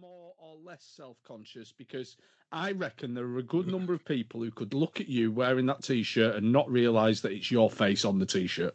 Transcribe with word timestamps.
more 0.00 0.32
or 0.38 0.56
less 0.64 0.84
self-conscious 0.96 1.72
because 1.76 2.16
I 2.50 2.72
reckon 2.72 3.14
there 3.14 3.24
are 3.24 3.38
a 3.38 3.42
good 3.42 3.66
number 3.66 3.94
of 3.94 4.04
people 4.04 4.42
who 4.42 4.50
could 4.50 4.74
look 4.74 5.00
at 5.00 5.08
you 5.08 5.30
wearing 5.30 5.66
that 5.66 5.82
t-shirt 5.82 6.36
and 6.36 6.52
not 6.52 6.70
realise 6.70 7.20
that 7.20 7.32
it's 7.32 7.50
your 7.50 7.70
face 7.70 8.04
on 8.04 8.18
the 8.18 8.26
t-shirt. 8.26 8.74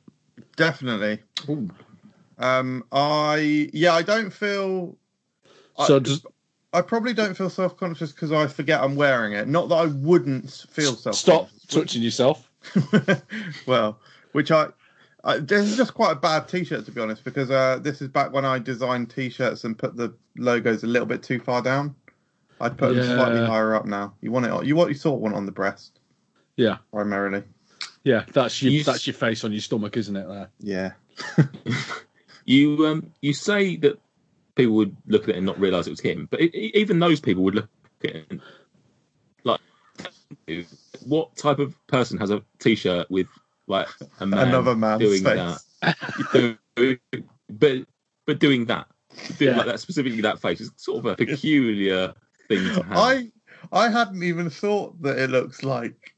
Definitely. 0.56 1.20
Um, 2.38 2.84
I 2.92 3.70
yeah, 3.74 3.94
I 3.94 4.02
don't 4.02 4.32
feel. 4.32 4.96
So 5.86 5.98
I, 5.98 6.00
does 6.00 6.26
I 6.74 6.82
probably 6.82 7.14
don't 7.14 7.36
feel 7.36 7.50
self 7.50 7.78
conscious 7.78 8.12
because 8.12 8.32
I 8.32 8.48
forget 8.48 8.82
I'm 8.82 8.96
wearing 8.96 9.34
it. 9.34 9.48
Not 9.48 9.70
that 9.70 9.76
I 9.76 9.86
wouldn't 9.86 10.52
feel 10.70 10.96
self. 10.96 11.16
stop 11.16 11.50
touching 11.68 12.02
yourself? 12.02 12.50
well, 13.68 14.00
which 14.34 14.52
I, 14.52 14.68
I 15.28 15.38
this 15.40 15.68
is 15.68 15.78
just 15.78 15.94
quite 15.94 16.14
a 16.14 16.16
bad 16.16 16.48
T-shirt 16.48 16.86
to 16.86 16.92
be 16.92 17.02
honest 17.02 17.24
because 17.24 17.52
uh, 17.52 17.78
this 17.82 18.02
is 18.02 18.08
back 18.08 18.32
when 18.34 18.46
I 18.46 18.58
designed 18.60 19.10
T-shirts 19.12 19.64
and 19.66 19.78
put 19.78 19.96
the 19.96 20.14
logos 20.38 20.84
a 20.84 20.88
little 20.88 21.06
bit 21.06 21.22
too 21.22 21.40
far 21.40 21.62
down. 21.62 21.96
I'd 22.60 22.78
put 22.78 22.96
them 22.96 23.04
slightly 23.04 23.46
higher 23.46 23.76
up 23.76 23.86
now. 23.86 24.14
You 24.22 24.32
want 24.32 24.46
it? 24.48 24.66
You 24.66 24.76
want 24.76 24.90
you 24.90 24.96
sort 24.96 25.18
of 25.18 25.22
want 25.22 25.36
on 25.36 25.46
the 25.46 25.52
breast 25.52 26.00
Yeah, 26.56 26.78
primarily. 26.92 27.44
yeah. 28.04 28.24
That's 28.34 28.60
your 28.64 28.72
You 28.72 28.80
s- 28.80 28.86
that's 28.88 29.06
your 29.06 29.14
face 29.14 29.44
on 29.44 29.52
your 29.52 29.62
stomach, 29.62 29.96
isn't 29.98 30.16
it? 30.16 30.28
There. 30.28 30.50
Yeah. 30.60 30.92
You 32.50 32.88
um 32.88 33.12
you 33.22 33.34
say 33.34 33.76
that 33.76 34.00
people 34.56 34.76
would 34.76 34.96
look 35.06 35.24
at 35.24 35.30
it 35.32 35.36
and 35.36 35.46
not 35.46 35.60
realise 35.60 35.86
it 35.86 35.90
was 35.90 36.00
him, 36.00 36.30
but 36.32 36.40
e 36.42 36.50
e- 36.54 36.72
even 36.76 36.98
those 36.98 37.20
people 37.20 37.44
would 37.44 37.56
look 37.56 37.70
at 38.06 38.16
it 38.16 38.26
and, 38.30 38.42
like 39.44 39.60
what 41.06 41.36
type 41.36 41.60
of 41.60 41.76
person 41.88 42.18
has 42.20 42.30
a 42.32 42.42
t-shirt 42.60 43.12
with 43.12 43.28
like 43.68 43.88
a 44.20 44.26
man 44.26 44.48
Another 44.48 44.76
man's 44.76 45.02
doing 45.02 45.24
face. 45.24 45.64
that, 45.82 46.58
Do- 46.76 46.98
but 47.50 47.78
but 48.26 48.40
doing 48.40 48.66
that, 48.66 48.88
doing 49.38 49.52
Yeah. 49.52 49.58
like 49.58 49.66
that 49.68 49.80
specifically 49.80 50.22
that 50.22 50.40
face 50.40 50.62
is 50.62 50.72
sort 50.76 51.00
of 51.00 51.06
a 51.06 51.16
peculiar 51.16 52.14
thing 52.48 52.64
to 52.76 52.84
have. 52.84 52.92
I 52.98 53.32
I 53.72 53.90
hadn't 53.90 54.24
even 54.24 54.50
thought 54.50 55.02
that 55.02 55.18
it 55.18 55.30
looks 55.30 55.64
like 55.64 56.16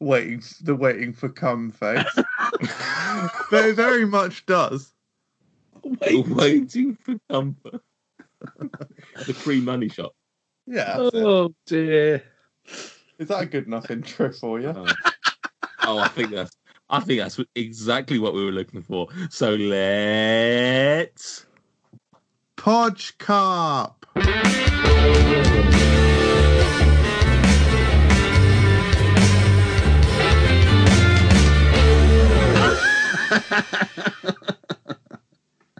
waiting 0.00 0.42
the 0.62 0.74
waiting 0.74 1.12
for 1.12 1.28
cum 1.28 1.70
face, 1.70 2.04
but 3.50 3.64
it 3.64 3.76
very 3.76 4.04
much 4.06 4.44
does. 4.46 4.92
waiting 5.84 6.96
for 6.96 7.14
comfort. 7.30 7.80
the 9.26 9.34
free 9.34 9.60
money 9.60 9.88
shot. 9.88 10.12
Yeah. 10.66 10.96
that's 10.98 11.14
it. 11.14 11.22
Oh 11.24 11.54
dear. 11.66 12.22
Is 13.18 13.28
that 13.28 13.42
a 13.42 13.46
good 13.46 13.66
enough 13.66 13.90
intro 13.90 14.32
for 14.32 14.60
you? 14.60 14.68
Oh. 14.74 14.86
oh, 15.84 15.98
I 15.98 16.08
think 16.08 16.30
that's 16.30 16.56
I 16.92 17.00
think 17.00 17.20
that's 17.20 17.40
exactly 17.54 18.18
what 18.18 18.34
we 18.34 18.44
were 18.44 18.52
looking 18.52 18.82
for. 18.82 19.08
So 19.30 19.54
let's 19.54 21.46
Podge 22.56 23.16
Carp. 23.16 24.04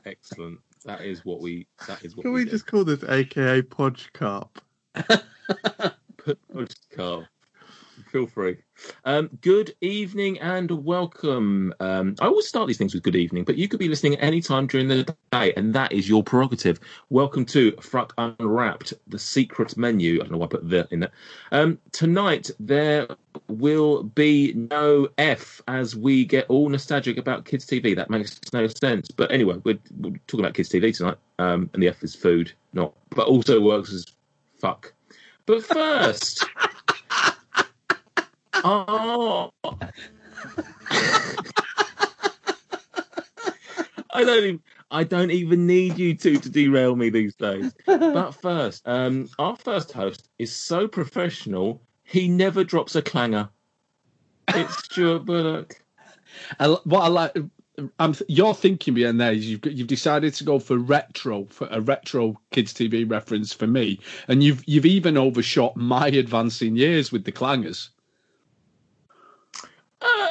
excellent. 0.07 0.61
That 0.87 1.03
is 1.03 1.27
what 1.27 1.41
we 1.43 1.67
that 1.87 2.03
is 2.03 2.17
what 2.17 2.23
Can 2.23 2.33
we 2.33 2.45
do. 2.47 2.51
just 2.53 2.67
call 2.67 2.85
this 2.85 3.05
AKA 3.05 3.61
Podge 3.63 4.11
Carp? 4.15 4.63
put 6.17 6.39
Carl. 6.97 7.27
Feel 8.13 8.27
free. 8.27 8.59
Um, 9.07 9.31
good 9.41 9.75
evening 9.81 10.39
and 10.41 10.71
welcome. 10.85 11.73
Um, 11.81 12.15
I 12.21 12.27
always 12.27 12.47
start 12.47 12.67
these 12.67 12.77
things 12.77 12.93
with 12.93 13.03
good 13.03 13.17
evening, 13.17 13.45
but 13.45 13.57
you 13.57 13.69
could 13.69 13.79
be 13.79 13.89
listening 13.89 14.17
at 14.17 14.23
any 14.23 14.43
time 14.43 14.67
during 14.67 14.87
the 14.87 15.17
day, 15.31 15.55
and 15.57 15.73
that 15.73 15.93
is 15.93 16.11
your 16.11 16.23
prerogative. 16.23 16.79
Welcome 17.09 17.47
to 17.47 17.73
Fruck 17.81 18.13
Unwrapped, 18.19 18.93
the 19.07 19.19
secret 19.19 19.79
menu. 19.79 20.17
I 20.17 20.25
don't 20.25 20.33
know 20.33 20.37
why 20.37 20.45
I 20.45 20.49
put 20.49 20.69
the 20.69 20.87
in 20.91 21.01
there. 21.01 21.11
Um, 21.53 21.79
tonight 21.93 22.51
there 22.61 23.09
will 23.49 24.03
be 24.03 24.53
no 24.71 25.09
F 25.17 25.63
as 25.67 25.97
we 25.97 26.27
get 26.27 26.45
all 26.51 26.69
nostalgic 26.69 27.17
about 27.17 27.47
kids' 27.47 27.65
TV. 27.65 27.97
That 27.97 28.11
makes 28.11 28.39
no 28.53 28.67
sense. 28.67 29.11
But 29.11 29.33
anyway, 29.33 29.57
we're, 29.65 29.79
we're 30.01 30.21
talking 30.27 30.41
about 30.41 30.53
kids' 30.53 30.69
TV 30.69 30.95
tonight, 30.95 31.17
um, 31.39 31.71
and 31.73 31.83
the 31.83 31.89
F 31.89 32.05
is 32.05 32.15
food, 32.15 32.53
not, 32.75 32.93
but 33.09 33.27
also 33.27 33.59
works 33.59 33.91
as 33.91 34.05
fuck. 34.61 34.93
But 35.47 35.65
first. 35.65 36.45
Oh. 38.65 39.51
I 44.15 44.25
don't 44.25 44.45
even 44.45 44.61
I 44.91 45.05
don't 45.05 45.31
even 45.31 45.67
need 45.67 45.99
you 45.99 46.15
two 46.15 46.37
to 46.37 46.49
derail 46.51 46.97
me 46.97 47.09
these 47.09 47.35
days. 47.35 47.73
But 47.87 48.33
first, 48.33 48.87
um, 48.87 49.29
our 49.39 49.57
first 49.57 49.93
host 49.93 50.29
is 50.39 50.55
so 50.55 50.87
professional 50.87 51.83
he 52.05 52.29
never 52.29 52.63
drops 52.63 52.95
a 52.95 53.03
clanger. 53.03 53.49
It's 54.49 54.85
Stuart 54.85 55.25
Bullock. 55.25 55.83
I, 56.61 56.69
what 56.85 57.01
I 57.01 57.09
like, 57.09 57.37
I'm 57.99 58.15
you're 58.29 58.55
thinking 58.55 58.93
behind 58.95 59.19
there 59.19 59.33
is 59.33 59.49
you've 59.49 59.65
you've 59.65 59.87
decided 59.87 60.35
to 60.35 60.45
go 60.45 60.59
for 60.59 60.77
retro 60.77 61.47
for 61.47 61.69
a 61.71 61.81
retro 61.81 62.39
kids 62.51 62.75
TV 62.75 63.11
reference 63.11 63.55
for 63.55 63.67
me, 63.67 63.99
and 64.29 64.43
you've 64.43 64.63
you've 64.67 64.85
even 64.85 65.17
overshot 65.17 65.77
my 65.77 66.09
advancing 66.09 66.77
years 66.77 67.11
with 67.11 67.25
the 67.25 67.33
clangers. 67.33 67.89
Uh, 70.03 70.29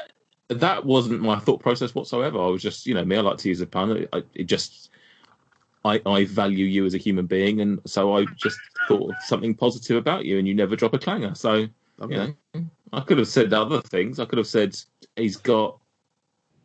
that 0.50 0.86
wasn't 0.86 1.22
my 1.22 1.40
thought 1.40 1.62
process 1.62 1.96
whatsoever. 1.96 2.40
I 2.40 2.48
was 2.48 2.62
just, 2.62 2.86
you 2.86 2.94
know, 2.94 3.06
me. 3.06 3.18
I 3.18 3.22
like 3.22 3.38
to 3.38 3.50
use 3.50 3.62
a 3.62 3.66
pun. 3.66 4.08
I, 4.12 4.24
it 4.34 4.44
just, 4.44 4.90
I, 5.86 6.02
I 6.06 6.26
value 6.26 6.66
you 6.66 6.86
as 6.86 6.94
a 6.94 6.98
human 6.98 7.26
being, 7.26 7.62
and 7.62 7.80
so 7.86 8.18
I 8.18 8.26
just 8.38 8.60
thought 8.88 9.12
of 9.12 9.16
something 9.24 9.56
positive 9.56 9.98
about 9.98 10.26
you, 10.26 10.38
and 10.38 10.48
you 10.48 10.54
never 10.54 10.76
drop 10.76 10.94
a 10.94 11.00
clanger. 11.00 11.36
So, 11.36 11.54
you 11.54 12.08
know, 12.08 12.36
I 12.94 13.02
could 13.02 13.18
have 13.18 13.28
said 13.28 13.54
other 13.54 13.82
things. 13.82 14.20
I 14.20 14.26
could 14.26 14.38
have 14.38 14.48
said 14.48 14.78
he's 15.16 15.38
got 15.38 15.80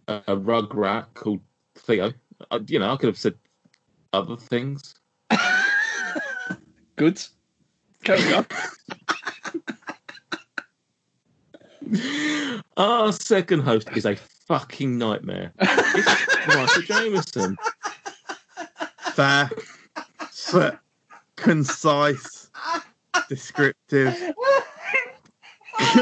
a, 0.09 0.23
a 0.29 0.37
rug 0.37 0.75
rat 0.75 1.09
called 1.15 1.41
Theo. 1.77 2.13
I, 2.51 2.61
you 2.67 2.79
know, 2.79 2.93
I 2.93 2.97
could 2.97 3.09
have 3.09 3.19
said 3.19 3.35
other 4.13 4.37
things. 4.37 4.95
Good. 6.97 7.23
Carry 8.03 8.35
on. 8.35 8.47
Our 12.77 13.13
second 13.13 13.61
host 13.61 13.89
is 13.95 14.05
a 14.07 14.17
fucking 14.17 14.99
nightmare. 14.99 15.53
It's 15.61 16.47
Michael 16.49 16.83
Jameson. 16.83 17.57
Fair, 19.13 19.51
but 20.53 20.81
concise, 21.37 22.51
descriptive, 23.29 24.17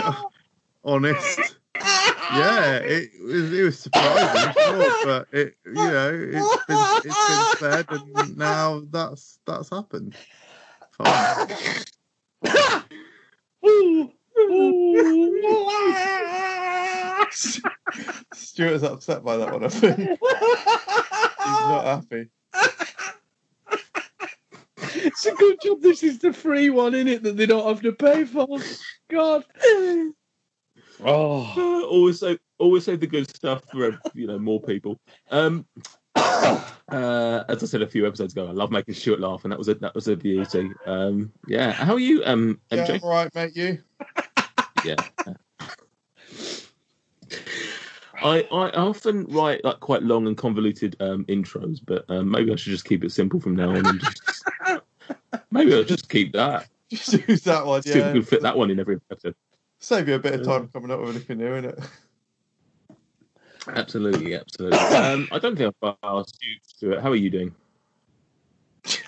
honest. 0.84 1.56
Yeah, 1.76 2.76
it 2.76 3.10
was 3.22 3.52
it 3.52 3.62
was 3.62 3.78
surprising, 3.78 4.52
sure, 4.52 5.04
but 5.04 5.28
it 5.32 5.56
you 5.66 5.74
know 5.74 6.10
it's 6.12 6.64
been 6.66 6.86
it's 7.04 7.28
been 7.28 7.56
said, 7.58 7.86
and 7.90 8.36
now 8.36 8.82
that's 8.90 9.38
that's 9.46 9.70
happened. 9.70 10.16
Fine. 10.92 11.48
Stuart's 18.32 18.82
upset 18.82 19.24
by 19.24 19.36
that 19.36 19.52
one. 19.52 19.64
I 19.64 19.68
think 19.68 19.96
he's 19.98 20.18
not 21.68 21.84
happy. 21.84 22.28
It's 24.96 25.26
a 25.26 25.32
good 25.32 25.56
job. 25.62 25.80
This 25.80 26.02
is 26.02 26.18
the 26.18 26.32
free 26.32 26.70
one, 26.70 26.94
in 26.94 27.08
it 27.08 27.22
that 27.22 27.36
they 27.36 27.46
don't 27.46 27.66
have 27.66 27.82
to 27.82 27.92
pay 27.92 28.24
for. 28.24 28.46
God. 29.10 29.44
Oh. 31.04 31.86
always 31.90 32.20
save, 32.20 32.38
always 32.58 32.84
save 32.84 33.00
the 33.00 33.06
good 33.06 33.28
stuff 33.34 33.62
for 33.70 33.98
you 34.14 34.26
know 34.26 34.38
more 34.38 34.60
people. 34.60 34.98
Um, 35.30 35.66
uh, 36.14 37.44
as 37.48 37.62
I 37.62 37.66
said 37.66 37.82
a 37.82 37.86
few 37.86 38.06
episodes 38.06 38.32
ago, 38.32 38.46
I 38.46 38.52
love 38.52 38.70
making 38.70 38.94
Stuart 38.94 39.20
laugh, 39.20 39.44
and 39.44 39.52
that 39.52 39.58
was 39.58 39.68
a 39.68 39.74
that 39.76 39.94
was 39.94 40.08
a 40.08 40.16
beauty. 40.16 40.70
Um, 40.86 41.32
yeah, 41.48 41.72
how 41.72 41.94
are 41.94 42.00
you, 42.00 42.22
um, 42.24 42.60
Yeah, 42.70 42.86
MJ? 42.86 43.02
all 43.02 43.10
right, 43.10 43.34
mate. 43.34 43.56
You. 43.56 43.78
Yeah. 44.84 44.96
I, 48.22 48.42
I 48.42 48.70
often 48.70 49.24
write 49.26 49.64
like 49.64 49.80
quite 49.80 50.02
long 50.02 50.26
and 50.26 50.36
convoluted 50.36 50.96
um, 51.00 51.24
intros, 51.26 51.80
but 51.84 52.04
um, 52.08 52.30
maybe 52.30 52.52
I 52.52 52.56
should 52.56 52.70
just 52.70 52.84
keep 52.84 53.04
it 53.04 53.12
simple 53.12 53.40
from 53.40 53.56
now 53.56 53.70
on. 53.70 53.76
And 53.76 54.00
just, 54.00 54.44
maybe 55.50 55.74
I'll 55.74 55.84
just 55.84 56.08
keep 56.08 56.32
that. 56.32 56.68
Just 56.90 57.28
use 57.28 57.42
that 57.42 57.66
one. 57.66 57.82
See 57.82 57.90
if 57.90 57.96
we 57.96 58.00
Yeah. 58.02 58.12
can 58.12 58.22
fit 58.22 58.42
that 58.42 58.56
one 58.56 58.70
in 58.70 58.78
every 58.78 59.00
episode. 59.10 59.34
Save 59.80 60.08
you 60.08 60.14
a 60.14 60.18
bit 60.18 60.34
of 60.40 60.46
time 60.46 60.68
coming 60.68 60.90
up 60.90 61.00
with 61.00 61.10
anything 61.10 61.38
new, 61.38 61.50
innit? 61.50 61.86
Absolutely, 63.66 64.34
absolutely. 64.34 64.78
Um, 64.78 65.28
I 65.32 65.38
don't 65.38 65.56
think 65.56 65.74
I've 65.82 65.96
asked 66.02 66.38
you, 66.42 66.56
Stuart. 66.62 67.00
How 67.02 67.10
are 67.10 67.16
you 67.16 67.30
doing? 67.30 67.54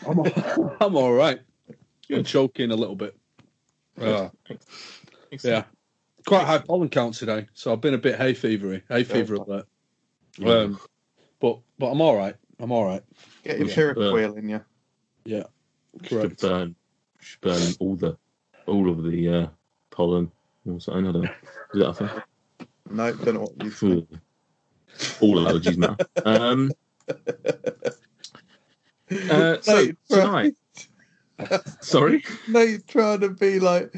I'm, 0.06 0.18
all- 0.18 0.76
I'm 0.80 0.96
all 0.96 1.12
right. 1.12 1.40
I'm 2.10 2.24
choking 2.24 2.70
a 2.70 2.76
little 2.76 2.96
bit. 2.96 3.16
Uh, 4.00 4.28
yeah. 5.42 5.64
Quite 6.26 6.44
high 6.44 6.58
pollen 6.58 6.88
count 6.88 7.14
today, 7.14 7.46
so 7.54 7.72
I've 7.72 7.80
been 7.80 7.94
a 7.94 7.98
bit 7.98 8.18
hay 8.18 8.34
fevery. 8.34 8.82
Hay 8.88 9.04
fever 9.04 9.36
alert. 9.36 9.66
Um, 10.44 10.78
but 11.40 11.60
but 11.78 11.90
I'm 11.90 12.00
all 12.00 12.16
right. 12.16 12.34
I'm 12.58 12.72
all 12.72 12.84
right. 12.84 13.02
Get 13.44 13.58
your 13.58 13.68
Yeah, 13.68 13.74
Pyrrhic 13.74 13.96
but- 13.96 14.12
wheel 14.12 14.34
in 14.34 14.48
you. 14.48 14.64
Yeah. 15.24 15.44
Should 16.04 16.36
burn, 16.38 16.74
should 17.20 17.40
burn 17.40 17.72
all 17.78 17.96
the, 17.96 18.16
all 18.66 18.90
of 18.90 19.02
the 19.02 19.28
uh, 19.28 19.46
pollen. 19.90 20.30
Or 20.68 20.80
something. 20.80 21.06
I 21.06 21.12
don't 21.12 21.22
know. 21.22 21.30
Is 21.74 21.80
that 21.80 21.88
a 21.88 21.94
thing? 21.94 22.08
No, 22.90 23.12
don't 23.12 23.34
know 23.34 23.40
what 23.40 23.62
you 23.62 23.70
said. 23.70 24.06
All 25.20 25.36
allergies 25.36 25.76
matter. 25.76 26.06
Um, 26.24 26.72
uh, 29.30 29.60
so 29.60 29.86
tonight, 30.08 30.54
sorry. 31.80 32.24
You're 32.48 32.78
trying 32.86 33.20
to 33.20 33.30
be 33.30 33.60
like 33.60 33.94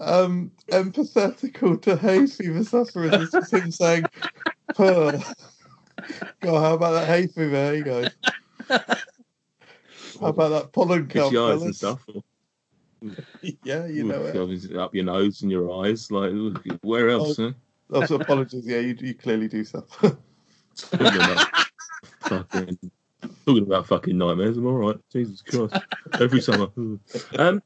um 0.00 0.50
empathetical 0.70 1.80
to 1.82 1.96
hay 1.96 2.26
fever 2.26 2.64
sufferers. 2.64 3.12
It's 3.14 3.32
just 3.32 3.52
him 3.52 3.70
saying, 3.70 4.04
"Puh." 4.74 5.18
God, 6.42 6.60
how 6.60 6.74
about 6.74 6.92
that 6.92 7.08
hay 7.08 7.26
fever? 7.26 7.56
Hey 7.56 7.82
guys, 7.82 8.10
how 8.68 10.28
about 10.28 10.50
that 10.50 10.72
pollen 10.72 11.06
count, 11.06 11.32
your 11.32 11.52
eyes 11.52 11.62
and 11.62 11.74
stuff. 11.74 12.04
Yeah, 13.64 13.86
you 13.86 14.04
know 14.04 14.24
it. 14.24 14.76
Up 14.76 14.94
your 14.94 15.04
nose 15.04 15.42
and 15.42 15.50
your 15.50 15.84
eyes. 15.84 16.10
Like 16.10 16.32
where 16.82 17.10
else? 17.10 17.36
Huh? 17.36 17.52
Oh, 17.90 18.04
so 18.06 18.14
apologies. 18.14 18.66
Yeah, 18.66 18.78
you, 18.78 18.96
you 18.98 19.14
clearly 19.14 19.46
do 19.46 19.62
suffer. 19.62 20.16
Fucking, 22.20 22.78
talking 23.44 23.62
about 23.64 23.86
fucking 23.86 24.16
nightmares. 24.16 24.56
I'm 24.56 24.66
all 24.66 24.72
right. 24.74 24.96
Jesus 25.12 25.42
Christ. 25.42 25.76
Every 26.20 26.40
summer. 26.40 26.68
Um, 27.38 27.62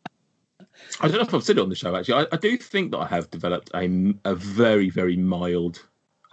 I 1.00 1.08
don't 1.08 1.16
know 1.16 1.20
if 1.22 1.34
I've 1.34 1.42
said 1.42 1.58
it 1.58 1.62
on 1.62 1.68
the 1.68 1.74
show. 1.74 1.94
Actually, 1.94 2.26
I, 2.26 2.34
I 2.34 2.36
do 2.36 2.56
think 2.56 2.92
that 2.92 2.98
I 2.98 3.06
have 3.06 3.30
developed 3.30 3.70
a, 3.74 4.14
a 4.24 4.34
very 4.34 4.90
very 4.90 5.16
mild 5.16 5.82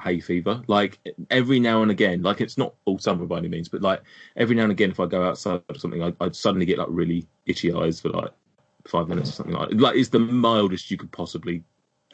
hay 0.04 0.20
fever. 0.20 0.62
Like 0.68 1.00
every 1.30 1.60
now 1.60 1.82
and 1.82 1.92
again, 1.92 2.22
like 2.22 2.42
it's 2.42 2.58
not 2.58 2.76
all 2.86 3.00
summer 3.00 3.26
by 3.26 3.38
any 3.40 3.48
means, 3.48 3.70
but 3.70 3.82
like 3.82 4.02
every 4.36 4.56
now 4.56 4.64
and 4.64 4.72
again, 4.72 4.92
if 4.92 5.00
I 5.00 5.06
go 5.08 5.24
outside 5.28 5.62
or 5.70 5.76
something, 5.78 6.04
I, 6.04 6.14
I'd 6.22 6.36
suddenly 6.36 6.66
get 6.66 6.78
like 6.78 6.88
really 6.92 7.28
itchy 7.46 7.74
eyes 7.74 8.00
for 8.00 8.10
like 8.10 8.32
five 8.88 9.08
minutes 9.08 9.30
or 9.30 9.34
something 9.34 9.56
like. 9.56 9.70
Like 9.74 9.96
it's 9.96 10.10
the 10.10 10.20
mildest 10.20 10.92
you 10.92 10.98
could 10.98 11.12
possibly 11.12 11.64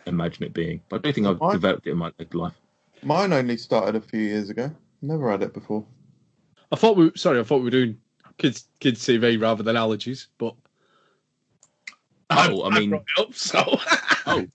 imagine 0.05 0.43
it 0.45 0.53
being. 0.53 0.81
But 0.89 0.97
I 0.97 0.99
don't 1.03 1.13
think 1.13 1.27
I've 1.27 1.39
Mine- 1.39 1.51
developed 1.53 1.87
it 1.87 1.91
in 1.91 1.97
my 1.97 2.11
life. 2.33 2.53
Mine 3.03 3.33
only 3.33 3.57
started 3.57 3.95
a 3.95 4.01
few 4.01 4.21
years 4.21 4.49
ago. 4.49 4.71
Never 5.01 5.29
had 5.31 5.41
it 5.41 5.53
before. 5.53 5.85
I 6.71 6.75
thought 6.75 6.95
we 6.97 7.11
sorry, 7.15 7.39
I 7.39 7.43
thought 7.43 7.57
we 7.57 7.65
were 7.65 7.69
doing 7.69 7.97
kids 8.37 8.65
kids 8.79 9.05
TV 9.05 9.39
rather 9.41 9.63
than 9.63 9.75
allergies, 9.75 10.27
but 10.37 10.55
Oh, 12.29 12.63
I 12.63 12.79
mean- 12.79 12.89
brought 12.91 13.03
it 13.17 13.21
up, 13.21 13.33
so 13.33 13.79
Oh, 14.25 14.45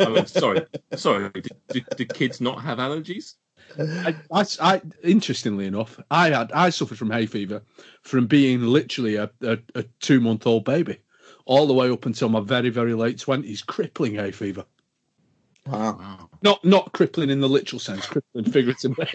I 0.00 0.08
mean, 0.08 0.26
sorry, 0.26 0.62
sorry. 0.96 1.30
Do, 1.68 2.04
kids 2.06 2.40
not 2.40 2.62
have 2.62 2.78
allergies? 2.78 3.34
I, 3.78 4.16
I, 4.32 4.44
I- 4.60 4.82
interestingly 5.04 5.66
enough, 5.66 6.00
I 6.10 6.30
had 6.30 6.50
I 6.52 6.70
suffered 6.70 6.96
from 6.98 7.10
hay 7.10 7.26
fever 7.26 7.62
from 8.02 8.26
being 8.26 8.62
literally 8.62 9.16
a, 9.16 9.30
a, 9.42 9.58
a 9.74 9.82
two 10.00 10.20
month 10.20 10.46
old 10.46 10.64
baby, 10.64 10.98
all 11.44 11.66
the 11.66 11.74
way 11.74 11.90
up 11.90 12.06
until 12.06 12.30
my 12.30 12.40
very 12.40 12.70
very 12.70 12.94
late 12.94 13.18
twenties, 13.18 13.60
crippling 13.62 14.14
hay 14.14 14.30
fever. 14.30 14.64
Wow. 15.66 15.98
Wow. 15.98 16.30
Not 16.42 16.64
not 16.64 16.92
crippling 16.92 17.30
in 17.30 17.40
the 17.40 17.48
literal 17.48 17.80
sense, 17.80 18.06
crippling 18.06 18.44
figuratively. 18.52 19.08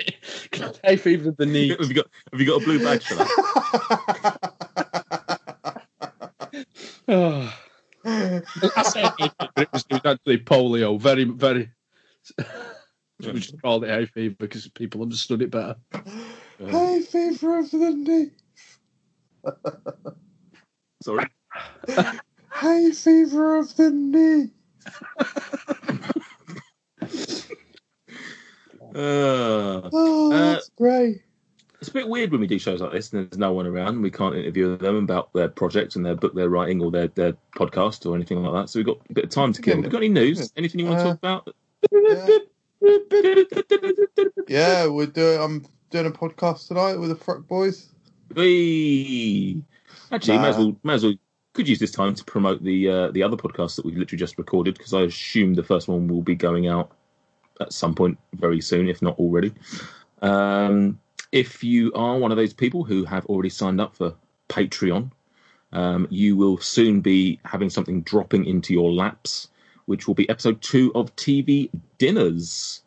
hay 0.84 0.98
fever 0.98 1.30
of 1.30 1.38
the 1.38 1.46
knee. 1.46 1.70
Have 1.70 1.90
you 1.90 1.96
got 1.96 2.08
Have 2.32 2.40
you 2.42 2.48
got 2.48 2.62
a 2.62 2.66
blue 2.66 2.80
badge 2.80 3.06
for 3.06 3.16
that? 3.16 3.36
Oh. 7.08 7.54
I 8.06 8.84
say 8.84 9.02
hay 9.02 9.12
fever, 9.18 9.52
it 9.58 9.70
was, 9.74 9.86
it 9.90 9.94
was 9.94 10.02
actually 10.06 10.38
polio. 10.40 11.00
Very 11.00 11.26
very. 11.26 11.72
we 13.20 13.34
just 13.40 13.62
called 13.62 13.84
it 13.84 13.90
hay 13.90 14.06
fever 14.06 14.36
because 14.40 14.68
people 14.70 15.02
understood 15.02 15.42
it 15.42 15.52
better. 15.52 15.76
hay 16.60 17.02
fever 17.02 17.60
of 17.60 17.72
the 17.72 17.92
knee. 17.92 18.32
Sorry. 21.04 21.28
Hay 22.54 22.92
fever 22.92 23.58
of 23.58 23.76
the 23.76 23.92
knee. 23.92 24.52
Uh, 28.96 29.90
Oh, 29.92 30.32
Uh, 30.32 30.54
that's 30.54 30.70
great. 30.78 31.22
it's 31.80 31.90
a 31.90 31.94
bit 31.94 32.08
weird 32.08 32.32
when 32.32 32.40
we 32.42 32.48
do 32.48 32.58
shows 32.58 32.80
like 32.82 32.92
this 32.94 33.12
and 33.12 33.30
there's 33.30 33.38
no 33.38 33.52
one 33.52 33.68
around. 33.68 33.90
and 33.96 34.02
We 34.04 34.12
can't 34.12 34.36
interview 34.36 34.78
them 34.78 34.96
about 34.96 35.34
their 35.34 35.50
projects 35.50 35.96
and 35.96 36.06
their 36.06 36.16
book 36.16 36.34
they're 36.34 36.50
writing 36.50 36.82
or 36.82 36.92
their, 36.92 37.08
their 37.10 37.34
podcast 37.58 38.06
or 38.10 38.16
anything 38.16 38.42
like 38.44 38.54
that. 38.54 38.70
So 38.70 38.80
we've 38.80 38.86
got 38.86 39.00
a 39.10 39.14
bit 39.14 39.26
of 39.26 39.30
time 39.32 39.52
to 39.54 39.62
kill. 39.62 39.74
Yeah. 39.74 39.78
Have 39.78 39.86
you 39.86 39.92
got 39.92 39.98
any 39.98 40.10
news? 40.10 40.52
Anything 40.56 40.80
you 40.80 40.86
want 40.88 41.00
to 41.00 41.06
Uh, 41.06 41.10
talk 41.10 41.18
about? 41.18 41.56
Yeah. 41.92 42.38
Yeah, 44.48 44.88
we're 44.88 45.08
doing. 45.08 45.40
I'm 45.42 45.66
doing 45.90 46.06
a 46.06 46.12
podcast 46.12 46.68
tonight 46.68 46.96
with 46.96 47.10
the 47.10 47.16
Fruck 47.16 47.48
Boys. 47.48 47.90
Whee! 48.36 49.64
Actually, 50.12 50.38
may 50.40 50.50
as 50.50 50.58
well, 50.58 50.76
may 50.84 50.94
as 50.94 51.04
well 51.04 51.14
could 51.56 51.68
use 51.68 51.80
this 51.80 51.92
time 51.92 52.14
to 52.14 52.24
promote 52.24 52.64
the 52.64 52.90
uh, 52.90 53.12
the 53.12 53.24
other 53.24 53.38
podcast 53.38 53.78
that 53.78 53.86
we've 53.86 53.98
literally 53.98 54.20
just 54.20 54.38
recorded 54.38 54.78
because 54.78 54.94
I 54.94 55.02
assume 55.02 55.56
the 55.56 55.64
first 55.64 55.88
one 55.88 56.08
will 56.08 56.22
be 56.22 56.36
going 56.36 56.68
out 56.68 56.92
at 57.60 57.74
some 57.74 57.96
point 57.96 58.18
very 58.34 58.62
soon, 58.62 58.90
if 58.90 59.02
not 59.02 59.18
already. 59.18 59.54
Um, 60.22 61.00
if 61.32 61.64
you 61.64 61.92
are 61.94 62.18
one 62.18 62.32
of 62.32 62.38
those 62.38 62.54
people 62.54 62.84
who 62.84 63.06
have 63.06 63.26
already 63.26 63.50
signed 63.50 63.82
up 63.82 63.96
for 63.96 64.14
Patreon, 64.50 65.12
um, 65.72 66.08
you 66.10 66.36
will 66.36 66.58
soon 66.58 67.02
be 67.02 67.40
having 67.46 67.70
something 67.70 68.02
dropping 68.02 68.46
into 68.46 68.74
your 68.74 68.92
laps, 68.92 69.50
which 69.86 70.08
will 70.08 70.16
be 70.16 70.30
episode 70.30 70.62
two 70.62 70.92
of 70.94 71.16
TV 71.16 71.70
Dinners. 71.98 72.82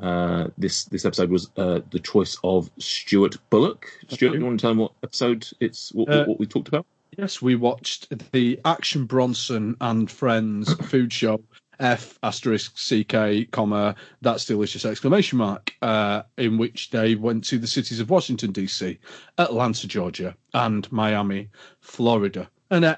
Uh, 0.00 0.48
this 0.56 0.84
this 0.84 1.04
episode 1.04 1.30
was 1.30 1.50
uh, 1.56 1.80
the 1.90 1.98
choice 1.98 2.38
of 2.44 2.70
Stuart 2.78 3.36
Bullock. 3.50 3.90
Stuart, 4.08 4.34
you 4.34 4.44
want 4.44 4.58
to 4.58 4.62
tell 4.62 4.70
them 4.70 4.78
what 4.78 4.92
episode 5.02 5.46
it's 5.60 5.92
what, 5.92 6.08
Uh, 6.08 6.24
what 6.24 6.38
we 6.38 6.46
talked 6.46 6.68
about? 6.68 6.86
Yes, 7.18 7.42
we 7.42 7.56
watched 7.56 8.08
the 8.32 8.58
Action 8.64 9.04
Bronson 9.04 9.76
and 9.82 10.10
Friends 10.10 10.72
food 10.86 11.12
show. 11.12 11.42
F 11.78 12.18
asterisk 12.22 12.76
CK 12.76 13.50
comma 13.50 13.96
that's 14.20 14.44
delicious 14.44 14.84
exclamation 14.84 15.38
mark 15.38 15.74
uh, 15.82 16.22
in 16.38 16.56
which 16.56 16.90
they 16.90 17.16
went 17.16 17.44
to 17.44 17.58
the 17.58 17.66
cities 17.66 17.98
of 17.98 18.08
Washington 18.08 18.52
DC, 18.52 18.96
Atlanta 19.36 19.86
Georgia, 19.88 20.36
and 20.54 20.90
Miami, 20.92 21.48
Florida, 21.80 22.48
and 22.70 22.84
uh, 22.84 22.96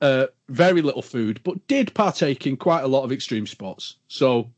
uh, 0.00 0.26
very 0.48 0.82
little 0.82 1.02
food, 1.02 1.40
but 1.44 1.66
did 1.68 1.92
partake 1.94 2.46
in 2.46 2.56
quite 2.56 2.82
a 2.84 2.88
lot 2.88 3.04
of 3.04 3.12
extreme 3.12 3.46
sports. 3.46 3.96
So 4.08 4.50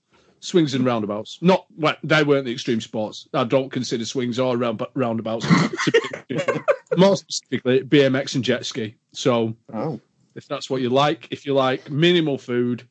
swings 0.45 0.75
and 0.75 0.85
roundabouts. 0.85 1.39
Not 1.41 1.67
well, 1.77 1.97
they 2.05 2.23
weren't 2.23 2.45
the 2.45 2.53
extreme 2.53 2.81
sports. 2.81 3.29
I 3.33 3.45
don't 3.45 3.71
consider 3.71 4.05
swings 4.05 4.39
or 4.39 4.57
round, 4.57 4.83
roundabouts. 4.95 5.47
More 6.97 7.17
specifically, 7.17 7.81
BMX 7.83 8.35
and 8.35 8.45
jet 8.45 8.67
ski. 8.67 8.95
So 9.13 9.55
Oh, 9.73 10.01
if 10.35 10.47
that's 10.47 10.69
what 10.71 10.81
you 10.81 10.91
like, 10.91 11.29
if 11.31 11.47
you 11.47 11.55
like 11.55 11.91
minimal 11.91 12.39
food, 12.39 12.87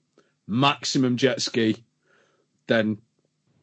maximum 0.48 1.16
jet 1.16 1.42
ski, 1.42 1.84
then 2.68 2.98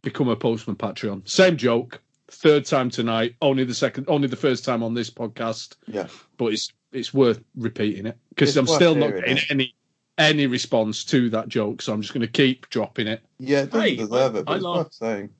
become 0.02 0.28
a 0.28 0.36
postman 0.36 0.76
Patreon. 0.76 1.28
Same 1.28 1.56
joke. 1.56 2.00
Third 2.30 2.64
time 2.64 2.90
tonight. 2.90 3.34
Only 3.42 3.64
the 3.64 3.74
second. 3.74 4.04
Only 4.08 4.28
the 4.28 4.36
first 4.36 4.64
time 4.64 4.82
on 4.82 4.94
this 4.94 5.10
podcast. 5.10 5.74
yeah. 5.86 6.06
But 6.36 6.52
it's 6.52 6.72
it's 6.92 7.12
worth 7.12 7.40
repeating 7.56 8.06
it 8.06 8.16
because 8.30 8.56
I'm 8.56 8.66
still 8.66 8.94
not 8.94 9.10
getting 9.14 9.36
it. 9.36 9.44
any 9.50 9.74
any 10.20 10.46
response 10.46 11.04
to 11.06 11.28
that 11.30 11.48
joke. 11.48 11.82
So 11.82 11.92
I'm 11.92 12.00
just 12.02 12.14
going 12.14 12.20
to 12.20 12.28
keep 12.28 12.68
dropping 12.70 13.08
it. 13.08 13.22
Yeah, 13.38 13.62
it 13.62 13.70
doesn't 13.70 13.80
Hey, 13.88 13.96
deserve 13.96 14.36
I- 14.36 14.38
it, 14.40 14.44
but 14.44 14.52
I 14.52 14.54
it's 14.56 14.64
laugh- 14.64 14.76
worth 14.76 14.94
saying. 14.94 15.30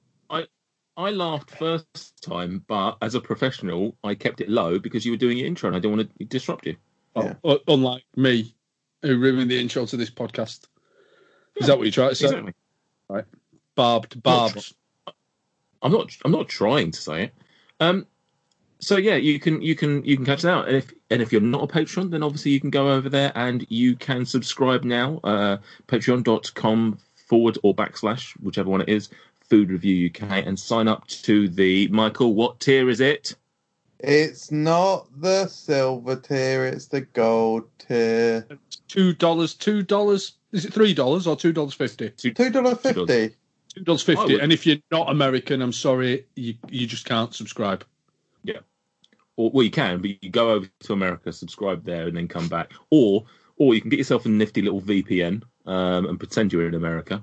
I 0.96 1.10
laughed 1.12 1.52
first 1.52 2.22
time, 2.22 2.62
but 2.66 2.98
as 3.00 3.14
a 3.14 3.20
professional, 3.22 3.96
I 4.04 4.14
kept 4.14 4.42
it 4.42 4.50
low 4.50 4.78
because 4.78 5.06
you 5.06 5.12
were 5.12 5.16
doing 5.16 5.38
your 5.38 5.46
intro 5.46 5.68
and 5.68 5.74
I 5.76 5.78
didn't 5.78 5.96
want 5.96 6.18
to 6.18 6.24
disrupt 6.26 6.66
you. 6.66 6.76
Yeah. 7.16 7.34
Oh, 7.42 7.58
unlike 7.68 8.04
me, 8.16 8.54
who 9.00 9.18
ruined 9.18 9.50
the 9.50 9.58
intro 9.58 9.86
to 9.86 9.96
this 9.96 10.10
podcast. 10.10 10.66
Is 11.56 11.68
that 11.68 11.78
what 11.78 11.86
you 11.86 11.92
try 11.92 12.10
to 12.10 12.14
say? 12.14 12.26
Exactly. 12.26 12.52
Barbed, 13.76 14.22
barbed. 14.22 14.74
I'm 15.80 15.92
not. 15.92 16.14
I'm 16.22 16.32
not 16.32 16.48
trying 16.50 16.90
to 16.90 17.00
say 17.00 17.24
it. 17.24 17.34
Um. 17.78 18.06
So 18.80 18.96
yeah, 18.96 19.16
you 19.16 19.38
can 19.38 19.60
you 19.60 19.76
can 19.76 20.02
you 20.04 20.16
can 20.16 20.24
catch 20.24 20.42
that 20.42 20.52
out, 20.52 20.68
and 20.68 20.76
if 20.76 20.92
and 21.10 21.20
if 21.20 21.32
you're 21.32 21.40
not 21.42 21.62
a 21.62 21.66
patron, 21.66 22.10
then 22.10 22.22
obviously 22.22 22.50
you 22.50 22.60
can 22.60 22.70
go 22.70 22.90
over 22.90 23.08
there 23.08 23.30
and 23.34 23.66
you 23.68 23.94
can 23.94 24.24
subscribe 24.24 24.84
now. 24.84 25.20
Uh, 25.22 25.58
Patreon.com 25.86 26.98
forward 27.14 27.58
or 27.62 27.74
backslash 27.74 28.32
whichever 28.40 28.70
one 28.70 28.80
it 28.80 28.88
is. 28.88 29.10
Food 29.40 29.70
Review 29.70 30.08
UK 30.08 30.46
and 30.46 30.58
sign 30.58 30.88
up 30.88 31.06
to 31.08 31.48
the 31.48 31.88
Michael. 31.88 32.34
What 32.34 32.60
tier 32.60 32.88
is 32.88 33.00
it? 33.00 33.34
It's 33.98 34.50
not 34.50 35.08
the 35.20 35.46
silver 35.46 36.16
tier, 36.16 36.64
it's 36.64 36.86
the 36.86 37.02
gold 37.02 37.68
tier. 37.78 38.46
Two 38.88 39.12
dollars. 39.12 39.54
Two 39.54 39.82
dollars. 39.82 40.32
Is 40.52 40.64
it 40.64 40.72
three 40.72 40.94
dollars 40.94 41.26
or 41.26 41.36
two 41.36 41.52
dollars 41.52 41.74
fifty? 41.74 42.10
Two 42.10 42.32
dollar 42.32 42.76
fifty. 42.76 43.36
Two 43.74 43.82
dollars 43.82 44.02
fifty. 44.02 44.38
And 44.40 44.52
if 44.52 44.66
you're 44.66 44.78
not 44.90 45.10
American, 45.10 45.60
I'm 45.60 45.72
sorry, 45.72 46.24
you 46.34 46.54
you 46.70 46.86
just 46.86 47.04
can't 47.04 47.34
subscribe. 47.34 47.84
Or 49.36 49.50
well, 49.50 49.64
you 49.64 49.70
can, 49.70 50.00
but 50.00 50.22
you 50.22 50.30
go 50.30 50.50
over 50.50 50.66
to 50.80 50.92
America, 50.92 51.32
subscribe 51.32 51.84
there, 51.84 52.06
and 52.06 52.16
then 52.16 52.28
come 52.28 52.48
back, 52.48 52.72
or 52.90 53.24
or 53.56 53.74
you 53.74 53.80
can 53.80 53.90
get 53.90 53.98
yourself 53.98 54.26
a 54.26 54.28
nifty 54.28 54.62
little 54.62 54.80
VPN 54.80 55.42
um, 55.66 56.06
and 56.06 56.18
pretend 56.18 56.52
you're 56.52 56.66
in 56.66 56.74
America. 56.74 57.22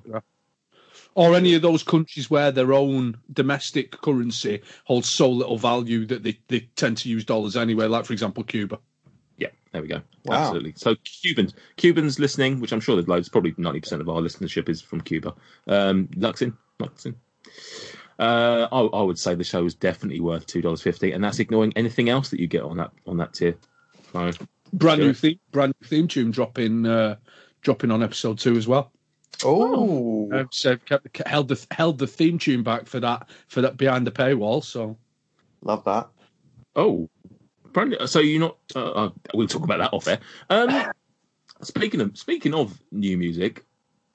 Or 1.16 1.36
any 1.36 1.56
of 1.56 1.64
those 1.64 1.82
countries 1.82 2.30
where 2.30 2.52
their 2.52 2.74
own 2.74 3.18
domestic 3.34 3.92
currency 3.92 4.62
holds 4.84 5.10
so 5.10 5.32
little 5.32 5.58
value 5.58 6.06
that 6.06 6.22
they, 6.22 6.40
they 6.48 6.70
tend 6.76 6.98
to 6.98 7.10
use 7.10 7.26
dollars 7.26 7.58
anyway, 7.58 7.88
like 7.88 8.06
for 8.06 8.14
example 8.14 8.44
Cuba. 8.44 8.78
Yeah, 9.38 9.48
there 9.72 9.82
we 9.82 9.88
go. 9.88 10.02
Wow. 10.26 10.36
Absolutely. 10.36 10.74
So 10.76 10.96
Cubans, 11.04 11.56
Cubans 11.76 12.20
listening, 12.20 12.60
which 12.60 12.72
I'm 12.72 12.82
sure 12.82 12.96
there's 12.96 13.08
loads. 13.08 13.30
Probably 13.30 13.56
ninety 13.58 13.80
percent 13.80 14.02
of 14.02 14.10
our 14.10 14.22
listenership 14.22 14.70
is 14.70 14.80
from 14.80 15.02
Cuba. 15.02 15.34
Um, 15.68 16.08
Luxin, 16.10 16.56
Luxin. 16.80 17.16
Uh, 18.20 18.68
I, 18.72 18.80
I 18.82 19.02
would 19.04 19.20
say 19.20 19.36
the 19.36 19.44
show 19.44 19.66
is 19.66 19.76
definitely 19.76 20.20
worth 20.20 20.46
two 20.48 20.62
dollars 20.62 20.82
fifty, 20.82 21.12
and 21.12 21.24
that's 21.24 21.40
ignoring 21.40 21.74
anything 21.76 22.10
else 22.10 22.30
that 22.30 22.40
you 22.40 22.48
get 22.48 22.64
on 22.64 22.78
that 22.78 22.92
on 23.06 23.18
that 23.18 23.34
tier. 23.34 23.56
So, 24.14 24.32
Brand 24.74 25.00
new 25.02 25.08
Sure. 25.08 25.14
theme, 25.14 25.40
brand 25.52 25.74
new 25.82 25.88
theme 25.88 26.08
tune 26.08 26.32
dropping, 26.32 26.86
uh, 26.86 27.16
dropping 27.62 27.92
on 27.92 28.02
episode 28.04 28.40
two 28.40 28.56
as 28.58 28.68
well. 28.68 28.92
Oh, 29.46 30.30
Uh, 30.34 30.46
so 30.52 30.78
kept, 30.78 31.14
kept- 31.14 31.30
held 31.30 31.48
the 31.48 31.66
held 31.72 32.00
the 32.00 32.08
theme 32.08 32.40
tune 32.40 32.64
back 32.64 32.88
for 32.88 33.00
that 33.00 33.30
for 33.48 33.62
that 33.62 33.78
behind 33.78 34.08
the 34.08 34.12
paywall. 34.12 34.64
So 34.64 34.98
love 35.62 35.84
that. 35.86 36.10
oh, 36.76 37.08
brand 37.72 37.92
new, 37.92 38.08
so 38.08 38.20
you're 38.20 38.40
not. 38.40 38.58
Uh, 38.76 38.92
uh, 38.92 39.10
we'll 39.36 39.48
talk 39.48 39.64
about 39.64 39.78
that 39.78 39.94
off 39.94 40.08
air. 40.08 40.20
Um, 40.50 40.92
speaking 41.62 42.02
of 42.02 42.18
speaking 42.18 42.54
of 42.56 42.82
new 42.92 43.16
music, 43.18 43.64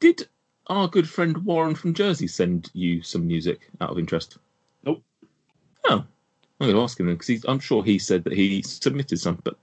did 0.00 0.28
our 0.76 0.88
good 0.88 1.08
friend 1.08 1.36
Warren 1.44 1.74
from 1.74 1.94
Jersey 1.94 2.26
send 2.26 2.70
you 2.74 3.02
some 3.02 3.26
music 3.26 3.70
out 3.80 3.90
of 3.90 3.98
interest? 3.98 4.38
Nope. 4.84 5.02
Oh, 5.84 6.04
I'm 6.60 6.66
going 6.66 6.74
to 6.74 6.82
ask 6.82 6.98
him 6.98 7.06
then 7.06 7.16
because 7.16 7.44
I'm 7.46 7.58
sure 7.60 7.82
he 7.84 7.98
said 7.98 8.24
that 8.24 8.32
he 8.32 8.62
submitted 8.62 9.18
some, 9.18 9.40
but 9.44 9.56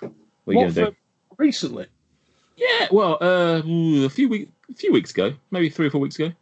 what 0.00 0.10
are 0.48 0.52
you 0.52 0.60
going 0.60 0.74
to 0.74 0.84
do? 0.86 0.96
recently? 1.36 1.86
Yeah, 2.56 2.88
well, 2.90 3.18
uh, 3.20 3.62
a 3.64 4.08
few 4.08 4.28
weeks, 4.28 4.50
a 4.70 4.74
few 4.74 4.92
weeks 4.92 5.10
ago, 5.12 5.32
maybe 5.50 5.68
three 5.70 5.86
or 5.86 5.90
four 5.90 6.00
weeks 6.00 6.16
ago. 6.18 6.32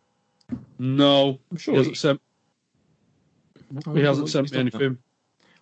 No, 0.79 1.39
I'm 1.51 1.57
he 1.57 1.63
sure. 1.63 1.77
hasn't 1.77 1.97
sent. 1.99 2.21
He 3.93 4.01
hasn't 4.01 4.29
sent 4.31 4.53
me 4.53 4.59
anything. 4.59 4.97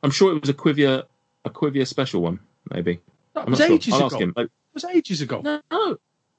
I'm 0.03 0.11
sure 0.11 0.37
it 0.37 0.41
was 0.41 0.51
a 0.51 0.55
Quivia, 0.55 1.05
a 1.45 1.51
Quivia 1.51 1.87
special 1.87 2.21
one, 2.21 2.39
maybe. 2.71 3.01
That 3.35 3.45
I'm 3.47 3.51
was 3.51 3.59
not 3.59 3.83
sure. 3.83 3.95
I'll 3.95 4.07
ago. 4.07 4.07
ask 4.15 4.21
him. 4.23 4.33
Like, 4.37 4.47
It 4.47 4.75
was 4.75 4.85
ages 4.85 5.21
ago. 5.23 5.41
no, 5.43 5.61
no, 5.73 5.97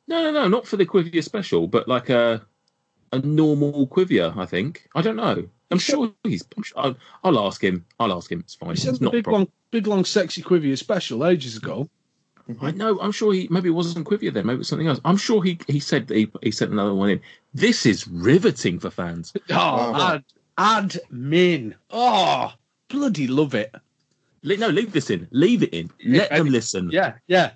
no, 0.07 0.23
no, 0.23 0.31
no, 0.31 0.47
not 0.47 0.67
for 0.67 0.77
the 0.77 0.85
Quivia 0.85 1.23
special, 1.23 1.67
but 1.67 1.87
like 1.87 2.09
a 2.09 2.41
a 3.11 3.19
normal 3.19 3.87
Quivia. 3.87 4.35
I 4.37 4.45
think. 4.45 4.87
I 4.95 5.01
don't 5.01 5.15
know. 5.15 5.47
I'm 5.71 5.79
sure 5.79 6.13
he's. 6.23 6.45
I'm 6.57 6.63
sure, 6.63 6.79
I'll, 6.79 6.97
I'll 7.23 7.47
ask 7.47 7.63
him. 7.63 7.85
I'll 7.99 8.13
ask 8.13 8.31
him. 8.31 8.39
It's 8.41 8.55
fine. 8.55 8.69
He 8.69 8.73
It's 8.73 8.83
sent 8.83 8.99
the 9.01 9.09
big 9.09 9.27
long, 9.27 9.47
big 9.71 9.87
long, 9.87 10.05
sexy 10.05 10.41
Quivia 10.41 10.77
special 10.77 11.25
ages 11.25 11.57
ago. 11.57 11.89
I 12.61 12.71
know. 12.71 12.99
I'm 12.99 13.11
sure 13.11 13.33
he 13.33 13.47
maybe 13.49 13.69
it 13.69 13.73
wasn't 13.73 14.07
Quivia 14.07 14.31
then. 14.33 14.45
Maybe 14.45 14.55
it 14.55 14.59
was 14.59 14.67
something 14.67 14.87
else. 14.87 15.01
I'm 15.05 15.17
sure 15.17 15.41
he 15.43 15.59
he 15.67 15.79
said 15.79 16.07
that 16.07 16.17
he, 16.17 16.31
he 16.43 16.51
sent 16.51 16.71
another 16.71 16.93
one 16.93 17.09
in. 17.09 17.21
This 17.53 17.85
is 17.85 18.07
riveting 18.07 18.79
for 18.79 18.91
fans. 18.91 19.33
Oh, 19.49 19.53
Wow. 19.91 20.21
ad, 20.57 20.95
admin. 21.11 21.73
Oh, 21.89 22.53
bloody 22.89 23.27
love 23.27 23.55
it. 23.55 23.73
Le- 24.43 24.57
No, 24.57 24.69
leave 24.69 24.91
this 24.93 25.09
in. 25.09 25.27
Leave 25.31 25.63
it 25.63 25.73
in. 25.73 25.89
Let 26.05 26.31
Yeah, 26.31 26.37
them 26.37 26.49
listen. 26.49 26.91
Yeah, 26.91 27.13
yeah, 27.27 27.51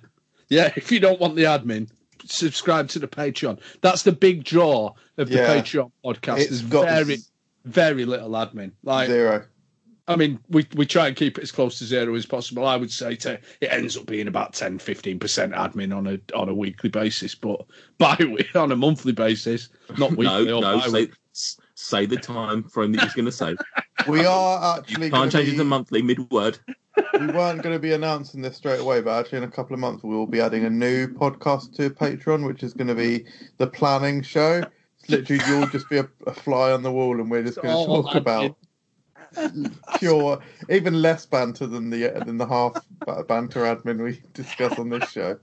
yeah. 0.48 0.72
If 0.76 0.90
you 0.90 0.98
don't 1.00 1.20
want 1.20 1.36
the 1.36 1.44
admin, 1.44 1.88
subscribe 2.26 2.88
to 2.88 2.98
the 2.98 3.08
Patreon. 3.08 3.58
That's 3.80 4.02
the 4.02 4.12
big 4.12 4.44
draw 4.44 4.92
of 5.18 5.28
the 5.28 5.36
Yeah. 5.36 5.54
Patreon 5.60 5.90
podcast. 6.04 6.38
It's 6.38 6.48
There's 6.48 6.62
got 6.62 6.86
very, 6.86 7.18
very 7.64 8.04
little 8.04 8.30
admin. 8.30 8.72
Like, 8.82 9.08
zero. 9.08 9.44
I 10.08 10.16
mean, 10.16 10.40
we 10.48 10.66
we 10.74 10.86
try 10.86 11.06
and 11.06 11.14
keep 11.16 11.38
it 11.38 11.42
as 11.42 11.52
close 11.52 11.78
to 11.78 11.84
zero 11.84 12.14
as 12.16 12.26
possible. 12.26 12.66
I 12.66 12.74
would 12.76 12.90
say 12.90 13.14
to 13.16 13.38
it 13.60 13.66
ends 13.70 13.96
up 13.96 14.06
being 14.06 14.26
about 14.26 14.54
10, 14.54 14.78
15 14.80 15.20
percent 15.20 15.52
admin 15.52 15.96
on 15.96 16.06
a 16.08 16.18
on 16.34 16.48
a 16.48 16.54
weekly 16.54 16.90
basis, 16.90 17.34
but 17.36 17.64
bi 17.98 18.16
on 18.56 18.72
a 18.72 18.76
monthly 18.76 19.12
basis, 19.12 19.68
not 19.98 20.10
No, 20.12 20.16
weekly. 20.16 20.50
or 20.52 20.62
no. 20.62 20.80
Say, 20.80 21.08
say 21.74 22.06
the 22.06 22.16
time 22.16 22.64
frame 22.64 22.90
that 22.92 23.02
you're 23.04 23.12
going 23.14 23.26
to 23.26 23.32
say. 23.32 23.54
We 24.08 24.24
are 24.24 24.76
You 24.76 24.80
actually 24.80 25.10
can't 25.10 25.12
gonna 25.12 25.30
change 25.30 25.48
it 25.52 25.56
to 25.58 25.64
monthly 25.64 26.00
mid 26.00 26.30
word. 26.30 26.58
We 27.18 27.26
weren't 27.26 27.62
going 27.62 27.74
to 27.74 27.78
be 27.78 27.92
announcing 27.92 28.42
this 28.42 28.56
straight 28.56 28.80
away, 28.80 29.00
but 29.00 29.18
actually 29.18 29.38
in 29.38 29.44
a 29.44 29.50
couple 29.50 29.74
of 29.74 29.80
months 29.80 30.02
we 30.02 30.10
will 30.14 30.26
be 30.26 30.40
adding 30.40 30.64
a 30.64 30.70
new 30.70 31.08
podcast 31.08 31.74
to 31.76 31.90
Patreon, 31.90 32.46
which 32.46 32.62
is 32.62 32.72
going 32.74 32.88
to 32.88 32.94
be 32.94 33.24
the 33.58 33.66
planning 33.66 34.22
show. 34.22 34.62
It's 35.00 35.08
literally 35.08 35.42
you'll 35.48 35.68
just 35.68 35.88
be 35.88 35.98
a, 35.98 36.08
a 36.26 36.32
fly 36.32 36.72
on 36.72 36.82
the 36.82 36.92
wall, 36.92 37.20
and 37.20 37.30
we're 37.30 37.42
just 37.42 37.60
going 37.60 37.74
to 37.74 37.92
Oh, 37.92 38.02
talk 38.02 38.14
about 38.14 38.56
pure, 39.98 40.40
even 40.68 41.00
less 41.02 41.26
banter 41.26 41.66
than 41.66 41.90
the 41.90 42.08
than 42.26 42.36
the 42.38 42.46
half 42.46 42.74
banter 43.28 43.60
admin 43.62 44.02
we 44.02 44.20
discuss 44.34 44.78
on 44.78 44.88
this 44.88 45.08
show. 45.10 45.38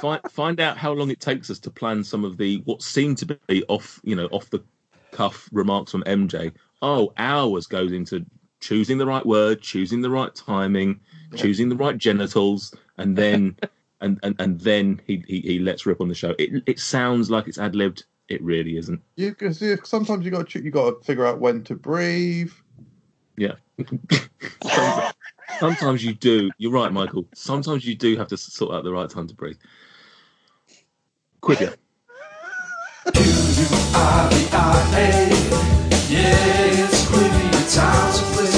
Find, 0.00 0.20
find 0.30 0.60
out 0.60 0.76
how 0.78 0.92
long 0.92 1.10
it 1.10 1.20
takes 1.20 1.50
us 1.50 1.58
to 1.60 1.70
plan 1.70 2.02
some 2.04 2.24
of 2.24 2.36
the 2.36 2.56
what 2.64 2.82
seem 2.82 3.14
to 3.16 3.38
be 3.48 3.64
off, 3.68 4.00
you 4.04 4.16
know, 4.16 4.26
off 4.26 4.50
the 4.50 4.62
cuff 5.10 5.48
remarks 5.52 5.92
from 5.92 6.02
MJ. 6.04 6.52
Oh, 6.80 7.12
hours 7.16 7.66
goes 7.66 7.92
into 7.92 8.24
choosing 8.62 8.96
the 8.96 9.06
right 9.06 9.26
word, 9.26 9.60
choosing 9.60 10.00
the 10.00 10.08
right 10.08 10.34
timing, 10.34 11.00
choosing 11.34 11.68
the 11.68 11.76
right 11.76 11.98
genitals, 11.98 12.74
and 12.96 13.16
then 13.18 13.56
and, 14.00 14.18
and, 14.22 14.34
and 14.38 14.60
then 14.60 15.00
he, 15.06 15.22
he 15.28 15.40
he 15.40 15.58
lets 15.58 15.84
rip 15.84 16.00
on 16.00 16.08
the 16.08 16.14
show. 16.14 16.34
It 16.38 16.62
it 16.66 16.78
sounds 16.78 17.30
like 17.30 17.46
it's 17.48 17.58
ad 17.58 17.74
libbed. 17.74 18.04
It 18.28 18.42
really 18.42 18.78
isn't. 18.78 19.02
You 19.16 19.34
can 19.34 19.52
see 19.52 19.76
sometimes 19.84 20.24
you 20.24 20.30
got 20.30 20.48
to 20.50 20.62
you 20.62 20.70
got 20.70 21.00
to 21.00 21.04
figure 21.04 21.26
out 21.26 21.40
when 21.40 21.62
to 21.64 21.74
breathe. 21.74 22.52
Sometimes, 24.62 25.14
sometimes 25.58 26.04
you 26.04 26.14
do. 26.14 26.50
You're 26.58 26.72
right, 26.72 26.92
Michael. 26.92 27.26
Sometimes 27.34 27.86
you 27.86 27.94
do 27.94 28.16
have 28.16 28.28
to 28.28 28.36
sort 28.36 28.74
out 28.74 28.84
the 28.84 28.92
right 28.92 29.08
time 29.08 29.26
to 29.28 29.34
breathe. 29.34 29.56
Quicker. 31.40 31.74
Yeah, 36.08 36.30
it's 36.84 37.06
Quivia 37.06 37.74
time 37.74 38.12
to 38.14 38.22
play 38.36 38.51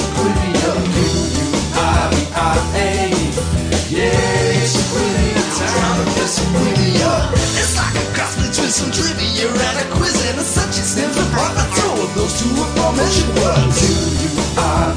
Quivia 5.75 5.81
time 5.81 6.05
to 6.05 6.11
play 6.11 6.27
some 6.27 6.53
Quivia. 6.55 7.11
It's 7.59 7.75
like 7.77 7.95
a 7.95 8.03
cross 8.13 8.35
between 8.35 8.71
some 8.71 8.91
trivia 8.91 9.47
and 9.49 9.77
a 9.79 9.85
quiz 9.95 10.15
and 10.29 10.39
a 10.39 10.43
such. 10.43 10.77
It 10.79 10.85
stems 10.85 11.17
apart 11.17 11.53
the 11.55 11.65
two 11.75 11.93
of 12.03 12.15
those 12.15 12.33
two 12.39 12.51
aforementioned 12.55 13.35
words. 13.35 13.79
Q-U-I-V-I-A. 13.79 14.95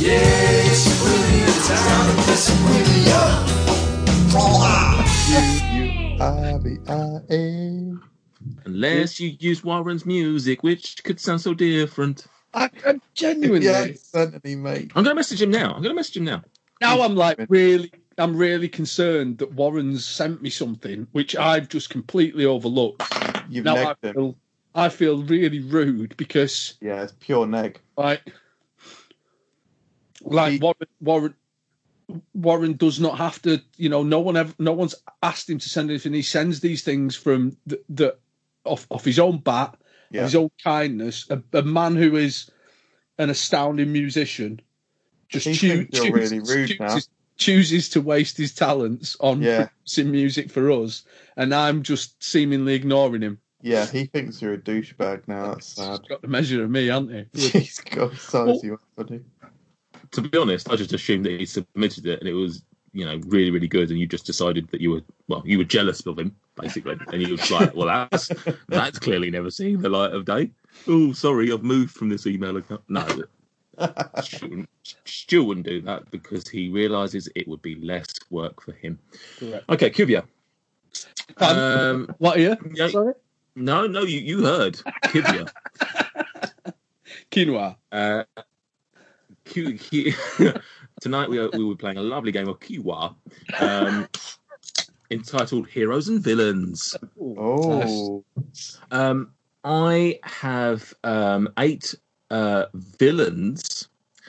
Yeah, 0.00 0.70
it's 0.70 0.84
Quivia 1.00 1.52
time 1.68 2.06
to 2.08 2.14
play 2.22 2.36
some 2.36 2.60
Quivia. 2.64 3.20
U 5.74 5.86
I 6.20 6.58
V 6.58 6.66
I 6.88 6.90
A. 7.30 7.34
Unless 8.66 9.20
you 9.20 9.28
use 9.38 9.62
Warren's 9.64 10.04
music, 10.06 10.62
which 10.62 11.02
could 11.04 11.20
sound 11.20 11.40
so 11.40 11.54
different. 11.54 12.26
I, 12.54 12.70
I 12.86 13.00
genuinely 13.14 13.66
Yeah, 13.66 13.86
certainly, 14.02 14.56
mate. 14.56 14.92
I'm 14.94 15.02
going 15.04 15.14
to 15.14 15.18
message 15.18 15.42
him 15.42 15.50
now. 15.50 15.74
I'm 15.74 15.82
going 15.82 15.94
to 15.94 15.94
message 15.94 16.16
him 16.16 16.24
now. 16.24 16.42
now 16.80 17.02
I'm 17.02 17.16
like 17.16 17.38
really 17.48 17.90
I'm 18.16 18.36
really 18.36 18.68
concerned 18.68 19.38
that 19.38 19.52
Warren's 19.52 20.06
sent 20.06 20.40
me 20.40 20.50
something 20.50 21.06
which 21.12 21.34
I've 21.36 21.68
just 21.68 21.90
completely 21.90 22.44
overlooked. 22.44 23.02
You've 23.48 23.64
Now 23.64 23.76
I 23.76 23.84
negged 23.84 24.04
him. 24.04 24.14
feel 24.14 24.36
I 24.74 24.88
feel 24.88 25.22
really 25.24 25.60
rude 25.60 26.16
because 26.16 26.74
Yeah, 26.80 27.02
it's 27.02 27.12
pure 27.18 27.46
neg. 27.46 27.80
like 27.96 28.22
like 30.22 30.52
He- 30.52 30.58
Warren 30.58 30.88
Warren 31.00 31.34
Warren 32.34 32.76
does 32.76 33.00
not 33.00 33.18
have 33.18 33.40
to 33.42 33.60
you 33.76 33.88
know 33.88 34.02
no 34.02 34.20
one 34.20 34.36
ever 34.36 34.52
no 34.58 34.72
one's 34.72 34.94
asked 35.22 35.48
him 35.50 35.58
to 35.58 35.68
send 35.68 35.90
anything 35.90 36.12
he 36.12 36.22
sends 36.22 36.60
these 36.60 36.82
things 36.84 37.16
from 37.16 37.56
the, 37.66 37.80
the 37.88 38.16
off 38.64 38.86
off 38.90 39.04
his 39.04 39.18
own 39.18 39.38
bat 39.38 39.76
Yeah. 40.14 40.22
his 40.24 40.34
own 40.34 40.50
kindness 40.62 41.26
a, 41.30 41.42
a 41.52 41.62
man 41.62 41.96
who 41.96 42.16
is 42.16 42.50
an 43.18 43.30
astounding 43.30 43.92
musician 43.92 44.60
just 45.28 45.46
He 45.46 45.54
choo- 45.54 45.86
thinks 45.86 46.00
really 46.00 46.40
rude 46.40 46.68
chooses, 46.78 47.08
chooses 47.36 47.88
to 47.90 48.00
waste 48.00 48.36
his 48.36 48.54
talents 48.54 49.16
on 49.20 49.42
Yeah. 49.42 49.66
producing 49.66 50.10
music 50.10 50.50
for 50.50 50.70
us 50.70 51.04
and 51.36 51.54
I'm 51.54 51.82
just 51.82 52.22
seemingly 52.22 52.74
ignoring 52.74 53.22
him 53.22 53.38
Yeah, 53.62 53.86
he 53.86 54.04
thinks 54.06 54.40
you're 54.42 54.54
a 54.54 54.58
douchebag 54.58 55.26
now. 55.26 55.52
That's 55.54 55.66
sad. 55.74 56.00
He's 56.00 56.08
got 56.08 56.22
the 56.22 56.28
measure 56.28 56.62
of 56.64 56.70
me 56.70 56.86
hasn't 56.88 57.28
he 57.32 57.48
He's 57.60 57.80
got 57.80 58.14
size 58.16 58.62
you 58.62 58.74
up, 58.74 58.80
buddy. 58.96 59.20
To 60.12 60.20
be 60.20 60.38
honest, 60.38 60.70
I 60.70 60.76
just 60.76 60.92
assumed 60.92 61.24
that 61.26 61.40
he 61.40 61.46
submitted 61.46 62.06
it 62.06 62.20
and 62.20 62.28
it 62.28 62.34
was, 62.34 62.62
you 62.92 63.04
know, 63.04 63.18
really, 63.26 63.50
really 63.50 63.66
good. 63.66 63.90
And 63.90 63.98
you 63.98 64.06
just 64.06 64.26
decided 64.26 64.68
that 64.70 64.80
you 64.80 64.90
were, 64.92 65.02
well, 65.28 65.42
you 65.44 65.58
were 65.58 65.64
jealous 65.64 66.06
of 66.06 66.18
him, 66.18 66.36
basically. 66.60 66.96
And 67.12 67.22
you 67.22 67.32
was 67.32 67.50
like, 67.50 67.74
well, 67.74 67.86
that's 67.86 68.30
that's 68.68 68.98
clearly 68.98 69.30
never 69.30 69.50
seen 69.50 69.80
the 69.80 69.88
light 69.88 70.12
of 70.12 70.24
day. 70.24 70.50
Oh, 70.88 71.12
sorry, 71.12 71.52
I've 71.52 71.62
moved 71.62 71.92
from 71.94 72.08
this 72.08 72.26
email 72.26 72.56
account. 72.56 72.82
No, 72.88 73.06
Stu 74.22 74.48
wouldn't- 74.48 74.68
Stu 75.04 75.44
wouldn't 75.44 75.66
do 75.66 75.80
that 75.82 76.10
because 76.10 76.48
he 76.48 76.68
realizes 76.68 77.28
it 77.34 77.48
would 77.48 77.62
be 77.62 77.74
less 77.76 78.06
work 78.30 78.62
for 78.62 78.72
him. 78.72 78.98
Correct. 79.38 79.68
Okay, 79.68 79.90
Kuvia. 79.90 80.24
Um, 81.38 82.08
what 82.18 82.36
are 82.36 82.40
you 82.40 82.56
yeah, 82.74 82.88
sorry 82.88 83.14
no, 83.56 83.86
no, 83.86 84.02
you, 84.02 84.20
you 84.20 84.44
heard 84.44 84.74
Kuvia. 85.04 85.48
quinoa 87.30 87.76
Uh, 87.92 88.24
Q, 89.44 89.78
Q, 89.78 90.12
tonight 91.00 91.28
we, 91.28 91.38
are, 91.38 91.50
we 91.52 91.64
were 91.64 91.76
playing 91.76 91.98
a 91.98 92.02
lovely 92.02 92.32
game 92.32 92.48
of 92.48 92.58
Kiwa 92.60 93.14
um, 93.60 94.08
entitled 95.14 95.68
Heroes 95.68 96.08
and 96.08 96.22
Villains. 96.22 96.96
Oh, 97.20 98.24
Um, 98.90 99.30
I 99.64 100.18
have 100.24 100.92
um, 101.04 101.48
eight 101.58 101.94
uh, 102.30 102.66
villains, 102.74 103.88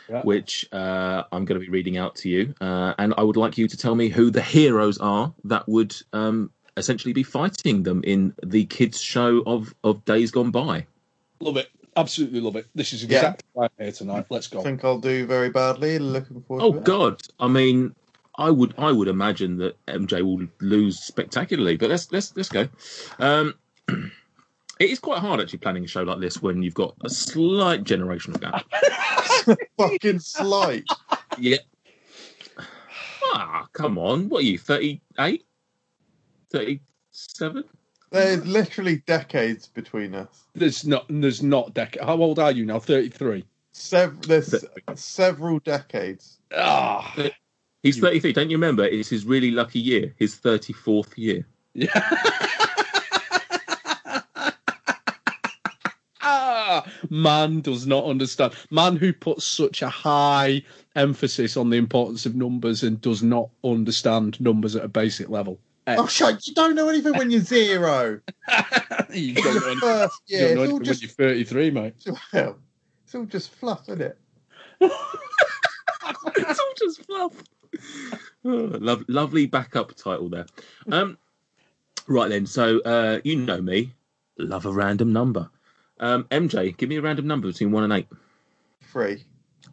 Yeah. 0.09 0.21
which 0.21 0.65
uh, 0.71 1.23
I'm 1.31 1.43
going 1.45 1.59
to 1.59 1.65
be 1.65 1.71
reading 1.71 1.97
out 1.97 2.15
to 2.17 2.29
you, 2.29 2.53
uh, 2.61 2.93
and 2.97 3.13
I 3.17 3.23
would 3.23 3.35
like 3.37 3.57
you 3.57 3.67
to 3.67 3.75
tell 3.77 3.95
me 3.95 4.07
who 4.07 4.29
the 4.31 4.41
heroes 4.41 4.97
are 4.99 5.33
that 5.43 5.67
would 5.67 5.95
um, 6.13 6.51
essentially 6.77 7.13
be 7.13 7.23
fighting 7.23 7.83
them 7.83 8.01
in 8.05 8.33
the 8.43 8.65
kids' 8.65 9.01
show 9.01 9.43
of 9.45 9.73
of 9.83 10.05
Days 10.05 10.31
Gone 10.31 10.51
By. 10.51 10.85
Love 11.41 11.57
it. 11.57 11.69
Absolutely 11.97 12.41
love 12.41 12.55
it. 12.57 12.67
This 12.75 12.93
is 12.93 13.03
Yeah. 13.03 13.17
exactly 13.17 13.45
why 13.53 13.65
I'm 13.65 13.69
here 13.85 13.91
tonight. 13.91 14.25
Let's 14.29 14.47
go. 14.47 14.59
I 14.59 14.63
go. 14.63 14.69
think 14.69 14.83
I'll 14.85 14.99
do 14.99 15.25
very 15.25 15.49
badly. 15.49 15.97
Looking 15.99 16.41
forward 16.43 16.63
Oh 16.63 16.71
to 16.73 16.77
it. 16.79 16.83
God! 16.83 17.21
I 17.39 17.47
mean, 17.47 17.95
I 18.37 18.49
would 18.51 18.73
I 18.77 18.91
would 18.91 19.07
imagine 19.07 19.57
that 19.57 19.83
MJ 19.87 20.21
will 20.21 20.47
lose 20.59 20.99
spectacularly, 20.99 21.77
but 21.77 21.89
let's 21.89 22.11
let's 22.11 22.35
let's 22.35 22.49
go. 22.49 22.67
Um, 23.19 23.55
it 23.87 24.89
is 24.89 24.99
quite 24.99 25.19
hard 25.19 25.39
actually 25.39 25.59
planning 25.59 25.85
a 25.85 25.87
show 25.87 26.03
like 26.03 26.19
this 26.19 26.41
when 26.41 26.61
you've 26.61 26.73
got 26.73 26.95
a 27.03 27.09
slight 27.09 27.83
generational 27.83 28.39
gap. 28.39 28.65
Fucking 29.77 30.19
slight. 30.19 30.85
yeah. 31.37 31.57
Ah, 33.33 33.67
come 33.73 33.97
on! 33.97 34.29
What 34.29 34.43
are 34.43 34.45
you? 34.45 34.57
38? 34.57 35.45
37? 36.51 37.63
There's 38.11 38.45
literally 38.45 38.97
decades 39.07 39.67
between 39.67 40.13
us. 40.13 40.45
There's 40.53 40.85
not. 40.85 41.05
There's 41.09 41.43
not 41.43 41.73
decade. 41.73 42.03
How 42.03 42.15
old 42.17 42.39
are 42.39 42.51
you 42.51 42.65
now? 42.65 42.79
Thirty-three. 42.79 43.43
Sev- 43.73 44.21
there's 44.21 44.63
several 44.93 45.59
decades. 45.59 46.37
Ah. 46.55 47.13
He's 47.85 47.99
33. 47.99 48.33
Don't 48.33 48.49
you 48.49 48.57
remember? 48.57 48.83
It's 48.83 49.09
his 49.09 49.25
really 49.25 49.51
lucky 49.51 49.79
year, 49.79 50.13
his 50.17 50.35
34th 50.35 51.15
year. 51.17 51.45
Yeah. 51.75 51.87
ah, 56.21 56.85
man 57.09 57.61
does 57.61 57.85
not 57.85 58.05
understand. 58.05 58.53
Man 58.71 58.95
who 58.95 59.13
puts 59.13 59.45
such 59.45 59.81
a 59.81 59.89
high 59.89 60.63
emphasis 60.95 61.57
on 61.57 61.69
the 61.69 61.77
importance 61.77 62.25
of 62.25 62.35
numbers 62.35 62.83
and 62.83 62.99
does 63.01 63.21
not 63.21 63.49
understand 63.63 64.39
numbers 64.41 64.75
at 64.75 64.83
a 64.83 64.87
basic 64.87 65.29
level. 65.29 65.59
Oh, 65.87 66.07
shit! 66.07 66.47
You 66.47 66.53
don't 66.55 66.73
know 66.73 66.89
anything 66.89 67.13
when 67.13 67.29
you're 67.29 67.41
zero. 67.41 68.19
you 69.13 69.35
don't 69.35 69.45
know, 69.45 69.51
anything- 69.51 69.77
first 69.79 70.19
you 70.25 70.37
year. 70.39 70.47
don't 70.47 70.55
know 70.55 70.63
It's 70.63 70.71
all 70.71 70.77
when 70.77 70.85
just 70.85 71.01
you're 71.03 71.11
33, 71.11 71.71
mate. 71.71 71.93
well, 72.33 72.57
it's 73.03 73.13
all 73.13 73.25
just 73.25 73.51
fluff, 73.53 73.81
isn't 73.89 74.01
it? 74.01 74.17
it's 74.81 76.59
all 76.59 76.73
just 76.79 77.05
fluff. 77.05 77.33
Oh, 78.47 78.77
lov 78.79 79.03
lovely 79.07 79.47
backup 79.47 79.95
title 79.95 80.29
there. 80.29 80.45
Um, 80.91 81.17
right 82.05 82.29
then, 82.29 82.45
so 82.45 82.79
uh, 82.81 83.19
you 83.23 83.37
know 83.37 83.59
me, 83.59 83.91
love 84.37 84.67
a 84.67 84.71
random 84.71 85.11
number. 85.11 85.49
Um, 85.99 86.25
MJ, 86.25 86.77
give 86.77 86.89
me 86.89 86.97
a 86.97 87.01
random 87.01 87.25
number 87.25 87.47
between 87.47 87.71
one 87.71 87.85
and 87.85 87.93
eight. 87.93 88.07
Three. 88.91 89.23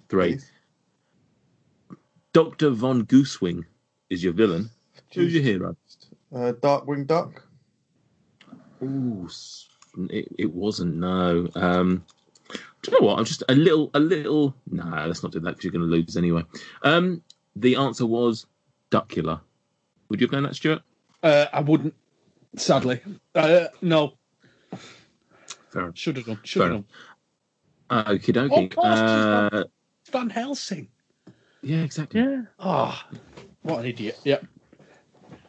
please. 0.08 0.50
Doctor 2.32 2.70
von 2.70 3.04
Goosewing 3.04 3.64
is 4.08 4.24
your 4.24 4.32
villain. 4.32 4.70
Who's 5.14 5.34
your 5.34 5.42
hero? 5.42 5.76
Uh, 6.34 6.52
Darkwing 6.52 7.06
Duck. 7.06 7.42
Ooh, 8.82 9.28
it, 10.08 10.28
it 10.38 10.52
wasn't. 10.52 10.96
No. 10.96 11.48
Um, 11.54 12.04
do 12.82 12.90
you 12.90 13.00
know 13.00 13.06
what? 13.06 13.18
I'm 13.18 13.24
just 13.26 13.42
a 13.48 13.54
little, 13.54 13.90
a 13.94 14.00
little. 14.00 14.54
Nah, 14.70 15.04
let's 15.04 15.22
not 15.22 15.32
do 15.32 15.40
that 15.40 15.50
because 15.50 15.64
you're 15.64 15.72
going 15.72 15.88
to 15.88 15.94
lose 15.94 16.16
anyway. 16.16 16.42
Um, 16.82 17.22
the 17.56 17.76
answer 17.76 18.06
was 18.06 18.46
Duckula. 18.90 19.40
Would 20.08 20.20
you 20.20 20.26
have 20.26 20.32
known 20.32 20.42
that, 20.44 20.54
Stuart? 20.56 20.82
Uh, 21.22 21.46
I 21.52 21.60
wouldn't, 21.60 21.94
sadly. 22.56 23.00
Uh, 23.34 23.66
no, 23.80 24.14
Fair 25.70 25.82
enough. 25.84 25.96
should 25.98 26.16
have 26.16 26.26
done. 26.26 26.40
Should 26.44 26.62
have 26.62 26.70
done. 26.72 26.84
Okie 27.90 28.28
Of 28.36 28.50
dokie. 28.50 28.74
course, 28.74 28.98
Uh, 28.98 29.64
Van 30.10 30.30
Helsing. 30.30 30.88
yeah, 31.62 31.82
exactly. 31.82 32.20
Yeah. 32.20 32.42
Ah, 32.58 33.06
what 33.62 33.80
an 33.80 33.86
idiot. 33.86 34.18
Yep. 34.24 34.46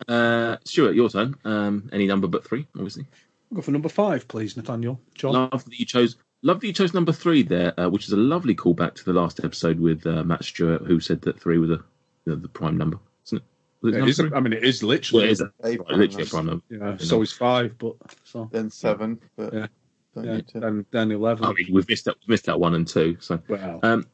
Uh, 0.08 0.58
Stuart, 0.66 0.96
your 0.96 1.10
turn. 1.10 1.36
Um, 1.46 1.90
any 1.94 2.06
number 2.08 2.28
but 2.28 2.44
three, 2.46 2.68
obviously. 2.76 3.06
I'll 3.52 3.56
Go 3.58 3.62
for 3.62 3.72
number 3.72 3.90
five, 3.90 4.28
please, 4.28 4.58
Nathaniel. 4.58 5.00
John. 5.16 5.34
Love 5.34 5.64
that 5.66 5.80
you 5.80 5.86
chose. 5.86 6.18
Love 6.42 6.60
that 6.60 6.68
you 6.68 6.74
chose 6.74 6.94
number 6.94 7.14
three 7.14 7.42
there, 7.44 7.78
uh, 7.80 7.90
which 7.90 8.06
is 8.06 8.12
a 8.12 8.18
lovely 8.18 8.54
callback 8.56 8.96
to 8.96 9.06
the 9.06 9.14
last 9.14 9.40
episode 9.44 9.80
with 9.80 10.06
uh, 10.06 10.24
Matt 10.26 10.44
Stewart, 10.44 10.82
who 10.86 11.00
said 11.00 11.22
that 11.22 11.40
three 11.40 11.58
was 11.58 11.70
a, 11.70 11.80
you 12.26 12.34
know, 12.34 12.36
the 12.42 12.48
prime 12.48 12.78
number, 12.78 13.00
isn't 13.26 13.38
it? 13.40 13.44
Was 13.82 13.94
It 13.94 13.98
number 13.98 14.10
is? 14.10 14.20
I 14.20 14.40
mean, 14.40 14.54
it 14.54 14.64
is 14.64 14.82
well, 14.82 14.90
literally. 14.90 15.26
it 15.26 15.32
is 15.32 15.42
a, 15.42 15.52
Eight 15.66 15.80
right, 15.80 15.90
literally 15.98 16.24
a 16.24 16.28
prime 16.28 16.46
prime 16.46 16.46
number. 16.46 16.64
Yeah, 16.70 17.06
so 17.06 17.22
is 17.22 17.32
five, 17.34 17.78
but 17.78 17.96
so 18.24 18.50
Then 18.52 18.70
seven, 18.70 19.20
but 19.36 19.54
Yeah. 19.54 19.68
yeah, 20.16 20.40
then 20.54 20.86
then 20.92 21.12
eleven. 21.12 21.46
I 21.46 21.54
mean, 21.54 21.68
we've 21.72 21.88
missed 21.88 22.08
out, 22.08 22.16
we've 22.22 22.30
missed 22.30 22.48
out 22.50 22.60
one 22.60 22.76
and 22.76 22.88
two. 22.88 23.18
So, 23.20 23.42
well, 23.48 23.80
um, 23.84 24.08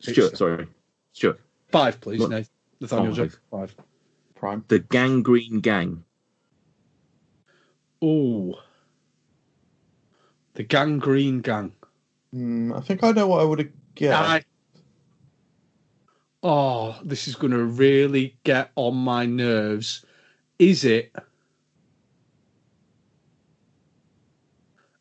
Stuart, 0.00 0.36
sorry, 0.36 0.66
Stuart, 1.12 1.40
five, 1.68 2.00
please, 2.00 2.20
Look, 2.20 2.30
Nate. 2.30 2.48
Nathaniel, 2.80 3.14
five. 3.14 3.30
Jack, 3.30 3.40
five. 3.50 3.76
Prime. 4.34 4.64
the 4.68 4.80
Gangrene 4.80 5.60
Gang. 5.60 6.02
Oh, 8.00 8.54
the 10.54 10.64
Gangrene 10.64 11.40
Gang. 11.42 11.72
Hmm, 12.32 12.72
I 12.72 12.80
think 12.80 13.04
I 13.04 13.12
know 13.12 13.28
what 13.28 13.40
I 13.40 13.44
would 13.44 13.58
have 13.60 13.68
guessed. 13.94 14.18
I- 14.30 14.44
Oh, 16.42 16.98
this 17.04 17.28
is 17.28 17.36
going 17.36 17.52
to 17.52 17.64
really 17.64 18.36
get 18.44 18.70
on 18.74 18.96
my 18.96 19.26
nerves. 19.26 20.04
Is 20.58 20.84
it? 20.84 21.14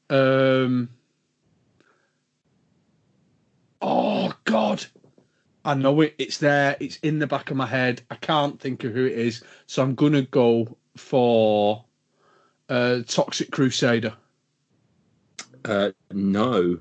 Um. 0.09 0.89
Oh 3.81 4.33
God, 4.43 4.85
I 5.65 5.73
know 5.73 6.01
it. 6.01 6.15
It's 6.17 6.37
there. 6.37 6.75
It's 6.79 6.97
in 6.97 7.19
the 7.19 7.27
back 7.27 7.49
of 7.49 7.57
my 7.57 7.65
head. 7.65 8.01
I 8.11 8.15
can't 8.15 8.59
think 8.59 8.83
of 8.83 8.93
who 8.93 9.05
it 9.05 9.13
is, 9.17 9.43
so 9.67 9.81
I'm 9.81 9.95
gonna 9.95 10.23
go 10.23 10.77
for 10.97 11.85
uh, 12.69 12.99
Toxic 13.07 13.51
Crusader. 13.51 14.13
Uh, 15.63 15.91
no, 16.11 16.79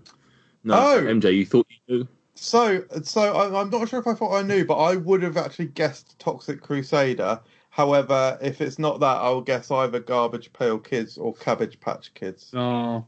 no, 0.65 0.75
Oh. 0.75 1.03
MJ, 1.03 1.37
you 1.37 1.47
thought 1.47 1.67
you 1.89 1.99
knew. 1.99 2.09
So, 2.43 2.83
so 3.03 3.21
I, 3.35 3.61
I'm 3.61 3.69
not 3.69 3.87
sure 3.91 4.01
if 4.01 4.07
I 4.07 4.15
thought 4.15 4.35
I 4.35 4.41
knew, 4.41 4.65
but 4.65 4.79
I 4.79 4.97
would 4.97 5.23
have 5.23 5.37
actually 5.37 5.67
guessed 5.67 6.19
Toxic 6.19 6.63
Crusader. 6.63 7.39
However, 7.69 8.39
if 8.41 8.63
it's 8.63 8.79
not 8.79 8.99
that, 9.01 9.17
I'll 9.19 9.43
guess 9.43 9.71
either 9.71 10.01
Garbage 10.01 10.51
Pail 10.55 10.79
Kids 10.79 11.19
or 11.19 11.35
Cabbage 11.35 11.79
Patch 11.81 12.15
Kids. 12.15 12.51
Oh, 12.55 13.05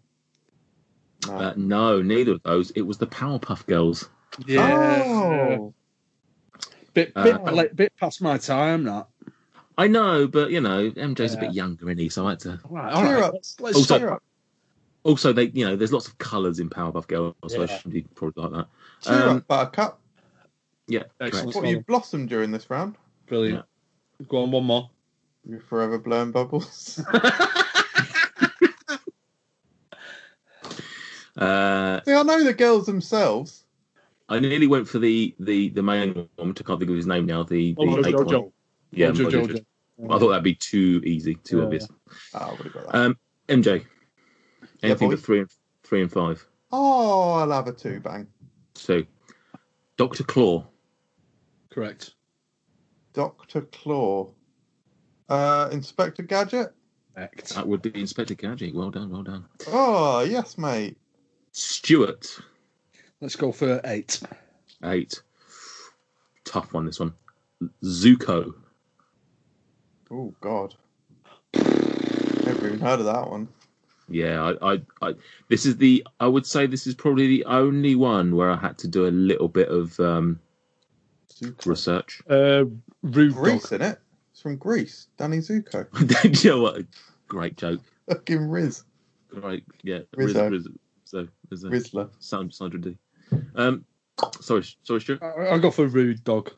No. 1.27 1.33
Uh, 1.35 1.55
no, 1.57 2.03
neither 2.03 2.33
of 2.33 2.43
those. 2.43 2.73
It 2.73 2.83
was 2.83 2.99
the 2.99 3.07
Powerpuff 3.07 3.65
Girls. 3.67 4.11
yeah. 4.47 5.03
Oh. 5.07 5.73
Bit 6.93 7.15
bit 7.15 7.37
Uh, 7.37 7.53
like, 7.53 7.75
bit 7.75 7.91
past 7.99 8.21
my 8.21 8.37
time. 8.37 8.85
That. 8.85 9.07
I 9.79 9.89
know, 9.89 10.29
but 10.29 10.51
you 10.51 10.61
know, 10.61 10.91
MJ's 10.91 11.33
a 11.33 11.39
bit 11.39 11.55
younger, 11.55 11.87
isn't 11.89 11.99
he? 11.99 12.11
So 12.11 12.27
I 12.27 12.31
had 12.31 12.41
to. 12.41 12.61
Right, 12.69 12.93
all 12.93 13.03
Cheer 13.03 13.15
right. 13.15 13.25
up. 13.25 13.33
Let's, 13.33 13.61
let's 13.61 13.77
Also- 13.79 13.99
cheer 13.99 14.11
up. 14.11 14.23
Also, 15.05 15.33
they, 15.33 15.45
you 15.47 15.65
know, 15.67 15.75
there's 15.75 15.93
lots 15.93 16.07
of 16.07 16.17
colours 16.19 16.61
in 16.61 16.69
Powerpuff 16.71 17.09
Girls, 17.09 17.35
so 17.49 17.63
I 17.63 17.65
Yeah. 17.65 17.79
should 17.79 18.15
probably 18.15 18.41
like 18.43 18.53
that. 18.53 18.67
Cheer 19.03 19.29
Um, 19.29 19.37
up, 19.39 19.47
Buttercup. 19.49 20.01
Yeah, 20.89 21.05
Excellent. 21.21 21.53
correct. 21.53 21.57
What 21.57 21.71
you 21.71 21.81
blossomed 21.81 22.29
during 22.29 22.51
this 22.51 22.69
round? 22.71 22.97
Brilliant. 23.27 23.65
Go 24.29 24.43
on, 24.43 24.51
one 24.51 24.65
more. 24.65 24.91
You're 25.45 25.61
forever 25.61 25.99
blowing 25.99 26.33
bubbles. 26.33 27.01
Uh, 31.37 32.01
See, 32.05 32.13
I 32.13 32.23
know 32.23 32.45
the 32.45 32.53
girls 32.53 32.85
themselves. 32.87 33.65
I 34.29 34.39
nearly 34.39 34.67
went 34.67 34.87
for 34.87 34.99
the 34.99 35.35
the 35.41 35.71
the 35.71 35.83
main 35.83 36.29
one, 36.37 36.49
which 36.49 36.61
I 36.61 36.65
can't 36.65 36.79
think 36.79 36.91
of 36.91 36.97
his 36.97 37.07
name 37.07 37.27
now. 37.27 37.43
The, 37.43 37.73
the 37.73 37.83
Mojo 37.83 38.07
eighth 38.07 38.27
one. 38.27 38.51
Yeah, 38.91 39.09
Mojo 39.09 39.27
Mojo 39.27 39.31
Jojo. 39.31 39.65
Jojo. 39.99 40.15
I 40.15 40.19
thought 40.19 40.29
that'd 40.29 40.45
be 40.45 40.55
too 40.55 41.01
easy, 41.05 41.37
too 41.37 41.59
Yeah, 41.59 41.65
obvious. 41.65 41.89
Oh, 42.35 42.39
I 42.39 42.51
would 42.51 42.61
have 42.65 42.73
got 42.73 42.93
that. 42.93 42.95
Um, 42.97 43.19
MJ, 43.49 43.85
anything 44.83 45.09
boy. 45.09 45.17
but 45.17 45.25
three 45.25 45.41
and 45.41 45.51
three 45.85 46.03
and 46.03 46.13
five. 46.13 46.47
oh, 46.71 47.33
I'll 47.33 47.51
have 47.51 47.67
a 47.67 47.73
two 47.73 48.01
bang. 48.01 48.27
So, 48.83 49.05
Doctor 49.97 50.25
Claw. 50.25 50.67
Correct. 51.71 52.15
Doctor 53.13 53.61
Claw. 53.61 54.33
Uh, 55.29 55.69
Inspector 55.71 56.21
Gadget. 56.25 56.75
Correct. 57.15 57.51
That 57.55 57.69
would 57.69 57.81
be 57.81 57.95
Inspector 57.95 58.35
Gadget. 58.35 58.75
Well 58.75 58.91
done, 58.91 59.11
well 59.11 59.23
done. 59.23 59.45
Oh, 59.69 60.23
yes, 60.23 60.59
mate. 60.59 60.97
Stuart, 61.53 62.41
Let's 63.21 63.37
go 63.37 63.53
for 63.53 63.81
eight. 63.85 64.21
eight. 64.85 65.23
Tough 66.45 66.73
one. 66.73 66.87
This 66.87 66.99
one. 66.99 67.15
Zuko. 67.85 68.53
Oh, 70.11 70.35
God. 70.41 70.75
Never 71.55 72.67
even 72.67 72.81
heard 72.81 72.99
of 72.99 73.05
that 73.07 73.31
one. 73.31 73.47
Yeah, 74.13 74.55
I, 74.63 74.75
I, 74.75 74.83
I, 75.01 75.15
this 75.49 75.65
is 75.67 75.77
the. 75.79 76.07
I 76.21 76.27
would 76.27 76.47
say 76.47 76.67
this 76.67 76.87
is 76.87 76.95
probably 76.95 77.27
the 77.29 77.45
only 77.47 77.95
one 77.95 78.37
where 78.37 78.51
I 78.51 78.57
had 78.57 78.77
to 78.79 78.89
do 78.89 79.07
a 79.07 79.11
little 79.11 79.49
bit 79.49 79.69
of 79.69 79.99
um, 80.01 80.39
Zuko. 81.33 81.67
research. 81.67 82.21
Uh, 82.29 82.65
Rude 83.03 83.35
Grease, 83.35 83.71
Dog. 83.71 83.81
in 83.81 83.87
it? 83.89 83.99
It's 84.33 84.41
from 84.43 84.57
Grease. 84.57 85.09
Danny 85.17 85.39
Zuko. 85.39 85.87
Do 86.07 86.29
you 86.49 86.51
know 86.55 86.63
what? 86.63 86.83
Great 87.29 87.57
joke. 87.57 87.81
Fucking 88.09 88.49
Riz. 88.49 88.85
great. 89.29 89.65
Yeah, 89.83 90.01
Rizzo. 90.15 90.49
Rizzo. 90.51 90.71
So 91.05 91.29
there's 91.49 91.65
a 91.65 91.69
Rizzler. 91.69 92.11
sound 92.21 92.53
Sandra 92.55 92.81
D. 92.81 92.97
Um, 93.55 93.85
sorry, 94.41 94.65
sorry, 94.83 95.01
Stuart. 95.01 95.23
I, 95.23 95.47
I'll 95.49 95.59
go 95.61 95.71
for 95.71 95.87
rude 95.87 96.23
dog. 96.25 96.51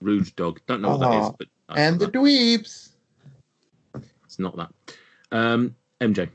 Rude 0.00 0.34
Dog. 0.36 0.60
Don't 0.66 0.82
know 0.82 0.90
what 0.96 1.00
that 1.00 1.06
Ah, 1.10 1.26
is, 1.28 1.32
but 1.38 1.48
And 1.76 1.98
the 1.98 2.06
know 2.08 2.12
dweebs. 2.22 2.90
it's 4.24 4.38
not 4.38 4.56
that. 4.56 4.70
Um, 5.32 5.74
MJ. 6.00 6.28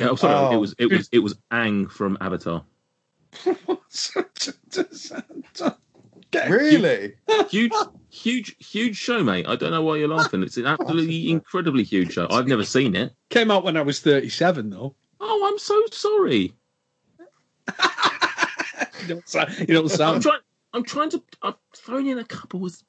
Yeah, 0.00 0.08
oh, 0.10 0.16
sorry, 0.16 0.34
Oh. 0.34 0.52
it 0.52 0.56
was 0.56 0.74
it 0.78 0.86
was 0.86 1.08
it 1.12 1.18
was 1.18 1.34
Aang 1.52 1.90
from 1.90 2.16
Avatar. 2.20 2.64
Really? 6.48 7.14
Huge, 7.48 7.72
huge, 8.08 8.56
huge 8.64 8.96
show, 8.96 9.22
mate. 9.24 9.46
I 9.48 9.56
don't 9.56 9.72
know 9.72 9.82
why 9.82 9.96
you're 9.96 10.06
laughing. 10.08 10.44
It's 10.44 10.56
an 10.56 10.66
absolutely 10.66 11.28
incredibly 11.28 11.82
huge 11.82 12.12
show. 12.12 12.28
I've 12.30 12.46
never 12.46 12.64
seen 12.64 12.94
it. 12.94 13.12
Came 13.30 13.50
out 13.50 13.64
when 13.64 13.76
I 13.76 13.82
was 13.82 13.98
37, 14.00 14.70
though. 14.70 14.94
Oh, 15.18 15.48
I'm 15.50 15.58
so 15.58 15.80
sorry. 15.92 16.54
You 19.02 19.08
don't 19.08 19.28
sound. 19.28 19.58
You 19.60 19.66
don't 19.66 20.00
I'm 20.00 20.20
trying. 20.20 20.40
I'm 20.74 20.84
trying 20.84 21.10
to. 21.10 21.22
I'm 21.42 21.54
thrown 21.74 22.06
in 22.06 22.18
a 22.18 22.24
couple 22.24 22.60
with 22.60 22.82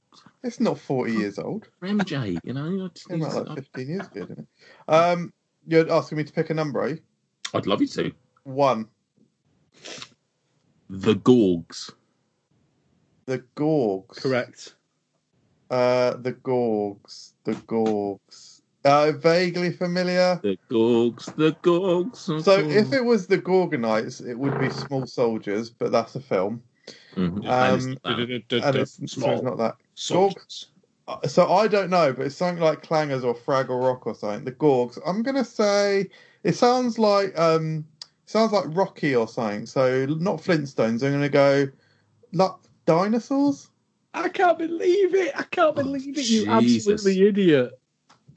It's 0.43 0.59
not 0.59 0.77
40 0.77 1.13
years 1.13 1.39
old. 1.39 1.69
MJ. 1.81 2.37
You 2.43 2.53
know, 2.53 2.85
I 2.85 2.87
just 2.89 3.07
Came 3.07 3.23
out 3.23 3.47
like 3.47 3.57
15 3.57 3.87
years 3.87 4.07
ago, 4.07 4.25
didn't 4.25 4.39
it? 4.39 4.47
Um, 4.93 5.31
you're 5.67 5.91
asking 5.91 6.17
me 6.17 6.23
to 6.23 6.33
pick 6.33 6.49
a 6.49 6.53
number, 6.53 6.83
eh? 6.87 6.95
I'd 7.53 7.67
love 7.67 7.81
you 7.81 7.87
to. 7.87 8.11
One. 8.43 8.87
The 10.89 11.15
Gorgs. 11.15 11.91
The 13.25 13.39
Gorgs. 13.55 14.21
correct. 14.21 14.75
Uh, 15.69 16.15
the 16.17 16.33
Gorgs. 16.33 17.33
The 17.45 17.53
Gorgs. 17.53 18.61
Uh, 18.83 19.11
vaguely 19.11 19.71
familiar. 19.71 20.39
The 20.41 20.57
Gorgs. 20.69 21.33
The 21.35 21.53
Gorgs. 21.61 22.43
So 22.43 22.59
if 22.59 22.91
it 22.93 23.05
was 23.05 23.27
the 23.27 23.37
Gorgonites, 23.37 24.27
it 24.27 24.37
would 24.37 24.59
be 24.59 24.69
Small 24.69 25.05
Soldiers, 25.05 25.69
but 25.69 25.91
that's 25.91 26.15
a 26.15 26.19
film. 26.19 26.63
Mhm. 27.15 27.45
Um, 27.45 27.45
And 27.45 27.75
it's 27.77 27.85
not 27.85 28.03
that. 28.03 28.19
And 28.65 28.75
it's, 28.75 28.93
so 28.97 29.03
it's 29.03 29.13
Small 29.13 29.41
not 29.43 29.57
that. 29.59 29.75
soldiers. 29.93 30.70
Uh, 31.11 31.27
So 31.27 31.51
I 31.51 31.67
don't 31.67 31.89
know, 31.89 32.13
but 32.13 32.27
it's 32.27 32.35
something 32.35 32.63
like 32.63 32.85
Clangers 32.85 33.23
or 33.23 33.35
Fraggle 33.35 33.83
Rock 33.83 34.07
or 34.07 34.15
something. 34.15 34.45
The 34.45 34.51
Gorgs. 34.51 34.99
I'm 35.05 35.23
gonna 35.23 35.45
say 35.45 36.09
it 36.43 36.55
sounds 36.55 36.97
like 36.97 37.37
um 37.37 37.85
sounds 38.25 38.51
like 38.51 38.65
Rocky 38.69 39.15
or 39.15 39.27
something. 39.27 39.65
So 39.65 40.05
not 40.05 40.37
Flintstones. 40.41 41.03
I'm 41.03 41.11
gonna 41.13 41.29
go 41.29 41.67
like 42.33 42.51
dinosaurs. 42.85 43.69
I 44.13 44.29
can't 44.29 44.57
believe 44.57 45.15
it. 45.15 45.33
I 45.37 45.43
can't 45.43 45.77
Oh, 45.77 45.83
believe 45.83 46.17
it. 46.17 46.29
You 46.29 46.45
Jesus. 46.59 46.87
absolutely 46.87 47.27
idiot. 47.27 47.79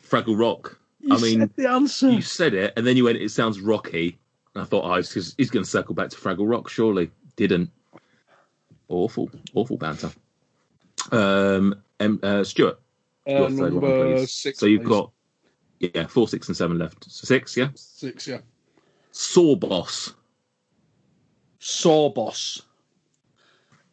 Fraggle 0.06 0.38
Rock. 0.38 0.78
You 1.00 1.14
I 1.14 1.18
mean, 1.18 1.40
said 1.40 1.50
the 1.56 1.68
answer. 1.68 2.10
You 2.10 2.22
said 2.22 2.54
it, 2.54 2.72
and 2.76 2.86
then 2.86 2.96
you 2.96 3.04
went. 3.04 3.18
It 3.18 3.30
sounds 3.30 3.60
rocky. 3.60 4.18
And 4.54 4.62
I 4.62 4.66
thought, 4.66 4.84
oh, 4.84 4.94
he's, 4.96 5.34
he's 5.36 5.50
going 5.50 5.64
to 5.64 5.68
circle 5.70 5.94
back 5.94 6.10
to 6.10 6.16
Fraggle 6.16 6.48
Rock. 6.48 6.68
Surely 6.68 7.10
didn't. 7.34 7.70
Awful, 8.88 9.30
awful 9.54 9.76
banter. 9.76 10.12
Um, 11.10 11.82
um 12.04 12.20
uh, 12.22 12.44
Stuart, 12.44 12.80
Uh, 13.28 13.32
your 13.32 13.50
third 13.50 13.74
one, 13.74 14.26
six. 14.26 14.58
so 14.58 14.66
you've 14.66 14.82
please. 14.82 14.88
got 14.88 15.10
yeah, 15.80 16.06
four, 16.06 16.28
six, 16.28 16.48
and 16.48 16.56
seven 16.56 16.78
left. 16.78 17.04
So 17.10 17.26
six, 17.26 17.56
yeah. 17.56 17.68
six. 17.74 18.26
Yeah. 18.28 18.38
Saw 19.10 19.54
Boss. 19.56 20.14
Saw 21.58 22.10
boss. 22.10 22.60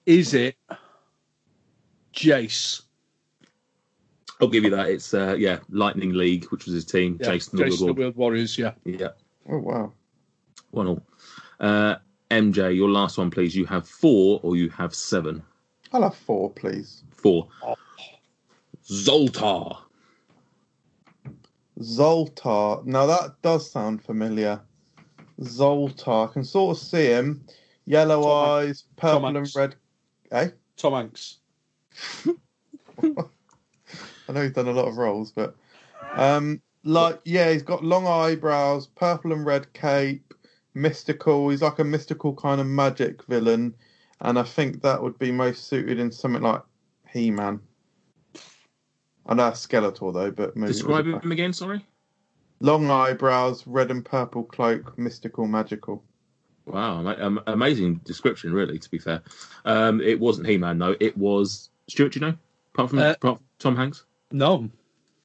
Is 0.05 0.33
it 0.33 0.57
Jayce? 2.13 2.81
I'll 4.41 4.47
give 4.49 4.63
you 4.63 4.71
that. 4.71 4.89
It's 4.89 5.13
uh, 5.13 5.35
yeah, 5.37 5.59
Lightning 5.69 6.13
League, 6.13 6.45
which 6.45 6.65
was 6.65 6.73
his 6.73 6.85
team. 6.85 7.17
Yeah, 7.21 7.27
Jayce 7.29 7.51
and 7.51 7.59
the 7.59 7.63
Jayce 7.65 7.69
and 7.69 7.79
the 7.79 7.85
Wheeled. 7.85 7.97
Wheeled 7.97 8.15
Warriors. 8.17 8.57
Yeah. 8.57 8.73
Yeah, 8.83 9.09
Oh 9.49 9.59
wow. 9.59 9.93
one 10.71 10.87
all. 10.87 11.03
Uh, 11.59 11.95
MJ, 12.31 12.75
your 12.75 12.89
last 12.89 13.17
one, 13.17 13.29
please. 13.29 13.55
You 13.55 13.65
have 13.65 13.87
four, 13.87 14.39
or 14.43 14.55
you 14.55 14.69
have 14.71 14.93
seven. 14.95 15.41
I'll 15.93 16.03
have 16.03 16.15
four, 16.15 16.49
please. 16.49 17.03
Four. 17.11 17.47
Zoltar. 18.91 19.77
Zoltar. 21.79 22.85
Now 22.85 23.05
that 23.05 23.41
does 23.41 23.71
sound 23.71 24.03
familiar. 24.03 24.59
Zoltar. 25.39 26.29
I 26.29 26.33
can 26.33 26.43
sort 26.43 26.75
of 26.77 26.83
see 26.83 27.05
him. 27.05 27.41
Yellow 27.85 28.21
Tom 28.21 28.49
eyes, 28.49 28.83
purple 28.97 29.27
and 29.27 29.37
Hanks. 29.37 29.55
red. 29.55 29.75
Eh? 30.31 30.49
Tom 30.75 30.93
Hanks. 30.93 31.37
I 33.01 34.33
know 34.33 34.43
he's 34.43 34.51
done 34.51 34.67
a 34.67 34.73
lot 34.73 34.87
of 34.87 34.97
roles, 34.97 35.31
but 35.31 35.55
um, 36.15 36.61
like 36.83 37.19
yeah, 37.23 37.51
he's 37.51 37.63
got 37.63 37.85
long 37.85 38.05
eyebrows, 38.05 38.87
purple 38.87 39.31
and 39.31 39.45
red 39.45 39.71
cape, 39.73 40.33
mystical. 40.73 41.49
He's 41.49 41.61
like 41.61 41.79
a 41.79 41.83
mystical 41.83 42.35
kind 42.35 42.59
of 42.59 42.67
magic 42.67 43.23
villain, 43.25 43.73
and 44.19 44.37
I 44.37 44.43
think 44.43 44.81
that 44.81 45.01
would 45.01 45.17
be 45.17 45.31
most 45.31 45.67
suited 45.67 45.97
in 45.97 46.11
something 46.11 46.41
like 46.41 46.61
He-Man. 47.09 47.61
I 49.25 49.33
know 49.35 49.43
that's 49.45 49.65
Skeletor 49.65 50.13
though, 50.13 50.31
but 50.31 50.55
maybe 50.55 50.71
it 50.71 50.73
Describe 50.73 51.05
was 51.05 51.15
a- 51.15 51.19
him 51.19 51.31
again. 51.31 51.53
Sorry. 51.53 51.85
long 52.59 52.89
eyebrows, 52.91 53.65
red 53.65 53.89
and 53.91 54.03
purple 54.05 54.43
cloak, 54.43 54.97
mystical, 54.97 55.47
magical. 55.47 56.03
Wow, 56.65 57.05
um, 57.19 57.41
amazing 57.47 57.95
description, 58.05 58.53
really. 58.53 58.77
To 58.77 58.89
be 58.91 58.99
fair, 58.99 59.21
um, 59.65 59.99
it 60.01 60.19
wasn't 60.19 60.47
He 60.47 60.57
Man 60.57 60.77
though. 60.77 60.95
It 60.99 61.17
was 61.17 61.69
Stuart. 61.87 62.13
do 62.13 62.19
You 62.19 62.25
know, 62.27 62.37
apart 62.73 62.89
from, 62.91 62.99
Uh, 62.99 63.11
apart 63.11 63.37
from 63.39 63.45
Tom 63.59 63.75
Hanks, 63.75 64.05
No. 64.31 64.69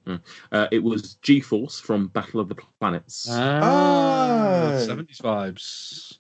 uh, 0.07 0.67
it 0.73 0.83
was 0.83 1.15
G 1.23 1.41
Force 1.41 1.79
from 1.79 2.07
Battle 2.09 2.41
of 2.41 2.49
the 2.49 2.55
Planets. 2.81 3.29
Ah, 3.31 4.73
Oh. 4.73 4.87
70s 4.87 5.19
vibes. 5.21 6.19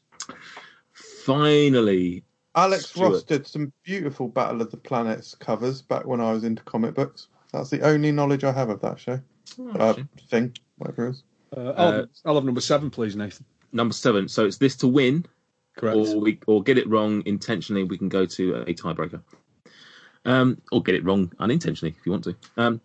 Finally, 0.93 2.25
Alex 2.55 2.87
Stuart. 2.91 3.09
Ross 3.11 3.23
did 3.23 3.47
some 3.47 3.73
beautiful 3.85 4.29
Battle 4.29 4.61
of 4.63 4.71
the 4.71 4.77
Planets 4.77 5.35
covers 5.35 5.83
back 5.83 6.07
when 6.07 6.21
I 6.21 6.33
was 6.33 6.45
into 6.45 6.63
comic 6.65 6.95
books. 6.95 7.29
That's 7.57 7.71
the 7.71 7.83
only 7.83 8.13
knowledge 8.13 8.45
I 8.45 8.53
have 8.53 8.69
of 8.71 8.81
that 8.83 8.99
show. 8.99 9.21
Oh, 9.59 9.71
Uh, 9.79 9.95
thing, 10.29 10.55
whatever 10.79 11.07
it 11.07 11.11
is. 11.11 11.23
Uh, 11.57 11.61
I'll, 11.77 11.89
Uh, 12.01 12.07
I'll 12.25 12.35
have 12.35 12.45
number 12.45 12.61
seven, 12.61 12.91
please, 12.91 13.17
Nathan. 13.17 13.45
number 13.73 13.95
seven. 13.95 14.29
So 14.29 14.45
it's 14.47 14.59
this 14.59 14.77
to 14.77 14.87
win, 14.89 15.25
Correct. 15.77 15.97
or 15.97 16.21
we 16.21 16.39
or 16.47 16.63
get 16.63 16.79
it 16.79 16.89
wrong 16.89 17.23
intentionally. 17.27 17.85
We 17.85 17.99
can 17.99 18.09
go 18.09 18.27
to 18.27 18.55
a 18.57 18.75
tiebreaker, 18.75 19.21
um, 20.25 20.61
or 20.73 20.83
get 20.83 20.95
it 20.95 21.05
wrong 21.05 21.33
unintentionally 21.39 21.95
if 21.99 22.05
you 22.07 22.13
want 22.13 22.25
to. 22.25 22.37
Um, 22.57 22.81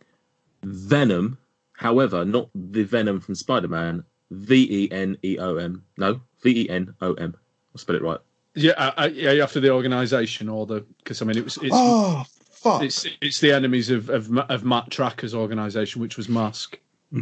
Venom, 0.63 1.37
however, 1.73 2.23
not 2.25 2.49
the 2.53 2.83
Venom 2.83 3.19
from 3.19 3.35
Spider 3.35 3.67
Man. 3.67 4.03
V 4.31 4.85
E 4.85 4.91
N 4.91 5.17
E 5.23 5.37
O 5.39 5.57
M. 5.57 5.83
No, 5.97 6.21
V 6.41 6.61
E 6.61 6.69
N 6.69 6.93
O 7.01 7.13
M. 7.15 7.35
I'll 7.73 7.79
spell 7.79 7.95
it 7.97 8.01
right. 8.01 8.19
Yeah, 8.55 8.73
I, 8.77 8.93
I, 8.97 9.07
yeah. 9.07 9.43
After 9.43 9.59
the 9.59 9.71
organisation 9.71 10.47
or 10.47 10.65
the 10.65 10.85
because 10.99 11.21
I 11.21 11.25
mean 11.25 11.37
it 11.37 11.43
was 11.43 11.57
it's 11.57 11.69
oh 11.73 12.23
fuck! 12.61 12.83
it's 12.83 13.05
it's 13.21 13.39
the 13.39 13.51
enemies 13.51 13.89
of 13.89 14.09
of, 14.09 14.37
of 14.37 14.63
Matt 14.63 14.89
Trakker's 14.89 15.33
organisation, 15.33 16.01
which 16.01 16.17
was 16.17 16.29
Mask. 16.29 16.77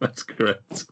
That's 0.00 0.22
correct. 0.22 0.86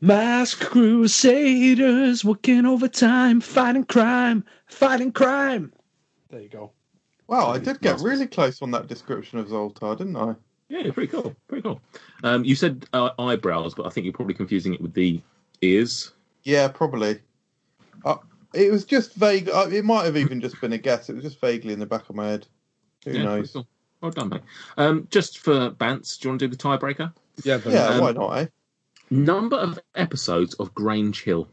Mask 0.00 0.60
Crusaders 0.60 2.24
working 2.24 2.66
overtime, 2.66 3.40
fighting 3.40 3.84
crime, 3.84 4.44
fighting 4.66 5.12
crime. 5.12 5.72
There 6.28 6.40
you 6.40 6.48
go. 6.48 6.72
wow, 7.28 7.50
I 7.50 7.58
did 7.58 7.80
get 7.80 8.00
really 8.00 8.26
close 8.26 8.62
on 8.62 8.72
that 8.72 8.88
description 8.88 9.38
of 9.38 9.46
Zoltar, 9.48 9.96
didn't 9.96 10.16
I? 10.16 10.34
Yeah, 10.68 10.90
pretty 10.90 11.08
cool. 11.08 11.36
Pretty 11.46 11.62
cool. 11.62 11.80
Um, 12.24 12.44
you 12.44 12.56
said 12.56 12.86
uh, 12.94 13.10
eyebrows, 13.18 13.74
but 13.74 13.86
I 13.86 13.90
think 13.90 14.04
you're 14.04 14.14
probably 14.14 14.34
confusing 14.34 14.72
it 14.74 14.80
with 14.80 14.94
the 14.94 15.20
ears. 15.60 16.12
Yeah, 16.44 16.66
probably. 16.68 17.20
Uh, 18.04 18.16
it 18.54 18.70
was 18.70 18.84
just 18.84 19.14
vague. 19.14 19.48
Uh, 19.48 19.68
it 19.70 19.84
might 19.84 20.04
have 20.04 20.16
even 20.16 20.40
just 20.40 20.60
been 20.60 20.72
a 20.72 20.78
guess. 20.78 21.08
It 21.08 21.14
was 21.14 21.24
just 21.24 21.40
vaguely 21.40 21.72
in 21.72 21.78
the 21.78 21.86
back 21.86 22.08
of 22.08 22.16
my 22.16 22.28
head. 22.28 22.46
Who 23.04 23.12
yeah, 23.12 23.24
knows? 23.24 23.52
cool. 23.52 23.66
Well 24.00 24.10
done, 24.10 24.30
mate. 24.30 24.42
Um, 24.76 25.06
just 25.10 25.38
for 25.38 25.70
Bants, 25.70 26.18
do 26.18 26.26
you 26.26 26.30
want 26.32 26.40
to 26.40 26.48
do 26.48 26.50
the 26.50 26.56
tiebreaker? 26.56 27.12
Yeah, 27.44 27.60
Yeah, 27.66 27.86
Um, 27.86 28.00
why 28.00 28.12
not? 28.12 28.38
Eh? 28.38 28.46
Number 29.10 29.56
of 29.56 29.78
episodes 29.94 30.54
of 30.54 30.74
Grange 30.74 31.22
Hill. 31.22 31.48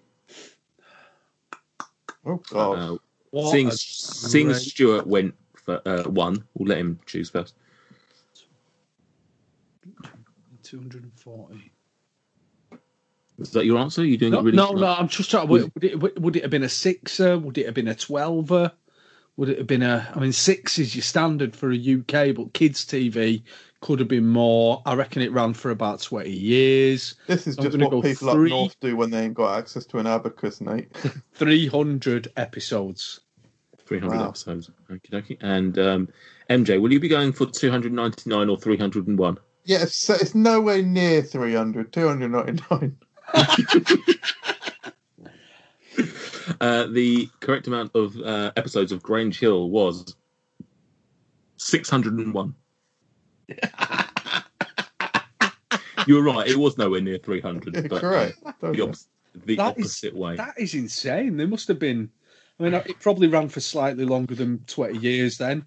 Oh 2.25 2.41
god. 2.49 2.79
Uh, 2.79 2.97
what 3.31 3.51
seeing 3.51 3.67
a 3.67 3.71
seeing 3.71 4.53
Stuart 4.53 5.05
went 5.05 5.35
for 5.55 5.81
uh, 5.87 6.03
one, 6.03 6.43
we'll 6.55 6.69
let 6.69 6.79
him 6.79 6.99
choose 7.05 7.29
first. 7.29 7.53
240. 10.63 11.71
Is 13.39 13.51
that 13.51 13.65
your 13.65 13.77
answer? 13.79 14.03
you 14.03 14.17
doing 14.17 14.33
No, 14.33 14.39
it 14.39 14.43
really? 14.43 14.57
no, 14.57 14.71
no, 14.73 14.87
I'm 14.87 15.07
just 15.07 15.29
trying. 15.31 15.47
Would, 15.47 15.71
would, 15.73 15.83
it, 15.83 15.99
would, 15.99 16.19
would 16.23 16.35
it 16.35 16.41
have 16.43 16.51
been 16.51 16.63
a 16.63 16.69
sixer? 16.69 17.37
Would 17.37 17.57
it 17.57 17.65
have 17.65 17.75
been 17.75 17.87
a 17.87 17.95
twelver? 17.95 18.71
Would 19.37 19.49
it 19.49 19.57
have 19.59 19.67
been 19.67 19.83
a? 19.83 20.11
I 20.13 20.19
mean, 20.19 20.33
six 20.33 20.77
is 20.77 20.95
your 20.95 21.03
standard 21.03 21.55
for 21.55 21.71
a 21.71 21.75
UK, 21.77 22.35
but 22.35 22.53
kids' 22.53 22.85
TV 22.85 23.43
could 23.81 23.99
have 23.99 24.09
been 24.09 24.27
more. 24.27 24.81
I 24.85 24.95
reckon 24.95 25.21
it 25.21 25.31
ran 25.31 25.53
for 25.53 25.71
about 25.71 26.01
20 26.01 26.29
years. 26.29 27.15
this 27.27 27.47
is 27.47 27.57
I'm 27.57 27.63
just 27.65 27.77
what 27.77 28.03
people 28.03 28.29
three. 28.29 28.51
up 28.51 28.59
north 28.59 28.79
do 28.81 28.97
when 28.97 29.09
they 29.09 29.23
ain't 29.23 29.33
got 29.35 29.57
access 29.57 29.85
to 29.87 29.99
an 29.99 30.07
abacus, 30.07 30.59
Nate. 30.59 30.93
300 31.35 32.33
episodes. 32.35 33.21
300 33.85 34.17
Wow. 34.17 34.27
episodes. 34.29 34.69
Okie 34.91 35.09
dokie. 35.11 35.37
And 35.39 35.79
um, 35.79 36.09
MJ, 36.49 36.79
will 36.81 36.91
you 36.91 36.99
be 36.99 37.07
going 37.07 37.31
for 37.31 37.45
299 37.45 38.49
or 38.49 38.57
301? 38.57 39.37
yeah, 39.63 39.83
it's, 39.83 40.09
it's 40.09 40.35
nowhere 40.35 40.81
near 40.81 41.21
300. 41.21 41.93
299. 41.93 42.97
Uh, 46.61 46.87
the 46.87 47.29
correct 47.39 47.67
amount 47.67 47.91
of 47.95 48.17
uh, 48.17 48.51
episodes 48.57 48.91
of 48.91 49.01
Grange 49.03 49.39
Hill 49.39 49.69
was 49.69 50.15
601. 51.57 52.55
you 56.07 56.15
were 56.15 56.23
right. 56.23 56.47
It 56.47 56.57
was 56.57 56.77
nowhere 56.77 57.01
near 57.01 57.17
300. 57.17 57.87
But, 57.89 58.01
Correct. 58.01 58.37
uh, 58.45 58.51
the, 58.71 58.81
opposite, 58.81 59.07
the 59.45 59.55
That 59.55 59.77
is- 59.77 59.85
opposite 59.85 60.15
way. 60.15 60.35
That 60.37 60.55
is 60.57 60.73
insane. 60.73 61.37
There 61.37 61.47
must 61.47 61.67
have 61.67 61.79
been. 61.79 62.09
I 62.59 62.63
mean, 62.63 62.73
it 62.73 62.99
probably 62.99 63.27
ran 63.27 63.47
for 63.47 63.61
slightly 63.61 64.03
longer 64.03 64.35
than 64.35 64.59
twenty 64.67 64.97
years. 64.99 65.37
Then 65.37 65.65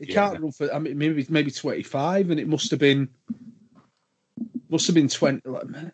it 0.00 0.08
Yeah. 0.08 0.14
can't 0.30 0.40
run 0.40 0.50
for. 0.50 0.74
I 0.74 0.80
mean, 0.80 0.98
maybe 0.98 1.24
maybe 1.28 1.52
twenty 1.52 1.84
five, 1.84 2.30
and 2.30 2.40
it 2.40 2.48
must 2.48 2.68
have 2.72 2.80
been. 2.80 3.08
Must 4.72 4.86
have 4.86 4.94
been 4.94 5.08
twenty. 5.08 5.42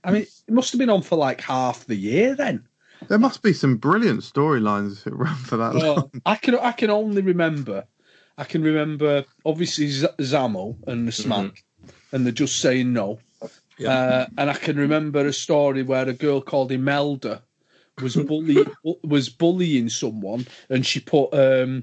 I 0.05 0.13
mean, 0.13 0.23
it 0.23 0.55
must 0.55 0.71
have 0.71 0.79
been 0.79 0.89
on 0.89 1.03
for 1.03 1.17
like 1.17 1.41
half 1.41 1.85
the 1.87 1.97
year 1.97 2.37
then. 2.37 2.65
There 3.09 3.19
must 3.19 3.43
be 3.43 3.53
some 3.53 3.77
brilliant 3.77 4.21
storylines 4.21 4.99
if 4.99 5.09
it 5.09 5.15
ran 5.15 5.35
for 5.35 5.57
that 5.57 5.75
long. 5.75 6.11
I 6.25 6.37
can 6.37 6.55
I 6.55 6.71
can 6.71 6.89
only 6.89 7.21
remember. 7.21 7.85
I 8.39 8.45
can 8.45 8.63
remember 8.63 9.25
obviously 9.45 9.89
Z- 9.89 10.07
Zammo 10.21 10.77
and 10.87 11.09
the 11.09 11.13
smack, 11.13 11.65
and 12.13 12.25
the 12.25 12.31
just 12.31 12.61
saying 12.61 12.93
no. 12.93 13.19
Yeah. 13.79 13.91
Uh, 13.91 14.27
and 14.39 14.49
I 14.49 14.55
can 14.55 14.77
remember 14.77 15.27
a 15.27 15.33
story 15.33 15.83
where 15.83 16.09
a 16.09 16.13
girl 16.13 16.41
called 16.41 16.71
Imelda 16.71 17.43
was 18.01 18.15
bully 18.29 18.65
was 19.03 19.29
bullying 19.29 19.89
someone, 19.89 20.47
and 20.71 20.87
she 20.87 21.01
put 21.01 21.35
um, 21.35 21.83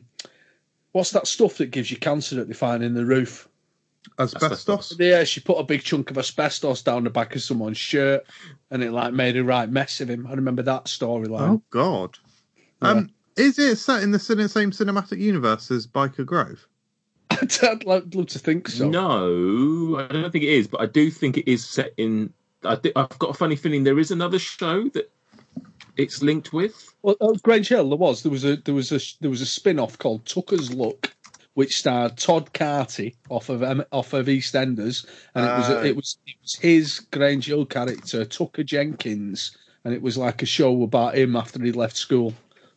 what's 0.93 1.11
that 1.11 1.27
stuff 1.27 1.57
that 1.57 1.71
gives 1.71 1.91
you 1.91 1.97
cancer 1.97 2.35
that 2.35 2.47
they 2.47 2.53
find 2.53 2.81
in 2.81 2.93
the 2.93 3.05
roof? 3.05 3.49
Asbestos. 4.19 4.95
Yeah, 4.99 5.23
she 5.23 5.39
put 5.41 5.57
a 5.57 5.63
big 5.63 5.83
chunk 5.83 6.11
of 6.11 6.17
asbestos 6.17 6.81
down 6.81 7.03
the 7.03 7.09
back 7.09 7.35
of 7.35 7.41
someone's 7.41 7.77
shirt, 7.77 8.25
and 8.71 8.83
it 8.83 8.91
like 8.91 9.13
made 9.13 9.37
a 9.37 9.43
right 9.43 9.69
mess 9.69 10.01
of 10.01 10.09
him. 10.09 10.27
I 10.27 10.33
remember 10.33 10.61
that 10.63 10.85
storyline. 10.85 11.49
Oh 11.49 11.61
God. 11.69 12.17
Um, 12.81 13.09
is 13.37 13.59
it 13.59 13.77
set 13.77 14.03
in 14.03 14.11
the 14.11 14.19
same 14.19 14.71
cinematic 14.71 15.19
universe 15.19 15.71
as 15.71 15.87
Byker 15.87 16.25
Grove? 16.25 16.67
I'd 17.31 17.85
love 17.85 18.13
love 18.13 18.27
to 18.27 18.39
think 18.39 18.69
so. 18.69 18.87
No, 18.87 19.99
I 19.99 20.07
don't 20.07 20.31
think 20.31 20.43
it 20.43 20.49
is, 20.49 20.67
but 20.67 20.81
I 20.81 20.85
do 20.85 21.09
think 21.09 21.37
it 21.37 21.49
is 21.51 21.65
set 21.65 21.93
in. 21.97 22.31
I 22.63 22.75
thi- 22.75 22.93
I've 22.95 23.17
got 23.19 23.31
a 23.31 23.33
funny 23.33 23.55
feeling 23.55 23.83
there 23.83 23.99
is 23.99 24.11
another 24.11 24.39
show 24.39 24.87
that 24.89 25.11
it's 25.97 26.21
linked 26.21 26.53
with. 26.53 26.93
Well, 27.01 27.15
oh, 27.21 27.35
Grange 27.43 27.69
Hill, 27.69 27.89
there 27.89 27.97
was 27.97 28.23
there 28.23 28.31
was 28.31 28.45
a 28.45 28.57
there 28.57 28.75
was 28.75 28.91
a 28.91 28.99
there 29.21 29.29
was 29.29 29.41
a 29.41 29.45
spin 29.45 29.79
off 29.79 29.97
called 29.97 30.25
Tucker's 30.25 30.73
Luck, 30.73 31.14
which 31.55 31.77
starred 31.77 32.15
Todd 32.17 32.53
Carty 32.53 33.15
off 33.29 33.49
of 33.49 33.63
um, 33.63 33.83
off 33.91 34.13
of 34.13 34.27
EastEnders, 34.27 35.05
and 35.33 35.45
it 35.45 35.57
was 35.57 35.69
it 35.85 35.95
was 35.95 36.17
it 36.27 36.35
was 36.41 36.55
his 36.55 36.99
Grange 37.11 37.47
Hill 37.47 37.65
character 37.65 38.23
Tucker 38.23 38.63
Jenkins, 38.63 39.57
and 39.83 39.93
it 39.93 40.01
was 40.01 40.17
like 40.17 40.41
a 40.41 40.45
show 40.45 40.83
about 40.83 41.15
him 41.17 41.35
after 41.35 41.61
he 41.63 41.71
left 41.71 41.97
school. 41.97 42.33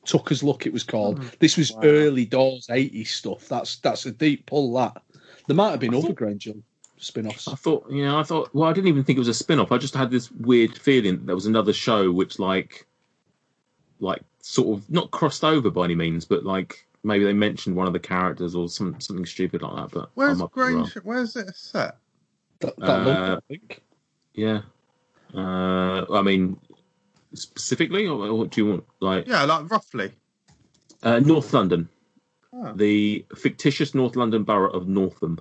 Tucker's 0.07 0.43
Luck, 0.43 0.65
it 0.65 0.73
was 0.73 0.85
called. 0.85 1.21
this 1.39 1.59
was 1.59 1.71
Wow. 1.73 1.81
early 1.85 2.25
doors 2.25 2.67
'80s 2.69 3.09
stuff. 3.09 3.47
That's 3.49 3.77
that's 3.77 4.07
a 4.07 4.11
deep 4.13 4.47
pull. 4.47 4.73
That 4.75 5.03
there 5.47 5.57
might 5.57 5.71
have 5.73 5.81
been 5.81 5.95
I 5.95 5.99
other 5.99 6.09
thought- 6.09 6.17
Grange 6.17 6.45
Hill 6.45 6.63
spin-offs. 7.01 7.47
I 7.47 7.55
thought, 7.55 7.89
you 7.91 8.05
know, 8.05 8.19
I 8.19 8.25
thought, 8.25 8.51
well, 8.53 8.69
I 8.69 8.73
didn't 8.73 8.89
even 8.89 9.05
think 9.05 9.19
it 9.19 9.21
was 9.21 9.29
a 9.29 9.35
spin 9.35 9.61
off. 9.61 9.71
I 9.71 9.79
just 9.79 9.95
had 9.95 10.11
this 10.11 10.33
weird 10.33 10.77
feeling 10.77 11.19
that 11.19 11.27
there 11.27 11.35
was 11.37 11.47
another 11.47 11.73
show 11.73 12.11
which, 12.11 12.41
like, 12.41 12.87
like 14.01 14.23
sort 14.41 14.77
of 14.79 14.91
not 14.91 15.11
crossed 15.13 15.45
over 15.45 15.71
by 15.71 15.85
any 15.85 15.95
means, 15.95 16.25
but 16.25 16.45
like 16.45 16.88
maybe 17.09 17.25
they 17.25 17.33
mentioned 17.33 17.75
one 17.75 17.87
of 17.89 17.93
the 17.93 17.99
characters 17.99 18.55
or 18.55 18.69
some 18.69 19.01
something 19.01 19.27
stupid 19.27 19.63
like 19.63 19.75
that. 19.75 19.91
But 19.93 20.11
Where's 20.15 20.39
might. 20.39 20.53
Grange? 20.53 20.95
Where's 21.03 21.35
it 21.35 21.57
set? 21.57 21.97
That, 22.61 22.77
that 22.79 23.05
look, 23.05 23.19
Uh, 23.19 23.37
I 23.37 23.41
think. 23.49 23.83
Yeah. 24.35 24.61
Uh, 25.35 26.05
I 26.13 26.23
mean, 26.23 26.59
specifically, 27.35 28.07
or, 28.07 28.29
or 28.29 28.47
do 28.47 28.61
you 28.61 28.71
want 28.71 28.85
like 29.01 29.27
Yeah, 29.27 29.45
like 29.45 29.71
roughly. 29.71 30.13
uh, 31.03 31.19
North 31.21 31.53
London, 31.53 31.89
Oh, 32.53 32.73
the 32.75 33.25
fictitious 33.37 33.95
North 33.95 34.17
London 34.17 34.45
borough 34.45 34.71
of 34.71 34.87
Northam? 34.89 35.39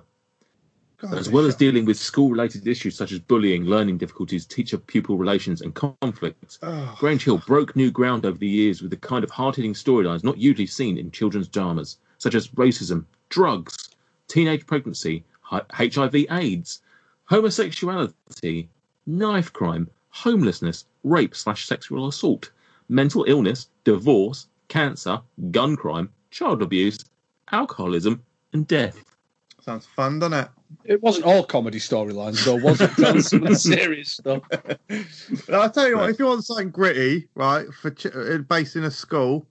God, 1.00 1.14
as 1.14 1.30
well 1.30 1.46
as 1.46 1.54
dealing 1.54 1.84
with 1.84 1.96
school-related 1.96 2.66
issues 2.66 2.96
such 2.96 3.12
as 3.12 3.20
bullying, 3.20 3.64
learning 3.64 3.98
difficulties, 3.98 4.44
teacher-pupil 4.44 5.16
relations, 5.16 5.62
and 5.62 5.72
conflicts. 5.74 6.58
Oh, 6.60 6.96
Grange 6.98 7.22
Hill 7.24 7.38
broke 7.46 7.76
new 7.76 7.92
ground 7.92 8.26
over 8.26 8.36
the 8.36 8.48
years 8.48 8.82
with 8.82 8.90
the 8.90 8.96
kind 8.96 9.22
of 9.22 9.30
hard-hitting 9.30 9.74
storylines 9.74 10.24
not 10.24 10.38
usually 10.38 10.66
seen 10.66 10.98
in 10.98 11.12
children's 11.12 11.46
dramas, 11.46 11.98
such 12.18 12.34
as 12.34 12.48
racism, 12.48 13.04
drugs, 13.28 13.90
teenage 14.26 14.66
pregnancy, 14.66 15.24
HIV/AIDS, 15.44 16.80
homosexuality, 17.26 18.68
knife 19.06 19.52
crime, 19.52 19.88
homelessness, 20.10 20.84
rape 21.04 21.36
slash 21.36 21.66
sexual 21.66 22.08
assault, 22.08 22.50
mental 22.88 23.24
illness, 23.28 23.68
divorce, 23.84 24.48
cancer, 24.66 25.20
gun 25.52 25.76
crime, 25.76 26.10
child 26.32 26.60
abuse, 26.60 27.04
alcoholism, 27.52 28.20
and 28.52 28.66
death. 28.66 29.04
Sounds 29.68 29.84
fun, 29.84 30.18
doesn't 30.18 30.38
it? 30.38 30.48
It 30.84 31.02
wasn't 31.02 31.26
all 31.26 31.44
comedy 31.44 31.78
storylines, 31.78 32.42
though, 32.42 32.56
was 32.56 32.80
it? 32.80 32.90
Tell 32.92 33.20
some 33.20 33.42
of 33.42 33.48
the 33.50 33.54
serious 33.54 34.12
stuff. 34.12 34.42
But 34.50 35.54
I'll 35.54 35.70
tell 35.70 35.86
you 35.86 35.98
what, 35.98 36.08
if 36.08 36.18
you 36.18 36.24
want 36.24 36.46
something 36.46 36.70
gritty, 36.70 37.28
right, 37.34 37.66
for 37.74 37.90
ch- 37.90 38.06
uh, 38.06 38.38
based 38.48 38.76
in 38.76 38.84
a 38.84 38.90
school, 38.90 39.46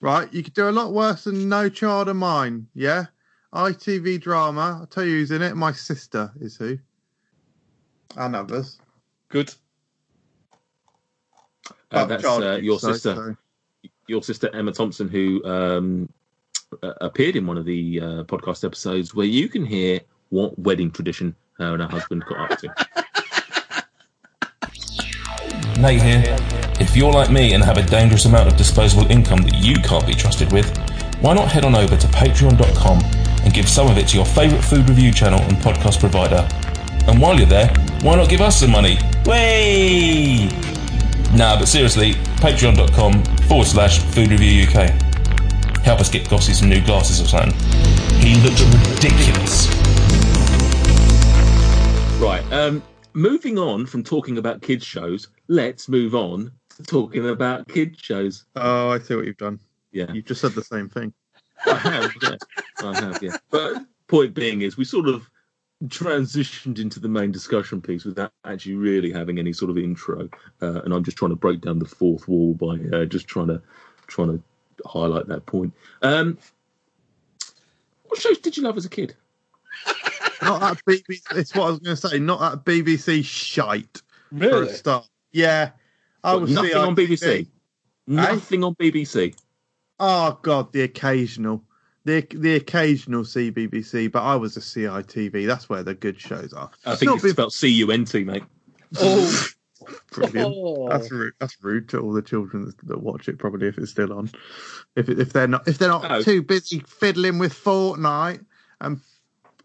right, 0.00 0.30
you 0.30 0.42
could 0.42 0.52
do 0.52 0.68
a 0.68 0.70
lot 0.70 0.92
worse 0.92 1.24
than 1.24 1.48
No 1.48 1.70
Child 1.70 2.08
of 2.08 2.16
Mine, 2.16 2.66
yeah? 2.74 3.06
ITV 3.54 4.20
drama, 4.20 4.78
I'll 4.80 4.86
tell 4.86 5.04
you 5.04 5.12
who's 5.20 5.30
in 5.30 5.40
it. 5.40 5.56
My 5.56 5.72
sister 5.72 6.30
is 6.38 6.54
who. 6.56 6.78
And 8.18 8.36
others. 8.36 8.78
Good. 9.30 9.54
Uh, 11.90 12.04
that's 12.04 12.24
uh, 12.26 12.58
your 12.62 12.78
so- 12.78 12.92
sister. 12.92 13.14
so- 13.14 13.36
your 14.06 14.22
sister 14.22 14.50
Emma 14.54 14.72
Thompson, 14.72 15.08
who 15.08 15.42
um, 15.46 16.08
appeared 16.82 17.36
in 17.36 17.46
one 17.46 17.58
of 17.58 17.64
the 17.64 18.00
uh, 18.00 18.04
podcast 18.24 18.64
episodes 18.64 19.14
where 19.14 19.26
you 19.26 19.48
can 19.48 19.64
hear 19.64 20.00
what 20.30 20.58
wedding 20.58 20.90
tradition 20.90 21.34
her 21.58 21.74
and 21.74 21.82
her 21.82 21.88
husband 21.88 22.24
got 22.24 22.50
up 22.50 22.58
to. 22.58 22.68
Nate 25.80 26.02
here. 26.02 26.36
If 26.80 26.96
you're 26.96 27.12
like 27.12 27.30
me 27.30 27.54
and 27.54 27.62
have 27.62 27.76
a 27.78 27.82
dangerous 27.82 28.24
amount 28.24 28.48
of 28.48 28.56
disposable 28.56 29.10
income 29.10 29.42
that 29.42 29.54
you 29.56 29.76
can't 29.76 30.06
be 30.06 30.14
trusted 30.14 30.52
with, 30.52 30.76
why 31.20 31.34
not 31.34 31.50
head 31.50 31.64
on 31.64 31.74
over 31.74 31.96
to 31.96 32.06
patreon.com 32.08 33.00
and 33.44 33.54
give 33.54 33.68
some 33.68 33.88
of 33.88 33.98
it 33.98 34.08
to 34.08 34.16
your 34.16 34.26
favourite 34.26 34.64
food 34.64 34.88
review 34.88 35.12
channel 35.12 35.40
and 35.42 35.56
podcast 35.58 36.00
provider? 36.00 36.46
And 37.06 37.20
while 37.20 37.36
you're 37.36 37.46
there, 37.46 37.68
why 38.02 38.16
not 38.16 38.28
give 38.28 38.40
us 38.40 38.60
some 38.60 38.70
money? 38.70 38.98
Way! 39.26 40.48
Nah, 41.34 41.58
but 41.58 41.66
seriously, 41.66 42.12
patreon.com 42.36 43.24
forward 43.48 43.66
slash 43.66 44.00
food 44.00 44.30
review 44.30 44.66
UK. 44.66 45.01
Help 45.84 46.00
us 46.00 46.08
get 46.08 46.28
Gossy 46.28 46.52
some 46.52 46.68
new 46.68 46.80
glasses 46.84 47.20
or 47.20 47.26
something. 47.26 47.52
He 48.20 48.36
looks 48.40 48.62
ridiculous. 48.62 49.68
Right. 52.20 52.44
Um, 52.52 52.82
moving 53.14 53.58
on 53.58 53.86
from 53.86 54.04
talking 54.04 54.38
about 54.38 54.62
kids 54.62 54.84
shows, 54.86 55.28
let's 55.48 55.88
move 55.88 56.14
on 56.14 56.52
to 56.76 56.82
talking 56.84 57.28
about 57.28 57.66
kids 57.66 57.98
shows. 58.00 58.44
Oh, 58.54 58.90
I 58.90 59.00
see 59.00 59.16
what 59.16 59.26
you've 59.26 59.36
done. 59.36 59.58
Yeah, 59.90 60.12
you've 60.12 60.26
just 60.26 60.40
said 60.40 60.52
the 60.52 60.62
same 60.62 60.88
thing. 60.88 61.12
I 61.66 61.74
have. 61.74 62.12
Yeah, 62.22 62.36
I 62.78 63.00
have. 63.00 63.22
Yeah. 63.22 63.36
But 63.50 63.84
point 64.06 64.34
being 64.34 64.62
is, 64.62 64.76
we 64.76 64.84
sort 64.84 65.08
of 65.08 65.28
transitioned 65.86 66.78
into 66.78 67.00
the 67.00 67.08
main 67.08 67.32
discussion 67.32 67.82
piece 67.82 68.04
without 68.04 68.32
actually 68.44 68.76
really 68.76 69.10
having 69.10 69.40
any 69.40 69.52
sort 69.52 69.70
of 69.70 69.76
intro, 69.76 70.28
uh, 70.62 70.82
and 70.82 70.94
I'm 70.94 71.02
just 71.02 71.16
trying 71.16 71.32
to 71.32 71.36
break 71.36 71.60
down 71.60 71.80
the 71.80 71.86
fourth 71.86 72.28
wall 72.28 72.54
by 72.54 72.78
uh, 72.96 73.04
just 73.04 73.26
trying 73.26 73.48
to 73.48 73.60
trying 74.06 74.28
to 74.28 74.42
highlight 74.86 75.26
that 75.28 75.46
point. 75.46 75.72
Um, 76.02 76.38
what 78.04 78.20
shows 78.20 78.38
did 78.38 78.56
you 78.56 78.62
love 78.62 78.76
as 78.76 78.84
a 78.84 78.88
kid? 78.90 79.14
Not 80.42 80.60
that 80.60 80.84
BBC. 80.86 81.20
It's 81.36 81.54
what 81.54 81.66
I 81.66 81.70
was 81.70 81.78
going 81.78 81.96
to 81.96 82.08
say. 82.08 82.18
Not 82.18 82.40
that 82.40 82.64
BBC 82.64 83.24
shite 83.24 84.02
for 84.30 84.36
Really? 84.38 84.68
a 84.68 84.74
start. 84.74 85.08
Yeah, 85.32 85.70
I 86.24 86.34
was 86.34 86.52
nothing 86.52 86.74
on 86.74 86.94
BBC. 86.96 87.46
Nothing 88.06 88.64
on 88.64 88.74
BBC. 88.74 89.34
Oh 90.00 90.38
God, 90.42 90.72
the 90.72 90.82
occasional, 90.82 91.62
the 92.04 92.26
the 92.34 92.56
occasional 92.56 93.22
CBBC, 93.22 94.10
but 94.10 94.22
I 94.22 94.34
was 94.34 94.56
a 94.56 94.60
CITV. 94.60 95.46
That's 95.46 95.68
where 95.68 95.82
the 95.84 95.94
good 95.94 96.20
shows 96.20 96.52
are. 96.52 96.70
I 96.84 96.90
It's 96.92 97.00
think 97.00 97.08
not 97.10 97.14
it's 97.14 97.22
been- 97.22 97.32
spelled 97.32 97.52
C 97.52 97.68
U 97.68 97.90
N 97.92 98.04
T, 98.04 98.24
mate. 98.24 98.42
Oh, 98.98 99.46
Brilliant. 100.12 100.54
oh. 100.56 100.88
That's 100.88 101.10
rude. 101.10 101.32
That's 101.40 101.56
rude 101.62 101.88
to 101.90 102.00
all 102.00 102.12
the 102.12 102.22
children 102.22 102.66
that, 102.66 102.78
that 102.88 103.02
watch 103.02 103.28
it. 103.28 103.38
Probably 103.38 103.68
if 103.68 103.78
it's 103.78 103.90
still 103.90 104.12
on, 104.12 104.30
if 104.96 105.08
it, 105.08 105.18
if 105.18 105.32
they're 105.32 105.48
not 105.48 105.66
if 105.68 105.78
they're 105.78 105.88
not 105.88 106.10
Oh. 106.10 106.22
too 106.22 106.42
busy 106.42 106.80
fiddling 106.80 107.38
with 107.38 107.52
Fortnite 107.54 108.44
and 108.80 109.00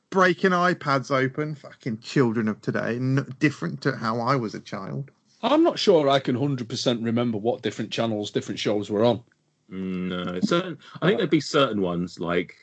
breaking 0.10 0.52
iPads 0.52 1.12
open. 1.12 1.56
Fucking 1.56 2.00
children 2.00 2.48
of 2.48 2.62
today, 2.62 3.00
different 3.40 3.82
to 3.82 3.96
how 3.96 4.20
I 4.20 4.36
was 4.36 4.56
a 4.56 4.60
child. 4.60 5.12
I'm 5.44 5.64
not 5.64 5.78
sure 5.78 6.10
I 6.10 6.20
can 6.20 6.36
100% 6.36 7.06
remember 7.06 7.38
what 7.38 7.62
different 7.62 7.92
channels, 7.92 8.32
different 8.32 8.60
shows 8.60 8.90
were 8.90 9.06
on. 9.06 9.22
No, 9.70 10.40
certain. 10.42 10.78
I 11.02 11.08
think 11.08 11.20
there'd 11.20 11.30
be 11.30 11.42
certain 11.42 11.82
ones 11.82 12.20
like 12.20 12.56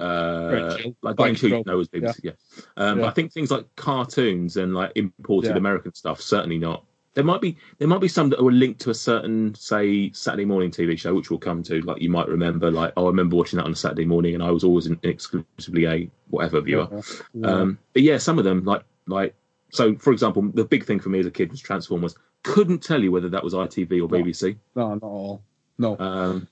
uh, 0.00 0.76
like 1.02 1.16
Byker 1.16 1.16
Grange 1.16 1.40
Hill, 1.40 1.50
Grove, 1.50 1.66
no, 1.66 1.76
was 1.76 1.88
BBC, 1.88 2.20
yeah. 2.22 2.30
Um, 2.76 2.98
Yeah. 2.98 3.04
But 3.04 3.08
I 3.08 3.12
think 3.12 3.32
things 3.32 3.50
like 3.50 3.64
cartoons 3.76 4.56
and 4.56 4.74
like 4.74 4.92
imported 4.94 5.50
Yeah. 5.50 5.56
American 5.56 5.94
stuff, 5.94 6.20
certainly 6.20 6.58
not. 6.58 6.84
There 7.18 7.24
might 7.24 7.40
be 7.40 7.56
there 7.78 7.88
might 7.88 8.00
be 8.00 8.06
some 8.06 8.30
that 8.30 8.40
were 8.40 8.52
linked 8.52 8.80
to 8.82 8.90
a 8.90 8.94
certain, 8.94 9.52
say, 9.56 10.12
Saturday 10.12 10.44
morning 10.44 10.70
TV 10.70 10.96
show, 10.96 11.12
which 11.16 11.30
we'll 11.30 11.40
come 11.40 11.64
to. 11.64 11.80
Like 11.80 12.00
you 12.00 12.10
might 12.10 12.28
remember, 12.28 12.70
like 12.70 12.92
oh, 12.96 13.06
I 13.06 13.08
remember 13.08 13.34
watching 13.34 13.56
that 13.56 13.64
on 13.64 13.72
a 13.72 13.74
Saturday 13.74 14.04
morning, 14.04 14.34
and 14.34 14.42
I 14.42 14.52
was 14.52 14.62
always 14.62 14.86
an 14.86 15.00
exclusively 15.02 15.86
a 15.86 16.08
whatever 16.30 16.60
viewer. 16.60 16.86
Yeah. 17.34 17.48
Um, 17.48 17.78
but 17.92 18.02
yeah, 18.02 18.18
some 18.18 18.38
of 18.38 18.44
them, 18.44 18.64
like 18.64 18.84
like 19.08 19.34
so, 19.70 19.96
for 19.96 20.12
example, 20.12 20.42
the 20.54 20.64
big 20.64 20.84
thing 20.86 21.00
for 21.00 21.08
me 21.08 21.18
as 21.18 21.26
a 21.26 21.32
kid 21.32 21.50
was 21.50 21.60
Transformers. 21.60 22.14
Couldn't 22.44 22.84
tell 22.84 23.02
you 23.02 23.10
whether 23.10 23.28
that 23.30 23.42
was 23.42 23.52
ITV 23.52 24.00
or 24.00 24.08
BBC. 24.08 24.56
no, 24.76 24.94
not 24.94 25.02
all. 25.02 25.42
No. 25.76 25.98
Um, 25.98 26.46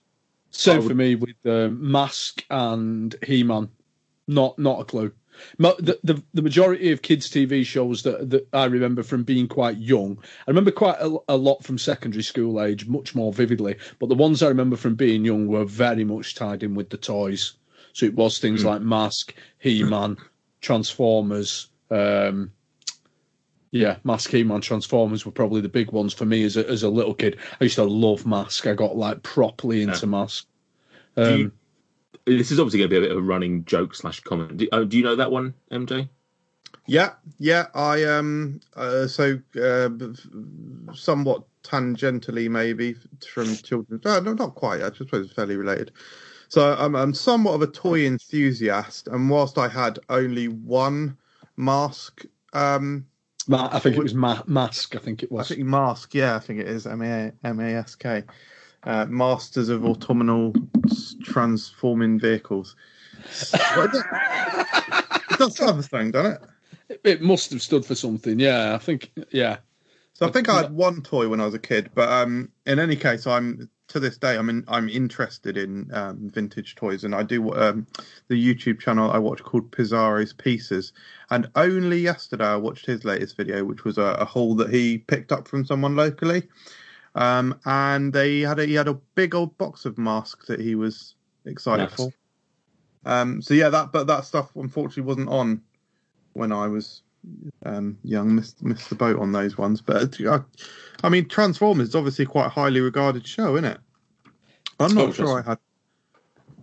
Same 0.51 0.75
I 0.75 0.79
would- 0.81 0.89
for 0.89 0.95
me 0.97 1.15
with 1.15 1.37
uh, 1.47 1.69
Mask 1.69 2.45
and 2.51 3.15
He 3.25 3.45
Man. 3.45 3.69
Not 4.27 4.59
not 4.59 4.81
a 4.81 4.85
clue. 4.85 5.13
The, 5.59 5.99
the 6.03 6.23
the 6.35 6.43
majority 6.43 6.93
of 6.93 7.03
kids' 7.03 7.31
TV 7.31 7.65
shows 7.65 8.03
that 8.03 8.31
that 8.31 8.49
I 8.53 8.65
remember 8.65 9.03
from 9.03 9.25
being 9.25 9.49
quite 9.49 9.79
young, 9.79 10.19
I 10.47 10.51
remember 10.51 10.71
quite 10.71 10.99
a, 11.01 11.17
a 11.29 11.37
lot 11.37 11.65
from 11.65 11.79
secondary 11.79 12.23
school 12.23 12.63
age, 12.63 12.87
much 12.87 13.15
more 13.15 13.33
vividly. 13.33 13.77
But 13.99 14.09
the 14.09 14.15
ones 14.15 14.43
I 14.43 14.49
remember 14.49 14.77
from 14.77 14.95
being 14.95 15.25
young 15.25 15.47
were 15.47 15.65
very 15.65 16.05
much 16.05 16.35
tied 16.35 16.63
in 16.63 16.75
with 16.75 16.91
the 16.91 16.97
toys. 16.97 17.55
So 17.93 18.05
it 18.07 18.15
was 18.15 18.39
things 18.39 18.63
like 18.65 18.83
Mask, 18.83 19.35
He 19.59 19.83
Man, 19.83 20.19
Transformers. 20.61 21.69
Um, 21.91 22.53
yeah, 23.71 23.97
Mask, 24.05 24.31
He 24.31 24.43
Man, 24.43 24.61
Transformers 24.61 25.25
were 25.25 25.33
probably 25.33 25.63
the 25.63 25.69
big 25.71 25.93
ones 25.93 26.13
for 26.13 26.27
me 26.27 26.45
as 26.45 26.59
a, 26.59 26.69
as 26.69 26.83
a 26.83 26.91
little 26.91 27.15
kid. 27.15 27.39
I 27.59 27.65
used 27.65 27.77
to 27.77 27.85
love 27.85 28.27
Mask. 28.27 28.67
I 28.67 28.75
got 28.75 28.97
like 28.97 29.23
properly 29.23 29.83
into 29.83 30.07
Mask. 30.07 30.47
do 31.17 31.23
Um, 31.23 31.53
this 32.27 32.51
is 32.53 32.61
obviously 32.61 32.81
going 32.81 32.91
to 32.91 32.95
be 32.95 32.99
a 32.99 33.03
bit 33.03 33.13
of 33.13 33.19
a 33.19 33.23
running 33.23 33.65
joke 33.67 33.95
slash 33.95 34.21
comment. 34.21 34.59
Do, 34.59 34.69
oh, 34.73 34.85
do 34.85 34.97
you 34.99 35.05
know 35.05 35.17
that 35.17 35.33
one, 35.33 35.55
MJ? 35.73 36.09
Yeah, 36.87 37.13
yeah. 37.39 37.67
I 37.75 38.05
um 38.05 38.61
uh, 38.77 39.09
so 39.09 39.41
uh, 39.63 39.89
somewhat 40.95 41.45
tangentially 41.65 42.51
maybe 42.51 42.97
from 43.33 43.57
children. 43.59 44.01
No, 44.05 44.21
no, 44.21 44.35
not 44.35 44.55
quite. 44.57 44.83
I 44.83 44.93
suppose 44.93 45.27
it's 45.27 45.35
fairly 45.35 45.57
related. 45.57 45.93
So 46.49 46.77
I'm 46.79 46.97
I'm 46.97 47.15
somewhat 47.15 47.55
of 47.55 47.63
a 47.63 47.69
toy 47.69 48.07
enthusiast, 48.07 49.09
and 49.09 49.31
whilst 49.31 49.59
I 49.59 49.69
had 49.69 49.99
only 50.11 50.49
one 50.49 51.17
mask, 51.57 52.25
um, 52.53 53.07
Ma- 53.49 53.71
I 53.73 53.79
think 53.81 53.97
it 53.97 54.03
was 54.03 54.15
Ma- 54.15 54.43
Mask. 54.47 54.97
I 54.97 54.99
think 55.01 55.23
it 55.23 55.33
I 55.33 55.35
was. 55.35 55.49
think 55.49 55.61
mask. 55.63 56.15
Yeah, 56.15 56.37
I 56.37 56.41
think 56.41 56.61
it 56.61 56.69
is 56.69 56.87
M 56.87 57.03
A 57.03 57.33
M 57.45 57.61
A 57.61 57.75
S 57.75 57.95
K. 57.97 58.25
Uh, 58.87 59.05
Masters 59.07 59.69
of 59.69 59.85
Autumnal 59.85 60.55
Transforming 61.23 62.19
Vehicles. 62.19 62.77
It? 65.29 65.39
does 65.39 65.59
have 65.59 65.79
a 65.79 65.83
thing, 65.83 66.13
doesn't 66.13 66.41
it? 66.89 67.01
It 67.05 67.23
must 67.23 67.51
have 67.51 67.61
stood 67.61 67.85
for 67.85 67.95
something. 67.95 68.39
Yeah, 68.39 68.75
I 68.75 68.79
think. 68.79 69.13
Yeah, 69.31 69.59
So 70.15 70.27
I 70.27 70.31
think 70.31 70.49
I 70.49 70.63
had 70.63 70.73
one 70.73 71.03
toy 71.03 71.29
when 71.29 71.41
I 71.41 71.45
was 71.45 71.55
a 71.55 71.59
kid, 71.59 71.91
but 71.95 72.09
um, 72.09 72.51
in 72.65 72.79
any 72.79 72.97
case, 72.97 73.27
I'm 73.27 73.69
to 73.89 74.01
this 74.01 74.19
day 74.19 74.37
I'm 74.37 74.49
in, 74.49 74.65
I'm 74.67 74.89
interested 74.89 75.57
in 75.57 75.91
um, 75.93 76.31
vintage 76.31 76.75
toys, 76.75 77.05
and 77.05 77.15
I 77.15 77.23
do 77.23 77.53
um, 77.55 77.87
the 78.29 78.35
YouTube 78.35 78.81
channel 78.81 79.11
I 79.11 79.19
watch 79.19 79.43
called 79.43 79.71
Pizarro's 79.71 80.33
Pieces, 80.33 80.93
and 81.31 81.49
only 81.55 81.99
yesterday 81.99 82.47
I 82.47 82.57
watched 82.57 82.87
his 82.87 83.05
latest 83.05 83.37
video, 83.37 83.65
which 83.65 83.85
was 83.85 83.99
a, 83.99 84.17
a 84.19 84.25
haul 84.25 84.55
that 84.57 84.71
he 84.71 84.99
picked 84.99 85.33
up 85.33 85.47
from 85.49 85.65
someone 85.65 85.97
locally, 85.97 86.45
um, 87.17 87.59
and 87.65 88.13
they 88.13 88.41
had 88.41 88.59
a, 88.61 88.67
he 88.67 88.75
had 88.75 88.89
a 88.89 88.95
big 89.15 89.35
old 89.35 89.57
box 89.59 89.85
of 89.85 89.99
masks 89.99 90.47
that 90.47 90.61
he 90.61 90.75
was 90.77 91.15
excited 91.47 91.85
Nice. 91.91 91.95
for. 91.95 92.13
Um, 93.05 93.41
so 93.43 93.55
yeah, 93.55 93.69
that 93.71 93.91
but 93.93 94.07
that 94.07 94.25
stuff 94.25 94.55
unfortunately 94.55 95.05
wasn't 95.05 95.29
on 95.29 95.63
when 96.35 96.53
I 96.53 96.67
was 96.69 97.03
um, 97.65 97.99
young. 98.05 98.35
Missed 98.35 98.63
missed 98.63 98.89
the 98.91 98.97
boat 98.97 99.19
on 99.19 99.33
those 99.33 99.57
ones, 99.57 99.81
but 99.81 100.21
uh, 100.21 100.41
I 101.03 101.09
mean, 101.09 101.27
Transformers 101.29 101.89
is 101.89 101.95
obviously 101.95 102.27
quite 102.27 102.47
a 102.47 102.51
highly 102.51 102.81
regarded 102.81 103.27
show, 103.27 103.55
isn't 103.57 103.65
it? 103.65 103.79
I'm 104.79 104.95
not 104.95 105.09
Oh, 105.09 105.13
sure 105.13 105.39
I 105.41 105.49
had. 105.49 105.59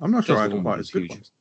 I'm 0.01 0.11
not 0.11 0.25
sure 0.25 0.37
I 0.37 0.43
had 0.43 0.61
quite 0.61 0.79
as 0.79 0.91
good 0.91 1.09
ones. 1.09 1.31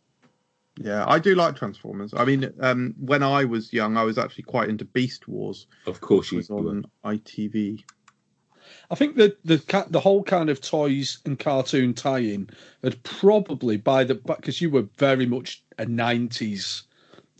Yeah, 0.78 1.04
I 1.06 1.18
do 1.18 1.34
like 1.34 1.56
Transformers. 1.56 2.14
I 2.16 2.24
mean, 2.24 2.50
um, 2.60 2.94
when 2.98 3.22
I 3.22 3.44
was 3.44 3.72
young, 3.72 3.96
I 3.98 4.04
was 4.04 4.16
actually 4.16 4.44
quite 4.44 4.70
into 4.70 4.86
Beast 4.86 5.28
Wars, 5.28 5.66
Of 5.86 6.00
course 6.00 6.32
you 6.32 6.38
was 6.38 6.48
were. 6.48 6.70
on 6.70 6.86
ITV. 7.04 7.82
I 8.92 8.94
think 8.94 9.16
that 9.16 9.42
the 9.42 9.86
the 9.88 10.00
whole 10.00 10.22
kind 10.22 10.50
of 10.50 10.60
toys 10.60 11.18
and 11.24 11.38
cartoon 11.38 11.94
tie-in 11.94 12.50
had 12.84 13.02
probably 13.02 13.78
by 13.78 14.04
the 14.04 14.16
because 14.16 14.60
you 14.60 14.68
were 14.68 14.86
very 14.98 15.24
much 15.24 15.62
a 15.78 15.86
'90s 15.86 16.82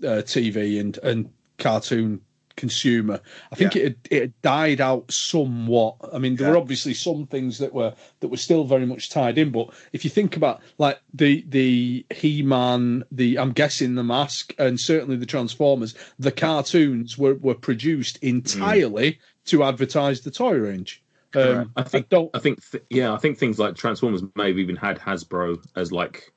uh, 0.03 0.23
TV 0.25 0.81
and 0.81 0.97
and 1.03 1.31
cartoon 1.59 2.23
consumer. 2.57 3.21
I 3.51 3.57
think 3.57 3.77
it 3.77 3.83
had, 3.83 3.97
it 4.11 4.21
had 4.23 4.43
died 4.43 4.81
out 4.81 5.12
somewhat. 5.12 5.97
I 6.11 6.17
mean, 6.17 6.37
there 6.37 6.53
were 6.53 6.57
obviously 6.57 6.95
some 6.95 7.27
things 7.27 7.59
that 7.59 7.75
were 7.75 7.93
that 8.21 8.29
were 8.29 8.38
still 8.38 8.65
very 8.65 8.87
much 8.87 9.11
tied 9.11 9.37
in, 9.37 9.51
but 9.51 9.69
if 9.93 10.05
you 10.05 10.11
think 10.11 10.38
about 10.38 10.62
like 10.79 11.03
the 11.12 11.45
the 11.49 12.07
He-Man, 12.15 13.05
the 13.12 13.38
I'm 13.38 13.53
guessing 13.53 13.95
the 13.95 14.05
Mask, 14.05 14.55
and 14.59 14.81
certainly 14.81 15.17
the 15.17 15.27
Transformers, 15.27 15.95
the 16.19 16.33
cartoons 16.33 17.19
were 17.19 17.35
were 17.35 17.55
produced 17.55 18.17
entirely 18.23 19.19
to 19.45 19.65
advertise 19.65 20.23
the 20.23 20.31
toy 20.31 20.55
range. 20.55 21.02
Um, 21.37 21.73
I 21.77 21.83
think 21.83 22.09
don't. 22.09 22.31
I 22.35 22.38
think 22.38 22.61
th- 22.71 22.85
yeah, 22.90 23.12
I 23.12 23.18
think 23.18 23.38
things 23.38 23.59
like 23.59 23.75
Transformers 23.75 24.23
may 24.37 24.49
have 24.49 24.59
even 24.59 24.77
had 24.77 24.99
Hasbro 24.99 25.64
as 25.77 25.92
like 25.92 26.33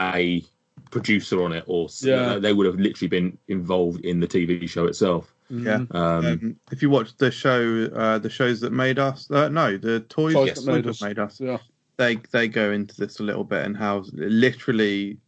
a 0.00 0.44
producer 0.90 1.42
on 1.42 1.52
it, 1.52 1.64
or 1.66 1.84
s- 1.86 2.04
Yeah. 2.04 2.38
they 2.38 2.52
would 2.52 2.66
have 2.66 2.76
literally 2.80 3.08
been 3.08 3.38
involved 3.48 4.04
in 4.04 4.20
the 4.20 4.26
TV 4.26 4.68
show 4.68 4.86
itself. 4.86 5.32
Yeah. 5.48 5.84
Um, 5.90 6.24
Um, 6.26 6.56
if 6.70 6.82
you 6.82 6.90
watch 6.90 7.16
the 7.18 7.30
show, 7.30 7.84
uh, 7.94 8.18
the 8.18 8.30
shows 8.30 8.60
that 8.60 8.72
made 8.72 8.98
us, 8.98 9.30
uh, 9.30 9.48
no, 9.48 9.76
the 9.76 10.00
toys, 10.00 10.34
Toys 10.34 10.54
that 10.54 10.64
that 10.64 10.66
made 10.66 10.84
made, 10.84 10.88
us. 10.90 11.02
made 11.02 11.18
us, 11.18 11.40
Yeah. 11.40 11.58
they 11.98 12.16
they 12.32 12.48
go 12.48 12.72
into 12.72 12.96
this 12.96 13.20
a 13.20 13.22
little 13.22 13.44
bit 13.44 13.64
and 13.66 13.76
how 13.76 14.04
literally 14.12 15.18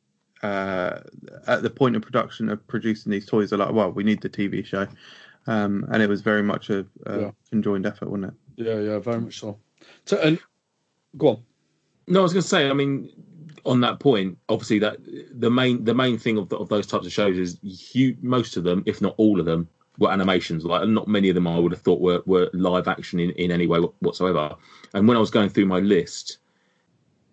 uh, 0.43 1.01
at 1.47 1.63
the 1.63 1.71
point 1.71 1.97
of 1.97 2.03
production 2.03 2.51
of 2.51 2.67
producing 2.67 3.11
these 3.11 3.25
toys, 3.25 3.49
they're 3.51 3.59
like, 3.59 3.73
well, 3.73 3.91
we 3.91 4.05
need 4.05 4.21
the 4.21 4.29
TV 4.29 4.63
show, 4.65 4.87
um, 5.47 5.87
and 5.91 6.03
it 6.03 6.09
was 6.09 6.21
very 6.21 6.43
much 6.43 6.69
a, 6.69 6.85
a 7.07 7.21
Yeah. 7.21 7.31
conjoined 7.51 7.87
effort, 7.87 8.11
wasn't 8.11 8.27
it? 8.27 8.35
Yeah, 8.57 8.79
yeah, 8.79 8.99
very 8.99 9.21
much 9.21 9.39
so. 9.41 9.59
so 10.05 10.19
and 10.21 10.39
go 11.17 11.29
on. 11.29 11.43
No, 12.07 12.21
I 12.21 12.23
was 12.23 12.33
going 12.33 12.43
to 12.43 12.49
say. 12.49 12.69
I 12.69 12.73
mean, 12.73 13.11
on 13.65 13.81
that 13.81 13.99
point, 13.99 14.39
obviously 14.49 14.79
that 14.81 14.99
the 15.33 15.51
main 15.51 15.85
the 15.85 15.95
main 15.95 16.19
thing 16.19 16.39
of, 16.39 16.49
the, 16.49 16.57
of 16.57 16.69
those 16.69 16.87
types 16.87 17.07
of 17.07 17.13
shows 17.13 17.37
is 17.39 17.59
huge, 17.63 18.19
most 18.23 18.57
of 18.57 18.65
them, 18.65 18.83
if 18.87 19.01
not 19.01 19.15
all 19.17 19.41
of 19.41 19.47
them, 19.47 19.69
were 19.99 20.11
animations. 20.11 20.65
Like 20.65 20.87
not 20.89 21.09
many 21.09 21.29
of 21.29 21.35
them 21.35 21.47
I 21.47 21.59
would 21.59 21.73
have 21.73 21.81
thought 21.81 22.01
were, 22.01 22.23
were 22.27 22.51
live 22.53 22.89
action 22.89 23.21
in, 23.21 23.31
in 23.31 23.51
any 23.51 23.67
way 23.67 23.81
whatsoever. 24.01 24.55
And 24.93 25.09
when 25.09 25.17
I 25.17 25.21
was 25.21 25.31
going 25.31 25.49
through 25.49 25.67
my 25.67 25.81
list, 25.81 26.39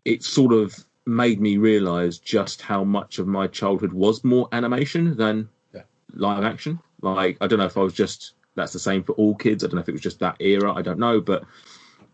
it 0.05 0.23
sort 0.23 0.53
of 0.53 0.85
made 1.05 1.41
me 1.41 1.57
realise 1.57 2.17
just 2.17 2.61
how 2.61 2.83
much 2.83 3.19
of 3.19 3.27
my 3.27 3.47
childhood 3.47 3.91
was 3.91 4.23
more 4.23 4.47
animation 4.51 5.15
than 5.17 5.49
Yeah. 5.73 5.81
live 6.13 6.43
action. 6.43 6.79
Like 7.01 7.37
I 7.41 7.47
don't 7.47 7.59
know 7.59 7.65
if 7.65 7.77
I 7.77 7.81
was 7.81 7.93
just 7.93 8.33
that's 8.55 8.73
the 8.73 8.79
same 8.79 9.03
for 9.03 9.13
all 9.13 9.35
kids. 9.35 9.63
I 9.63 9.67
don't 9.67 9.75
know 9.75 9.81
if 9.81 9.89
it 9.89 9.93
was 9.93 10.01
just 10.01 10.19
that 10.19 10.35
era. 10.39 10.73
I 10.73 10.81
don't 10.81 10.99
know, 10.99 11.21
but 11.21 11.43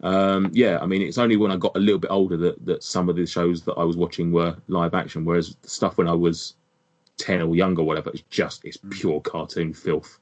um, 0.02 0.52
yeah, 0.54 0.80
I 0.80 0.86
mean, 0.86 1.02
it's 1.02 1.18
only 1.18 1.38
when 1.38 1.52
I 1.52 1.58
got 1.58 1.76
a 1.76 1.80
little 1.80 2.00
bit 2.00 2.12
older 2.12 2.38
that, 2.38 2.64
that 2.66 2.84
some 2.84 3.10
of 3.10 3.16
the 3.16 3.26
shows 3.26 3.64
that 3.64 3.74
I 3.74 3.84
was 3.84 3.98
watching 3.98 4.32
were 4.32 4.56
live 4.68 4.94
action, 4.94 5.26
whereas 5.26 5.56
the 5.62 5.70
stuff 5.70 5.98
when 5.98 6.08
I 6.08 6.14
was 6.14 6.56
ten 7.18 7.42
or 7.42 7.56
younger, 7.56 7.84
whatever, 7.84 8.12
it's 8.12 8.24
just 8.30 8.64
it's 8.64 8.78
pure 8.92 9.22
cartoon 9.22 9.74
filth. 9.74 10.20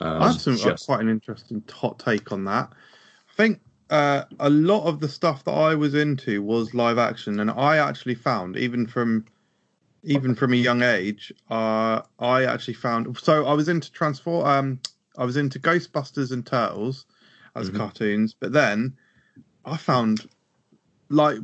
Um, 0.00 0.22
I 0.22 0.26
have 0.28 0.40
some 0.40 0.54
uh, 0.54 0.58
just- 0.58 0.86
quite 0.86 1.00
an 1.00 1.08
interesting 1.08 1.62
hot 1.70 1.98
take 1.98 2.30
on 2.30 2.44
that. 2.44 2.70
I 3.30 3.34
think 3.36 3.60
uh, 3.90 4.24
a 4.38 4.50
lot 4.50 4.84
of 4.84 5.00
the 5.00 5.08
stuff 5.08 5.44
that 5.44 5.52
I 5.52 5.74
was 5.74 5.94
into 5.94 6.42
was 6.42 6.74
live 6.74 6.98
action, 6.98 7.40
and 7.40 7.50
I 7.50 7.78
actually 7.78 8.14
found 8.14 8.56
even 8.56 8.86
from 8.86 9.24
even 10.04 10.34
from 10.36 10.52
a 10.52 10.56
young 10.56 10.82
age, 10.82 11.32
uh, 11.50 12.02
I 12.20 12.44
actually 12.44 12.74
found 12.74 13.18
so 13.18 13.46
I 13.46 13.52
was 13.54 13.68
into 13.68 13.90
transform. 13.90 14.46
Um, 14.46 14.80
I 15.18 15.24
was 15.24 15.36
into 15.36 15.58
Ghostbusters 15.58 16.30
and 16.32 16.46
Turtles 16.46 17.04
as 17.56 17.70
Mhm. 17.70 17.76
cartoons, 17.76 18.34
but 18.38 18.52
then 18.52 18.96
I 19.64 19.76
found 19.76 20.26
like 21.10 21.38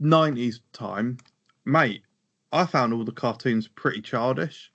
'90s 0.00 0.60
time, 0.72 1.18
mate. 1.64 2.02
I 2.52 2.66
found 2.66 2.92
all 2.94 3.04
the 3.04 3.12
cartoons 3.12 3.68
pretty 3.68 4.00
childish. 4.00 4.70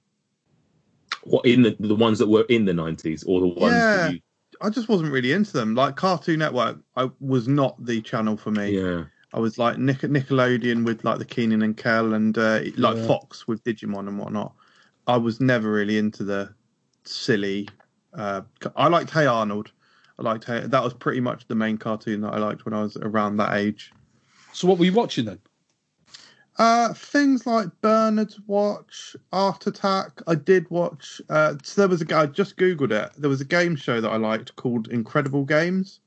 what 1.26 1.46
in 1.46 1.62
the 1.64 1.76
the 1.82 1.96
ones 1.96 2.18
that 2.18 2.28
were 2.30 2.46
in 2.48 2.64
the 2.64 2.74
nineties 2.74 3.24
or 3.26 3.42
the 3.42 3.48
ones 3.48 3.74
Yeah. 3.74 3.96
that 3.98 4.14
you, 4.14 4.20
I 4.62 4.70
just 4.70 4.88
wasn't 4.88 5.12
really 5.12 5.34
into 5.34 5.52
them. 5.52 5.76
Like 5.76 5.98
Cartoon 5.98 6.40
Network, 6.40 6.80
I 6.96 7.10
was 7.20 7.46
not 7.48 7.84
the 7.86 8.02
channel 8.02 8.38
for 8.38 8.52
me. 8.52 8.80
yeah. 8.80 9.04
I 9.34 9.40
was 9.40 9.58
like 9.58 9.78
Nick- 9.78 10.00
Nickelodeon 10.02 10.86
with 10.86 11.04
like 11.04 11.20
the 11.20 11.26
Keenan 11.26 11.62
and 11.62 11.76
Kel 11.76 12.14
and 12.14 12.38
uh, 12.38 12.62
like 12.78 12.96
Yeah. 12.96 13.06
Fox 13.08 13.48
with 13.50 13.62
Digimon 13.66 14.08
and 14.08 14.18
whatnot. 14.18 14.54
I 15.08 15.18
was 15.18 15.42
never 15.42 15.70
really 15.72 15.98
into 15.98 16.24
the 16.24 16.54
silly. 17.04 17.68
Uh, 18.20 18.42
I 18.76 18.90
liked 18.90 19.10
Hey 19.10 19.26
Arnold. 19.26 19.72
I 20.20 20.24
liked 20.24 20.44
Hey. 20.44 20.62
That 20.66 20.84
was 20.84 20.94
pretty 20.94 21.22
much 21.22 21.48
the 21.48 21.56
main 21.56 21.78
cartoon 21.78 22.22
that 22.22 22.34
I 22.34 22.38
liked 22.38 22.66
when 22.66 22.74
I 22.74 22.82
was 22.82 22.98
around 22.98 23.38
that 23.38 23.54
age. 23.56 23.94
So 24.52 24.68
what 24.68 24.78
were 24.78 24.86
you 24.86 24.94
watching 24.94 25.26
then? 25.26 25.40
Uh, 26.58 26.94
things 26.94 27.48
like 27.48 27.70
Bernard's 27.80 28.38
Watch, 28.46 29.16
Art 29.32 29.66
Attack. 29.66 30.22
I 30.28 30.36
did 30.36 30.70
watch. 30.70 31.22
Uh, 31.30 31.56
so 31.64 31.82
there 31.82 31.88
was 31.88 32.02
a 32.02 32.06
guy. 32.06 32.24
I 32.24 32.26
just 32.26 32.58
googled 32.58 32.92
it. 32.92 33.12
There 33.18 33.30
was 33.30 33.40
a 33.40 33.46
game 33.46 33.78
show 33.78 34.02
that 34.02 34.10
I 34.10 34.18
liked 34.18 34.54
called 34.58 34.90
Incredible 34.90 35.46
Games, 35.46 36.02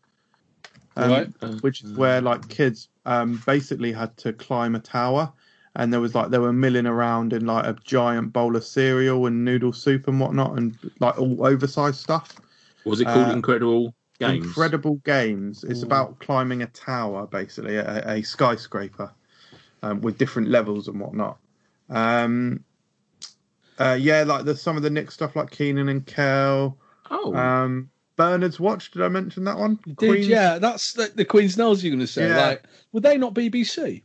um, 0.97 1.11
Right. 1.11 1.63
which 1.63 1.83
is 1.83 1.95
where 1.95 2.21
like 2.21 2.47
kids 2.51 2.89
um, 3.07 3.43
basically 3.47 3.93
had 3.93 4.15
to 4.19 4.35
climb 4.35 4.75
a 4.75 4.81
tower, 4.81 5.33
and 5.77 5.93
there 5.93 6.01
was 6.01 6.15
like 6.15 6.31
they 6.31 6.39
were 6.39 6.53
milling 6.53 6.87
around 6.87 7.33
in 7.33 7.47
like 7.47 7.65
a 7.65 7.77
giant 7.85 8.33
bowl 8.33 8.57
of 8.57 8.65
cereal 8.65 9.27
and 9.27 9.45
noodle 9.45 9.73
soup 9.73 10.09
and 10.09 10.21
whatnot, 10.21 10.59
and 10.59 10.77
like 11.01 11.19
all 11.19 11.47
oversized 11.47 11.99
stuff. 12.01 12.35
Was 12.85 13.01
it 13.01 13.05
called 13.05 13.29
Uh, 13.29 13.33
Incredible 13.33 13.95
Games? 14.19 14.45
Incredible 14.47 14.97
Games. 15.05 15.65
It's 15.65 15.83
Ooh. 15.83 15.87
about 15.87 16.19
climbing 16.19 16.63
a 16.63 16.67
tower, 16.67 17.27
basically, 17.27 17.77
a, 17.77 18.03
a 18.09 18.23
skyscraper 18.23 19.11
um, 19.83 20.01
with 20.01 20.19
different 20.19 20.49
levels 20.49 20.89
and 20.89 21.01
whatnot. 21.01 21.39
Um, 21.91 22.65
uh, 23.79 23.97
yeah, 23.99 24.23
like 24.25 24.45
there's 24.45 24.61
some 24.61 24.77
of 24.77 24.83
the 24.83 24.91
Nick 24.91 25.11
stuff 25.11 25.37
like 25.37 25.51
Keenan 25.51 25.89
and 25.89 26.05
Kel. 26.07 26.77
Oh, 27.11 27.35
Um, 27.35 27.91
Bernard's 28.17 28.61
Watch, 28.61 28.91
did 28.91 29.03
I 29.03 29.09
mention 29.09 29.45
that 29.45 29.59
one? 29.59 29.79
You 29.87 29.95
did, 29.95 30.27
yeah. 30.27 30.59
That's 30.59 30.93
the, 30.93 31.11
the 31.15 31.25
Queen's 31.25 31.57
Nose 31.57 31.83
you're 31.83 31.91
going 31.91 32.01
to 32.01 32.07
say. 32.07 32.29
Yeah. 32.29 32.47
Like, 32.47 32.65
were 32.93 33.01
they 33.01 33.17
not 33.17 33.35
BBC? 33.35 34.03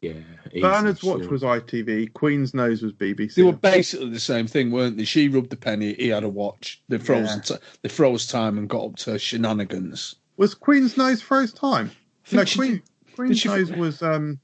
Yeah. 0.00 0.12
Bernard's 0.60 1.02
Watch 1.02 1.22
sure. 1.22 1.30
was 1.30 1.42
ITV, 1.42 2.12
Queen's 2.12 2.54
Nose 2.54 2.82
was 2.82 2.92
BBC. 2.92 3.34
They 3.34 3.42
were 3.42 3.52
basically 3.52 4.10
the 4.10 4.20
same 4.20 4.46
thing, 4.46 4.70
weren't 4.70 4.96
they? 4.96 5.04
She 5.04 5.28
rubbed 5.28 5.50
the 5.50 5.56
penny, 5.56 5.94
he 5.94 6.08
had 6.08 6.24
a 6.24 6.28
watch. 6.28 6.80
They 6.88 6.98
froze, 6.98 7.28
Yeah. 7.34 7.40
t- 7.58 7.64
they 7.82 7.88
froze 7.88 8.26
time 8.26 8.58
and 8.58 8.68
got 8.68 8.84
up 8.84 8.96
to 8.96 9.18
shenanigans. 9.18 10.14
Was 10.36 10.54
Queen's 10.54 10.96
Nose 10.96 11.20
froze 11.22 11.52
time? 11.52 11.90
think 12.24 12.38
No, 12.40 12.44
she 12.44 12.58
Queen, 12.58 12.82
Queen's 13.14 13.38
she- 13.38 13.48
Nose 13.48 13.70
was 13.72 14.02
um, 14.02 14.40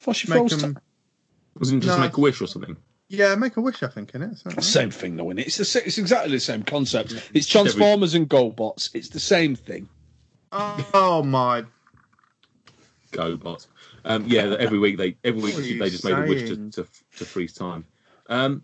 I 0.00 0.04
thought 0.04 0.16
she 0.16 0.28
make 0.28 0.38
froze 0.38 0.52
'em- 0.54 0.74
time. 0.74 0.82
Wasn't 1.58 1.82
it 1.82 1.86
just 1.86 1.98
No. 1.98 2.04
Make 2.04 2.16
a 2.16 2.20
Wish 2.20 2.40
or 2.40 2.46
something? 2.46 2.76
yeah, 3.08 3.34
Make 3.34 3.56
a 3.56 3.60
Wish, 3.60 3.82
I 3.82 3.88
think, 3.88 4.14
in 4.14 4.22
it. 4.22 4.38
Something. 4.38 4.62
Same 4.62 4.90
thing, 4.90 5.16
though, 5.16 5.26
innit? 5.26 5.46
It's 5.46 5.56
the 5.56 5.82
it's 5.84 5.98
exactly 5.98 6.30
the 6.32 6.40
same 6.40 6.62
concept. 6.62 7.12
It's 7.34 7.46
Transformers 7.48 8.14
and 8.14 8.28
GoBots. 8.30 8.90
It's 8.94 9.08
the 9.08 9.18
same 9.20 9.56
thing. 9.56 9.88
Oh 10.52 11.22
my! 11.24 11.64
Go 13.12 13.36
bots. 13.36 13.66
Um, 14.04 14.24
yeah, 14.26 14.56
every 14.58 14.78
week 14.78 14.96
they 14.96 15.16
every 15.24 15.42
week 15.42 15.54
What 15.54 15.64
are 15.64 15.66
you 15.66 15.78
they 15.78 15.90
just 15.90 16.04
made 16.04 16.18
a 16.18 16.26
wish 16.28 16.48
to, 16.48 16.56
to 16.70 16.86
to 17.18 17.24
freeze 17.24 17.52
time. 17.52 17.84
Um, 18.28 18.62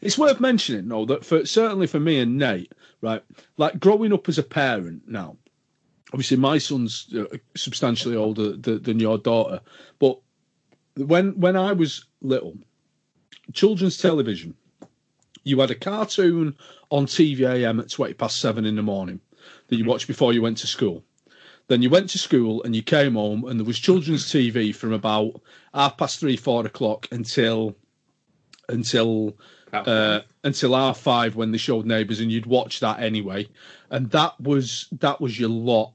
It's 0.00 0.18
worth 0.18 0.40
mentioning, 0.40 0.88
though, 0.88 1.04
that 1.06 1.24
for 1.24 1.44
certainly 1.44 1.86
for 1.86 2.00
me 2.00 2.20
and 2.20 2.38
Nate, 2.38 2.72
right, 3.00 3.22
like 3.56 3.80
growing 3.80 4.12
up 4.12 4.28
as 4.28 4.38
a 4.38 4.42
parent 4.42 5.08
now, 5.08 5.36
obviously 6.12 6.36
my 6.36 6.58
son's 6.58 7.12
uh, 7.14 7.24
substantially 7.56 8.16
older 8.16 8.56
th- 8.56 8.82
than 8.82 9.00
your 9.00 9.18
daughter, 9.18 9.60
but 9.98 10.18
when 10.96 11.38
when 11.38 11.56
I 11.56 11.72
was 11.72 12.06
little, 12.22 12.56
children's 13.52 13.98
television, 13.98 14.54
you 15.44 15.60
had 15.60 15.70
a 15.70 15.74
cartoon 15.74 16.56
on 16.90 17.06
TVAM 17.06 17.80
at 17.80 17.90
twenty 17.90 18.14
past 18.14 18.40
seven 18.40 18.64
in 18.64 18.76
the 18.76 18.82
morning 18.82 19.20
that 19.68 19.76
you 19.76 19.84
watched 19.84 20.06
before 20.08 20.32
you 20.32 20.42
went 20.42 20.58
to 20.58 20.66
school. 20.66 21.04
Then 21.68 21.82
you 21.82 21.90
went 21.90 22.10
to 22.10 22.18
school 22.18 22.62
and 22.62 22.74
you 22.74 22.82
came 22.82 23.14
home, 23.14 23.44
and 23.44 23.60
there 23.60 23.66
was 23.66 23.78
children's 23.78 24.24
TV 24.24 24.74
from 24.74 24.92
about 24.92 25.40
half 25.72 25.96
past 25.96 26.18
three, 26.18 26.36
four 26.36 26.66
o'clock 26.66 27.06
until 27.10 27.76
until 28.68 29.36
uh, 29.72 30.20
until 30.44 30.74
R 30.74 30.94
five 30.94 31.36
when 31.36 31.52
they 31.52 31.58
showed 31.58 31.86
Neighbours, 31.86 32.20
and 32.20 32.32
you'd 32.32 32.46
watch 32.46 32.80
that 32.80 33.00
anyway, 33.00 33.48
and 33.90 34.10
that 34.10 34.40
was 34.40 34.88
that 35.00 35.20
was 35.20 35.38
your 35.38 35.50
lot. 35.50 35.92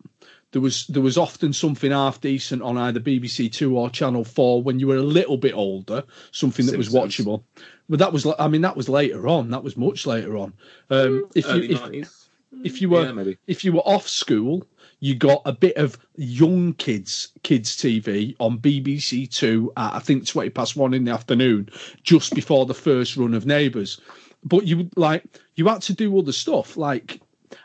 There 0.51 0.61
was 0.61 0.85
there 0.87 1.01
was 1.01 1.17
often 1.17 1.51
something 1.53 1.91
half 1.91 2.21
decent 2.21 2.61
on 2.61 2.77
either 2.77 2.99
BBC 2.99 3.51
Two 3.51 3.75
or 3.75 3.89
Channel 3.89 4.23
Four 4.23 4.61
when 4.61 4.79
you 4.79 4.87
were 4.87 4.97
a 4.97 5.01
little 5.01 5.37
bit 5.37 5.55
older, 5.55 6.03
something 6.31 6.67
that 6.67 6.77
was 6.77 6.89
watchable. 6.89 7.43
But 7.89 7.97
that 7.99 8.13
was 8.13 8.27
I 8.37 8.47
mean 8.47 8.61
that 8.61 8.77
was 8.77 8.89
later 8.89 9.27
on. 9.27 9.49
That 9.49 9.63
was 9.63 9.75
much 9.75 10.05
later 10.05 10.37
on. 10.37 10.53
Um, 10.91 11.25
if 11.33 11.47
you 11.47 11.63
if, 11.63 11.81
90s. 11.81 12.25
if 12.63 12.81
you 12.81 12.89
were 12.89 13.23
yeah, 13.23 13.33
if 13.47 13.65
you 13.65 13.73
were 13.73 13.81
off 13.81 14.07
school, 14.07 14.67
you 15.03 15.15
got 15.15 15.41
a 15.43 15.51
bit 15.51 15.75
of 15.75 15.97
young 16.15 16.71
kids 16.75 17.33
kids 17.43 17.75
TV 17.75 18.37
on 18.39 18.57
BBC 18.57 19.29
Two 19.29 19.69
at 19.75 19.95
I 19.95 19.99
think 19.99 20.25
twenty 20.25 20.49
past 20.49 20.77
one 20.77 20.93
in 20.93 21.03
the 21.03 21.11
afternoon, 21.11 21.67
just 22.03 22.33
before 22.33 22.65
the 22.65 22.73
first 22.73 23.17
run 23.17 23.33
of 23.33 23.45
Neighbours. 23.45 23.99
But 24.45 24.65
you 24.65 24.89
like 24.95 25.25
you 25.55 25.67
had 25.67 25.81
to 25.81 25.93
do 25.93 26.17
other 26.17 26.31
stuff. 26.31 26.77
Like 26.77 27.19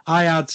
I 0.08 0.24
had 0.24 0.52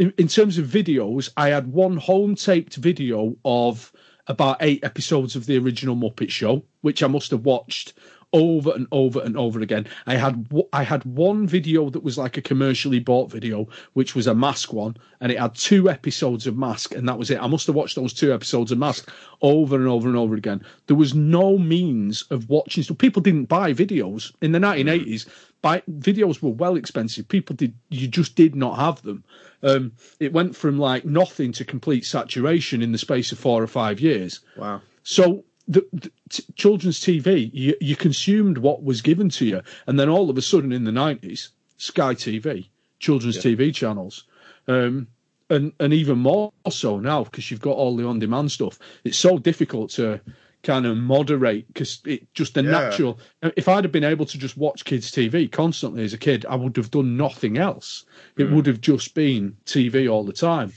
in, 0.00 0.12
in 0.18 0.26
terms 0.26 0.58
of 0.58 0.66
videos, 0.66 1.30
I 1.36 1.50
had 1.50 1.72
one 1.72 1.96
home 1.98 2.34
taped 2.34 2.74
video 2.74 3.36
of 3.44 3.92
about 4.26 4.56
eight 4.58 4.82
episodes 4.82 5.36
of 5.36 5.46
the 5.46 5.56
original 5.58 5.94
Muppet 5.94 6.30
Show, 6.30 6.64
which 6.80 7.04
I 7.04 7.06
must 7.06 7.30
have 7.30 7.44
watched 7.44 7.92
over 8.34 8.72
and 8.72 8.86
over 8.90 9.22
and 9.22 9.36
over 9.38 9.60
again. 9.60 9.86
I 10.06 10.16
had 10.16 10.48
w- 10.48 10.68
I 10.72 10.82
had 10.82 11.04
one 11.04 11.46
video 11.46 11.88
that 11.88 12.02
was 12.02 12.18
like 12.18 12.36
a 12.36 12.42
commercially 12.42 12.98
bought 12.98 13.30
video, 13.30 13.68
which 13.94 14.14
was 14.14 14.26
a 14.26 14.34
Mask 14.34 14.72
one, 14.72 14.96
and 15.20 15.30
it 15.30 15.38
had 15.38 15.54
two 15.54 15.88
episodes 15.88 16.46
of 16.46 16.58
Mask, 16.58 16.94
and 16.94 17.08
that 17.08 17.16
was 17.16 17.30
it. 17.30 17.40
I 17.40 17.46
must 17.46 17.66
have 17.68 17.76
watched 17.76 17.94
those 17.94 18.12
two 18.12 18.34
episodes 18.34 18.72
of 18.72 18.78
Mask 18.78 19.08
over 19.40 19.76
and 19.76 19.86
over 19.86 20.08
and 20.08 20.18
over 20.18 20.34
again. 20.34 20.62
There 20.88 20.96
was 20.96 21.14
no 21.14 21.56
means 21.56 22.24
of 22.30 22.48
watching. 22.50 22.82
So 22.82 22.92
people 22.92 23.22
didn't 23.22 23.46
buy 23.46 23.72
videos 23.72 24.32
in 24.42 24.50
the 24.52 24.58
1980s. 24.58 25.26
Buy 25.62 25.82
videos 25.88 26.42
were 26.42 26.50
well 26.50 26.76
expensive. 26.76 27.28
People 27.28 27.54
did 27.54 27.72
you 27.88 28.08
just 28.08 28.34
did 28.34 28.56
not 28.56 28.78
have 28.78 29.00
them. 29.02 29.22
Um, 29.62 29.92
it 30.18 30.32
went 30.32 30.56
from 30.56 30.78
like 30.78 31.04
nothing 31.04 31.52
to 31.52 31.64
complete 31.64 32.04
saturation 32.04 32.82
in 32.82 32.90
the 32.90 32.98
space 32.98 33.30
of 33.30 33.38
four 33.38 33.62
or 33.62 33.68
five 33.68 34.00
years. 34.00 34.40
Wow. 34.56 34.82
So 35.04 35.44
the, 35.66 35.86
the 35.92 36.10
t- 36.28 36.44
children's 36.56 37.00
TV, 37.00 37.50
you, 37.52 37.74
you 37.80 37.96
consumed 37.96 38.58
what 38.58 38.82
was 38.82 39.00
given 39.00 39.28
to 39.30 39.46
you, 39.46 39.62
and 39.86 39.98
then 39.98 40.08
all 40.08 40.30
of 40.30 40.38
a 40.38 40.42
sudden 40.42 40.72
in 40.72 40.84
the 40.84 40.92
nineties, 40.92 41.50
Sky 41.78 42.14
TV, 42.14 42.68
children's 42.98 43.38
TV 43.38 43.74
channels, 43.74 44.24
um, 44.68 45.06
and 45.50 45.72
and 45.80 45.92
even 45.92 46.18
more 46.18 46.52
so 46.70 46.98
now 46.98 47.24
because 47.24 47.50
you've 47.50 47.60
got 47.60 47.76
all 47.76 47.96
the 47.96 48.06
on-demand 48.06 48.50
stuff. 48.52 48.78
It's 49.04 49.18
so 49.18 49.38
difficult 49.38 49.90
to 49.92 50.20
kind 50.62 50.86
of 50.86 50.96
moderate 50.96 51.66
because 51.68 52.00
it 52.06 52.32
just 52.34 52.54
the 52.54 52.62
Yeah. 52.62 52.70
natural. 52.70 53.18
If 53.42 53.68
I'd 53.68 53.84
have 53.84 53.92
been 53.92 54.04
able 54.04 54.24
to 54.26 54.38
just 54.38 54.56
watch 54.56 54.84
kids' 54.84 55.10
TV 55.10 55.50
constantly 55.50 56.04
as 56.04 56.14
a 56.14 56.18
kid, 56.18 56.46
I 56.48 56.56
would 56.56 56.76
have 56.76 56.90
done 56.90 57.16
nothing 57.16 57.58
else. 57.58 58.04
It 58.38 58.50
would 58.50 58.66
have 58.66 58.80
just 58.80 59.14
been 59.14 59.56
TV 59.66 60.10
all 60.10 60.24
the 60.24 60.32
time. 60.32 60.72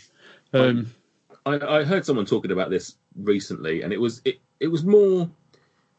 Um, 0.54 0.88
I, 1.46 1.80
I 1.80 1.84
heard 1.84 2.06
someone 2.06 2.26
talking 2.26 2.52
about 2.52 2.70
this 2.70 2.96
recently, 3.16 3.82
and 3.82 3.94
it 3.94 4.00
was 4.02 4.22
it, 4.26 4.40
it 4.60 4.68
was 4.68 4.84
more 4.84 5.30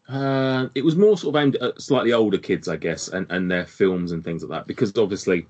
uh, 0.09 0.69
it 0.75 0.85
was 0.85 0.97
more 0.97 1.19
sort 1.19 1.37
of 1.37 1.43
aimed 1.43 1.57
at 1.57 1.81
slightly 1.81 2.13
older 2.13 2.39
kids, 2.39 2.67
I 2.67 2.77
guess, 2.77 3.09
and, 3.09 3.27
and 3.31 3.51
their 3.51 3.67
films 3.67 4.13
and 4.13 4.25
things 4.25 4.43
like 4.43 4.51
that, 4.51 4.67
because 4.67 4.97
obviously 4.97 5.47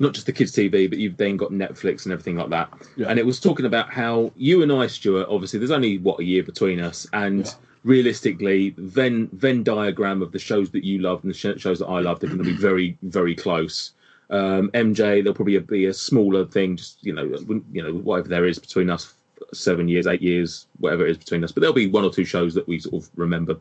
not 0.00 0.12
just 0.12 0.26
the 0.26 0.32
kids' 0.32 0.52
TV, 0.52 0.88
but 0.88 0.98
you've 0.98 1.16
then 1.16 1.36
got 1.36 1.52
Netflix 1.52 2.04
and 2.04 2.12
everything 2.12 2.36
like 2.36 2.48
that. 2.48 2.72
Yeah. 2.96 3.06
And 3.08 3.18
it 3.18 3.26
was 3.26 3.38
talking 3.38 3.66
about 3.66 3.92
how 3.92 4.32
you 4.34 4.62
and 4.62 4.72
I, 4.72 4.86
Stuart, 4.88 5.28
obviously 5.30 5.58
there's 5.58 5.70
only 5.70 5.98
what 5.98 6.18
a 6.18 6.24
year 6.24 6.42
between 6.42 6.80
us, 6.80 7.06
and 7.12 7.54
realistically, 7.84 8.70
Venn 8.78 9.28
Venn 9.32 9.62
diagram 9.62 10.22
of 10.22 10.32
the 10.32 10.38
shows 10.38 10.70
that 10.70 10.84
you 10.84 10.98
loved 10.98 11.24
and 11.24 11.32
the 11.32 11.36
sh- 11.36 11.60
shows 11.60 11.78
that 11.78 11.86
I 11.86 12.00
loved 12.00 12.24
are 12.24 12.26
going 12.26 12.38
to 12.38 12.44
be 12.44 12.56
very 12.56 12.98
very 13.02 13.36
close. 13.36 13.92
Um, 14.30 14.70
MJ, 14.74 15.22
there'll 15.22 15.34
probably 15.34 15.58
be 15.58 15.86
a 15.86 15.94
smaller 15.94 16.44
thing, 16.44 16.76
just 16.76 17.04
you 17.04 17.12
know, 17.12 17.24
you 17.72 17.82
know, 17.82 17.92
whatever 17.92 18.28
there 18.28 18.46
is 18.46 18.58
between 18.58 18.90
us, 18.90 19.14
seven 19.52 19.88
years, 19.88 20.06
eight 20.06 20.22
years, 20.22 20.66
whatever 20.78 21.06
it 21.06 21.10
is 21.10 21.18
between 21.18 21.44
us. 21.44 21.52
But 21.52 21.60
there'll 21.60 21.74
be 21.74 21.86
one 21.86 22.04
or 22.04 22.12
two 22.12 22.24
shows 22.24 22.54
that 22.54 22.68
we 22.68 22.78
sort 22.78 23.02
of 23.02 23.10
remember 23.16 23.56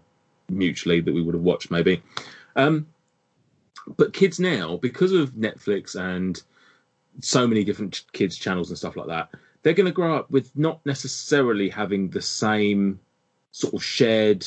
mutually 0.49 1.01
that 1.01 1.13
we 1.13 1.21
would 1.21 1.35
have 1.35 1.43
watched, 1.43 1.71
maybe. 1.71 2.01
Um, 2.55 2.87
but 3.97 4.13
kids 4.13 4.39
now, 4.39 4.77
because 4.77 5.11
of 5.11 5.31
Netflix 5.31 5.95
and 5.95 6.41
so 7.21 7.47
many 7.47 7.63
different 7.63 7.93
ch- 7.93 8.05
kids 8.11 8.37
channels 8.37 8.69
and 8.69 8.77
stuff 8.77 8.95
like 8.95 9.07
that, 9.07 9.29
they're 9.63 9.73
going 9.73 9.85
to 9.85 9.91
grow 9.91 10.15
up 10.15 10.29
with 10.31 10.55
not 10.55 10.85
necessarily 10.85 11.69
having 11.69 12.09
the 12.09 12.21
same 12.21 12.99
sort 13.51 13.73
of 13.73 13.83
shared 13.83 14.45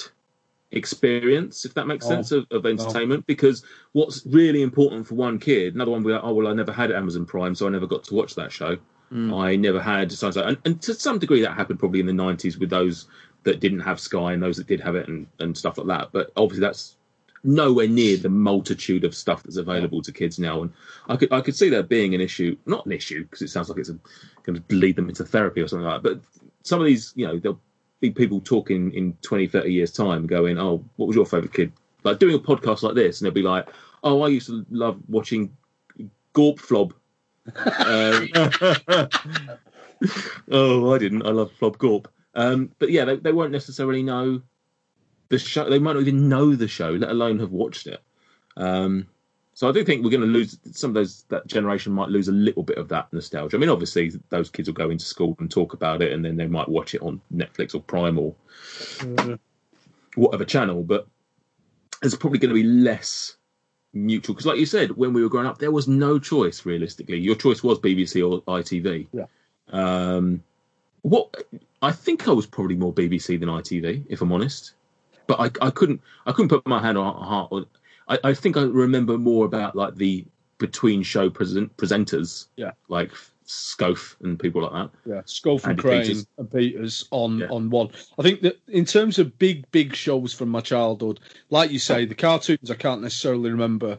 experience, 0.70 1.64
if 1.64 1.74
that 1.74 1.86
makes 1.86 2.06
Oh, 2.06 2.08
sense, 2.08 2.32
of, 2.32 2.46
of 2.50 2.64
entertainment. 2.66 3.26
Because 3.26 3.64
what's 3.92 4.24
really 4.26 4.62
important 4.62 5.06
for 5.06 5.14
one 5.16 5.38
kid, 5.38 5.74
another 5.74 5.90
one 5.90 6.02
will 6.02 6.10
be 6.10 6.14
like, 6.14 6.24
oh, 6.24 6.34
well, 6.34 6.48
I 6.48 6.54
never 6.54 6.72
had 6.72 6.90
Amazon 6.92 7.26
Prime, 7.26 7.54
so 7.54 7.66
I 7.66 7.70
never 7.70 7.86
got 7.86 8.04
to 8.04 8.14
watch 8.14 8.34
that 8.36 8.52
show. 8.52 8.78
Mm. 9.12 9.38
I 9.38 9.56
never 9.56 9.80
had 9.80 10.10
so 10.10 10.28
and. 10.28 10.56
And, 10.64 10.80
to 10.82 10.94
some 10.94 11.18
degree, 11.18 11.42
that 11.42 11.54
happened 11.54 11.78
probably 11.78 12.00
in 12.00 12.06
the 12.06 12.12
90s 12.12 12.58
with 12.58 12.70
those 12.70 13.06
that 13.42 13.60
didn't 13.60 13.80
have 13.80 14.00
Sky 14.00 14.32
and 14.32 14.42
those 14.42 14.56
that 14.56 14.66
did 14.66 14.80
have 14.80 14.94
it 14.94 15.08
and, 15.08 15.26
and 15.38 15.56
stuff 15.56 15.76
like 15.76 15.88
that. 15.88 16.12
But 16.12 16.32
obviously, 16.36 16.60
that's 16.60 16.96
nowhere 17.44 17.88
near 17.88 18.16
the 18.16 18.28
multitude 18.28 19.04
of 19.04 19.14
stuff 19.14 19.42
that's 19.42 19.56
available 19.56 20.00
to 20.02 20.12
kids 20.12 20.38
now. 20.38 20.62
And 20.62 20.72
I 21.08 21.16
could 21.16 21.32
I 21.32 21.40
could 21.40 21.56
see 21.56 21.68
there 21.68 21.82
being 21.82 22.14
an 22.14 22.20
issue, 22.20 22.56
not 22.66 22.86
an 22.86 22.92
issue 22.92 23.24
because 23.24 23.42
it 23.42 23.48
sounds 23.48 23.68
like 23.68 23.78
it's 23.78 23.90
going 24.44 24.62
to 24.62 24.74
lead 24.74 24.96
them 24.96 25.08
into 25.08 25.24
therapy 25.24 25.60
or 25.60 25.68
something 25.68 25.86
like 25.86 26.02
that. 26.02 26.08
But 26.08 26.20
some 26.62 26.80
of 26.80 26.86
these, 26.86 27.12
you 27.14 27.26
know, 27.26 27.38
there'll 27.38 27.60
be 28.00 28.10
people 28.10 28.40
talking 28.40 28.92
in 28.94 29.16
20, 29.22 29.46
30 29.46 29.72
years 29.72 29.92
time, 29.92 30.26
going, 30.26 30.58
"Oh, 30.58 30.84
what 30.96 31.06
was 31.06 31.16
your 31.16 31.26
favorite 31.26 31.52
kid?" 31.52 31.72
Like 32.04 32.18
doing 32.18 32.34
a 32.34 32.38
podcast 32.38 32.82
like 32.82 32.94
this, 32.94 33.20
and 33.20 33.26
they'll 33.26 33.34
be 33.34 33.42
like, 33.42 33.68
"Oh, 34.02 34.22
I 34.22 34.28
used 34.28 34.46
to 34.46 34.64
love 34.70 34.98
watching 35.08 35.54
Gorp 36.32 36.58
Flob." 36.58 36.94
Um, 37.46 38.28
oh, 40.50 40.94
I 40.94 40.98
didn't. 40.98 41.26
I 41.26 41.30
love 41.30 41.52
Flob 41.52 41.78
Gorp. 41.78 42.08
Um, 42.34 42.70
but 42.78 42.90
yeah, 42.90 43.04
they, 43.04 43.16
they 43.16 43.32
won't 43.32 43.52
necessarily 43.52 44.02
know 44.02 44.42
the 45.28 45.38
show. 45.38 45.68
They 45.68 45.78
might 45.78 45.94
not 45.94 46.02
even 46.02 46.28
know 46.28 46.54
the 46.54 46.68
show, 46.68 46.90
let 46.90 47.10
alone 47.10 47.38
have 47.40 47.50
watched 47.50 47.86
it. 47.86 48.02
Um, 48.56 49.06
so 49.54 49.68
I 49.68 49.72
do 49.72 49.84
think 49.84 50.02
we're 50.02 50.10
going 50.10 50.22
to 50.22 50.26
lose 50.26 50.58
some 50.72 50.90
of 50.90 50.94
those. 50.94 51.24
That 51.28 51.46
generation 51.46 51.92
might 51.92 52.08
lose 52.08 52.28
a 52.28 52.32
little 52.32 52.62
bit 52.62 52.78
of 52.78 52.88
that 52.88 53.12
nostalgia. 53.12 53.56
I 53.56 53.60
mean, 53.60 53.68
obviously 53.68 54.12
those 54.30 54.50
kids 54.50 54.68
will 54.68 54.74
go 54.74 54.90
into 54.90 55.04
school 55.04 55.36
and 55.40 55.50
talk 55.50 55.74
about 55.74 56.00
it, 56.00 56.12
and 56.12 56.24
then 56.24 56.36
they 56.36 56.46
might 56.46 56.68
watch 56.68 56.94
it 56.94 57.02
on 57.02 57.20
Netflix 57.34 57.74
or 57.74 57.80
Prime 57.80 58.18
or 58.18 58.34
whatever 60.14 60.44
channel. 60.44 60.82
But 60.82 61.06
there's 62.00 62.16
probably 62.16 62.38
going 62.38 62.54
to 62.54 62.62
be 62.62 62.66
less 62.66 63.36
neutral 63.94 64.34
because, 64.34 64.46
like 64.46 64.58
you 64.58 64.66
said, 64.66 64.92
when 64.92 65.12
we 65.12 65.22
were 65.22 65.28
growing 65.28 65.46
up, 65.46 65.58
there 65.58 65.70
was 65.70 65.88
no 65.88 66.18
choice 66.18 66.64
realistically. 66.64 67.18
Your 67.18 67.34
choice 67.34 67.62
was 67.62 67.78
BBC 67.78 68.28
or 68.28 68.42
ITV. 68.42 69.06
Yeah. 69.12 69.26
Um, 69.68 70.42
what 71.02 71.34
I 71.80 71.92
think 71.92 72.28
I 72.28 72.32
was 72.32 72.46
probably 72.46 72.76
more 72.76 72.92
BBC 72.92 73.38
than 73.38 73.48
ITV, 73.48 74.04
if 74.08 74.20
I'm 74.20 74.32
honest. 74.32 74.74
But 75.26 75.40
I, 75.40 75.66
I 75.66 75.70
couldn't 75.70 76.00
I 76.26 76.32
couldn't 76.32 76.48
put 76.48 76.66
my 76.66 76.80
hand 76.80 76.98
on 76.98 77.14
heart. 77.22 77.48
On, 77.52 77.66
I, 78.08 78.18
I 78.24 78.34
think 78.34 78.56
I 78.56 78.62
remember 78.62 79.18
more 79.18 79.44
about 79.44 79.74
like 79.76 79.96
the 79.96 80.24
between 80.58 81.02
show 81.02 81.28
present, 81.28 81.76
presenters. 81.76 82.46
Yeah. 82.56 82.72
Like 82.88 83.12
Scoff 83.52 84.16
and 84.22 84.38
people 84.38 84.62
like 84.62 84.72
that. 84.72 84.90
Yeah, 85.04 85.22
Schofield, 85.26 85.70
Andy 85.70 85.82
Crane, 85.82 86.00
Peters. 86.02 86.26
and 86.38 86.50
Peters 86.50 87.08
on 87.10 87.38
Yeah. 87.38 87.46
on 87.48 87.70
one. 87.70 87.90
I 88.18 88.22
think 88.22 88.40
that 88.42 88.58
in 88.68 88.84
terms 88.84 89.18
of 89.18 89.38
big 89.38 89.70
big 89.72 89.94
shows 89.94 90.32
from 90.32 90.48
my 90.48 90.60
childhood, 90.60 91.20
like 91.50 91.70
you 91.70 91.78
say, 91.78 92.04
the 92.06 92.14
cartoons 92.14 92.70
I 92.70 92.74
can't 92.74 93.02
necessarily 93.02 93.50
remember. 93.50 93.98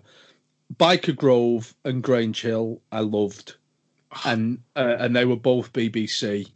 Byker 0.78 1.16
Grove 1.16 1.76
and 1.86 2.01
Grange 2.01 2.41
Hill 2.41 2.82
I 2.91 3.01
loved, 3.01 3.56
and 4.26 4.60
uh, 4.76 4.95
and 4.99 5.16
they 5.16 5.26
were 5.26 5.36
both 5.36 5.72
BBC, 5.72 6.47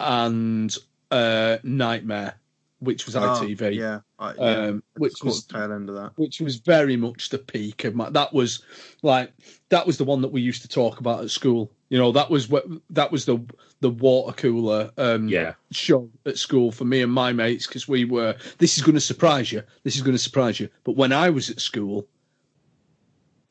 and 0.00 0.76
uh, 1.10 1.58
Knightmare, 1.62 2.34
which 2.80 3.06
was 3.06 3.14
Oh, 3.14 3.20
ITV, 3.20 3.76
yeah, 3.76 4.00
I, 4.18 4.34
yeah. 4.34 4.40
um, 4.66 4.82
which 4.96 5.22
was 5.22 5.44
tail 5.44 5.72
end 5.72 5.88
of 5.88 5.94
that. 5.94 6.12
which 6.16 6.40
was 6.40 6.56
very 6.56 6.96
much 6.96 7.28
the 7.28 7.38
peak 7.38 7.84
of 7.84 7.94
my. 7.94 8.10
That 8.10 8.32
was 8.32 8.62
like 9.02 9.32
that 9.68 9.86
was 9.86 9.98
the 9.98 10.04
one 10.04 10.20
that 10.22 10.32
we 10.32 10.40
used 10.40 10.62
to 10.62 10.68
talk 10.68 10.98
about 10.98 11.22
at 11.22 11.30
school. 11.30 11.70
You 11.94 12.00
know, 12.00 12.10
that 12.10 12.28
was 12.28 12.48
what 12.48 12.64
that 12.90 13.12
was 13.12 13.24
the 13.24 13.38
the 13.78 13.88
water 13.88 14.32
cooler 14.34 14.90
um, 14.98 15.28
Yeah. 15.28 15.54
show 15.70 16.10
at 16.26 16.36
school 16.38 16.72
for 16.72 16.84
me 16.84 17.02
and 17.02 17.12
my 17.12 17.32
mates 17.32 17.68
because 17.68 17.86
we 17.86 18.04
were. 18.04 18.34
This 18.58 18.76
is 18.76 18.82
going 18.82 18.96
to 18.96 19.00
surprise 19.00 19.52
you. 19.52 19.62
This 19.84 19.94
is 19.94 20.02
going 20.02 20.16
to 20.16 20.22
surprise 20.22 20.58
you. 20.58 20.68
But 20.82 20.96
when 20.96 21.12
I 21.12 21.30
was 21.30 21.50
at 21.50 21.60
school, 21.60 22.08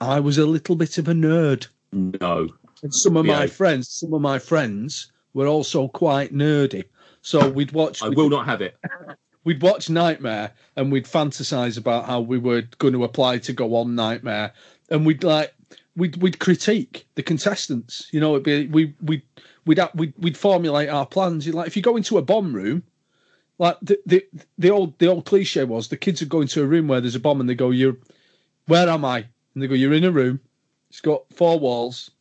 I 0.02 0.20
was 0.20 0.38
a 0.38 0.46
little 0.46 0.76
bit 0.76 0.98
of 0.98 1.08
a 1.08 1.14
nerd, 1.14 1.68
No. 1.94 2.50
and 2.82 2.94
some 2.94 3.16
of 3.16 3.26
my 3.26 3.48
friends, 3.48 3.88
some 3.88 4.14
of 4.14 4.20
my 4.20 4.40
friends 4.40 5.10
were 5.34 5.48
also 5.48 5.88
quite 5.88 6.34
nerdy. 6.34 6.84
So 7.22 7.48
we'd 7.48 7.72
watch. 7.72 8.04
I 8.04 8.10
we'd- 8.10 8.18
will 8.22 8.30
not 8.30 8.46
have 8.46 8.60
it. 8.62 8.76
we'd 9.46 9.62
watch 9.62 9.90
Knightmare 9.90 10.52
and 10.76 10.92
we'd 10.92 11.06
fantasize 11.06 11.78
about 11.78 12.08
how 12.08 12.20
we 12.20 12.38
were 12.40 12.64
going 12.80 12.92
to 12.94 13.06
apply 13.06 13.38
to 13.38 13.54
go 13.54 13.74
on 13.78 13.96
Knightmare, 13.96 14.52
and 14.90 15.06
we'd 15.06 15.24
like 15.24 15.54
we'd 15.96 16.18
we'd 16.18 16.40
critique 16.40 17.06
the 17.16 17.24
contestants. 17.24 18.08
You 18.12 18.20
know, 18.20 18.32
it'd 18.36 18.44
be 18.44 18.68
we 18.68 18.94
we 19.02 19.22
we'd 19.66 19.80
we'd 19.96 20.14
we'd 20.18 20.38
formulate 20.38 20.90
our 20.90 21.06
plans. 21.06 21.48
Like 21.48 21.68
if 21.68 21.76
you 21.76 21.82
go 21.82 21.98
into 21.98 22.18
a 22.18 22.22
bomb 22.22 22.54
room, 22.54 22.84
like 23.60 23.78
the 23.82 24.00
the 24.06 24.26
the 24.58 24.70
old 24.70 24.98
the 25.00 25.08
old 25.08 25.26
cliche 25.26 25.64
was 25.64 25.88
the 25.88 25.98
kids 25.98 26.22
would 26.22 26.30
go 26.30 26.42
into 26.42 26.62
a 26.62 26.68
room 26.68 26.88
where 26.88 27.02
there's 27.02 27.16
a 27.16 27.20
bomb 27.20 27.40
and 27.40 27.50
they 27.50 27.56
go, 27.56 27.72
"You're 27.72 27.98
where 28.68 28.90
am 28.90 29.06
I?" 29.06 29.26
And 29.54 29.64
they 29.64 29.68
go, 29.68 29.76
"You're 29.76 29.94
in 29.94 30.04
a 30.04 30.12
room. 30.12 30.40
It's 30.90 31.02
got 31.02 31.24
four 31.34 31.60
walls. 31.60 32.12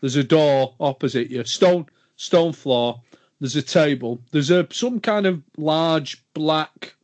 There's 0.00 0.16
a 0.16 0.24
door 0.24 0.74
opposite 0.80 1.30
you. 1.30 1.44
Stone 1.44 1.86
stone 2.16 2.52
floor. 2.52 3.00
There's 3.40 3.56
a 3.56 3.62
table. 3.62 4.20
There's 4.30 4.50
a 4.50 4.66
some 4.70 5.00
kind 5.00 5.26
of 5.26 5.42
large 5.56 6.22
black 6.34 6.94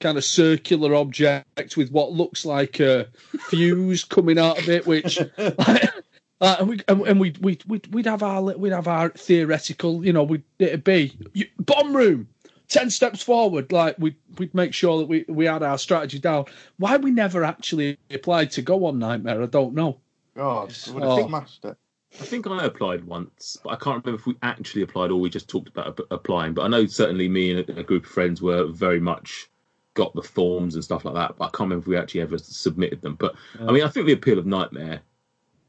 kind 0.00 0.18
of 0.18 0.24
circular 0.24 0.94
object 0.94 1.76
with 1.76 1.90
what 1.90 2.12
looks 2.12 2.44
like 2.44 2.80
a 2.80 3.06
fuse 3.48 4.04
coming 4.04 4.38
out 4.38 4.58
of 4.58 4.68
it, 4.68 4.86
which 4.86 5.18
like, 5.38 5.84
uh, 6.40 6.56
and 6.60 6.68
we 6.68 6.80
and, 6.88 7.00
and 7.02 7.20
we'd, 7.20 7.38
we'd 7.38 7.64
we'd 7.66 7.86
we'd 7.94 8.06
have 8.06 8.22
our 8.22 8.42
we'd 8.42 8.72
have 8.72 8.88
our 8.88 9.10
theoretical, 9.10 10.04
you 10.04 10.12
know, 10.12 10.22
we'd 10.24 10.42
it'd 10.58 10.84
be 10.84 11.16
you- 11.32 11.48
bomb 11.58 11.96
room. 11.96 12.28
Ten 12.68 12.90
steps 12.90 13.22
forward, 13.22 13.70
like 13.70 13.94
we'd 13.98 14.16
we'd 14.38 14.52
make 14.52 14.74
sure 14.74 14.98
that 14.98 15.06
we, 15.06 15.24
we 15.28 15.44
had 15.44 15.62
our 15.62 15.78
strategy 15.78 16.18
down. 16.18 16.46
Why 16.78 16.96
we 16.96 17.12
never 17.12 17.44
actually 17.44 17.96
applied 18.10 18.50
to 18.52 18.62
go 18.62 18.86
on 18.86 18.98
Knightmare, 18.98 19.40
I 19.40 19.46
don't 19.46 19.72
know. 19.74 20.00
God, 20.34 20.74
we 20.88 20.94
would 20.94 21.02
have 21.04 21.12
Oh. 21.12 21.28
smashed 21.28 21.64
it. 21.64 21.76
I 22.20 22.24
think 22.24 22.46
I 22.48 22.64
applied 22.64 23.04
once, 23.04 23.56
but 23.62 23.70
I 23.70 23.76
can't 23.76 24.04
remember 24.04 24.20
if 24.20 24.26
we 24.26 24.36
actually 24.42 24.82
applied 24.82 25.10
or 25.12 25.20
we 25.20 25.30
just 25.30 25.48
talked 25.48 25.68
about 25.68 26.00
applying. 26.10 26.54
But 26.54 26.62
I 26.62 26.68
know 26.68 26.86
certainly 26.86 27.28
me 27.28 27.52
and 27.52 27.70
a, 27.70 27.80
a 27.80 27.82
group 27.84 28.04
of 28.04 28.10
friends 28.10 28.42
were 28.42 28.64
very 28.66 29.00
much 29.00 29.48
got 29.96 30.14
the 30.14 30.22
forms 30.22 30.76
and 30.76 30.84
stuff 30.84 31.04
like 31.04 31.14
that. 31.14 31.36
But 31.36 31.46
I 31.46 31.48
can't 31.48 31.60
remember 31.70 31.82
if 31.82 31.88
we 31.88 31.96
actually 31.96 32.20
ever 32.20 32.38
submitted 32.38 33.00
them. 33.02 33.16
But 33.16 33.34
I 33.60 33.72
mean, 33.72 33.82
I 33.82 33.88
think 33.88 34.06
the 34.06 34.12
appeal 34.12 34.38
of 34.38 34.46
Knightmare 34.46 35.00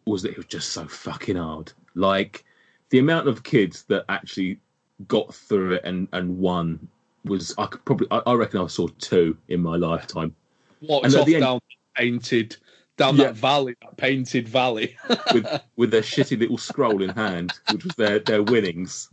was 0.05 0.21
that 0.21 0.31
it 0.31 0.37
was 0.37 0.45
just 0.45 0.69
so 0.69 0.87
fucking 0.87 1.37
hard. 1.37 1.71
Like 1.95 2.45
the 2.91 2.99
amount 2.99 3.27
of 3.27 3.41
kids 3.43 3.83
that 3.83 4.05
actually 4.09 4.59
got 5.07 5.33
through 5.33 5.73
it 5.73 5.81
and 5.83 6.07
and 6.13 6.37
won 6.37 6.87
was 7.25 7.55
I 7.57 7.65
could 7.65 7.83
probably 7.85 8.07
I, 8.11 8.19
I 8.27 8.33
reckon 8.33 8.61
I 8.61 8.67
saw 8.67 8.87
two 8.99 9.35
in 9.47 9.61
my 9.61 9.75
lifetime. 9.77 10.35
Walked 10.81 11.07
And 11.07 11.15
off 11.15 11.25
the 11.25 11.35
end- 11.35 11.43
down 11.43 11.59
painted 11.95 12.55
down 12.97 13.15
Yeah. 13.15 13.25
that 13.25 13.35
valley, 13.35 13.75
that 13.81 13.95
painted 13.97 14.47
valley. 14.47 14.95
with 15.33 15.47
with 15.77 15.91
their 15.91 16.01
shitty 16.01 16.37
little 16.39 16.57
scroll 16.57 17.01
in 17.01 17.09
hand, 17.09 17.53
which 17.71 17.83
was 17.85 17.95
their 17.95 18.19
their 18.19 18.43
winnings. 18.43 19.09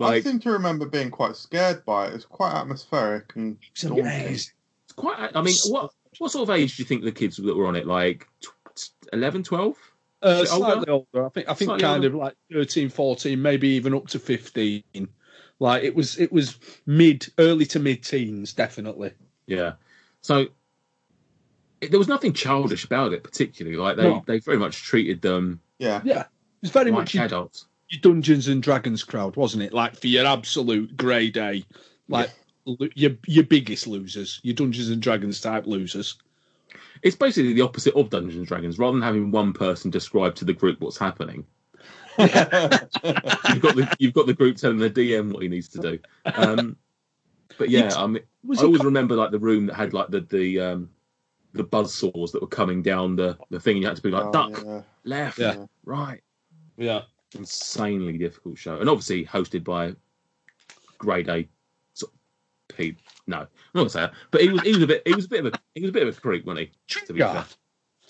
I 0.00 0.20
seem 0.20 0.38
to 0.40 0.50
remember 0.50 0.86
being 0.86 1.10
quite 1.10 1.36
scared 1.36 1.84
by 1.84 2.06
it. 2.06 2.14
It's 2.14 2.24
quite 2.24 2.52
atmospheric 2.52 3.32
and 3.36 3.58
daunting. 3.80 4.04
it's 4.06 4.52
quite. 4.96 5.30
I 5.34 5.42
mean, 5.42 5.54
what 5.68 5.90
what 6.18 6.30
sort 6.30 6.48
of 6.48 6.54
age 6.54 6.76
do 6.76 6.82
you 6.82 6.86
think 6.86 7.04
the 7.04 7.12
kids 7.12 7.36
that 7.36 7.56
were 7.56 7.66
on 7.66 7.76
it? 7.76 7.86
Like 7.86 8.26
tw- 8.40 8.90
11, 9.12 9.42
12? 9.44 9.76
Uh, 10.24 10.28
Is 10.28 10.50
it 10.50 10.52
older? 10.54 10.64
slightly 10.72 10.88
older. 10.88 11.26
I 11.26 11.28
think. 11.30 11.48
I 11.48 11.54
think 11.54 11.68
Slightly 11.68 11.82
kind 11.82 12.04
older? 12.04 12.06
of 12.08 12.14
like 12.22 12.36
13, 12.52 12.88
14, 12.88 13.42
maybe 13.42 13.68
even 13.70 13.94
up 13.94 14.06
to 14.08 14.18
fifteen. 14.18 14.82
Like 15.58 15.82
it 15.84 15.94
was. 15.94 16.18
It 16.18 16.32
was 16.32 16.58
mid, 16.86 17.26
early 17.38 17.66
to 17.66 17.78
mid 17.80 18.02
teens, 18.04 18.52
definitely. 18.52 19.12
Yeah. 19.46 19.72
So 20.20 20.46
it, 21.80 21.90
there 21.90 21.98
was 21.98 22.08
nothing 22.08 22.32
childish 22.32 22.84
about 22.84 23.12
it, 23.12 23.24
particularly. 23.24 23.76
Like 23.76 23.96
they 23.96 24.04
No. 24.04 24.22
they 24.26 24.38
very 24.38 24.58
much 24.58 24.82
treated 24.84 25.20
them 25.22 25.60
Yeah. 25.78 26.00
Yeah, 26.04 26.24
It's 26.62 26.70
very 26.72 26.90
like 26.92 27.00
much 27.00 27.14
your, 27.14 27.24
adults. 27.24 27.66
Your 27.92 28.00
Dungeons 28.00 28.48
and 28.48 28.62
Dragons 28.62 29.04
crowd, 29.04 29.36
wasn't 29.36 29.62
it? 29.62 29.72
Like 29.72 29.94
for 29.96 30.06
your 30.08 30.26
absolute 30.26 30.96
grade 30.96 31.36
A, 31.36 31.62
like 32.08 32.30
lo- 32.64 32.88
your 32.94 33.12
your 33.26 33.44
biggest 33.44 33.86
losers, 33.86 34.40
your 34.42 34.54
Dungeons 34.54 34.88
and 34.88 35.00
Dragons 35.02 35.40
type 35.40 35.66
losers. 35.66 36.16
It's 37.02 37.16
basically 37.16 37.52
the 37.52 37.60
opposite 37.62 37.94
of 37.94 38.10
Dungeons 38.10 38.36
and 38.36 38.46
Dragons. 38.46 38.78
Rather 38.78 38.92
than 38.94 39.02
having 39.02 39.30
one 39.30 39.52
person 39.52 39.90
describe 39.90 40.34
to 40.36 40.44
the 40.44 40.52
group 40.54 40.80
what's 40.80 40.96
happening, 40.98 41.44
you've 42.18 42.30
got 42.32 43.76
the 43.76 43.96
you've 43.98 44.14
got 44.14 44.26
the 44.26 44.34
group 44.34 44.56
telling 44.56 44.78
the 44.78 44.90
DM 44.90 45.32
what 45.32 45.42
he 45.42 45.48
needs 45.48 45.68
to 45.68 45.78
do. 45.78 45.98
Um, 46.24 46.76
but 47.58 47.68
yeah, 47.68 47.80
It's- 47.80 47.96
I 47.96 48.06
mean, 48.06 48.22
Was 48.44 48.60
I 48.60 48.64
always 48.64 48.80
co- 48.80 48.86
remember 48.86 49.14
like 49.16 49.30
the 49.32 49.38
room 49.38 49.66
that 49.66 49.74
had 49.74 49.92
like 49.92 50.08
the 50.08 50.20
the 50.20 50.60
um, 50.60 50.90
the 51.52 51.64
buzz 51.64 51.92
saws 51.92 52.32
that 52.32 52.40
were 52.40 52.48
coming 52.48 52.82
down 52.82 53.16
the, 53.16 53.36
the 53.50 53.60
thing, 53.60 53.74
and 53.76 53.82
you 53.82 53.88
had 53.88 53.96
to 53.96 54.02
be 54.02 54.10
like 54.10 54.24
Oh, 54.26 54.32
duck 54.32 54.62
yeah. 54.64 54.80
left, 55.04 55.38
Yeah. 55.38 55.66
right. 55.84 56.22
yeah. 56.78 57.02
Insanely 57.34 58.18
difficult 58.18 58.58
show, 58.58 58.78
and 58.78 58.88
obviously 58.88 59.24
hosted 59.24 59.64
by 59.64 59.94
grade 60.98 61.28
A 61.28 61.48
sort 61.94 62.12
of 62.12 62.76
Pete. 62.76 62.98
No, 63.26 63.38
I'm 63.38 63.46
not 63.74 63.80
gonna 63.80 63.90
say 63.90 64.00
that, 64.00 64.12
but 64.30 64.40
he 64.42 64.48
was 64.50 64.60
he 64.62 64.72
was 64.74 64.82
a 64.82 64.86
bit 64.86 65.02
he 65.06 65.14
was 65.14 65.24
a 65.24 65.28
bit 65.28 65.46
of 65.46 65.54
a 65.54 65.58
he 65.74 65.80
was 65.80 65.90
a 65.90 65.92
bit 65.92 66.06
of 66.06 66.16
a 66.16 66.20
creep, 66.20 66.44
wasn't 66.44 66.68
he? 66.88 67.00
To 67.06 67.12
be 67.12 67.20
Yeah. 67.20 67.32
fair, 67.32 67.44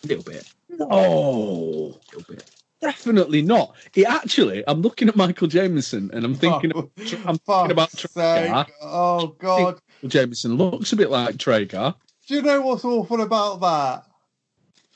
a 0.04 0.06
little 0.08 0.24
bit, 0.24 0.52
No, 0.70 0.88
a 0.90 2.16
little 2.16 2.34
bit. 2.34 2.50
definitely 2.80 3.42
not. 3.42 3.76
It 3.94 4.06
actually, 4.06 4.64
I'm 4.66 4.80
looking 4.82 5.08
at 5.08 5.14
Michael 5.16 5.46
Jameson 5.46 6.10
and 6.12 6.24
I'm 6.24 6.34
thinking, 6.34 6.72
Oh, 6.74 6.90
I'm 7.26 7.38
fuck's 7.38 7.44
thinking 7.46 7.70
about 7.70 7.90
sake. 7.92 8.10
Treguard. 8.12 8.66
Oh 8.80 9.26
God! 9.38 9.80
Michael 10.02 10.08
Jameson 10.08 10.56
looks 10.56 10.92
a 10.92 10.96
bit 10.96 11.10
like 11.10 11.36
Treguard. 11.36 11.94
Do 12.26 12.34
you 12.34 12.42
know 12.42 12.60
what's 12.62 12.84
awful 12.84 13.20
about 13.20 13.60
that? 13.60 14.06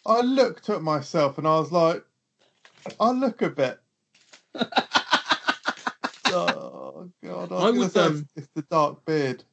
I 0.06 0.20
looked 0.20 0.68
at 0.70 0.82
myself 0.82 1.38
and 1.38 1.46
I 1.46 1.58
was 1.58 1.70
like, 1.72 2.04
I 3.00 3.10
look 3.10 3.42
a 3.42 3.50
bit. 3.50 3.78
oh 6.26 7.10
God! 7.22 7.52
I, 7.52 7.54
was 7.54 7.62
I 7.62 7.70
would, 7.70 7.92
say 7.92 8.00
um, 8.00 8.28
it's, 8.36 8.44
it's 8.44 8.52
the 8.54 8.62
dark 8.62 9.04
beard. 9.04 9.44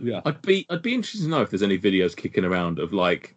Yeah. 0.00 0.20
I'd 0.24 0.40
be 0.42 0.66
I'd 0.70 0.82
be 0.82 0.94
interested 0.94 1.22
to 1.22 1.28
know 1.28 1.42
if 1.42 1.50
there's 1.50 1.62
any 1.62 1.78
videos 1.78 2.16
kicking 2.16 2.44
around 2.44 2.78
of 2.78 2.92
like 2.92 3.36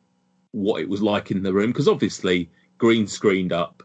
what 0.52 0.82
it 0.82 0.89
was 0.89 1.02
like 1.02 1.32
in 1.32 1.44
the 1.44 1.54
room 1.54 1.72
because 1.72 1.88
obviously 1.88 2.50
green 2.78 3.08
screened 3.08 3.52
up, 3.52 3.84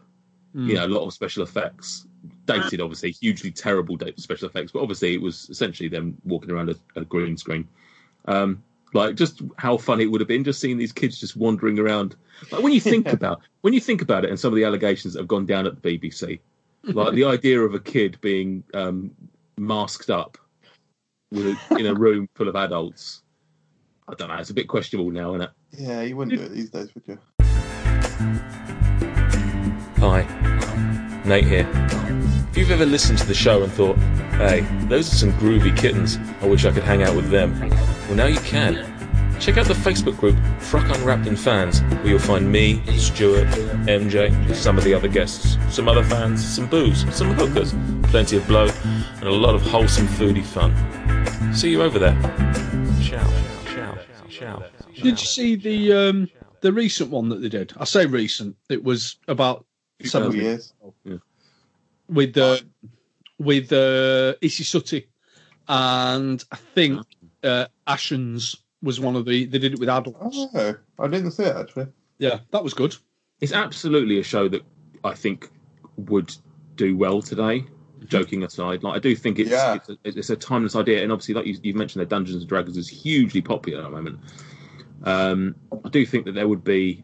you 0.53 0.75
know, 0.75 0.85
a 0.85 0.87
lot 0.87 1.05
of 1.05 1.13
special 1.13 1.43
effects, 1.43 2.05
dated 2.45 2.81
obviously, 2.81 3.11
hugely 3.11 3.51
terrible 3.51 3.95
dated 3.95 4.19
special 4.19 4.47
effects, 4.47 4.71
but 4.71 4.81
obviously 4.81 5.13
it 5.13 5.21
was 5.21 5.49
essentially 5.49 5.89
them 5.89 6.17
walking 6.25 6.51
around 6.51 6.69
a, 6.69 6.75
a 6.99 7.05
green 7.05 7.37
screen. 7.37 7.67
Um, 8.25 8.63
like 8.93 9.15
just 9.15 9.41
how 9.57 9.77
funny 9.77 10.03
it 10.03 10.07
would 10.07 10.21
have 10.21 10.27
been 10.27 10.43
just 10.43 10.59
seeing 10.59 10.77
these 10.77 10.91
kids 10.91 11.19
just 11.19 11.35
wandering 11.35 11.79
around. 11.79 12.15
Like 12.51 12.63
when 12.63 12.73
you 12.73 12.81
think 12.81 13.07
about 13.13 13.41
when 13.61 13.73
you 13.73 13.79
think 13.79 14.01
about 14.01 14.25
it, 14.25 14.29
and 14.29 14.39
some 14.39 14.51
of 14.51 14.55
the 14.55 14.63
allegations 14.63 15.13
that 15.13 15.19
have 15.19 15.27
gone 15.27 15.45
down 15.45 15.65
at 15.65 15.81
the 15.81 15.99
BBC, 15.99 16.39
like 16.93 17.13
the 17.13 17.25
idea 17.25 17.59
of 17.61 17.73
a 17.73 17.79
kid 17.79 18.17
being 18.21 18.63
um, 18.73 19.11
masked 19.57 20.09
up 20.09 20.37
with 21.31 21.47
a, 21.47 21.77
in 21.77 21.85
a 21.85 21.93
room 21.93 22.27
full 22.35 22.47
of 22.47 22.55
adults. 22.55 23.23
I 24.07 24.13
don't 24.15 24.29
know. 24.29 24.35
It's 24.35 24.49
a 24.49 24.53
bit 24.53 24.67
questionable 24.67 25.11
now, 25.11 25.35
isn't 25.35 25.41
it? 25.43 25.49
Yeah, 25.71 26.01
you 26.01 26.17
wouldn't 26.17 26.37
do 26.37 26.43
it 26.43 26.49
these 26.49 26.69
days, 26.69 26.89
would 26.95 27.03
you? 27.07 27.19
Hi, 29.99 30.25
Nate 31.25 31.45
here. 31.45 31.69
If 32.51 32.57
you've 32.57 32.71
ever 32.71 32.85
listened 32.85 33.19
to 33.19 33.27
the 33.27 33.35
show 33.35 33.61
and 33.61 33.71
thought, 33.71 33.97
hey, 34.37 34.61
those 34.87 35.13
are 35.13 35.15
some 35.15 35.31
groovy 35.33 35.77
kittens, 35.77 36.17
I 36.41 36.47
wish 36.47 36.65
I 36.65 36.71
could 36.71 36.83
hang 36.83 37.03
out 37.03 37.15
with 37.15 37.29
them, 37.29 37.59
well, 37.59 38.15
now 38.15 38.25
you 38.25 38.39
can. 38.39 38.88
Check 39.39 39.57
out 39.57 39.67
the 39.67 39.73
Facebook 39.73 40.17
group 40.17 40.37
Fruck 40.61 40.83
Unwrapped 40.95 41.25
and 41.25 41.39
Fans, 41.39 41.81
where 41.81 42.07
you'll 42.07 42.19
find 42.19 42.51
me, 42.51 42.85
Stuart, 42.97 43.47
MJ, 43.87 44.53
some 44.53 44.77
of 44.77 44.83
the 44.83 44.93
other 44.93 45.07
guests, 45.07 45.57
some 45.73 45.87
other 45.87 46.03
fans, 46.03 46.45
some 46.45 46.67
booze, 46.67 47.05
some 47.15 47.31
hookers, 47.33 47.73
plenty 48.09 48.35
of 48.35 48.45
blow, 48.47 48.67
and 48.83 49.23
a 49.23 49.31
lot 49.31 49.55
of 49.55 49.61
wholesome 49.61 50.07
foodie 50.07 50.43
fun. 50.43 50.73
See 51.55 51.71
you 51.71 51.81
over 51.81 51.97
there. 51.97 52.19
Ciao, 53.01 53.25
ciao, 53.73 53.97
ciao. 54.29 54.63
Did 54.95 55.19
you 55.21 55.25
see 55.25 55.55
the 55.55 55.93
um, 55.93 56.29
the 56.59 56.73
recent 56.73 57.09
one 57.09 57.29
that 57.29 57.41
they 57.41 57.49
did? 57.49 57.71
I 57.77 57.85
say 57.85 58.05
recent. 58.05 58.57
It 58.69 58.83
was 58.83 59.17
about 59.29 59.65
Two 60.01 60.09
seven 60.09 60.33
years. 60.33 60.73
with 62.09 62.37
uh, 62.37 62.57
with 63.39 63.71
uh, 63.71 64.35
Issy 64.41 64.63
Suttie, 64.63 65.05
and 65.69 66.43
I 66.51 66.55
think 66.75 67.01
uh, 67.41 67.67
Ashens 67.87 68.57
was 68.81 68.99
one 68.99 69.15
of 69.15 69.25
the. 69.25 69.45
They 69.45 69.59
did 69.59 69.73
it 69.73 69.79
with 69.79 69.89
adults. 69.89 70.17
Oh, 70.21 70.75
I 70.99 71.07
didn't 71.07 71.31
see 71.31 71.43
it 71.43 71.55
actually. 71.55 71.87
Yeah, 72.17 72.39
that 72.51 72.63
was 72.63 72.73
good. 72.73 72.95
It's 73.41 73.53
absolutely 73.53 74.19
a 74.19 74.23
show 74.23 74.47
that 74.49 74.61
I 75.03 75.13
think 75.13 75.49
would 75.97 76.35
do 76.75 76.95
well 76.97 77.21
today. 77.21 77.65
Joking 78.05 78.43
aside, 78.43 78.81
like 78.81 78.95
I 78.95 78.99
do 78.99 79.13
think 79.13 79.39
it's 79.39 79.49
Yeah. 79.51 79.75
it's, 79.75 79.89
a, 79.89 79.97
it's 80.05 80.29
a 80.29 80.35
timeless 80.37 80.75
idea, 80.77 81.03
and 81.03 81.11
obviously, 81.11 81.33
like 81.33 81.45
you, 81.45 81.57
you've 81.61 81.75
mentioned, 81.75 82.01
that 82.01 82.07
Dungeons 82.09 82.41
and 82.41 82.47
Dragons 82.47 82.77
is 82.77 82.87
hugely 82.87 83.41
popular 83.41 83.79
at 83.79 83.83
the 83.83 83.89
moment. 83.89 84.19
Um, 85.03 85.55
I 85.83 85.89
do 85.89 86.05
think 86.05 86.25
that 86.25 86.31
there 86.33 86.47
would 86.47 86.63
be 86.63 87.03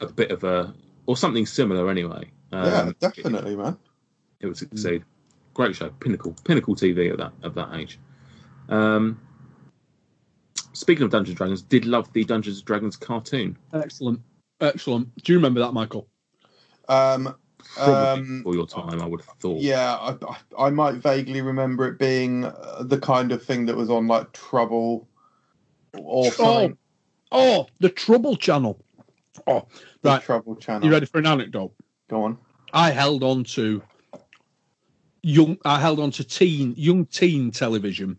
a 0.00 0.06
bit 0.06 0.32
of 0.32 0.42
a 0.42 0.74
or 1.06 1.16
something 1.16 1.46
similar 1.46 1.88
anyway. 1.90 2.28
Um, 2.52 2.64
yeah, 2.66 2.92
definitely, 2.98 3.54
man. 3.54 3.76
it 4.40 4.46
would 4.48 4.56
succeed. 4.56 5.04
Great 5.54 5.76
show, 5.76 5.90
pinnacle, 5.90 6.34
pinnacle 6.44 6.74
TV 6.74 7.12
at 7.12 7.18
that 7.18 7.32
of 7.42 7.54
that 7.54 7.72
age. 7.74 8.00
Um, 8.68 9.20
speaking 10.80 11.04
of 11.04 11.10
Dungeons 11.10 11.30
and 11.30 11.36
Dragons, 11.36 11.62
did 11.62 11.84
love 11.84 12.12
the 12.12 12.24
Dungeons 12.24 12.58
and 12.58 12.64
Dragons 12.66 12.96
cartoon. 12.96 13.56
Excellent, 13.72 14.20
excellent. 14.60 15.14
Do 15.22 15.32
you 15.32 15.38
remember 15.38 15.60
that, 15.60 15.72
Michael? 15.72 16.08
Um, 16.88 17.34
Probably 17.76 17.94
Um, 18.22 18.38
before 18.38 18.54
your 18.54 18.66
time, 18.66 19.00
I 19.02 19.06
would 19.06 19.20
have 19.20 19.36
thought. 19.38 19.60
yeah, 19.60 19.94
I, 19.96 20.16
I, 20.26 20.66
I 20.66 20.70
might 20.70 20.94
vaguely 20.94 21.42
remember 21.42 21.86
it 21.86 21.98
being 21.98 22.44
uh, 22.46 22.82
the 22.84 22.98
kind 22.98 23.30
of 23.32 23.42
thing 23.44 23.66
that 23.66 23.76
was 23.76 23.90
on 23.90 24.06
like 24.08 24.32
Trouble 24.32 25.06
or 25.96 26.26
Oh, 26.26 26.30
something. 26.30 26.78
oh, 27.30 27.66
the 27.80 27.90
Trouble 27.90 28.34
Channel. 28.36 28.82
Oh, 29.46 29.66
The 30.02 30.10
right. 30.10 30.22
Trouble 30.22 30.56
Channel. 30.56 30.86
You 30.86 30.90
ready 30.92 31.06
for 31.06 31.18
an 31.18 31.26
anecdote? 31.26 31.72
Go 32.08 32.24
on. 32.24 32.38
I 32.72 32.90
held 32.90 33.22
on 33.22 33.44
to 33.44 33.82
young. 35.22 35.58
I 35.64 35.78
held 35.78 36.00
on 36.00 36.10
to 36.12 36.24
teen, 36.24 36.74
young 36.76 37.04
teen 37.06 37.50
television 37.50 38.18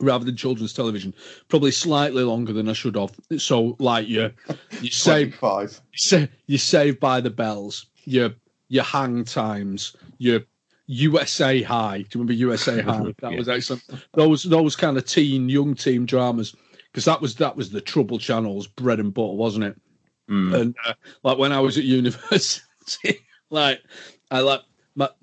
rather 0.00 0.24
than 0.24 0.36
children's 0.36 0.72
television, 0.72 1.14
probably 1.48 1.70
slightly 1.70 2.22
longer 2.22 2.52
than 2.52 2.68
I 2.68 2.72
should 2.72 2.96
have. 2.96 3.12
So, 3.38 3.76
like 3.78 4.08
you, 4.08 4.30
you 4.80 4.90
save, 4.90 5.38
sa- 5.94 6.26
you 6.46 6.58
save 6.58 6.98
by 7.00 7.20
the 7.20 7.30
bells. 7.30 7.86
Your 8.04 8.30
your 8.68 8.84
hang 8.84 9.24
times. 9.24 9.94
Your 10.18 10.40
USA 10.86 11.62
High. 11.62 11.98
Do 11.98 12.02
you 12.02 12.08
remember 12.14 12.32
USA 12.32 12.80
High? 12.82 13.14
That 13.20 13.32
Yeah. 13.32 13.38
was 13.38 13.48
excellent. 13.48 13.82
Those 14.14 14.42
those 14.44 14.74
kind 14.76 14.96
of 14.96 15.04
teen, 15.06 15.48
young 15.48 15.74
teen 15.74 16.06
dramas. 16.06 16.54
Because 16.92 17.04
that 17.04 17.20
was 17.20 17.36
that 17.36 17.54
was 17.56 17.70
the 17.70 17.80
Trouble 17.80 18.18
Channel's 18.18 18.66
bread 18.66 18.98
and 18.98 19.14
butter, 19.14 19.34
wasn't 19.34 19.64
it? 19.64 19.80
Mm. 20.28 20.60
and 20.60 20.76
uh, 20.86 20.94
like 21.24 21.38
when 21.38 21.52
I 21.52 21.58
was 21.60 21.76
at 21.78 21.84
university, 21.84 23.18
like 23.50 23.80
I 24.30 24.40
like. 24.40 24.60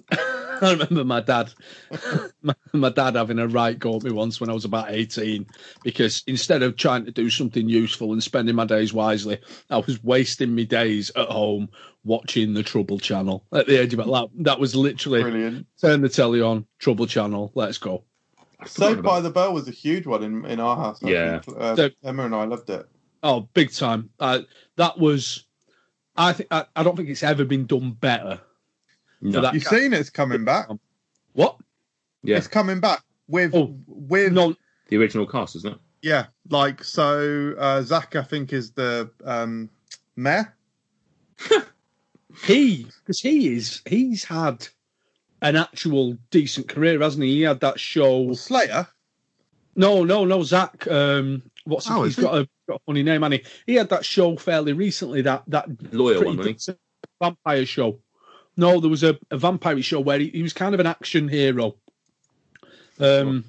I 0.60 0.72
remember 0.72 1.03
my 1.03 1.22
dad, 1.22 1.53
my, 2.41 2.55
my 2.74 2.89
dad 2.89 3.16
having 3.16 3.39
a 3.39 3.47
right 3.47 3.78
go 3.78 3.97
at 3.97 4.03
me 4.03 4.12
once 4.12 4.39
when 4.41 4.49
I 4.49 4.53
was 4.53 4.66
about 4.66 4.89
eighteen, 4.91 5.45
because 5.84 6.24
instead 6.28 6.64
of 6.64 6.76
trying 6.78 7.05
to 7.05 7.12
do 7.12 7.30
something 7.30 7.68
useful 7.70 8.14
and 8.14 8.24
spending 8.24 8.55
my 8.55 8.66
days 8.66 8.93
wisely, 8.93 9.39
I 9.70 9.78
was 9.78 10.03
wasting 10.03 10.55
my 10.55 10.64
days 10.64 11.12
at 11.16 11.28
home 11.28 11.70
watching 12.03 12.53
the 12.53 12.64
Trouble 12.64 12.97
Channel. 12.99 13.43
At 13.51 13.68
the 13.68 13.80
age 13.80 13.93
of 13.93 14.05
like 14.08 14.30
that 14.39 14.60
was 14.60 14.76
literally 14.76 15.22
Brilliant. 15.22 15.68
turn 15.80 16.01
the 16.01 16.10
telly 16.10 16.41
on, 16.41 16.66
Trouble 16.80 17.05
Channel, 17.08 17.51
let's 17.53 17.78
go. 17.78 18.03
I 18.60 18.66
Saved 18.66 19.03
by 19.03 19.20
the 19.20 19.30
Bell 19.30 19.53
was 19.53 19.68
a 19.68 19.72
huge 19.72 20.08
one 20.08 20.24
in, 20.24 20.43
in 20.45 20.60
our 20.60 20.76
house. 20.76 21.03
I 21.03 21.10
Yeah. 21.10 21.39
think. 21.39 21.58
Uh, 21.60 21.76
So- 21.76 21.89
Emma 22.03 22.26
and 22.26 22.34
I 22.34 22.45
loved 22.45 22.70
it. 22.72 22.88
Oh, 23.22 23.41
big 23.53 23.72
time! 23.74 24.10
Uh, 24.20 24.39
that 24.78 24.97
was, 24.99 25.43
I 26.16 26.34
think 26.34 26.47
I, 26.51 26.66
I 26.76 26.84
don't 26.84 26.95
think 26.95 27.10
it's 27.10 27.24
ever 27.24 27.45
been 27.45 27.66
done 27.66 27.91
better. 27.91 28.39
No. 29.22 29.51
You've 29.51 29.63
seen 29.63 29.93
it's 29.93 30.09
coming 30.09 30.45
back. 30.45 30.68
What? 31.34 31.57
Yeah, 32.24 32.38
It's 32.38 32.47
coming 32.47 32.80
back 32.80 33.01
with 33.28 33.53
Oh, 33.55 33.76
with 33.88 34.34
No, 34.34 34.55
the 34.89 34.97
original 34.97 35.26
cast, 35.28 35.55
isn't 35.57 35.74
it? 35.74 35.80
yeah, 36.01 36.28
like 36.49 36.84
so. 36.84 37.53
Uh, 37.57 37.82
Zach, 37.82 38.15
I 38.15 38.24
think, 38.24 38.53
is 38.53 38.72
the 38.72 39.09
um, 39.26 39.70
mayor. 40.15 40.53
he 42.45 42.86
because 42.99 43.20
he 43.20 43.53
is 43.55 43.82
he's 43.88 44.24
had 44.24 44.68
an 45.41 45.55
actual 45.55 46.18
decent 46.32 46.68
career, 46.68 46.99
hasn't 46.99 47.24
he? 47.24 47.36
He 47.38 47.41
had 47.43 47.59
that 47.61 47.80
show. 47.80 48.22
Well, 48.22 48.36
Slater. 48.36 48.88
No, 49.76 50.03
no, 50.03 50.26
no, 50.26 50.43
Zach. 50.43 50.88
Um, 50.88 51.43
what's 51.65 51.89
Oh, 51.89 52.03
he's 52.03 52.13
is 52.13 52.15
he? 52.18 52.22
got 52.24 52.36
a 52.36 52.49
got 52.68 52.76
a 52.78 52.84
funny 52.86 53.03
name, 53.03 53.24
and 53.24 53.36
he 53.36 53.43
he 53.65 53.76
had 53.76 53.89
that 53.89 54.05
show 54.05 54.36
fairly 54.36 54.74
recently. 54.74 55.22
That 55.22 55.43
that 55.47 55.68
Lawyer 55.93 56.24
one, 56.26 56.55
vampire 57.22 57.65
show. 57.65 57.99
No, 58.58 58.80
there 58.80 58.89
was 58.89 59.03
a, 59.03 59.18
a 59.32 59.38
vampire 59.38 59.82
show 59.82 59.99
where 59.99 60.20
he, 60.20 60.30
he 60.30 60.41
was 60.43 60.53
kind 60.53 60.74
of 60.74 60.80
an 60.80 60.88
action 60.88 61.28
hero. 61.28 61.76
Um, 62.99 63.45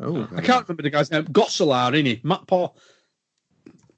Oh, 0.00 0.26
I 0.34 0.40
can't 0.40 0.66
remember 0.66 0.82
the 0.82 0.90
guy's 0.90 1.10
name. 1.10 1.24
Gosselaar, 1.26 1.92
isn't 1.92 2.06
he? 2.06 2.20
Matt 2.24 2.46
Paul. 2.46 2.74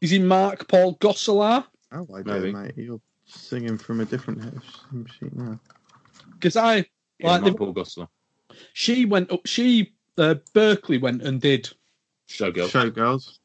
Is 0.00 0.10
he 0.10 0.18
Mark 0.18 0.66
Paul 0.66 0.96
Gosselaar? 0.96 1.64
Oh, 1.92 2.06
I 2.12 2.22
Maybe. 2.22 2.50
do, 2.50 2.52
mate. 2.52 2.72
You're 2.76 3.00
singing 3.26 3.78
from 3.78 4.00
a 4.00 4.04
different 4.04 4.42
hymn 4.42 5.06
sheet 5.06 5.34
now. 5.36 5.60
Because 6.32 6.56
I 6.56 6.78
he? 6.78 6.86
Yeah, 7.20 7.28
Like 7.30 7.42
Mark 7.42 7.52
the- 7.52 7.58
Paul 7.58 7.74
Gosselaar. 7.74 8.08
she 8.72 9.04
went 9.04 9.30
up. 9.30 9.46
She 9.46 9.92
uh, 10.18 10.34
Berkley 10.52 10.98
went 10.98 11.22
and 11.22 11.40
did 11.40 11.70
Showgirl. 12.28 12.68
Showgirls. 12.68 13.38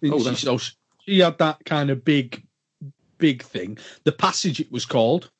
didn't 0.00 0.14
Oh, 0.14 0.18
she? 0.18 0.24
that's- 0.24 0.40
So 0.40 0.58
she 1.04 1.18
had 1.18 1.36
that 1.38 1.62
kind 1.66 1.90
of 1.90 2.02
big, 2.02 2.42
big 3.18 3.42
thing. 3.42 3.76
The 4.04 4.12
Passage, 4.12 4.58
it 4.58 4.72
was 4.72 4.86
called. 4.86 5.30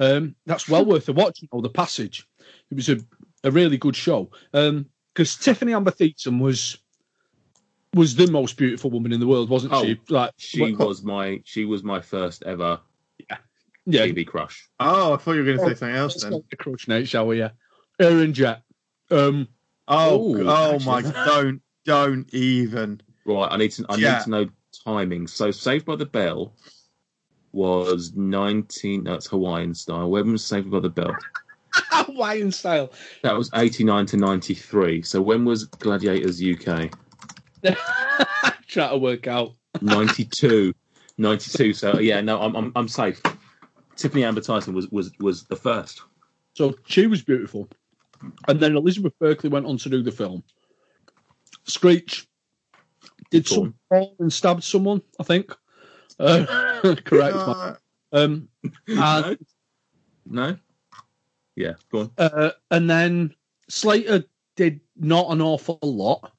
Um, 0.00 0.34
that's 0.46 0.68
well 0.68 0.84
worth 0.84 1.08
a 1.08 1.12
watch. 1.12 1.42
You 1.42 1.48
know, 1.52 1.60
the 1.60 1.68
Passage. 1.68 2.26
It 2.70 2.74
was 2.74 2.88
a, 2.88 2.98
a 3.44 3.50
really 3.50 3.76
good 3.78 3.96
show. 3.96 4.30
Because 4.52 5.36
Tiffani 5.36 5.74
Amber 5.74 5.90
Thiessen 5.92 6.40
was 6.40 6.78
was 7.94 8.16
the 8.16 8.26
most 8.26 8.56
beautiful 8.56 8.90
woman 8.90 9.12
in 9.12 9.20
the 9.20 9.26
world, 9.26 9.48
wasn't 9.48 9.72
Oh, 9.72 9.84
she? 9.84 10.00
Like 10.08 10.32
She 10.36 10.60
well, 10.60 10.88
was 10.88 11.02
my 11.04 11.40
she 11.44 11.64
was 11.64 11.84
my 11.84 12.00
first 12.00 12.42
ever 12.42 12.80
yeah. 13.86 14.06
TV 14.06 14.26
crush. 14.26 14.68
Oh, 14.80 15.14
I 15.14 15.16
thought 15.16 15.32
you 15.32 15.40
were 15.40 15.44
going 15.44 15.58
to 15.58 15.64
Oh, 15.64 15.68
say 15.68 15.74
something 15.74 15.96
else 15.96 16.14
Let's 16.14 16.22
then. 16.24 16.32
go 16.32 16.44
to 16.50 16.56
Crush 16.56 16.88
Nate, 16.88 17.08
shall 17.08 17.26
we? 17.26 17.38
Yeah. 17.38 17.50
Aaron 18.00 18.32
Jet. 18.32 18.62
Um, 19.10 19.48
Oh, 19.86 20.34
Ooh, 20.34 20.48
oh 20.48 20.74
actually, 20.76 20.86
my! 20.86 21.02
Don't, 21.26 21.60
don't 21.84 22.32
even. 22.32 23.02
Right, 23.26 23.48
I 23.52 23.56
need 23.58 23.72
to 23.72 23.84
I 23.90 23.96
Yeah. 23.96 24.14
need 24.14 24.24
to 24.24 24.30
know 24.30 24.48
timing. 24.84 25.26
So 25.26 25.50
Saved 25.50 25.84
by 25.84 25.96
the 25.96 26.06
Bell 26.06 26.56
was 27.54 28.12
nineteen 28.14 29.04
that's 29.04 29.26
Hawaiian 29.26 29.74
style. 29.74 30.10
When 30.10 30.32
was 30.32 30.44
Saved 30.44 30.70
by 30.70 30.80
the 30.80 30.90
Bell? 30.90 31.16
Hawaiian 31.74 32.52
style. 32.52 32.92
That 33.22 33.36
was 33.36 33.50
eighty 33.54 33.84
nine 33.84 34.06
to 34.06 34.16
ninety 34.16 34.54
three. 34.54 35.02
So 35.02 35.22
when 35.22 35.44
was 35.44 35.64
Gladiators 35.64 36.42
UK? 36.42 36.90
Try 38.66 38.90
to 38.90 38.98
work 38.98 39.26
out. 39.26 39.54
92. 39.80 40.74
92. 41.18 41.72
So 41.72 41.98
yeah, 41.98 42.20
no, 42.20 42.40
I'm 42.40 42.56
I'm, 42.56 42.72
I'm 42.76 42.88
safe. 42.88 43.22
Tiffani 43.96 44.24
Amber 44.24 44.40
Thiessen 44.40 44.74
was 44.74 44.88
was 44.88 45.12
was 45.18 45.44
the 45.44 45.56
first. 45.56 46.02
So 46.54 46.74
she 46.86 47.06
was 47.06 47.22
beautiful. 47.22 47.68
And 48.48 48.60
then 48.60 48.76
Elizabeth 48.76 49.12
Berkley 49.18 49.50
went 49.50 49.66
on 49.66 49.76
to 49.78 49.88
do 49.88 50.02
the 50.02 50.12
film. 50.12 50.42
Screech 51.64 52.26
did 53.30 53.46
some 53.46 53.74
and 53.90 54.32
stabbed 54.32 54.64
someone, 54.64 55.02
I 55.18 55.24
think. 55.24 55.54
Uh, 56.24 56.94
correct. 57.04 57.36
Uh, 57.36 57.74
Um, 58.12 58.48
and, 58.88 58.98
no? 60.26 60.50
No? 60.50 60.56
Yeah, 61.56 61.74
go 61.90 62.00
on. 62.00 62.10
uh, 62.18 62.50
and 62.70 62.88
then 62.90 63.34
Slater 63.68 64.24
did 64.56 64.80
not 64.96 65.30
an 65.30 65.40
awful 65.40 65.78
lot. 65.82 66.32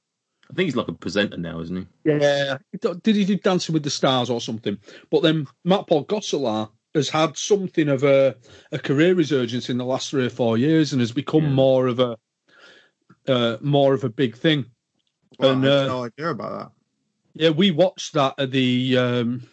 I 0.49 0.53
think 0.53 0.67
he's 0.67 0.75
like 0.75 0.87
a 0.87 0.93
presenter 0.93 1.37
now, 1.37 1.59
isn't 1.61 1.75
he? 1.75 1.87
Yeah. 2.11 2.57
Did 3.01 3.15
he 3.15 3.25
do 3.25 3.35
Dancing 3.37 3.73
with 3.73 3.83
the 3.83 3.89
Stars 3.89 4.29
or 4.29 4.39
something? 4.39 4.77
But 5.09 5.23
then 5.23 5.47
Matt 5.63 5.87
Paul 5.87 6.05
Gosselaar 6.05 6.69
has 6.93 7.09
had 7.09 7.35
something 7.37 7.89
of 7.89 8.03
a, 8.03 8.35
a 8.71 8.77
career 8.79 9.15
resurgence 9.15 9.69
in 9.69 9.77
the 9.77 9.85
last 9.85 10.09
three 10.11 10.25
or 10.25 10.29
four 10.29 10.57
years 10.57 10.91
and 10.93 10.99
has 11.01 11.11
become 11.11 11.43
Yeah. 11.43 11.49
more 11.49 11.87
of 11.87 11.99
a 11.99 12.17
uh, 13.27 13.57
more 13.59 13.93
of 13.93 14.03
a 14.03 14.09
big 14.09 14.37
thing. 14.37 14.65
Well, 15.39 15.51
And, 15.51 15.65
I 15.67 15.69
had 15.71 15.77
uh, 15.79 15.87
no 15.87 16.03
idea 16.05 16.29
about 16.29 16.59
that. 16.59 16.71
Yeah, 17.33 17.49
we 17.49 17.71
watched 17.71 18.13
that 18.13 18.35
at 18.37 18.51
the 18.51 18.97
um, 18.97 19.47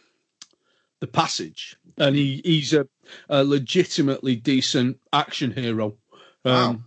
the 1.03 1.07
passage, 1.09 1.76
and 1.98 2.14
he, 2.14 2.40
he's 2.44 2.72
a, 2.72 2.86
a 3.28 3.42
legitimately 3.42 4.36
decent 4.36 5.00
action 5.12 5.50
hero. 5.50 5.96
Wow. 6.44 6.70
Um, 6.70 6.84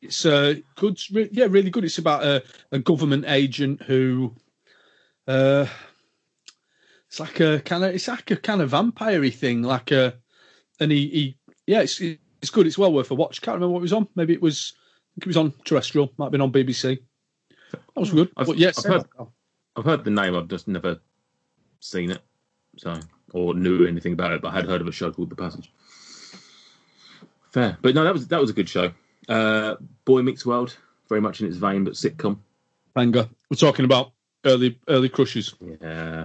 It's 0.00 0.24
uh, 0.24 0.54
good, 0.74 0.98
re- 1.12 1.28
yeah, 1.32 1.48
really 1.50 1.68
good. 1.68 1.84
It's 1.84 1.98
about 1.98 2.24
a, 2.24 2.42
a 2.72 2.78
government 2.78 3.26
agent 3.28 3.82
who, 3.82 4.34
uh, 5.26 5.66
it's 7.08 7.20
like 7.20 7.40
a 7.40 7.60
kind 7.60 7.84
of, 7.84 7.94
it's 7.94 8.08
like 8.08 8.30
a 8.30 8.36
kind 8.36 8.62
of 8.62 8.70
vampire 8.70 9.28
thing, 9.28 9.62
like 9.62 9.90
a, 9.90 10.14
and 10.80 10.90
he, 10.90 11.08
he 11.08 11.36
yeah, 11.66 11.82
it's 11.82 12.00
it's 12.00 12.50
good. 12.50 12.66
It's 12.66 12.78
well 12.78 12.92
worth 12.92 13.10
a 13.10 13.14
watch. 13.14 13.42
Can't 13.42 13.56
remember 13.56 13.72
what 13.74 13.80
it 13.80 13.82
was 13.90 13.92
on. 13.92 14.08
Maybe 14.14 14.32
it 14.32 14.40
was, 14.40 14.72
I 14.78 15.10
think 15.14 15.26
it 15.26 15.26
was 15.26 15.36
on 15.36 15.52
terrestrial. 15.64 16.10
Might 16.16 16.26
have 16.26 16.32
been 16.32 16.40
on 16.40 16.52
BBC. 16.52 17.00
That 17.72 17.80
was 18.00 18.10
good. 18.12 18.30
I've- 18.36 18.50
but 18.50 18.56
yes, 18.58 18.78
I've 18.86 18.92
heard- 18.92 19.06
I've 19.76 19.84
heard 19.84 20.04
the 20.04 20.10
name. 20.10 20.34
I've 20.36 20.48
just 20.48 20.68
never 20.68 21.00
seen 21.80 22.10
it, 22.12 22.22
so 22.78 22.98
or 23.32 23.54
knew 23.54 23.86
anything 23.86 24.12
about 24.12 24.32
it. 24.32 24.42
But 24.42 24.48
I 24.52 24.56
had 24.56 24.66
heard 24.66 24.80
of 24.80 24.88
a 24.88 24.92
show 24.92 25.10
called 25.12 25.30
The 25.30 25.36
Passage. 25.36 25.70
Fair, 27.50 27.78
but 27.80 27.94
no, 27.94 28.04
that 28.04 28.12
was 28.12 28.28
that 28.28 28.40
was 28.40 28.50
a 28.50 28.54
good 28.54 28.68
show. 28.68 28.92
Uh, 29.28 29.76
Boy 30.04 30.22
Meets 30.22 30.44
World, 30.44 30.76
very 31.08 31.20
much 31.20 31.40
in 31.40 31.46
its 31.46 31.56
vein, 31.56 31.84
but 31.84 31.94
sitcom. 31.94 32.38
banger. 32.94 33.28
We're 33.50 33.56
talking 33.56 33.84
about 33.84 34.12
early 34.44 34.78
early 34.88 35.08
crushes. 35.08 35.54
Yeah, 35.80 36.24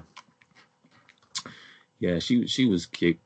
yeah. 2.00 2.20
She 2.20 2.48
she 2.48 2.66
was 2.66 2.86
cute. 2.86 3.20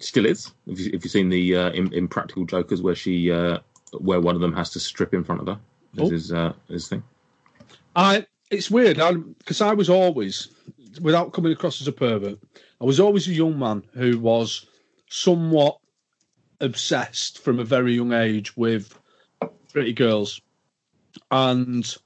Still 0.00 0.26
is. 0.26 0.50
If, 0.66 0.80
you, 0.80 0.86
if 0.92 1.04
you've 1.04 1.12
seen 1.12 1.28
the 1.28 1.56
uh, 1.56 1.70
in, 1.70 1.92
Impractical 1.94 2.44
Jokers, 2.44 2.82
where 2.82 2.96
she 2.96 3.30
uh, 3.30 3.58
where 3.98 4.20
one 4.20 4.34
of 4.34 4.40
them 4.40 4.52
has 4.54 4.70
to 4.70 4.80
strip 4.80 5.14
in 5.14 5.22
front 5.22 5.40
of 5.40 5.46
her, 5.46 5.58
this 5.94 6.10
Oh. 6.10 6.14
is 6.14 6.32
uh, 6.32 6.52
his 6.68 6.88
thing. 6.88 7.04
I 7.94 8.26
it's 8.50 8.68
weird 8.70 8.96
because 9.38 9.60
I, 9.60 9.72
was 9.72 9.88
always, 9.88 10.48
without 11.00 11.32
coming 11.32 11.52
across 11.52 11.80
as 11.80 11.88
a 11.88 11.92
pervert, 11.92 12.38
I 12.80 12.84
was 12.84 13.00
always 13.00 13.28
a 13.28 13.32
young 13.32 13.58
man 13.58 13.82
who 13.94 14.18
was 14.18 14.66
somewhat 15.08 15.78
obsessed 16.60 17.38
from 17.38 17.58
a 17.58 17.64
very 17.64 17.94
young 17.94 18.12
age 18.12 18.56
with 18.56 18.98
pretty 19.72 19.92
girls, 19.92 20.40
and 21.30 21.96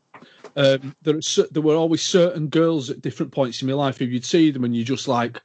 um, 0.56 0.94
there 1.02 1.20
there 1.50 1.62
were 1.62 1.76
always 1.76 2.02
certain 2.02 2.48
girls 2.48 2.90
at 2.90 3.02
different 3.02 3.32
points 3.32 3.62
in 3.62 3.68
my 3.68 3.74
life 3.74 3.98
who 3.98 4.06
you'd 4.06 4.24
see 4.24 4.50
them 4.50 4.64
and 4.64 4.74
you're 4.74 4.84
just 4.84 5.08
like, 5.08 5.40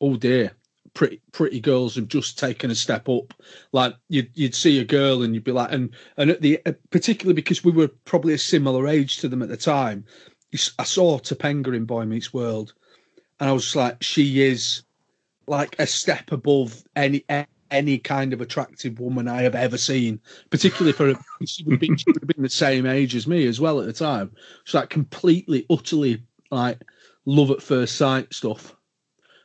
oh 0.00 0.16
dear. 0.16 0.52
Pretty 0.94 1.20
pretty 1.32 1.60
girls 1.60 1.94
have 1.94 2.08
just 2.08 2.38
taken 2.38 2.70
a 2.72 2.74
step 2.74 3.08
up. 3.08 3.34
Like 3.72 3.94
you'd 4.08 4.30
you'd 4.34 4.54
see 4.54 4.80
a 4.80 4.84
girl 4.84 5.22
and 5.22 5.32
you'd 5.34 5.44
be 5.44 5.52
like, 5.52 5.70
and 5.70 5.94
and 6.16 6.30
at 6.30 6.40
the 6.40 6.60
uh, 6.66 6.72
particularly 6.90 7.34
because 7.34 7.62
we 7.62 7.70
were 7.70 7.88
probably 8.04 8.34
a 8.34 8.38
similar 8.38 8.88
age 8.88 9.18
to 9.18 9.28
them 9.28 9.42
at 9.42 9.48
the 9.48 9.56
time. 9.56 10.06
I 10.78 10.84
saw 10.84 11.18
Topanga 11.18 11.74
in 11.74 11.84
Boy 11.84 12.04
Meets 12.04 12.32
World, 12.32 12.72
and 13.38 13.50
I 13.50 13.52
was 13.52 13.76
like, 13.76 14.02
she 14.02 14.42
is 14.42 14.82
like 15.46 15.78
a 15.78 15.86
step 15.86 16.32
above 16.32 16.82
any 16.96 17.24
any 17.70 17.98
kind 17.98 18.32
of 18.32 18.40
attractive 18.40 18.98
woman 18.98 19.28
I 19.28 19.42
have 19.42 19.54
ever 19.54 19.76
seen. 19.76 20.20
Particularly 20.50 20.92
for 20.92 21.10
a, 21.10 21.46
she 21.46 21.64
would, 21.64 21.80
be, 21.80 21.88
she 21.96 22.04
would 22.06 22.22
have 22.22 22.28
been 22.28 22.42
the 22.42 22.48
same 22.48 22.86
age 22.86 23.14
as 23.14 23.26
me 23.26 23.46
as 23.46 23.60
well 23.60 23.80
at 23.80 23.86
the 23.86 23.92
time. 23.92 24.32
She's 24.64 24.74
like 24.74 24.88
completely, 24.88 25.66
utterly 25.68 26.22
like 26.50 26.80
love 27.26 27.50
at 27.50 27.62
first 27.62 27.96
sight 27.96 28.32
stuff. 28.32 28.74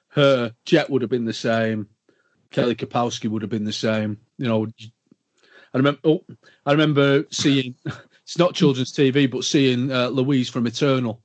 Her 0.07 0.53
Jet 0.65 0.89
would 0.89 1.01
have 1.01 1.11
been 1.11 1.25
the 1.25 1.33
same. 1.33 1.87
Kelly 2.51 2.75
Kapowski 2.75 3.29
would 3.29 3.41
have 3.41 3.51
been 3.51 3.65
the 3.65 3.73
same. 3.73 4.19
You 4.37 4.47
know, 4.47 4.67
I 5.73 5.77
remember. 5.77 5.99
Oh, 6.03 6.23
I 6.65 6.71
remember 6.71 7.25
seeing. 7.29 7.75
It's 8.33 8.39
not 8.39 8.55
children's 8.55 8.91
TV, 8.91 9.29
but 9.29 9.43
seeing 9.43 9.91
uh, 9.91 10.07
Louise 10.07 10.49
from 10.49 10.65
Eternal 10.65 11.21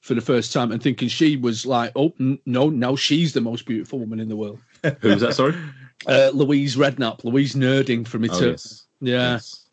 for 0.00 0.14
the 0.14 0.22
first 0.22 0.54
time 0.54 0.72
and 0.72 0.82
thinking 0.82 1.06
she 1.06 1.36
was 1.36 1.66
like, 1.66 1.92
oh 1.96 2.14
n- 2.18 2.38
no, 2.46 2.70
now 2.70 2.96
she's 2.96 3.34
the 3.34 3.42
most 3.42 3.66
beautiful 3.66 3.98
woman 3.98 4.20
in 4.20 4.30
the 4.30 4.36
world. 4.36 4.58
Who's 5.00 5.20
that? 5.20 5.34
Sorry. 5.34 5.54
Uh, 6.06 6.30
Louise 6.34 6.76
Redknapp, 6.76 7.24
Louise 7.24 7.54
Nurding 7.54 8.06
from 8.06 8.22
Oh, 8.22 8.26
Eternal. 8.26 8.50
yes. 8.50 8.84
Yeah, 9.00 9.32
Yes. 9.32 9.66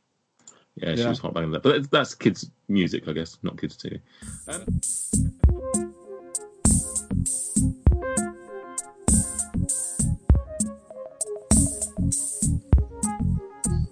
Yeah, 0.75 0.95
she 0.95 1.01
Yeah. 1.01 1.09
was 1.09 1.19
hot 1.19 1.33
banging 1.33 1.51
that. 1.51 1.63
But 1.63 1.69
that's- 1.69 1.87
that's 1.91 2.15
kids' 2.15 2.49
music, 2.69 3.07
I 3.09 3.11
guess, 3.13 3.37
not 3.43 3.57
kids' 3.59 3.77
TV. 3.77 3.99
Um, 4.47 4.63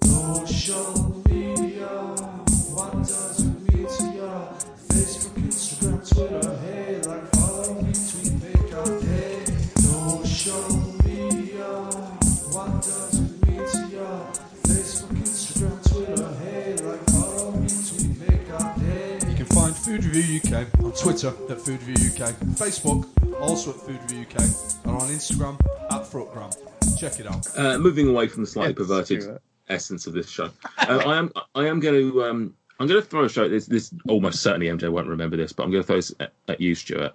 Social 0.03 1.10
Twitter, 6.13 6.55
hey, 6.65 7.01
like, 7.07 7.35
follow, 7.35 7.75
retweet, 7.81 8.41
make 8.41 8.73
our 8.73 8.99
day. 9.01 9.45
Social 9.77 10.77
media, 11.05 11.67
what 12.51 12.81
does 12.81 13.19
it 13.19 13.47
mean 13.47 13.57
to 13.59 13.95
ya? 13.95 14.31
Facebook, 14.67 15.15
Instagram, 15.17 15.89
Twitter, 15.91 16.33
hey, 16.43 16.75
like, 16.83 17.03
follow, 17.11 17.51
retweet, 17.53 18.29
make 18.29 18.51
our 18.53 18.77
day. 18.79 19.19
You 19.29 19.35
can 19.35 19.45
find 19.47 19.75
Food 19.75 20.03
Review 20.05 20.39
UK 20.43 20.67
on 20.83 20.91
Twitter 20.93 21.33
at 21.49 21.59
Food 21.61 21.81
Review 21.83 22.09
UK, 22.11 22.33
Facebook 22.59 23.07
also 23.41 23.71
at 23.71 23.77
Food 23.77 23.99
Review 24.03 24.21
UK, 24.29 24.41
and 24.85 24.95
on 25.01 25.07
Instagram 25.09 25.59
at 25.91 26.03
Fruitgram. 26.03 26.53
Check 26.99 27.19
it 27.19 27.27
out. 27.27 27.47
uh, 27.57 27.77
moving 27.79 28.07
away 28.09 28.27
from 28.27 28.43
the 28.43 28.47
slightly 28.47 28.73
Yes, 28.77 28.77
perverted 28.87 29.21
Stuart. 29.23 29.41
essence 29.69 30.07
of 30.07 30.13
this 30.13 30.29
show, 30.29 30.45
uh, 30.77 31.01
I 31.05 31.17
am 31.17 31.31
I 31.55 31.65
am 31.67 31.79
going 31.79 31.95
to 32.11 32.23
um, 32.25 32.53
I'm 32.81 32.87
going 32.87 33.01
to 33.01 33.07
throw 33.07 33.25
a 33.25 33.29
show. 33.29 33.47
This, 33.47 33.67
this 33.67 33.93
almost 34.07 34.41
certainly 34.41 34.67
MJ 34.67 34.91
won't 34.91 35.07
remember 35.07 35.37
this, 35.37 35.53
but 35.53 35.63
I'm 35.63 35.71
going 35.71 35.83
to 35.83 35.87
throw 35.87 35.97
this 35.97 36.13
at, 36.19 36.33
at 36.47 36.59
you, 36.59 36.73
Stuart. 36.75 37.13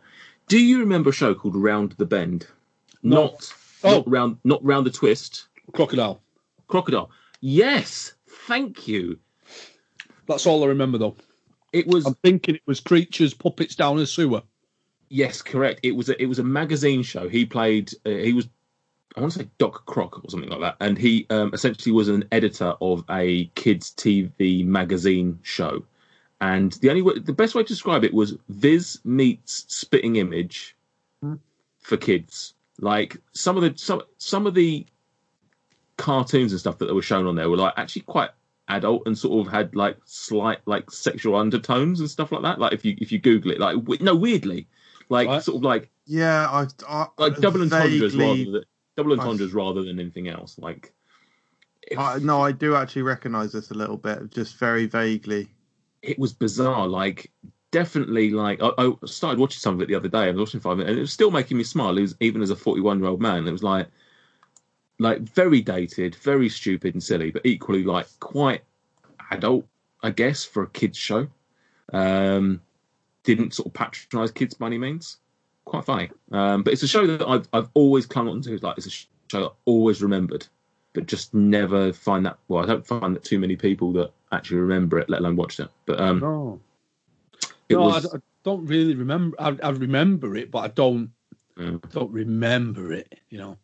Do 0.49 0.59
you 0.61 0.79
remember 0.79 1.11
a 1.11 1.13
show 1.13 1.35
called 1.35 1.57
Round 1.57 1.93
the 1.99 2.07
Bend? 2.07 2.47
No. 3.03 3.23
Not 3.25 3.53
Oh. 3.85 3.99
not 3.99 4.09
round 4.11 4.39
not 4.43 4.65
round 4.65 4.87
the 4.87 4.91
twist. 4.91 5.47
Crocodile. 5.73 6.21
Crocodile. 6.67 7.11
Yes, 7.41 8.15
thank 8.47 8.89
you. 8.89 9.19
That's 10.27 10.47
all 10.47 10.65
I 10.65 10.69
remember 10.69 10.99
though. 10.99 11.17
It 11.73 11.87
was 11.87 12.07
I'm 12.07 12.15
thinking 12.15 12.55
it 12.55 12.63
was 12.67 12.81
creatures, 12.81 13.35
puppets 13.35 13.75
down 13.77 13.99
a 13.99 14.07
sewer. 14.07 14.43
Yes, 15.09 15.43
correct. 15.43 15.81
It 15.83 15.93
was 15.93 16.09
a, 16.09 16.21
it 16.21 16.27
was 16.27 16.39
a 16.39 16.45
magazine 16.45 17.03
show. 17.03 17.29
He 17.29 17.45
played. 17.45 17.93
Uh, 18.05 18.11
he 18.11 18.33
was. 18.33 18.49
I 19.17 19.21
want 19.21 19.33
to 19.33 19.39
say 19.41 19.49
Doc 19.59 19.87
Croc 19.87 20.23
or 20.25 20.31
something 20.31 20.51
like 20.51 20.61
that, 20.61 20.77
and 20.81 20.99
he 20.99 21.27
um, 21.31 21.51
essentially 21.55 21.93
was 21.93 22.09
an 22.09 22.25
editor 22.33 22.75
of 22.83 23.03
a 23.09 23.47
kids' 23.55 23.91
TV 23.97 24.65
magazine 24.65 25.39
show. 25.43 25.83
And 26.43 26.73
the 26.75 26.91
only 26.91 27.01
way, 27.01 27.19
the 27.19 27.33
best 27.33 27.55
way 27.55 27.63
to 27.63 27.69
describe 27.69 28.05
it 28.05 28.13
was 28.13 28.37
Viz 28.51 29.01
meets 29.05 29.65
Spitting 29.75 30.17
Image 30.17 30.77
for 31.81 31.97
kids. 31.97 32.53
Like 32.79 33.17
some 33.33 33.57
of 33.57 33.63
the 33.63 33.73
some 33.77 34.03
some 34.19 34.47
of 34.47 34.53
the 34.55 34.85
cartoons 35.97 36.53
and 36.53 36.61
stuff 36.61 36.77
that 36.79 36.95
were 36.95 37.01
shown 37.01 37.27
on 37.27 37.37
there 37.37 37.49
were 37.49 37.57
like 37.57 37.73
actually 37.79 38.03
quite 38.03 38.31
adult 38.69 39.03
and 39.07 39.17
sort 39.17 39.47
of 39.47 39.51
had 39.53 39.75
like 39.75 39.97
slight 40.05 40.59
like 40.67 40.91
sexual 40.91 41.37
undertones 41.37 42.01
and 42.01 42.11
stuff 42.11 42.33
like 42.33 42.43
that. 42.43 42.59
Like 42.59 42.75
if 42.75 42.85
you 42.85 42.97
if 43.01 43.11
you 43.11 43.19
Google 43.19 43.53
it, 43.53 43.61
like 43.61 43.77
no 44.03 44.15
weirdly, 44.15 44.67
like 45.09 45.27
Right. 45.29 45.43
sort 45.43 45.57
of 45.57 45.63
like 45.63 45.89
Yeah, 46.05 46.49
I, 46.51 46.67
I 46.87 47.07
like 47.17 47.39
double 47.39 47.63
entendres 47.63 48.15
vaguely- 48.15 48.27
rather 48.45 48.51
than 48.59 48.65
double 48.97 49.19
I- 49.19 49.23
entendres 49.23 49.53
rather 49.53 49.83
than 49.83 50.01
anything 50.01 50.29
else. 50.29 50.59
Like 50.59 50.93
it, 51.83 51.99
I, 51.99 52.19
no, 52.19 52.43
I 52.43 52.53
do 52.53 52.75
actually 52.75 53.03
recognise 53.03 53.53
this 53.53 53.71
a 53.71 53.75
little 53.75 53.97
bit, 53.97 54.31
just 54.31 54.57
very 54.59 54.87
vaguely. 54.87 55.49
it 56.03 56.19
was 56.19 56.33
bizarre. 56.33 56.87
Like 56.89 57.31
definitely 57.71 58.31
like 58.31 58.61
I, 58.63 58.71
I 58.79 58.93
started 59.05 59.39
watching 59.39 59.59
some 59.61 59.75
of 59.75 59.83
it 59.83 59.89
the 59.89 59.95
other 59.95 60.09
day. 60.09 60.21
I 60.25 60.31
was 60.31 60.39
watching 60.39 60.61
five 60.61 60.77
minutes 60.79 60.91
and 60.91 60.99
it 60.99 61.03
was 61.03 61.13
still 61.13 61.31
making 61.31 61.59
me 61.59 61.65
smile. 61.65 61.97
It 61.97 62.03
was, 62.03 62.17
even 62.21 62.43
as 62.43 62.51
a 62.51 62.57
forty-one 62.57 62.99
year 62.99 63.09
old 63.09 63.21
man, 63.21 63.47
it 63.47 63.53
was 63.53 63.63
like 63.63 63.89
like 64.99 65.21
very 65.21 65.61
dated, 65.61 66.15
very 66.17 66.49
stupid 66.49 66.95
and 66.95 67.03
silly, 67.03 67.31
but 67.31 67.45
equally 67.45 67.85
like 67.85 68.07
quite 68.19 68.63
adult, 69.31 69.67
I 70.03 70.11
guess, 70.11 70.45
for 70.45 70.63
a 70.63 70.71
kids 70.71 70.97
show. 70.97 71.29
Um, 71.93 72.63
didn't 73.25 73.55
sort 73.55 73.67
of 73.67 73.75
patronise 73.75 74.31
kids 74.31 74.55
by 74.55 74.67
any 74.67 74.79
means. 74.79 75.19
Quite 75.67 75.85
funny, 75.85 76.11
um, 76.31 76.63
but 76.63 76.73
it's 76.73 76.85
a 76.85 76.89
show 76.89 77.07
that 77.09 77.27
I've 77.27 77.49
I've 77.53 77.69
always 77.75 78.07
clung 78.07 78.29
on 78.29 78.41
to. 78.43 78.55
It's 78.55 78.63
like 78.63 78.79
it's 78.79 78.87
a 78.87 78.91
show 78.91 79.07
that 79.33 79.47
I 79.47 79.51
always 79.65 80.01
remembered, 80.01 80.47
but 80.93 81.07
just 81.07 81.35
never 81.35 81.93
find 81.93 82.25
that. 82.25 82.39
Well, 82.47 82.63
I 82.63 82.67
don't 82.67 82.87
find 82.87 83.17
that 83.17 83.25
too 83.25 83.41
many 83.41 83.57
people 83.57 83.93
that 83.95 84.13
actually 84.31 84.61
remember 84.61 85.01
it, 85.01 85.11
let 85.11 85.21
alone 85.21 85.35
watched 85.35 85.59
it. 85.59 85.69
But 85.85 86.01
um, 86.01 86.21
No, 86.21 86.61
no, 87.69 87.81
was. 87.81 88.07
I, 88.07 88.17
I 88.17 88.21
don't 88.45 88.65
really 88.65 88.95
remember. 88.95 89.37
I, 89.41 89.57
I 89.61 89.71
remember 89.71 90.37
it, 90.37 90.53
but 90.53 90.59
I 90.61 90.69
don't 90.69 91.11
Yeah. 91.59 91.79
don't 91.91 92.13
remember 92.13 92.93
it. 92.93 93.19
You 93.29 93.39
know. 93.39 93.59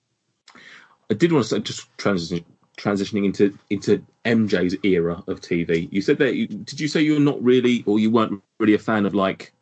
I 1.09 1.15
did 1.15 1.31
want 1.31 1.45
to 1.45 1.49
say 1.51 1.61
just 1.61 1.87
transition, 1.99 2.45
transitioning 2.79 3.27
into 3.27 3.57
into 3.71 4.05
MJ's 4.25 4.77
era 4.83 5.23
of 5.29 5.41
TV. 5.41 5.89
You 5.93 6.03
said 6.03 6.19
that 6.19 6.35
you, 6.35 6.49
did 6.49 6.81
you 6.81 6.89
say 6.89 7.01
you're 7.01 7.21
not 7.21 7.41
really 7.41 7.85
or 7.87 8.01
you 8.01 8.11
weren't 8.11 8.43
really 8.59 8.75
a 8.75 8.79
fan 8.79 9.07
of 9.07 9.15
like 9.15 9.53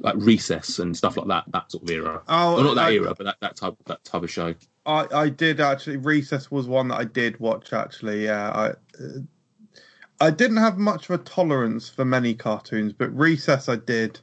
like 0.00 0.14
Recess 0.18 0.78
and 0.78 0.96
stuff 0.96 1.16
like 1.16 1.28
that 1.28 1.44
that 1.52 1.70
sort 1.70 1.84
of 1.84 1.90
era. 1.90 2.22
Oh, 2.28 2.54
Well, 2.54 2.64
not 2.64 2.74
that 2.76 2.86
I, 2.86 2.92
era, 2.92 3.14
but 3.16 3.24
that, 3.24 3.36
that 3.40 3.56
type 3.56 3.74
that 3.86 4.04
type 4.04 4.22
of 4.22 4.30
show. 4.30 4.54
I, 4.84 5.06
I 5.12 5.28
did 5.28 5.60
actually. 5.60 5.96
Recess 5.96 6.50
was 6.50 6.66
one 6.66 6.88
that 6.88 6.96
I 6.96 7.04
did 7.04 7.38
watch. 7.40 7.72
Actually, 7.72 8.24
yeah. 8.24 8.50
I, 8.50 8.68
uh, 8.68 9.20
I 10.20 10.30
didn't 10.30 10.56
have 10.56 10.78
much 10.78 11.10
of 11.10 11.20
a 11.20 11.24
tolerance 11.24 11.88
for 11.88 12.04
many 12.04 12.34
cartoons, 12.34 12.92
but 12.92 13.14
Recess 13.16 13.68
I 13.68 13.76
did. 13.76 14.18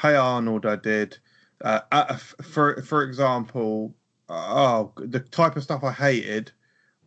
Hey 0.00 0.14
Arnold 0.14 0.66
I 0.66 0.76
did. 0.76 1.18
Uh, 1.62 1.80
uh, 1.90 2.16
for 2.16 2.82
for 2.82 3.02
example, 3.02 3.94
oh, 4.28 4.92
the 4.96 5.20
type 5.20 5.56
of 5.56 5.62
stuff 5.62 5.84
I 5.84 5.92
hated, 5.92 6.52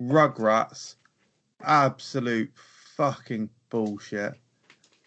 Rugrats, 0.01 0.95
absolute 1.63 2.51
fucking 2.55 3.49
bullshit. 3.69 4.33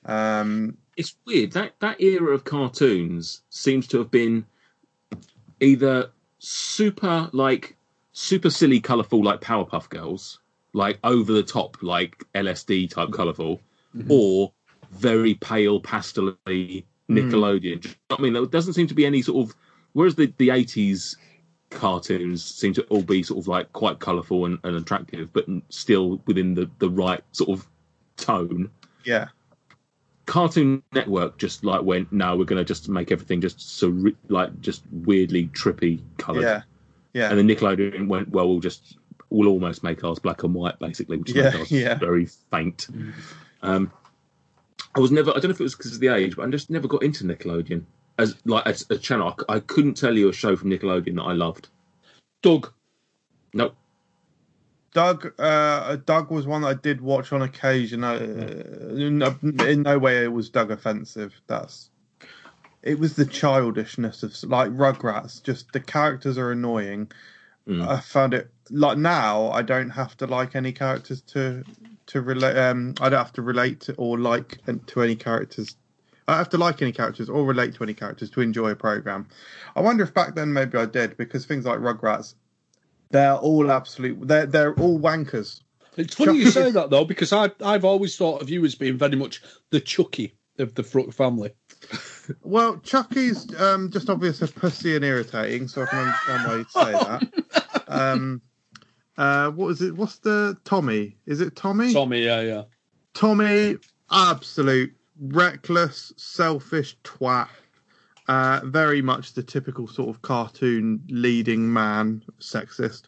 Um, 0.04 0.76
It's 0.99 1.14
weird 1.24 1.53
that 1.53 1.74
that 1.78 2.01
era 2.01 2.34
of 2.34 2.44
cartoons 2.44 3.42
seems 3.51 3.86
to 3.86 3.99
have 3.99 4.11
been 4.11 4.44
either 5.61 6.11
super 6.40 7.30
like 7.32 7.76
super 8.12 8.51
silly, 8.51 8.80
colourful 8.80 9.22
like 9.22 9.40
Powerpuff 9.40 9.88
Girls, 9.88 10.40
like 10.72 10.99
over 11.05 11.32
the 11.32 11.44
top 11.44 11.76
like 11.82 12.24
LSD 12.34 12.90
type 12.90 13.12
colourful, 13.12 13.61
mm-hmm. 13.96 14.11
or 14.11 14.53
very 14.90 15.34
pale 15.34 15.80
pastely 15.80 16.34
mm. 16.44 16.84
Nickelodeon. 17.09 17.80
Do 17.80 17.88
you 17.88 17.94
know 17.94 18.16
what 18.16 18.18
I 18.18 18.22
mean, 18.22 18.32
there 18.32 18.44
doesn't 18.46 18.74
seem 18.74 18.88
to 18.88 18.94
be 18.94 19.07
any 19.07 19.22
sort 19.22 19.49
of. 19.49 19.57
Whereas 19.92 20.16
the 20.16 20.32
the 20.36 20.51
eighties 20.51 21.16
cartoons 21.70 22.44
seem 22.44 22.72
to 22.72 22.82
all 22.84 23.03
be 23.03 23.22
sort 23.22 23.38
of 23.38 23.46
like 23.46 23.72
quite 23.72 24.01
colourful 24.01 24.46
and, 24.46 24.59
and 24.64 24.74
attractive, 24.76 25.32
but 25.32 25.46
still 25.68 26.20
within 26.26 26.55
the 26.55 26.68
the 26.80 26.90
right 26.90 27.22
sort 27.30 27.51
of 27.51 27.68
tone. 28.16 28.70
yeah, 29.05 29.28
Cartoon 30.28 30.82
Network 30.92 31.38
just 31.38 31.64
like 31.64 31.82
went, 31.82 32.12
no, 32.12 32.36
we're 32.36 32.44
going 32.44 32.58
to 32.60 32.64
just 32.64 32.86
make 32.90 33.10
everything 33.10 33.40
just 33.40 33.78
so 33.78 34.12
like 34.28 34.60
just 34.60 34.82
weirdly 34.92 35.46
trippy 35.48 36.00
coloured. 36.18 36.42
yeah, 36.42 36.62
yeah. 37.14 37.30
And 37.30 37.38
then 37.38 37.48
Nickelodeon 37.48 38.08
went, 38.08 38.28
well, 38.28 38.46
we'll 38.46 38.60
just 38.60 38.98
we'll 39.30 39.48
almost 39.48 39.82
make 39.82 40.04
ours 40.04 40.18
black 40.18 40.42
and 40.42 40.52
white, 40.52 40.78
basically, 40.78 41.16
which 41.16 41.32
Yeah, 41.32 41.44
makes 41.44 41.56
ours 41.56 41.72
yeah. 41.72 41.94
very 41.94 42.26
faint. 42.50 42.88
Um, 43.62 43.90
I 44.94 45.00
was 45.00 45.10
never, 45.10 45.30
I 45.30 45.34
don't 45.34 45.44
know 45.44 45.50
if 45.50 45.60
it 45.60 45.62
was 45.62 45.74
because 45.74 45.94
of 45.94 46.00
the 46.00 46.08
age, 46.08 46.36
but 46.36 46.46
I 46.46 46.50
just 46.50 46.68
never 46.68 46.86
got 46.88 47.02
into 47.02 47.24
Nickelodeon 47.24 47.84
as 48.18 48.36
like 48.44 48.66
as 48.66 48.84
a 48.90 48.98
channel. 48.98 49.34
I, 49.48 49.54
I 49.54 49.60
couldn't 49.60 49.94
tell 49.94 50.14
you 50.16 50.28
a 50.28 50.32
show 50.32 50.56
from 50.56 50.68
Nickelodeon 50.68 51.16
that 51.16 51.22
I 51.22 51.32
loved. 51.32 51.68
Doug. 52.42 52.70
Nope. 53.54 53.74
Doug, 54.95 55.32
uh, 55.39 55.97
Doug 55.97 56.30
was 56.30 56.47
one 56.47 56.62
that 56.62 56.68
I 56.68 56.74
did 56.74 57.01
watch 57.01 57.32
on 57.32 57.43
occasion. 57.43 58.05
Uh, 58.05 58.14
in, 58.97 59.22
in 59.61 59.82
no 59.82 59.99
way 59.99 60.24
it 60.24 60.32
was 60.32 60.49
Doug 60.49 60.70
offensive. 60.70 61.34
That's 61.47 61.91
it 62.82 62.99
was 62.99 63.16
the 63.16 63.26
childishness 63.26 64.22
of 64.22 64.51
like 64.51 64.70
Rugrats. 64.70 65.43
Just 65.43 65.72
the 65.72 65.80
characters 65.80 66.39
are 66.39 66.53
annoying. 66.53 67.11
Mm. 67.68 67.86
I 67.86 68.01
found 68.01 68.34
it 68.34 68.51
like 68.70 68.99
now 68.99 69.51
I 69.51 69.62
don't 69.62 69.91
have 69.91 70.16
to 70.18 70.26
like 70.26 70.57
any 70.57 70.72
characters 70.72 71.20
to 71.22 71.64
to 72.07 72.20
relate. 72.22 72.57
Um, 72.57 72.95
I 73.01 73.09
don't 73.09 73.18
have 73.18 73.32
to 73.34 73.43
relate 73.43 73.80
to 73.80 73.95
or 73.97 74.18
like 74.18 74.59
to 74.86 75.03
any 75.03 75.16
characters. 75.16 75.76
I 76.26 76.32
don't 76.32 76.39
have 76.39 76.51
to 76.51 76.59
like 76.59 76.80
any 76.80 76.93
characters 76.93 77.28
or 77.28 77.45
relate 77.45 77.74
to 77.74 77.84
any 77.84 77.95
characters 77.95 78.30
to 78.30 78.41
enjoy 78.41 78.70
a 78.70 78.76
program. 78.76 79.28
I 79.76 79.80
wonder 79.80 80.05
if 80.05 80.14
back 80.14 80.34
then 80.34 80.53
maybe 80.53 80.78
I 80.78 80.86
did 80.86 81.16
because 81.16 81.47
things 81.47 81.64
like 81.64 81.78
Rugrats, 81.78 82.34
they're 83.11 83.36
all 83.36 83.70
absolute. 83.70 84.26
They're 84.26 84.46
they're 84.46 84.74
all 84.74 84.98
wankers. 84.98 85.61
It's 85.96 86.14
funny 86.14 86.38
you 86.38 86.50
say 86.50 86.70
that 86.70 86.90
though, 86.90 87.04
because 87.04 87.32
I 87.32 87.50
I've 87.64 87.84
always 87.84 88.16
thought 88.16 88.40
of 88.40 88.50
you 88.50 88.64
as 88.64 88.74
being 88.74 88.98
very 88.98 89.16
much 89.16 89.42
the 89.70 89.80
Chuckie 89.80 90.34
of 90.59 90.74
the 90.74 90.82
Fruit 90.82 91.12
family. 91.12 91.50
Well, 92.42 92.76
Chuckie's 92.80 93.59
um, 93.59 93.90
just 93.90 94.11
obviously 94.11 94.48
pussy 94.48 94.94
and 94.94 95.02
irritating, 95.02 95.66
so 95.66 95.82
I 95.82 95.86
can 95.86 95.98
understand 95.98 96.46
why 96.46 96.56
you'd 96.56 96.70
say 96.70 96.92
that. 96.92 97.74
Um, 97.88 98.42
uh, 99.16 99.50
what 99.52 99.68
is 99.68 99.80
it? 99.80 99.96
What's 99.96 100.18
the 100.18 100.59
Tommy? 100.64 101.16
Is 101.24 101.40
it 101.40 101.56
Tommy? 101.56 101.90
Tommy, 101.94 102.22
yeah, 102.22 102.42
yeah. 102.42 102.62
Tommy, 103.14 103.78
absolute 104.11 104.94
reckless, 105.18 106.12
selfish 106.18 106.98
twat. 107.02 107.48
Uh, 108.28 108.60
very 108.64 109.00
much 109.00 109.32
the 109.32 109.42
typical 109.42 109.88
sort 109.88 110.10
of 110.10 110.20
cartoon 110.20 111.02
leading 111.08 111.72
man, 111.72 112.22
sexist. 112.40 113.04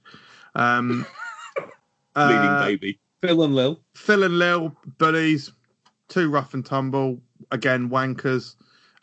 Um, 0.54 1.06
Leading 2.16 2.48
uh, 2.48 2.64
baby. 2.64 2.98
Phil 3.20 3.42
and 3.42 3.54
Lil. 3.54 3.80
Phil 3.94 4.22
and 4.24 4.38
Lil, 4.38 4.74
bullies, 4.98 5.52
too 6.08 6.30
rough 6.30 6.54
and 6.54 6.64
tumble, 6.64 7.20
again 7.50 7.90
wankers. 7.90 8.56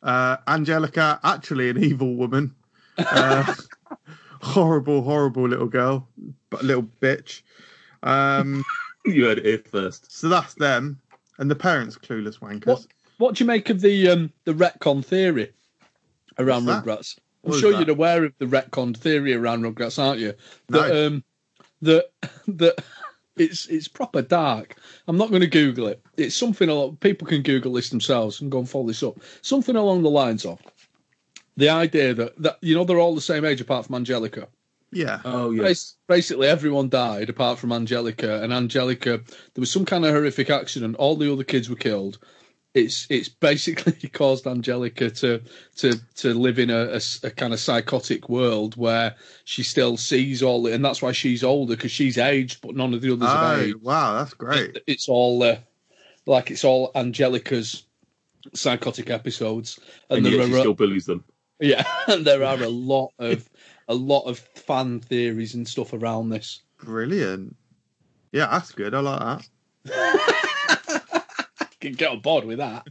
Uh, 0.03 0.37
Angelica, 0.47 1.19
actually 1.23 1.69
an 1.69 1.83
evil 1.83 2.15
woman. 2.15 2.53
Uh, 2.97 3.53
horrible, 4.41 5.03
horrible 5.03 5.47
little 5.47 5.67
girl, 5.67 6.07
but 6.49 6.63
little 6.63 6.89
bitch. 7.01 7.41
Um, 8.03 8.63
You 9.05 9.25
heard 9.25 9.37
it 9.37 9.45
here 9.45 9.63
first. 9.71 10.11
so 10.11 10.27
that's 10.27 10.55
them, 10.55 10.99
and 11.37 11.49
the 11.49 11.55
parents 11.55 11.97
clueless 11.97 12.39
wankers. 12.39 12.65
What 12.67 12.87
what 13.19 13.35
do 13.35 13.43
you 13.43 13.47
make 13.47 13.69
of 13.69 13.79
the 13.79 14.09
um 14.09 14.33
the 14.43 14.53
retcon 14.53 15.05
theory 15.05 15.53
around 16.39 16.65
What's 16.65 16.85
that? 16.85 16.85
Rugrats? 16.85 17.17
I'm 17.43 17.49
What 17.51 17.55
is 17.55 17.61
sure 17.61 17.71
that? 17.73 17.79
you're 17.87 17.95
aware 17.95 18.23
of 18.25 18.33
the 18.39 18.45
retcon 18.45 18.95
theory 18.95 19.33
around 19.33 19.63
Rugrats, 19.63 19.99
aren't 20.01 20.19
you? 20.19 20.33
No. 20.69 20.81
That 20.81 21.05
um 21.07 21.23
that 21.81 22.05
that 22.47 22.83
it's 23.35 23.67
it's 23.67 23.87
proper 23.87 24.21
dark. 24.21 24.75
I'm 25.07 25.17
not 25.17 25.29
going 25.29 25.41
to 25.41 25.47
Google 25.47 25.87
it. 25.87 26.01
It's 26.17 26.35
something 26.35 26.69
a 26.69 26.73
lot 26.73 26.99
people 26.99 27.27
can 27.27 27.43
Google 27.43 27.73
this 27.73 27.89
themselves 27.89 28.41
and 28.41 28.51
go 28.51 28.59
and 28.59 28.69
follow 28.69 28.87
this 28.87 29.03
up. 29.03 29.19
Something 29.41 29.75
along 29.75 30.01
the 30.03 30.09
lines 30.09 30.45
of 30.45 30.59
the 31.55 31.69
idea 31.69 32.13
that 32.15 32.41
that 32.41 32.57
you 32.61 32.75
know 32.75 32.83
they're 32.83 32.99
all 32.99 33.15
the 33.15 33.21
same 33.21 33.45
age 33.45 33.61
apart 33.61 33.85
from 33.85 33.95
Angelica. 33.95 34.47
Yeah, 34.91 35.19
Oh 35.25 35.51
Bas- 35.55 35.67
yes. 35.67 35.95
Basically, 36.07 36.47
everyone 36.47 36.87
died 36.87 37.29
apart 37.29 37.59
from 37.59 37.73
Angelica, 37.73 38.41
and 38.41 38.53
Angelica, 38.53 39.17
there 39.17 39.59
was 39.59 39.69
some 39.69 39.83
kind 39.83 40.05
of 40.05 40.13
horrific 40.13 40.49
accident. 40.49 40.95
All 40.95 41.17
the 41.17 41.31
other 41.31 41.43
kids 41.43 41.69
were 41.69 41.75
killed. 41.75 42.19
It's 42.77 43.07
it's 43.09 43.27
basically 43.27 43.93
caused 44.13 44.45
Angelica 44.45 45.09
to 45.09 45.41
to 45.77 45.93
to 46.17 46.33
live 46.33 46.59
in 46.59 46.69
a 46.69 46.99
kind 47.31 47.53
of 47.53 47.59
psychotic 47.59 48.29
world 48.29 48.75
where 48.77 49.15
she 49.45 49.63
still 49.63 49.97
sees 49.97 50.43
all, 50.43 50.61
the, 50.63 50.73
and 50.73 50.85
that's 50.85 51.01
why 51.01 51.11
she's 51.11 51.43
older 51.43 51.75
because 51.75 51.91
she's 51.91 52.19
aged, 52.19 52.61
but 52.61 52.75
none 52.75 52.93
of 52.93 53.01
the 53.01 53.13
others 53.13 53.27
have 53.27 53.59
oh 53.59 53.61
aged. 53.63 53.81
wow, 53.81 54.13
that's 54.19 54.35
great. 54.35 54.77
It's 54.85 55.09
all 55.09 55.41
uh, 55.41 55.57
like 56.27 56.51
it's 56.51 56.63
all 56.63 56.91
Angelica's 56.93 57.83
psychotic 58.53 59.09
episodes, 59.09 59.79
And, 60.09 60.17
and, 60.19 60.27
yet 60.27 60.37
there 60.37 60.47
she 60.47 60.53
are 60.53 60.59
still 60.59 60.73
bullies 60.75 61.05
them. 61.07 61.23
yeah, 61.59 61.83
and 62.07 62.25
there 62.25 62.43
are 62.43 62.61
a 62.61 62.69
lot 62.69 63.11
of 63.17 63.49
a 63.87 63.95
lot 63.95 64.25
of 64.25 64.37
fan 64.37 64.99
theories 64.99 65.55
and 65.55 65.67
stuff 65.67 65.93
around 65.93 66.29
this. 66.29 66.61
Brilliant. 66.83 67.55
Yeah, 68.31 68.47
that's 68.51 68.71
good. 68.71 68.93
I 68.93 68.99
like 68.99 69.19
that. 69.85 70.53
can 71.79 71.93
get 71.93 72.09
on 72.11 72.19
board 72.19 72.45
with 72.45 72.57
that. 72.57 72.87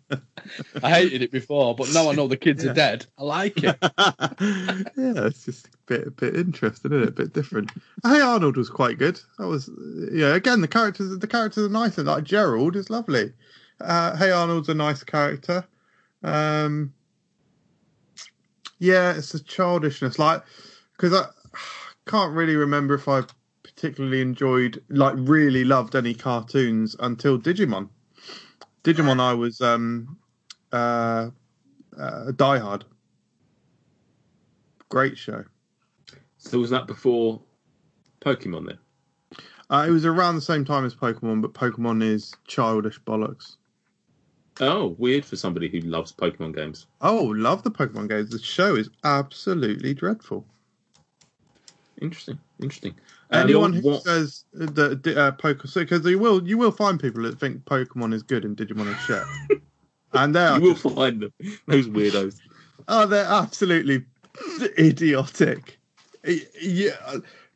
I 0.83 0.91
hated 0.91 1.23
it 1.23 1.33
before, 1.33 1.75
but 1.75 1.93
now 1.93 2.11
I 2.11 2.15
know 2.15 2.29
the 2.29 2.37
kids 2.37 2.65
Yeah. 2.65 2.71
are 2.71 2.75
dead. 2.75 3.07
I 3.19 3.23
like 3.25 3.57
it. 3.59 3.77
yeah, 3.83 5.27
it's 5.27 5.45
just 5.45 5.67
a 5.67 5.71
bit, 5.87 6.07
a 6.07 6.11
bit 6.11 6.37
interesting, 6.37 6.93
isn't 6.93 7.03
it? 7.03 7.09
A 7.09 7.13
bit 7.13 7.33
different. 7.33 7.71
Hey 8.05 8.21
Arnold 8.21 8.57
was 8.57 8.71
quite 8.71 8.99
good. 8.99 9.21
That 9.39 9.47
was, 9.49 9.69
yeah. 10.13 10.35
Again, 10.35 10.61
the 10.61 10.69
characters, 10.69 11.19
the 11.19 11.27
characters 11.27 11.67
are 11.67 11.71
nice, 11.71 11.99
and 11.99 12.07
like 12.07 12.25
Gerald 12.25 12.77
is 12.77 12.91
lovely. 12.91 13.33
Uh, 13.81 14.17
hey 14.17 14.31
Arnold's 14.31 14.69
a 14.69 14.75
nice 14.75 15.03
character. 15.03 15.65
Um, 16.23 16.93
yeah, 18.79 19.17
it's 19.17 19.35
a 19.35 19.43
childishness, 19.43 20.19
like 20.19 20.43
because 20.97 21.13
I 21.13 21.27
can't 22.07 22.35
really 22.35 22.57
remember 22.57 22.95
if 22.95 23.09
I 23.09 23.23
particularly 23.63 24.23
enjoyed, 24.23 24.83
like, 24.89 25.15
really 25.19 25.63
loved 25.65 25.95
any 25.97 26.15
cartoons 26.15 26.97
until 27.01 27.39
Digimon. 27.39 27.91
Digimon, 28.87 29.19
I 29.19 29.35
was 29.35 29.61
um, 29.61 30.17
uh, 30.73 31.31
uh, 31.99 32.31
Die 32.31 32.59
Hard. 32.59 32.85
Great 34.89 35.19
show. 35.19 35.43
So 36.39 36.61
was 36.61 36.71
that 36.71 36.87
before 36.87 37.43
Pokemon 38.21 38.67
then? 38.67 38.79
Uh, 39.69 39.87
it 39.89 39.91
was 39.91 40.07
around 40.07 40.37
the 40.37 40.41
same 40.41 40.65
time 40.65 40.85
as 40.85 40.95
Pokemon, 40.95 41.43
but 41.43 41.53
Pokemon 41.53 42.01
is 42.01 42.33
childish 42.47 43.01
bollocks. 43.01 43.57
Oh, 44.61 44.95
weird 44.99 45.25
for 45.25 45.35
somebody 45.35 45.69
who 45.69 45.81
loves 45.81 46.13
Pokemon 46.13 46.55
games. 46.55 46.87
Oh, 47.01 47.35
love 47.37 47.65
the 47.65 47.73
Pokemon 47.73 48.09
games. 48.09 48.31
The 48.31 48.39
show 48.39 48.77
is 48.77 48.89
absolutely 49.03 49.95
dreadful. 49.95 50.47
Interesting. 52.01 52.39
Interesting. 52.63 52.95
Uh, 53.33 53.39
Anyone 53.39 53.73
who 53.73 53.81
what- 53.83 54.03
says 54.03 54.45
that 54.53 55.07
uh, 55.07 55.33
Pokemon, 55.33 55.75
because 55.75 56.05
you 56.07 56.19
will 56.19 56.47
you 56.47 56.57
will 56.59 56.71
find 56.71 57.01
people 57.01 57.23
that 57.25 57.39
think 57.41 57.65
Pokemon 57.65 58.15
is 58.15 58.23
good 58.23 58.45
and 58.45 58.57
Digimon 58.57 58.93
is 58.93 59.01
shit, 59.01 59.61
and 60.13 60.35
they 60.35 60.45
are 60.47 60.59
you 60.61 60.69
will 60.69 60.75
find 60.77 61.21
them. 61.23 61.33
Those 61.67 61.89
weirdos. 61.89 62.39
Oh, 62.89 63.07
they're 63.07 63.25
absolutely 63.25 64.05
idiotic. 64.79 65.79
Yeah, 66.61 66.91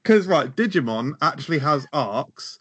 because 0.02 0.26
right, 0.26 0.54
Digimon 0.56 1.12
actually 1.22 1.58
has 1.58 1.86
arcs. 1.92 2.58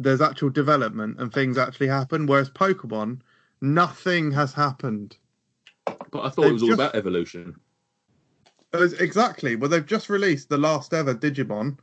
There's 0.00 0.20
actual 0.20 0.50
development 0.50 1.20
and 1.20 1.32
things 1.32 1.58
actually 1.58 1.88
happen, 1.88 2.26
whereas 2.26 2.50
Pokemon, 2.50 3.20
nothing 3.60 4.30
has 4.32 4.52
happened. 4.52 5.16
But 5.86 6.22
I 6.22 6.28
thought 6.30 6.36
They've 6.42 6.50
it 6.50 6.52
was 6.54 6.62
all 6.62 6.68
just- 6.70 6.80
about 6.80 6.94
evolution. 6.96 7.54
Exactly. 8.74 9.56
Well, 9.56 9.70
they've 9.70 9.84
just 9.86 10.08
released 10.10 10.48
the 10.50 10.58
last 10.58 10.92
ever 10.92 11.14
Digimon, 11.14 11.78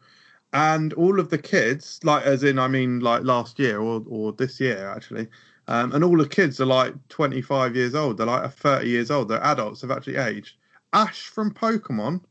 and 0.55 0.93
all 0.93 1.19
of 1.19 1.29
the 1.29 1.37
kids, 1.37 1.99
like 2.03 2.23
as 2.23 2.41
in, 2.43 2.57
I 2.57 2.69
mean, 2.69 3.01
like 3.01 3.23
last 3.23 3.59
year 3.59 3.79
or 3.79 4.03
or 4.07 4.31
this 4.31 4.59
year 4.59 4.89
actually, 4.89 5.27
Um, 5.67 5.91
and 5.91 6.03
all 6.03 6.17
the 6.17 6.29
kids 6.29 6.61
are 6.61 6.65
like 6.65 6.93
25 7.09 7.75
years 7.75 7.93
old. 7.95 8.17
They're 8.17 8.27
like 8.27 8.49
30 8.51 8.87
years 8.87 9.11
old. 9.11 9.27
They're 9.27 9.43
adults. 9.43 9.81
Have 9.81 9.91
actually 9.91 10.15
aged. 10.15 10.55
Ash 10.93 11.23
from 11.27 11.51
Pokemon. 11.51 12.21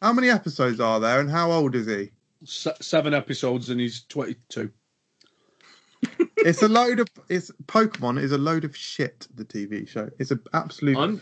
How 0.00 0.12
many 0.12 0.30
episodes 0.30 0.80
are 0.80 1.00
there, 1.00 1.20
and 1.20 1.30
how 1.30 1.52
old 1.52 1.74
is 1.74 1.86
he? 1.86 2.10
Se- 2.44 2.80
seven 2.80 3.12
episodes 3.12 3.68
and 3.70 3.78
he's 3.80 4.04
22. 4.08 4.70
It's 6.38 6.62
a 6.62 6.68
load 6.68 6.98
of. 6.98 7.08
It's 7.28 7.50
Pokemon 7.66 8.20
is 8.20 8.32
a 8.32 8.38
load 8.38 8.64
of 8.64 8.74
shit. 8.74 9.28
The 9.34 9.44
TV 9.44 9.86
show. 9.86 10.08
It's 10.18 10.30
an 10.30 10.40
absolute. 10.54 10.96
I'm 10.96 11.20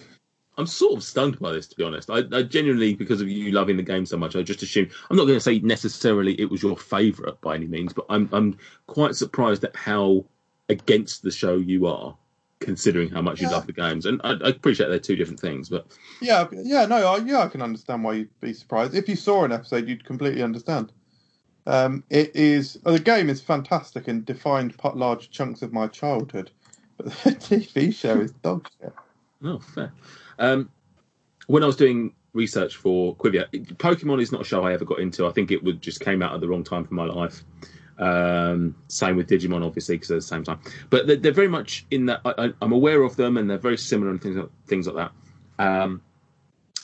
I'm 0.61 0.67
sort 0.67 0.99
of 0.99 1.03
stunned 1.03 1.39
by 1.39 1.53
this, 1.53 1.67
to 1.69 1.77
be 1.77 1.83
honest. 1.83 2.11
I, 2.11 2.23
I 2.33 2.43
genuinely, 2.43 2.95
because 2.95 3.23
of 3.23 3.29
you 3.29 3.51
loving 3.51 3.79
the 3.79 3.83
game 3.83 4.05
so 4.05 4.19
much, 4.19 4.37
I 4.37 4.43
just 4.43 4.63
assume 4.63 4.91
I'm 5.09 5.17
not 5.17 5.25
going 5.25 5.39
to 5.39 5.41
say 5.41 5.59
necessarily 5.61 6.39
it 6.39 6.51
was 6.51 6.63
your 6.63 6.77
favourite 6.77 7.41
by 7.41 7.55
any 7.55 7.67
means, 7.67 7.95
but 7.95 8.05
I'm 8.11 8.29
I'm 8.31 8.59
quite 8.87 9.17
surprised 9.17 9.65
at 9.65 9.75
how 9.75 10.27
against 10.69 11.23
the 11.23 11.31
show 11.31 11.57
you 11.57 11.87
are, 11.87 12.15
considering 12.61 13.09
how 13.09 13.23
much 13.23 13.41
you 13.41 13.51
love 13.51 13.67
the 13.67 13.73
games. 13.73 14.05
And 14.05 14.21
I, 14.23 14.33
I 14.33 14.51
appreciate 14.51 14.89
they're 14.89 14.99
two 14.99 15.17
different 15.17 15.41
things, 15.41 15.71
but 15.71 15.87
Yeah, 16.21 16.47
yeah, 16.53 16.85
no, 16.85 16.97
I, 17.15 17.17
yeah, 17.19 17.39
I 17.39 17.49
can 17.49 17.63
understand 17.63 18.05
why 18.05 18.13
you'd 18.13 18.41
be 18.41 18.53
surprised. 18.53 18.95
If 18.95 19.09
you 19.09 19.17
saw 19.17 19.45
an 19.45 19.53
episode, 19.53 19.89
you'd 19.89 20.05
completely 20.05 20.43
understand. 20.43 20.93
Um, 21.67 22.05
it 22.11 22.37
is 22.37 22.79
oh, 22.85 22.93
the 22.93 22.99
game 22.99 23.31
is 23.31 23.41
fantastic 23.41 24.09
and 24.09 24.27
defined 24.27 24.75
large 24.95 25.31
chunks 25.31 25.63
of 25.63 25.73
my 25.73 25.87
childhood, 25.87 26.51
but 26.99 27.07
the 27.25 27.31
TV 27.31 27.95
show 27.95 28.21
is 28.21 28.33
dog 28.33 28.69
shit. 28.79 28.93
Oh, 29.43 29.59
fair. 29.59 29.93
Um, 30.41 30.71
when 31.47 31.63
I 31.63 31.67
was 31.67 31.77
doing 31.77 32.13
research 32.33 32.77
for 32.77 33.15
Quivia, 33.17 33.49
Pokemon 33.77 34.21
is 34.21 34.33
not 34.33 34.41
a 34.41 34.45
show 34.45 34.65
I 34.65 34.73
ever 34.73 34.85
got 34.85 34.99
into. 34.99 35.27
I 35.27 35.31
think 35.31 35.51
it 35.51 35.63
would 35.63 35.81
just 35.81 36.01
came 36.01 36.23
out 36.23 36.35
at 36.35 36.41
the 36.41 36.49
wrong 36.49 36.65
time 36.65 36.85
for 36.85 36.95
my 36.95 37.05
life. 37.05 37.45
Um, 37.99 38.75
same 38.89 39.17
with 39.17 39.29
Digimon, 39.29 39.65
obviously, 39.65 39.97
because 39.97 40.09
they're 40.09 40.19
the 40.19 40.23
same 40.23 40.43
time. 40.43 40.59
But 40.89 41.07
they're, 41.07 41.17
they're 41.17 41.33
very 41.33 41.49
much 41.49 41.87
in 41.91 42.07
that. 42.07 42.23
I, 42.25 42.53
I'm 42.63 42.73
aware 42.73 43.03
of 43.03 43.17
them, 43.17 43.37
and 43.37 43.49
they're 43.49 43.59
very 43.59 43.77
similar 43.77 44.11
and 44.11 44.21
things 44.21 44.37
like, 44.37 44.49
things 44.67 44.87
like 44.87 44.97
that. 44.97 45.13
Um, 45.63 46.01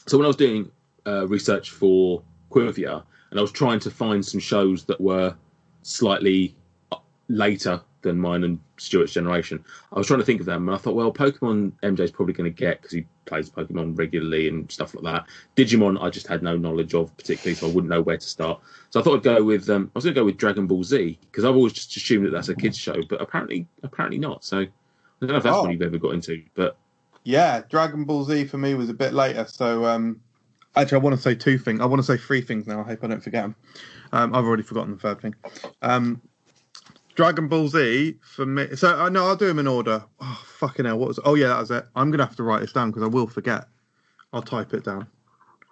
so 0.07 0.19
when 0.19 0.27
I 0.27 0.29
was 0.29 0.37
doing 0.37 0.71
uh, 1.07 1.27
research 1.27 1.71
for 1.71 2.23
Quivia, 2.51 3.03
and 3.31 3.39
I 3.39 3.43
was 3.43 3.53
trying 3.53 3.81
to 3.81 3.91
find 3.91 4.25
some 4.25 4.41
shows 4.41 4.85
that 4.85 5.01
were 5.01 5.35
slightly 5.83 6.55
uh, 6.93 6.97
later 7.29 7.81
than 8.03 8.19
mine 8.21 8.45
and 8.45 8.61
Stuart's 8.77 9.13
generation, 9.13 9.65
I 9.93 9.99
was 9.99 10.07
trying 10.07 10.21
to 10.21 10.27
think 10.27 10.41
of 10.41 10.47
them, 10.47 10.69
and 10.69 10.75
I 10.75 10.79
thought, 10.79 10.95
well, 10.95 11.13
Pokemon 11.13 11.73
MJ's 11.83 12.11
probably 12.11 12.35
going 12.35 12.53
to 12.53 12.57
get 12.57 12.83
because 12.83 12.93
he 12.93 13.07
plays 13.27 13.51
Pokemon 13.51 13.99
regularly 13.99 14.49
and 14.49 14.71
stuff 14.71 14.95
like 14.95 15.05
that. 15.05 15.27
Digimon, 15.57 16.03
I 16.03 16.09
just 16.09 16.27
had 16.27 16.43
no 16.43 16.57
knowledge 16.57 16.95
of 16.95 17.15
particularly, 17.17 17.55
so 17.55 17.67
I 17.67 17.71
wouldn't 17.71 17.91
know 17.91 18.03
where 18.03 18.17
to 18.17 18.27
start. 18.27 18.61
So 18.91 19.01
I 19.01 19.03
thought 19.03 19.17
I'd 19.19 19.23
go 19.23 19.45
with 19.45 19.69
um, 19.69 19.91
I 19.95 19.99
was 19.99 20.05
going 20.05 20.15
to 20.15 20.21
go 20.21 20.25
with 20.25 20.37
Dragon 20.39 20.67
Ball 20.67 20.85
Z 20.85 21.19
because 21.31 21.45
I've 21.45 21.57
always 21.57 21.73
just 21.75 21.95
assumed 21.97 22.27
that 22.27 22.31
that's 22.31 22.49
a 22.49 22.55
kids 22.55 22.79
show, 22.79 22.97
but 23.09 23.21
apparently, 23.21 23.67
apparently 23.83 24.19
not. 24.19 24.45
So 24.45 24.61
I 24.61 24.69
don't 25.21 25.31
know 25.31 25.37
if 25.37 25.43
that's 25.43 25.57
Oh. 25.57 25.63
one 25.63 25.73
you've 25.73 25.83
ever 25.83 25.99
got 25.99 26.15
into, 26.15 26.43
but 26.55 26.77
Yeah, 27.25 27.63
Dragon 27.69 28.05
Ball 28.05 28.25
Z 28.25 28.47
for 28.47 28.59
me 28.59 28.75
was 28.75 28.89
a 28.89 28.95
bit 28.95 29.13
later, 29.13 29.45
so 29.49 29.85
um, 29.85 30.21
Actually, 30.77 30.97
I 30.97 31.01
want 31.01 31.17
to 31.17 31.23
say 31.23 31.35
two 31.35 31.57
things. 31.59 31.81
I 31.81 31.87
want 31.87 32.01
to 32.01 32.07
say 32.07 32.19
three 32.19 32.43
things 32.43 32.67
now. 32.67 32.81
I 32.81 32.85
hope 32.85 33.03
I 33.03 33.07
don't 33.07 33.23
forget 33.23 33.45
them. 33.45 33.57
Um, 34.13 34.35
I've 34.35 34.45
already 34.45 34.63
forgotten 34.63 34.93
the 34.93 34.99
third 34.99 35.23
thing. 35.23 35.35
Um, 35.81 36.21
Dragon 37.17 37.49
Ball 37.49 37.69
Z 37.69 38.17
for 38.23 38.47
me. 38.47 38.77
So 38.77 38.95
I 38.97 39.09
know 39.09 39.27
I'll 39.27 39.37
do 39.37 39.47
them 39.47 39.59
in 39.59 39.67
order. 39.67 40.05
Oh 40.21 40.43
fucking 40.59 40.85
hell! 40.85 40.99
What 40.99 41.09
was? 41.09 41.21
Oh 41.25 41.35
yeah, 41.35 41.49
that 41.49 41.59
was 41.59 41.71
it. 41.71 41.85
I'm 41.97 42.11
gonna 42.11 42.25
have 42.27 42.37
to 42.37 42.43
write 42.45 42.61
this 42.61 42.73
down 42.73 42.91
because 42.91 43.03
I 43.03 43.07
will 43.09 43.27
forget. 43.27 43.67
I'll 44.33 44.43
type 44.43 44.75
it 44.75 44.85
down. 44.85 45.07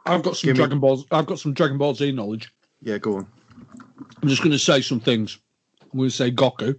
I've 0.07 0.23
got 0.23 0.37
some 0.37 0.49
Give 0.49 0.55
me- 0.57 0.59
Dragon 0.59 0.81
Balls. 0.81 1.07
I've 1.11 1.27
got 1.27 1.39
some 1.39 1.55
Dragon 1.55 1.79
Ball 1.79 1.95
Z 1.95 2.13
knowledge. 2.13 2.53
Yeah, 2.83 2.99
go 2.99 3.17
on. 3.19 3.27
I'm 4.23 4.29
just 4.29 4.43
going 4.43 4.53
to 4.53 4.59
say 4.59 4.81
some 4.83 5.01
things. 5.01 5.39
I'm 5.83 5.99
going 5.99 6.11
to 6.11 6.15
say 6.15 6.31
Goku. 6.31 6.71
Is 6.71 6.77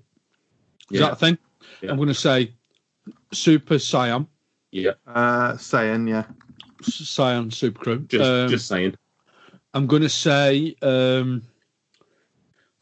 yeah, 0.91 0.99
that 1.01 1.11
a 1.13 1.15
thing? 1.15 1.37
Yeah. 1.81 1.89
I'm 1.91 1.95
going 1.97 2.07
to 2.09 2.13
say 2.13 2.53
Super 3.33 3.75
Saiyan, 3.75 4.27
yeah, 4.71 4.91
Uh, 5.07 5.57
saying 5.57 6.07
yeah. 6.07 6.25
Saiyan 6.83 7.51
Super 7.51 7.79
Crew. 7.83 7.99
just 8.07 8.23
Um, 8.23 8.49
just 8.49 8.67
saying. 8.67 8.95
I'm 9.73 9.87
going 9.87 10.03
to 10.03 10.09
say, 10.09 10.75
um, 10.83 11.41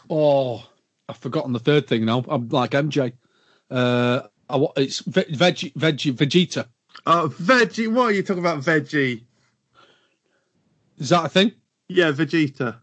oh, 0.09 0.63
I've 1.09 1.17
forgotten 1.17 1.53
the 1.53 1.59
third 1.59 1.87
thing 1.87 2.05
now. 2.05 2.23
I'm 2.27 2.49
like 2.49 2.71
MJ. 2.71 3.13
Uh, 3.69 4.21
I, 4.49 4.65
it's 4.77 4.99
ve- 4.99 5.23
veggie, 5.25 5.73
veggie, 5.73 6.13
Vegeta. 6.13 6.67
Oh, 7.05 7.33
veggie. 7.39 7.91
What 7.91 8.05
are 8.05 8.11
you 8.11 8.23
talking 8.23 8.43
about? 8.43 8.61
Veggie. 8.61 9.23
Is 10.99 11.09
that 11.09 11.25
a 11.25 11.29
thing? 11.29 11.51
Yeah, 11.87 12.11
Vegeta. 12.11 12.77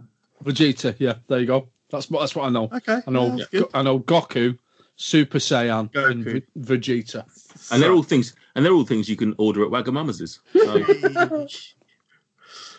Vegeta. 0.45 0.95
Yeah, 0.99 1.15
there 1.29 1.41
you 1.41 1.47
go. 1.47 1.69
That's 1.91 2.11
what 2.11 2.21
that's 2.21 2.35
what 2.35 2.45
I 2.47 2.51
know. 2.51 2.69
Okay. 2.73 3.01
I 3.07 3.11
know. 3.11 3.39
yeah. 3.53 3.63
I 3.73 3.83
know 3.83 4.01
Goku, 4.01 4.59
Super 4.97 5.39
Saiyan, 5.39 5.95
and 5.95 6.25
v- 6.25 6.43
Vegeta. 6.59 7.25
And 7.73 7.83
they're 7.83 7.93
all 7.93 8.03
things, 8.03 8.35
and 8.55 8.65
they're 8.65 8.73
all 8.73 8.85
things 8.85 9.09
you 9.09 9.17
can 9.17 9.35
order 9.39 9.65
at 9.65 9.71
Wagamama's. 9.71 10.41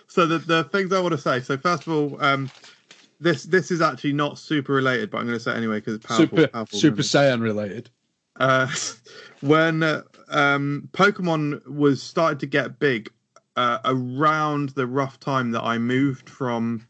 So, 0.08 0.26
so 0.26 0.26
the 0.28 0.40
the 0.40 0.64
things 0.66 0.92
I 0.92 1.00
want 1.00 1.14
to 1.14 1.18
say. 1.18 1.40
So 1.42 1.58
first 1.58 1.88
of 1.88 1.94
all, 1.94 2.22
um, 2.24 2.52
this 3.22 3.44
this 3.44 3.72
is 3.72 3.82
actually 3.82 4.14
not 4.14 4.38
super 4.40 4.74
related, 4.74 5.12
but 5.12 5.20
I'm 5.20 5.28
going 5.28 5.38
to 5.38 5.44
say 5.44 5.52
it 5.52 5.58
anyway 5.58 5.78
because 5.78 5.96
it's 5.96 6.06
powerful. 6.06 6.38
Super 6.38 6.48
powerful 6.48 6.80
Super. 6.80 7.02
Saiyan 7.02 7.42
related. 7.42 7.90
uh, 8.40 8.68
when 9.42 9.84
uh, 9.84 10.02
um, 10.30 10.90
Pokemon 10.92 11.66
was 11.68 12.02
started 12.02 12.40
to 12.40 12.48
get 12.48 12.80
big 12.80 13.10
uh, 13.56 13.80
around 13.86 14.70
the 14.70 14.88
rough 14.88 15.20
time 15.20 15.52
that 15.52 15.62
I 15.62 15.78
moved 15.78 16.30
from 16.30 16.86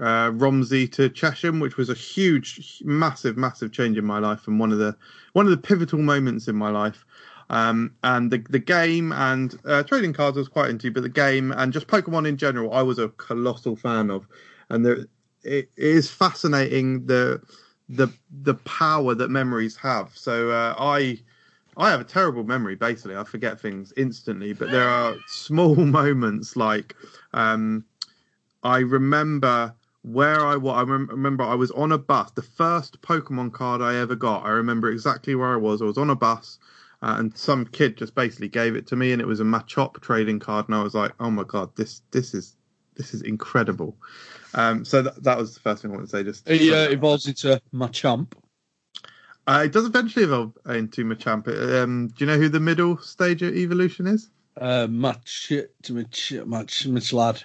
uh, 0.00 0.30
Romsey 0.32 0.90
to 0.92 1.08
Chesham, 1.10 1.60
which 1.60 1.76
was 1.76 1.90
a 1.90 1.94
huge, 1.94 2.82
massive, 2.84 3.36
massive 3.36 3.72
change 3.72 3.98
in 3.98 4.04
my 4.04 4.18
life 4.18 4.48
and 4.48 4.58
one 4.58 4.72
of 4.72 4.78
the 4.78 4.96
one 5.34 5.46
of 5.46 5.50
the 5.50 5.58
pivotal 5.58 5.98
moments 5.98 6.48
in 6.48 6.56
my 6.56 6.70
life. 6.70 7.04
Um, 7.50 7.94
and 8.02 8.30
the 8.30 8.38
the 8.48 8.58
game 8.58 9.12
and 9.12 9.54
uh, 9.66 9.82
trading 9.82 10.14
cards 10.14 10.38
I 10.38 10.40
was 10.40 10.48
quite 10.48 10.70
into, 10.70 10.90
but 10.90 11.02
the 11.02 11.10
game 11.10 11.52
and 11.52 11.72
just 11.74 11.88
Pokemon 11.88 12.26
in 12.26 12.38
general, 12.38 12.72
I 12.72 12.80
was 12.80 12.98
a 12.98 13.10
colossal 13.10 13.76
fan 13.76 14.10
of. 14.10 14.26
And 14.70 14.86
there, 14.86 15.04
it 15.44 15.70
is 15.76 16.10
fascinating 16.10 17.06
the 17.06 17.40
the 17.88 18.08
the 18.42 18.54
power 18.54 19.14
that 19.14 19.30
memories 19.30 19.76
have. 19.76 20.10
So 20.14 20.50
uh, 20.50 20.74
I 20.78 21.18
I 21.76 21.90
have 21.90 22.00
a 22.00 22.04
terrible 22.04 22.44
memory. 22.44 22.74
Basically, 22.76 23.16
I 23.16 23.24
forget 23.24 23.60
things 23.60 23.92
instantly. 23.96 24.52
But 24.52 24.70
there 24.70 24.88
are 24.88 25.14
small 25.26 25.74
moments 25.76 26.56
like 26.56 26.94
um, 27.32 27.84
I 28.62 28.78
remember 28.78 29.74
where 30.02 30.40
I 30.40 30.56
was. 30.56 30.76
I 30.76 30.82
rem- 30.90 31.08
remember 31.08 31.44
I 31.44 31.54
was 31.54 31.70
on 31.72 31.92
a 31.92 31.98
bus. 31.98 32.30
The 32.32 32.42
first 32.42 33.00
Pokemon 33.02 33.52
card 33.52 33.82
I 33.82 33.96
ever 33.96 34.14
got. 34.14 34.44
I 34.44 34.50
remember 34.50 34.90
exactly 34.90 35.34
where 35.34 35.52
I 35.52 35.56
was. 35.56 35.82
I 35.82 35.86
was 35.86 35.98
on 35.98 36.10
a 36.10 36.16
bus. 36.16 36.58
Uh, 37.02 37.16
and 37.18 37.36
some 37.36 37.66
kid 37.66 37.98
just 37.98 38.14
basically 38.14 38.48
gave 38.48 38.74
it 38.76 38.86
to 38.86 38.96
me, 38.96 39.12
and 39.12 39.20
it 39.20 39.26
was 39.26 39.40
a 39.40 39.44
Machop 39.44 40.00
trading 40.00 40.38
card, 40.38 40.66
and 40.68 40.74
I 40.74 40.82
was 40.82 40.94
like, 40.94 41.12
"Oh 41.20 41.30
my 41.30 41.44
god, 41.44 41.70
this 41.76 42.00
this 42.12 42.32
is 42.32 42.56
this 42.96 43.12
is 43.12 43.20
incredible." 43.22 43.96
Um, 44.54 44.84
so 44.84 45.02
that 45.02 45.22
that 45.24 45.36
was 45.36 45.54
the 45.54 45.60
first 45.60 45.82
thing 45.82 45.90
I 45.90 45.94
wanted 45.94 46.06
to 46.06 46.16
say. 46.16 46.22
Just 46.22 46.48
He 46.48 46.72
uh, 46.72 46.88
evolves 46.88 47.26
into 47.26 47.60
Machamp. 47.72 48.32
Uh, 49.46 49.62
it 49.66 49.72
does 49.72 49.84
eventually 49.84 50.24
evolve 50.24 50.56
into 50.66 51.04
Machamp. 51.04 51.48
Um, 51.82 52.08
do 52.08 52.24
you 52.24 52.26
know 52.26 52.38
who 52.38 52.48
the 52.48 52.60
middle 52.60 52.96
stage 52.98 53.42
of 53.42 53.54
evolution 53.54 54.06
is? 54.06 54.30
Uh, 54.58 54.86
Mach, 54.88 55.20
Mach, 55.50 56.46
Mach, 56.46 56.86
Mach 56.86 57.12
lad. 57.12 57.42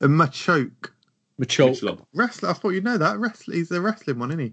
A 0.00 0.06
Machoke. 0.08 0.90
Machoke. 1.40 1.68
Michelin. 1.70 1.98
Wrestler. 2.12 2.50
I 2.50 2.52
thought 2.52 2.70
you'd 2.70 2.84
know 2.84 2.98
that. 2.98 3.18
Wrestler. 3.18 3.54
He's 3.54 3.70
a 3.70 3.80
wrestling 3.80 4.18
one, 4.18 4.30
isn't 4.30 4.40
he? 4.40 4.52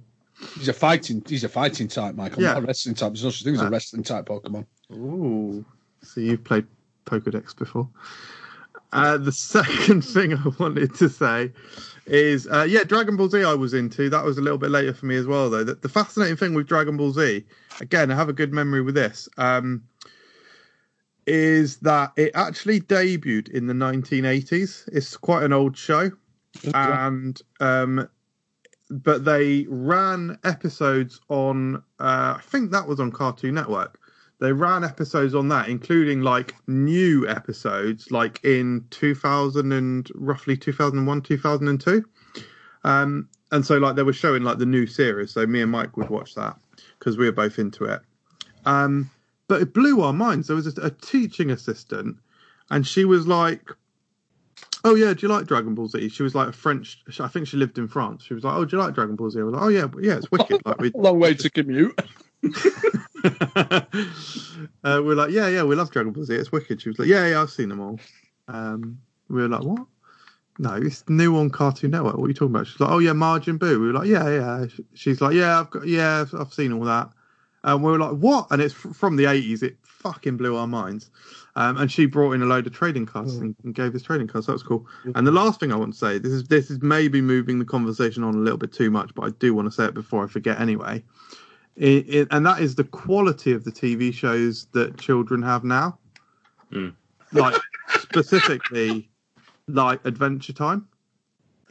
He's 0.57 0.67
a 0.69 0.73
fighting. 0.73 1.23
He's 1.27 1.43
a 1.43 1.49
fighting 1.49 1.87
type, 1.87 2.15
Michael. 2.15 2.43
Yeah. 2.43 2.53
Not 2.53 2.63
a 2.63 2.67
wrestling 2.67 2.95
type. 2.95 3.11
There's 3.13 3.23
no 3.23 3.29
such 3.29 3.43
thing 3.43 3.55
as 3.55 3.61
a 3.61 3.65
Ah. 3.65 3.69
wrestling 3.69 4.03
type 4.03 4.25
Pokemon. 4.25 4.65
Ooh. 4.91 5.65
So 6.01 6.21
you've 6.21 6.43
played 6.43 6.65
Pokedex 7.05 7.55
before. 7.57 7.89
Uh, 8.93 9.17
the 9.17 9.31
second 9.55 10.03
thing 10.03 10.33
I 10.33 10.47
wanted 10.59 10.93
to 10.95 11.09
say 11.09 11.51
is, 12.05 12.47
uh, 12.47 12.65
yeah, 12.67 12.83
Dragon 12.83 13.15
Ball 13.17 13.29
Z 13.29 13.43
I 13.43 13.53
was 13.53 13.73
into. 13.73 14.09
That 14.09 14.23
was 14.23 14.37
a 14.37 14.41
little 14.41 14.57
bit 14.57 14.71
later 14.71 14.93
for 14.93 15.05
me 15.05 15.15
as 15.15 15.25
well, 15.25 15.49
though. 15.49 15.63
The, 15.63 15.75
the 15.75 15.89
fascinating 15.89 16.35
thing 16.37 16.53
with 16.53 16.67
Dragon 16.67 16.97
Ball 16.97 17.11
Z, 17.11 17.43
again, 17.81 18.11
I 18.11 18.15
have 18.15 18.29
a 18.29 18.33
good 18.33 18.53
memory 18.53 18.81
with 18.81 18.95
this, 18.95 19.27
um, 19.37 19.83
is 21.25 21.77
that 21.77 22.11
it 22.17 22.31
actually 22.35 22.81
debuted 22.81 23.49
in 23.49 23.67
the 23.67 23.73
1980s. 23.73 24.87
It's 24.91 25.17
quite 25.17 25.43
an 25.43 25.53
old 25.53 25.77
show. 25.77 26.11
and 26.73 27.41
um 27.59 28.07
but 28.89 29.25
they 29.25 29.65
ran 29.69 30.37
episodes 30.43 31.19
on 31.29 31.77
uh 31.99 32.35
i 32.37 32.41
think 32.43 32.69
that 32.71 32.87
was 32.87 32.99
on 32.99 33.11
cartoon 33.11 33.55
network 33.55 33.99
they 34.39 34.51
ran 34.51 34.83
episodes 34.83 35.35
on 35.35 35.47
that 35.49 35.69
including 35.69 36.21
like 36.21 36.55
new 36.67 37.27
episodes 37.27 38.11
like 38.11 38.43
in 38.43 38.85
2000 38.89 39.71
and 39.71 40.09
roughly 40.15 40.57
2001 40.57 41.21
2002 41.21 42.03
um 42.83 43.27
and 43.51 43.65
so 43.65 43.77
like 43.77 43.95
they 43.95 44.03
were 44.03 44.13
showing 44.13 44.43
like 44.43 44.57
the 44.57 44.65
new 44.65 44.85
series 44.85 45.31
so 45.31 45.45
me 45.45 45.61
and 45.61 45.71
mike 45.71 45.95
would 45.97 46.09
watch 46.09 46.35
that 46.35 46.57
because 46.99 47.17
we 47.17 47.25
were 47.25 47.31
both 47.31 47.59
into 47.59 47.85
it 47.85 48.01
um 48.65 49.09
but 49.47 49.61
it 49.61 49.73
blew 49.73 50.01
our 50.01 50.13
minds 50.13 50.47
there 50.47 50.55
was 50.55 50.77
a, 50.77 50.81
a 50.81 50.89
teaching 50.89 51.51
assistant 51.51 52.17
and 52.69 52.85
she 52.85 53.05
was 53.05 53.27
like 53.27 53.71
oh 54.85 54.95
yeah, 54.95 55.13
do 55.13 55.25
you 55.25 55.33
like 55.33 55.45
Dragon 55.45 55.75
Ball 55.75 55.87
Z? 55.87 56.09
She 56.09 56.23
was 56.23 56.35
like 56.35 56.49
a 56.49 56.53
French. 56.53 57.01
I 57.19 57.27
think 57.27 57.47
she 57.47 57.57
lived 57.57 57.77
in 57.77 57.87
France. 57.87 58.23
She 58.23 58.33
was 58.33 58.43
like, 58.43 58.55
oh, 58.55 58.65
do 58.65 58.75
you 58.75 58.83
like 58.83 58.93
Dragon 58.93 59.15
Ball 59.15 59.29
Z? 59.29 59.39
I 59.39 59.43
was 59.43 59.53
like, 59.53 59.63
oh 59.63 59.67
yeah, 59.69 59.87
yeah, 60.01 60.17
it's 60.17 60.31
wicked. 60.31 60.61
Like 60.65 60.79
we, 60.79 60.91
Long 60.95 61.19
way 61.19 61.33
to 61.33 61.49
commute. 61.49 61.99
uh, 63.23 63.81
we're 64.83 65.15
like, 65.15 65.31
yeah, 65.31 65.47
yeah, 65.47 65.63
we 65.63 65.75
love 65.75 65.91
Dragon 65.91 66.11
Ball 66.11 66.25
Z. 66.25 66.35
It's 66.35 66.51
wicked. 66.51 66.81
She 66.81 66.89
was 66.89 66.99
like, 66.99 67.07
yeah, 67.07 67.27
yeah, 67.27 67.41
I've 67.41 67.49
seen 67.49 67.69
them 67.69 67.79
all. 67.79 67.99
Um, 68.47 68.99
we 69.29 69.41
were 69.41 69.47
like, 69.47 69.63
what? 69.63 69.85
No, 70.59 70.73
it's 70.73 71.03
new 71.09 71.37
on 71.37 71.49
Cartoon 71.49 71.91
Network. 71.91 72.17
What 72.17 72.25
are 72.25 72.27
you 72.27 72.33
talking 72.33 72.53
about? 72.53 72.67
She's 72.67 72.79
like, 72.79 72.91
oh 72.91 72.99
yeah, 72.99 73.11
Majin 73.11 73.57
Buu. 73.57 73.79
We 73.79 73.87
were 73.87 73.93
like, 73.93 74.07
yeah, 74.07 74.29
yeah. 74.29 74.65
She's 74.93 75.19
like, 75.19 75.33
yeah, 75.33 75.61
I've 75.61 75.69
got, 75.69 75.87
yeah, 75.87 76.25
I've, 76.37 76.53
seen 76.53 76.73
all 76.73 76.83
that. 76.83 77.09
And 77.63 77.83
we 77.83 77.91
were 77.91 77.97
like, 77.97 78.17
what? 78.17 78.47
And 78.51 78.61
it's 78.61 78.73
from 78.73 79.15
the 79.15 79.25
eighties. 79.25 79.63
It 79.63 79.77
fucking 79.83 80.37
blew 80.37 80.55
our 80.55 80.67
minds. 80.67 81.09
Um, 81.55 81.77
and 81.77 81.91
she 81.91 82.05
brought 82.05 82.33
in 82.33 82.41
a 82.41 82.45
load 82.45 82.67
of 82.67 82.73
trading 82.73 83.05
cards 83.05 83.37
and, 83.37 83.55
and 83.63 83.73
gave 83.73 83.95
us 83.95 84.03
trading 84.03 84.27
cards. 84.27 84.47
That 84.47 84.53
was 84.53 84.63
cool. 84.63 84.85
And 85.15 85.25
the 85.25 85.31
last 85.31 85.59
thing 85.59 85.71
I 85.71 85.75
want 85.75 85.93
to 85.93 85.99
say, 85.99 86.17
this 86.17 86.31
is 86.31 86.43
this 86.43 86.69
is 86.69 86.81
maybe 86.81 87.21
moving 87.21 87.57
the 87.57 87.65
conversation 87.65 88.23
on 88.23 88.35
a 88.35 88.39
little 88.39 88.57
bit 88.57 88.73
too 88.73 88.91
much, 88.91 89.13
but 89.15 89.23
I 89.23 89.29
do 89.39 89.53
want 89.53 89.67
to 89.67 89.71
say 89.71 89.85
it 89.85 89.93
before 89.93 90.23
I 90.23 90.27
forget 90.27 90.59
anyway. 90.59 91.03
It, 91.75 92.07
it, 92.07 92.27
and 92.31 92.45
that 92.45 92.59
is 92.59 92.75
the 92.75 92.83
quality 92.83 93.51
of 93.51 93.63
the 93.63 93.71
TV 93.71 94.13
shows 94.13 94.67
that 94.73 94.97
children 94.97 95.41
have 95.41 95.63
now. 95.63 95.97
Mm. 96.71 96.93
Like 97.31 97.59
specifically, 97.99 99.09
like 99.67 100.05
Adventure 100.05 100.53
Time 100.53 100.87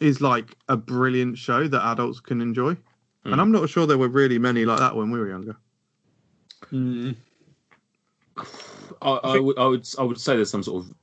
is 0.01 0.21
like 0.21 0.57
a 0.69 0.77
brilliant 0.77 1.39
show 1.39 1.69
that 1.69 1.87
adults 1.93 2.19
can 2.19 2.41
enjoy. 2.41 2.77
And 3.25 3.41
I'm 3.41 3.53
not 3.53 3.69
sure 3.69 3.87
there 3.87 3.99
were 3.99 4.09
really 4.09 4.39
many 4.39 4.65
like 4.65 4.81
that 4.81 4.97
when 4.97 5.13
we 5.13 5.21
were 5.21 5.29
younger. 5.29 5.57
Mm. 6.73 7.15
I, 9.01 9.11
I, 9.11 9.39
would, 9.39 9.59
I 9.59 9.67
would 9.67 9.89
I 9.99 10.03
would 10.03 10.19
say 10.19 10.35
there's 10.35 10.51
some 10.51 10.65
sort 10.65 10.85
of 10.85 10.95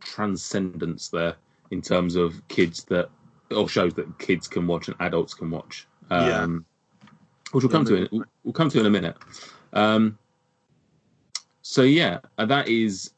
transcendence 0.00 1.08
there 1.08 1.36
in 1.70 1.80
terms 1.80 2.16
of 2.16 2.46
kids 2.48 2.84
that 2.84 3.08
or 3.50 3.68
shows 3.68 3.94
that 3.94 4.18
kids 4.18 4.46
can 4.46 4.66
watch 4.66 4.88
and 4.88 4.96
adults 5.00 5.32
can 5.32 5.50
watch. 5.50 5.86
Um, 6.10 6.66
Which 7.52 7.64
we'll 7.64 7.70
come 7.70 7.84
to 7.86 7.96
in, 7.96 8.24
we'll 8.44 8.52
come 8.52 8.68
to 8.70 8.80
in 8.80 8.86
a 8.86 8.90
minute. 8.90 9.16
Um, 9.72 10.18
so 11.62 11.82
yeah, 11.82 12.20
uh, 12.36 12.46
that 12.46 12.68
is 12.68 13.12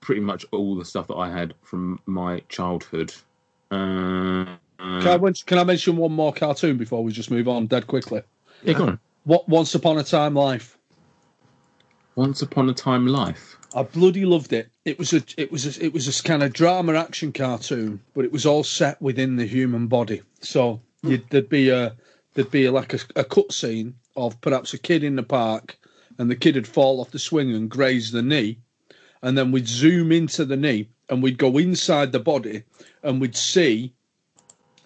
pretty 0.00 0.20
much 0.20 0.46
all 0.52 0.76
the 0.76 0.84
stuff 0.84 1.06
that 1.08 1.16
I 1.16 1.30
had 1.30 1.54
from 1.62 2.00
my 2.06 2.40
childhood. 2.48 3.12
Uh, 3.70 4.46
Can, 4.78 5.24
I, 5.24 5.32
can 5.46 5.58
I 5.58 5.64
mention 5.64 5.96
one 5.96 6.12
more 6.12 6.32
cartoon 6.32 6.76
before 6.76 7.02
we 7.02 7.12
just 7.12 7.30
move 7.30 7.48
on 7.48 7.66
dead 7.66 7.86
quickly? 7.86 8.22
yeah, 8.62 8.74
go 8.74 8.86
on. 8.86 9.00
What 9.24 9.48
Once 9.48 9.74
Upon 9.74 9.98
a 9.98 10.04
Time 10.04 10.34
Life. 10.34 10.76
Once 12.16 12.40
upon 12.40 12.68
a 12.70 12.72
time, 12.72 13.06
life. 13.06 13.58
I 13.74 13.82
bloody 13.82 14.24
loved 14.24 14.54
it. 14.54 14.70
It 14.86 14.98
was 14.98 15.12
a 15.12 15.22
it 15.36 15.52
was 15.52 15.76
a, 15.76 15.84
it 15.84 15.92
was 15.92 16.08
a 16.08 16.22
kind 16.22 16.42
of 16.42 16.52
drama 16.54 16.94
action 16.94 17.30
cartoon, 17.30 18.00
but 18.14 18.24
it 18.24 18.32
was 18.32 18.46
all 18.46 18.64
set 18.64 19.00
within 19.02 19.36
the 19.36 19.44
human 19.44 19.86
body. 19.86 20.22
So 20.40 20.80
you'd, 21.02 21.28
there'd 21.28 21.50
be 21.50 21.68
a 21.68 21.94
there'd 22.36 22.50
be 22.50 22.68
like 22.68 22.94
a, 22.94 22.98
a 23.16 23.24
cut 23.24 23.52
scene 23.52 23.94
of 24.14 24.40
perhaps 24.40 24.72
a 24.74 24.78
kid 24.78 25.02
in 25.02 25.16
the 25.16 25.22
park, 25.22 25.78
and 26.18 26.30
the 26.30 26.36
kid 26.36 26.54
would 26.54 26.68
fall 26.68 27.00
off 27.00 27.10
the 27.10 27.18
swing 27.18 27.54
and 27.54 27.68
graze 27.68 28.12
the 28.12 28.22
knee, 28.22 28.58
and 29.22 29.36
then 29.36 29.50
we'd 29.50 29.66
zoom 29.66 30.12
into 30.12 30.44
the 30.44 30.56
knee 30.56 30.88
and 31.08 31.22
we'd 31.22 31.38
go 31.38 31.56
inside 31.58 32.12
the 32.12 32.20
body 32.20 32.62
and 33.02 33.20
we'd 33.20 33.36
see 33.36 33.92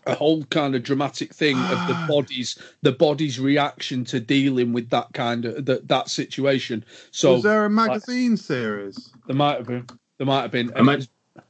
a 0.07 0.15
whole 0.15 0.45
kind 0.45 0.75
of 0.75 0.83
dramatic 0.83 1.35
thing 1.35 1.57
of 1.57 1.89
the 1.89 2.05
body's 2.09 2.59
the 2.83 2.93
body's 2.93 3.39
reaction 3.41 4.05
to 4.05 4.21
dealing 4.21 4.73
with 4.73 4.89
that 4.91 5.13
kind 5.13 5.45
of 5.45 5.65
that 5.67 5.89
that 5.89 6.09
situation. 6.09 6.85
So 7.11 7.35
was 7.35 7.43
there 7.43 7.65
a 7.65 7.71
magazine 7.71 8.37
series? 8.37 9.11
there 9.27 9.37
might 9.37 9.59
have 9.59 9.67
been. 9.67 9.87
There 10.19 10.27
might 10.27 10.43
have 10.43 10.51
been. 10.51 10.73
Imagine- 10.77 11.09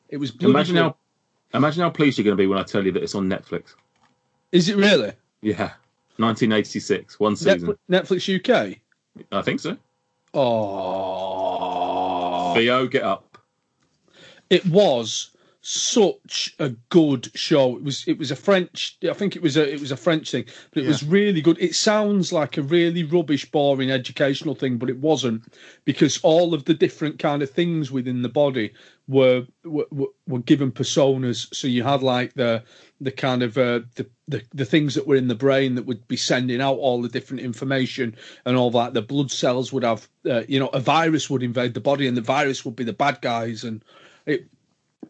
it 0.09 0.17
was, 0.17 0.31
it 0.31 0.43
was 0.43 0.51
Imagine 0.51 0.75
good. 0.75 0.83
how 0.83 0.97
imagine 1.55 1.83
how 1.83 1.91
pleased 1.91 2.19
you're 2.19 2.25
going 2.25 2.37
to 2.37 2.41
be 2.41 2.47
when 2.47 2.59
I 2.59 2.65
tell 2.65 2.85
you 2.85 2.91
that 2.93 3.03
it's 3.03 3.15
on 3.15 3.29
Netflix. 3.29 3.75
Is 4.51 4.69
it 4.69 4.77
really? 4.77 5.13
Yeah, 5.43 5.71
1986, 6.21 7.19
one 7.21 7.37
season. 7.37 7.77
Netflix, 7.91 8.19
Netflix 8.39 8.71
UK? 8.71 8.79
I 9.33 9.43
think 9.43 9.61
so. 9.61 9.77
Oh, 10.81 12.55
Theo, 12.55 12.87
get 12.87 13.03
up. 13.03 13.39
it 14.49 14.65
was 14.67 15.31
such 15.63 16.55
a 16.59 16.71
good 16.89 17.31
show. 17.35 17.77
It 17.77 17.83
was. 17.83 18.03
It 18.09 18.17
was 18.19 18.31
a 18.31 18.37
French. 18.37 18.97
I 19.09 19.13
think 19.13 19.37
it 19.37 19.43
was 19.43 19.57
a. 19.59 19.73
It 19.75 19.79
was 19.81 19.91
a 19.93 19.97
French 19.97 20.31
thing, 20.31 20.47
but 20.73 20.83
it 20.83 20.87
was 20.87 21.03
really 21.03 21.41
good. 21.43 21.59
It 21.61 21.75
sounds 21.75 22.33
like 22.33 22.57
a 22.57 22.63
really 22.63 23.03
rubbish, 23.05 23.45
boring 23.51 23.91
educational 23.91 24.55
thing, 24.55 24.79
but 24.79 24.89
it 24.89 24.97
wasn't 24.99 25.43
because 25.85 26.19
all 26.23 26.55
of 26.55 26.65
the 26.65 26.73
different 26.75 27.19
kind 27.19 27.43
of 27.43 27.51
things 27.51 27.91
within 27.93 28.23
the 28.23 28.29
body 28.31 28.73
were 29.07 29.47
were, 29.65 29.87
were- 29.91 30.07
were 30.27 30.39
given 30.41 30.73
personas. 30.73 31.55
So 31.55 31.69
you 31.69 31.83
had 31.83 32.03
like 32.03 32.33
the 32.35 32.63
the 33.01 33.11
kind 33.11 33.43
of 33.43 33.57
uh, 33.57 33.81
the, 33.95 34.07
the 34.29 34.43
the 34.53 34.65
things 34.65 34.95
that 34.95 35.07
were 35.07 35.17
in 35.17 35.29
the 35.29 35.35
brain 35.35 35.75
that 35.75 35.87
would 35.87 36.07
be 36.07 36.17
sending 36.17 36.61
out 36.61 36.77
all 36.77 37.01
the 37.01 37.09
different 37.09 37.43
information 37.43 38.15
and 38.45 38.57
all 38.57 38.71
that. 38.73 38.95
The 38.95 39.03
blood 39.03 39.31
cells 39.31 39.73
would 39.73 39.85
have, 39.85 40.09
uh, 40.29 40.43
you 40.49 40.61
know, 40.61 40.69
a 40.69 40.81
virus 40.81 41.31
would 41.31 41.43
invade 41.43 41.75
the 41.75 41.81
body, 41.81 42.07
and 42.07 42.17
the 42.17 42.23
virus 42.23 42.65
would 42.65 42.77
be 42.77 42.85
the 42.85 42.93
bad 42.93 43.21
guys, 43.21 43.65
and 43.65 43.83
it 44.27 44.47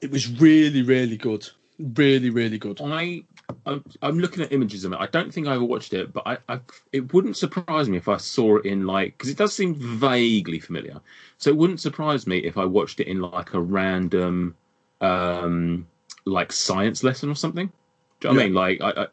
it 0.00 0.10
was 0.10 0.28
really 0.40 0.82
really 0.82 1.16
good, 1.16 1.48
really 1.78 2.30
really 2.30 2.58
good. 2.58 2.80
I, 2.80 3.24
I'm, 3.66 3.84
I'm 4.02 4.18
looking 4.18 4.42
at 4.42 4.52
images 4.52 4.84
of 4.84 4.92
it. 4.92 4.98
I 5.00 5.06
don't 5.06 5.32
think 5.32 5.46
I 5.46 5.54
ever 5.54 5.64
watched 5.64 5.92
it, 5.92 6.12
but 6.12 6.22
I, 6.26 6.38
I 6.48 6.60
it 6.92 7.12
wouldn't 7.12 7.36
surprise 7.36 7.88
me 7.88 7.96
if 7.96 8.08
I 8.08 8.16
saw 8.16 8.58
it 8.58 8.66
in 8.66 8.86
like 8.86 9.18
because 9.18 9.30
it 9.30 9.36
does 9.36 9.54
seem 9.54 9.74
vaguely 9.74 10.60
familiar. 10.60 11.00
So 11.38 11.50
it 11.50 11.56
wouldn't 11.56 11.80
surprise 11.80 12.26
me 12.26 12.38
if 12.38 12.56
I 12.56 12.64
watched 12.64 13.00
it 13.00 13.08
in 13.08 13.20
like 13.20 13.54
a 13.54 13.60
random, 13.60 14.54
um, 15.00 15.86
like 16.24 16.52
science 16.52 17.02
lesson 17.02 17.30
or 17.30 17.34
something. 17.34 17.72
Do 18.20 18.28
you 18.28 18.34
know 18.34 18.38
what 18.40 18.42
I 18.42 18.46
mean? 18.46 18.54
Like 18.54 18.80
I, 18.82 19.02
I, 19.02 19.06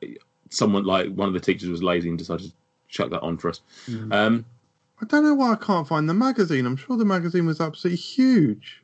someone 0.50 0.84
like 0.84 1.10
one 1.14 1.28
of 1.28 1.34
the 1.34 1.40
teachers 1.40 1.70
was 1.70 1.82
lazy 1.84 2.10
and 2.10 2.18
decided 2.18 2.48
to 2.48 2.54
chuck 2.90 3.10
that 3.10 3.22
on 3.22 3.38
for 3.38 3.50
us. 3.50 3.62
Um, 4.12 4.46
I 5.02 5.06
don't 5.06 5.24
know 5.24 5.34
why 5.36 5.52
I 5.54 5.56
can't 5.56 5.88
find 5.88 6.10
the 6.10 6.14
magazine. 6.14 6.66
I'm 6.66 6.76
sure 6.76 6.98
the 6.98 7.06
magazine 7.06 7.46
was 7.46 7.62
absolutely 7.62 7.98
huge. 7.98 8.84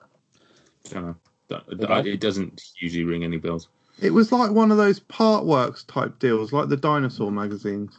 I 0.00 0.94
don't 0.94 1.06
know. 1.06 1.16
That- 1.48 1.78
that- 1.78 2.06
it 2.06 2.20
doesn't 2.20 2.62
usually 2.80 3.04
ring 3.04 3.22
any 3.24 3.36
bells. 3.36 3.68
It 4.00 4.10
was 4.10 4.30
like 4.32 4.50
one 4.50 4.70
of 4.70 4.76
those 4.76 5.00
part 5.00 5.44
works 5.46 5.84
type 5.84 6.18
deals, 6.18 6.52
like 6.52 6.68
the 6.68 6.76
dinosaur 6.76 7.30
magazines. 7.30 7.98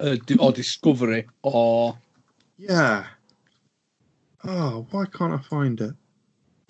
Uh, 0.00 0.16
or 0.38 0.52
Discovery, 0.52 1.26
or 1.42 1.98
Yeah. 2.56 3.06
Oh, 4.44 4.86
why 4.90 5.06
can't 5.06 5.32
I 5.32 5.38
find 5.38 5.80
it? 5.80 5.94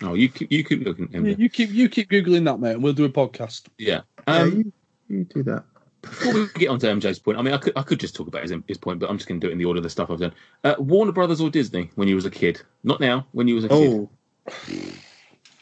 Oh, 0.07 0.13
you 0.13 0.29
keep, 0.29 0.51
you 0.51 0.63
keep 0.63 0.83
looking. 0.85 1.09
Yeah, 1.11 1.35
you 1.37 1.49
keep 1.49 1.71
you 1.71 1.89
keep 1.89 2.09
googling 2.09 2.45
that, 2.45 2.59
mate, 2.59 2.73
and 2.73 2.83
we'll 2.83 2.93
do 2.93 3.05
a 3.05 3.09
podcast. 3.09 3.67
Yeah. 3.77 4.01
yeah, 4.27 4.33
Um, 4.41 4.57
you, 4.57 4.73
you 5.17 5.23
do 5.25 5.43
that. 5.43 5.63
Before 6.01 6.33
we 6.33 6.47
get 6.55 6.67
on 6.69 6.77
to 6.79 6.87
MJ's 6.87 7.17
point, 7.17 7.37
I 7.37 7.41
mean, 7.41 7.53
I 7.53 7.57
could 7.57 7.73
I 7.75 7.81
could 7.81 7.99
just 7.99 8.15
talk 8.15 8.27
about 8.27 8.43
his, 8.43 8.53
his 8.67 8.77
point, 8.77 8.99
but 8.99 9.09
I'm 9.09 9.17
just 9.17 9.27
going 9.27 9.39
to 9.41 9.47
do 9.47 9.49
it 9.49 9.53
in 9.53 9.57
the 9.57 9.65
order 9.65 9.79
of 9.79 9.83
the 9.83 9.89
stuff 9.89 10.11
I've 10.11 10.19
done. 10.19 10.33
Uh, 10.63 10.75
Warner 10.77 11.11
Brothers 11.11 11.41
or 11.41 11.49
Disney 11.49 11.89
when 11.95 12.07
you 12.07 12.15
was 12.15 12.25
a 12.25 12.31
kid? 12.31 12.61
Not 12.83 12.99
now. 12.99 13.25
When 13.31 13.47
you 13.47 13.55
was 13.55 13.63
a 13.65 13.69
kid. 13.69 14.07
Oh, 14.07 14.09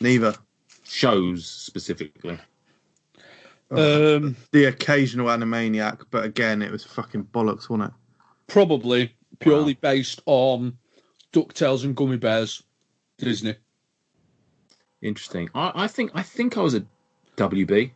neither. 0.02 0.36
Shows 0.86 1.46
specifically. 1.50 2.38
Um, 3.72 4.36
The 4.52 4.66
occasional 4.66 5.28
Animaniac, 5.28 6.02
but 6.12 6.26
again, 6.26 6.62
it 6.62 6.72
was 6.72 6.84
fucking 6.84 7.24
bollocks, 7.34 7.70
wasn't 7.70 7.90
it? 7.90 7.92
probably 8.48 9.16
purely 9.40 9.74
based 9.74 10.22
on 10.26 10.78
Ducktales 11.32 11.86
and 11.86 11.96
Gummi 11.96 12.20
Bears, 12.20 12.62
Disney. 13.18 13.56
Interesting. 15.04 15.50
I, 15.54 15.72
I 15.76 15.88
think 15.88 16.12
I 16.16 16.24
think 16.24 16.58
I 16.58 16.62
was 16.62 16.76
a 16.76 16.86
WB 17.36 17.92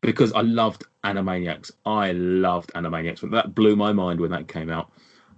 because 0.00 0.32
I 0.32 0.40
loved 0.40 0.84
Animaniacs. 1.04 1.70
I 1.86 2.12
loved 2.12 2.72
Animaniacs. 2.74 3.30
That 3.30 3.54
blew 3.54 3.76
my 3.76 3.92
mind 3.92 4.20
when 4.20 4.32
that 4.32 4.48
came 4.48 4.68
out. 4.68 4.90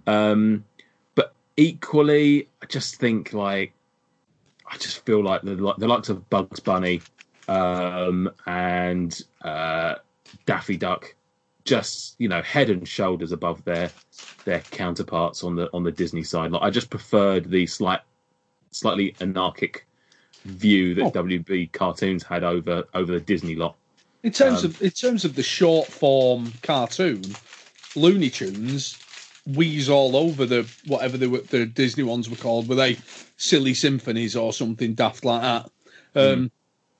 Um, 0.07 0.65
but 1.13 1.33
equally, 1.57 2.49
I 2.61 2.65
just 2.65 2.95
think 2.95 3.33
like 3.33 3.71
I 4.65 4.77
just 4.77 5.05
feel 5.05 5.23
like 5.23 5.43
the 5.43 5.55
the 5.55 5.87
likes 5.87 6.09
of 6.09 6.27
Bugs 6.31 6.59
Bunny 6.59 7.01
um, 7.47 8.31
and 8.47 9.21
uh, 9.43 9.95
Daffy 10.47 10.75
Duck, 10.75 11.13
just 11.65 12.15
you 12.17 12.29
know, 12.29 12.41
head 12.41 12.71
and 12.71 12.87
shoulders 12.87 13.31
above 13.31 13.63
their 13.63 13.91
their 14.43 14.61
counterparts 14.71 15.43
on 15.43 15.55
the 15.55 15.69
on 15.71 15.83
the 15.83 15.91
Disney 15.91 16.23
side. 16.23 16.51
Like 16.51 16.63
I 16.63 16.71
just 16.71 16.89
preferred 16.89 17.51
the 17.51 17.67
slight, 17.67 18.01
slightly 18.71 19.15
anarchic 19.21 19.85
view 20.49 20.95
that 20.95 21.03
Oh. 21.05 21.11
WB 21.11 21.71
cartoons 21.71 22.23
had 22.23 22.43
over 22.43 22.85
over 22.93 23.11
the 23.13 23.19
Disney 23.19 23.55
lot. 23.55 23.75
In 24.23 24.31
terms 24.31 24.63
Um, 24.63 24.71
of 24.71 24.81
in 24.81 24.91
terms 24.91 25.23
of 25.25 25.35
the 25.35 25.43
short 25.43 25.87
form 25.87 26.53
cartoon, 26.61 27.23
Looney 27.95 28.29
Tunes 28.29 28.97
wheeze 29.47 29.89
all 29.89 30.15
over 30.15 30.45
the 30.45 30.67
whatever 30.85 31.17
the 31.17 31.27
the 31.49 31.65
Disney 31.65 32.03
ones 32.03 32.29
were 32.29 32.35
called. 32.35 32.67
Were 32.67 32.75
they 32.75 32.97
silly 33.37 33.73
symphonies 33.73 34.35
or 34.35 34.51
something 34.53 34.93
daft 34.93 35.23
like 35.25 35.41
that? 35.41 35.71
Um, 36.15 36.51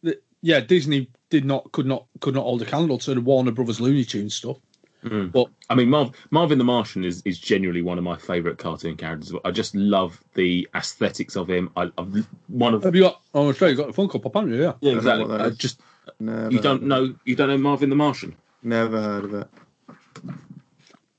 the- 0.01 0.19
yeah, 0.41 0.59
Disney 0.61 1.09
did 1.29 1.45
not 1.45 1.71
could 1.71 1.85
not 1.85 2.05
could 2.21 2.33
not 2.35 2.43
hold 2.43 2.61
a 2.61 2.65
candle 2.65 2.97
to 2.99 3.13
the 3.13 3.21
Warner 3.21 3.51
Brothers 3.51 3.81
Looney 3.81 4.05
Tunes 4.05 4.33
stuff. 4.35 4.57
Mm. 5.03 5.31
But 5.31 5.47
I 5.69 5.75
mean, 5.75 5.89
Marv, 5.89 6.11
Marvin 6.29 6.57
the 6.57 6.63
Martian 6.63 7.05
is, 7.05 7.21
is 7.23 7.39
genuinely 7.39 7.81
one 7.81 7.97
of 7.97 8.03
my 8.03 8.17
favourite 8.17 8.57
cartoon 8.57 8.97
characters. 8.97 9.33
I 9.45 9.51
just 9.51 9.73
love 9.73 10.21
the 10.33 10.67
aesthetics 10.75 11.37
of 11.37 11.49
him. 11.49 11.69
I, 11.77 11.89
I've 11.97 12.27
one 12.47 12.73
of 12.73 12.83
have 12.83 12.95
you 12.95 13.03
got? 13.03 13.21
Oh, 13.33 13.47
I'm 13.47 13.55
sure 13.55 13.69
you 13.69 13.75
got 13.75 13.87
the 13.87 13.93
Funko 13.93 14.21
Pop, 14.21 14.35
haven't 14.35 14.53
you? 14.53 14.61
Yeah. 14.61 14.73
yeah, 14.81 14.91
know 14.91 14.97
exactly. 14.97 15.25
what 15.25 15.37
that 15.37 15.41
I 15.41 15.49
just 15.51 15.81
Never 16.19 16.51
you 16.51 16.59
don't 16.59 16.83
know 16.83 17.15
you 17.23 17.35
don't 17.35 17.47
know 17.49 17.57
Marvin 17.57 17.89
the 17.89 17.95
Martian. 17.95 18.35
Never 18.63 19.01
heard 19.01 19.23
of 19.25 19.33
it. 19.35 19.47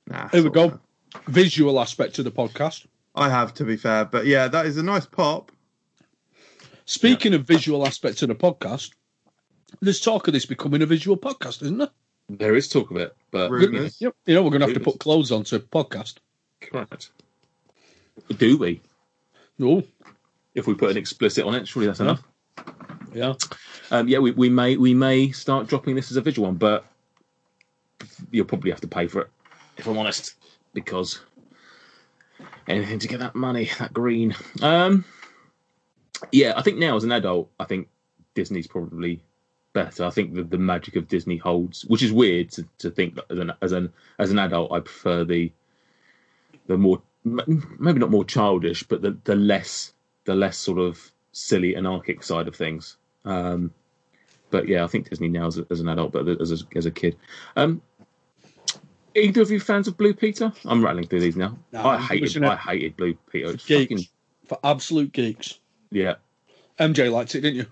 Nah, 0.07 0.29
Here 0.29 0.43
we 0.43 0.51
go. 0.51 0.65
of. 0.65 0.81
Visual 1.29 1.81
aspect 1.81 2.15
to 2.17 2.23
the 2.23 2.31
podcast. 2.31 2.87
I 3.15 3.29
have 3.29 3.55
to 3.55 3.65
be 3.65 3.77
fair, 3.77 4.05
but 4.05 4.27
yeah, 4.27 4.49
that 4.49 4.67
is 4.67 4.77
a 4.77 4.83
nice 4.83 5.07
pop. 5.07 5.53
Speaking 6.85 7.35
of 7.35 7.47
visual 7.47 7.87
aspect 7.87 8.19
to 8.19 8.27
the 8.27 8.35
podcast, 8.35 8.91
there's 9.81 10.01
talk 10.01 10.27
of 10.27 10.35
this 10.35 10.47
becoming 10.47 10.83
a 10.83 10.87
visual 10.87 11.17
podcast, 11.17 11.63
isn't 11.63 11.79
there? 11.79 11.91
There 12.29 12.57
is 12.57 12.69
talk 12.69 12.91
of 12.91 12.97
it, 12.97 13.17
but 13.31 13.51
Rumours. 13.51 14.01
Yep. 14.01 14.15
You 14.27 14.35
know, 14.35 14.43
we're 14.43 14.51
going 14.51 14.61
to 14.61 14.67
have 14.67 14.75
to 14.75 14.81
put 14.81 15.01
clothes 15.01 15.33
onto 15.33 15.57
a 15.57 15.61
podcast. 15.61 16.17
correct. 16.61 17.11
Do 18.37 18.59
we? 18.59 18.81
No. 19.59 19.83
If 20.55 20.67
we 20.67 20.75
put 20.75 20.91
an 20.91 20.97
explicit 20.97 21.45
on 21.45 21.55
it, 21.55 21.69
surely 21.69 21.87
that's 21.87 22.01
enough. 22.01 22.23
Yeah. 23.15 23.35
Um, 23.91 24.09
yeah, 24.09 24.19
we, 24.19 24.31
we 24.33 24.49
may 24.49 24.77
we 24.77 24.95
may 24.95 25.31
start 25.33 25.67
dropping 25.67 25.97
this 25.97 26.11
as 26.11 26.17
a 26.17 26.21
visual 26.21 26.47
one, 26.47 26.57
but 26.57 26.85
you'll 28.31 28.47
probably 28.47 28.71
have 28.71 28.81
to 28.81 28.89
pay 28.89 29.07
for 29.07 29.23
it, 29.23 29.29
if 29.77 29.87
I'm 29.87 29.99
honest, 29.99 30.35
because 30.75 31.21
anything 32.69 32.99
to 33.01 33.09
get 33.09 33.21
that 33.21 33.35
money, 33.35 33.71
that 33.79 33.93
green. 33.93 34.35
Um, 34.63 35.05
yeah, 36.33 36.53
I 36.57 36.63
think 36.63 36.79
now 36.79 36.97
as 36.97 37.05
an 37.05 37.13
adult, 37.13 37.51
I 37.59 37.65
think 37.65 37.89
Disney's 38.35 38.67
probably 38.67 39.23
better. 39.73 40.05
I 40.05 40.11
think 40.11 40.35
the, 40.35 40.43
the 40.43 40.59
magic 40.59 40.97
of 40.97 41.09
Disney 41.09 41.37
holds, 41.37 41.83
which 41.85 42.03
is 42.03 42.13
weird 42.13 42.51
to, 42.53 42.67
to 42.79 42.91
think 42.91 43.15
that 43.17 43.25
as 43.31 43.39
an 43.39 43.53
as 43.63 43.73
an 43.73 43.93
as 44.19 44.31
an 44.31 44.39
adult, 44.39 44.73
I 44.73 44.81
prefer 44.81 45.25
the 45.25 45.53
the 46.67 46.77
more 46.79 47.03
maybe 47.25 47.99
not 47.99 48.11
more 48.11 48.25
childish, 48.25 48.83
but 48.83 49.03
the 49.03 49.17
the 49.25 49.37
less 49.37 49.93
the 50.25 50.35
less 50.35 50.57
sort 50.57 50.79
of 50.79 51.13
silly 51.33 51.77
anarchic 51.77 52.23
side 52.23 52.49
of 52.49 52.57
things. 52.57 52.97
Um, 53.25 53.73
but 54.51 54.67
yeah, 54.69 54.83
I 54.85 54.87
think 54.89 55.09
Disney 55.09 55.29
now 55.29 55.47
as, 55.47 55.61
as 55.71 55.81
an 55.81 55.89
adult, 55.89 56.13
but 56.13 56.29
as 56.41 56.51
a, 56.53 56.57
as 56.77 56.87
a 56.87 56.91
kid. 56.91 57.17
Um, 57.57 57.81
either 59.15 59.43
of 59.43 59.51
you 59.51 59.61
fans 59.61 59.87
of 59.87 59.97
Blue 59.97 60.13
Peter? 60.15 60.53
I'm 60.65 60.85
rattling 60.85 61.07
through 61.07 61.21
these 61.21 61.37
now. 61.37 61.57
No, 61.73 61.85
I 61.85 61.99
hated 61.99 62.43
I 62.43 62.57
hated 62.57 62.97
Blue 62.97 63.15
Peter. 63.31 63.51
It's 63.53 63.65
Geeks. 63.65 63.83
fucking 63.91 64.07
For 64.47 64.59
absolute 64.65 65.13
geeks. 65.13 65.59
yeah. 65.91 66.15
MJ 66.79 67.13
liked 67.13 67.35
it, 67.35 67.43
didn't 67.43 67.57
you? 67.59 67.67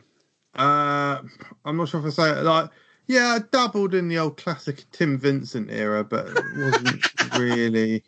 Uh, 0.58 1.22
I'm 1.64 1.76
not 1.76 1.88
sure 1.88 2.00
if 2.00 2.06
I 2.06 2.10
say 2.10 2.30
it 2.30 2.42
like. 2.42 2.70
Yeah, 3.06 3.28
I 3.28 3.38
dabbled 3.38 3.94
in 3.94 4.08
the 4.08 4.18
old 4.18 4.36
classic 4.36 4.84
Tim 4.92 5.16
Vincent 5.16 5.70
era, 5.70 6.04
but 6.04 6.26
it 6.28 6.44
wasn't 6.56 7.32
really. 7.38 8.04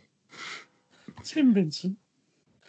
Tim 1.24 1.54
Vincent. 1.54 1.96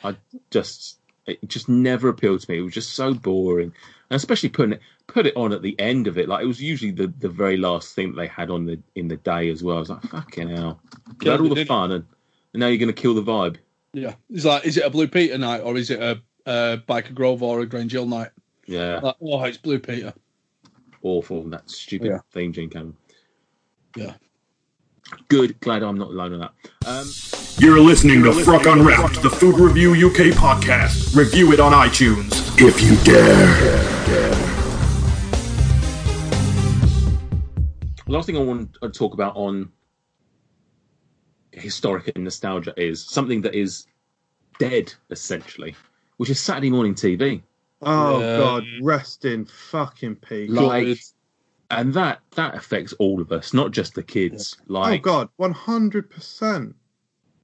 I 0.04 0.16
just 0.50 1.00
it 1.26 1.46
just 1.48 1.68
never 1.68 2.08
appealed 2.08 2.40
to 2.42 2.52
me. 2.52 2.60
It 2.60 2.62
was 2.62 2.74
just 2.74 2.94
so 2.94 3.14
boring, 3.14 3.74
and 4.10 4.16
especially 4.16 4.48
putting 4.48 4.74
it 4.74 4.82
put 5.08 5.28
it 5.28 5.36
on 5.36 5.52
at 5.52 5.62
the 5.62 5.78
end 5.78 6.08
of 6.08 6.18
it. 6.18 6.30
Like 6.30 6.44
it 6.44 6.48
was 6.48 6.62
usually 6.62 6.92
the, 6.92 7.08
the 7.08 7.28
very 7.28 7.58
last 7.58 7.94
thing 7.96 8.12
that 8.12 8.18
they 8.18 8.28
had 8.28 8.50
on 8.50 8.66
the 8.66 8.80
in 8.96 9.10
the 9.10 9.18
day 9.18 9.50
as 9.50 9.62
well. 9.62 9.78
I 9.78 9.80
was 9.80 9.90
like, 9.90 10.04
fucking 10.04 10.50
hell, 10.50 10.80
you 11.22 11.32
had 11.32 11.42
all 11.42 11.54
the 11.54 11.66
fun, 11.66 11.92
and, 11.92 12.06
and 12.54 12.62
now 12.62 12.68
you're 12.68 12.78
going 12.78 12.94
to 12.94 13.02
kill 13.02 13.14
the 13.14 13.24
vibe. 13.24 13.58
Yeah. 13.94 14.14
It's 14.30 14.46
like, 14.46 14.66
is 14.66 14.78
it 14.78 14.86
a 14.86 14.90
Blue 14.90 15.08
Peter 15.08 15.38
night 15.38 15.62
or 15.62 15.78
is 15.78 15.90
it 15.90 16.02
a, 16.02 16.22
a 16.46 16.78
Byker 16.88 17.14
Grove 17.14 17.44
or 17.44 17.62
a 17.62 17.66
Grange 17.66 17.92
Hill 17.92 18.06
night? 18.06 18.30
Yeah, 18.72 19.00
Like, 19.04 19.16
oh, 19.22 19.44
it's 19.44 19.58
Blue 19.58 19.80
Peter. 19.80 20.14
awful. 21.04 21.44
That 21.50 21.70
stupid 21.70 22.08
Yeah. 22.08 22.20
theme 22.32 22.54
tune 22.54 22.70
came. 22.70 22.96
Yeah. 23.98 24.14
Good. 25.28 25.60
Glad 25.60 25.84
I'm 25.84 25.98
not 25.98 26.12
alone 26.12 26.34
on 26.36 26.40
that. 26.40 26.54
Um, 26.86 27.06
You're 27.60 27.82
listening 27.82 28.24
to 28.24 28.32
Fruck 28.32 28.66
Unwrapped, 28.66 29.22
the 29.22 29.30
Food 29.30 29.60
Review 29.60 29.94
UK 29.94 30.32
podcast. 30.32 31.14
Review 31.14 31.52
it 31.52 31.60
on 31.60 31.74
iTunes 31.74 32.32
if 32.66 32.82
you 32.82 32.96
dare. 33.04 33.82
The 38.06 38.12
last 38.18 38.26
thing 38.26 38.38
I 38.38 38.42
want 38.42 38.78
to 38.82 38.90
talk 38.90 39.14
about 39.14 39.36
on 39.36 39.70
historic 41.52 42.10
and 42.16 42.24
nostalgia 42.24 42.74
is 42.78 43.04
something 43.06 43.42
that 43.42 43.54
is 43.54 43.86
dead, 44.60 44.94
essentially, 45.10 45.76
which 46.18 46.30
is 46.30 46.40
Saturday 46.40 46.70
morning 46.70 46.94
TV. 46.96 47.42
Oh 47.82 48.20
Yeah. 48.20 48.38
God, 48.38 48.64
rest 48.82 49.26
in 49.26 49.46
fucking 49.46 50.16
peace. 50.18 50.50
Like, 50.50 50.86
Good. 50.86 50.98
and 51.72 51.94
that 51.94 52.20
that 52.36 52.56
affects 52.56 52.94
all 52.94 53.22
of 53.22 53.32
us, 53.32 53.54
not 53.54 53.72
just 53.72 53.96
the 53.96 54.04
kids. 54.04 54.58
oh 54.62 54.74
Like 54.74 55.02
oh 55.02 55.04
God, 55.04 55.30
one 55.38 55.52
hundred 55.54 56.10
percent. 56.10 56.76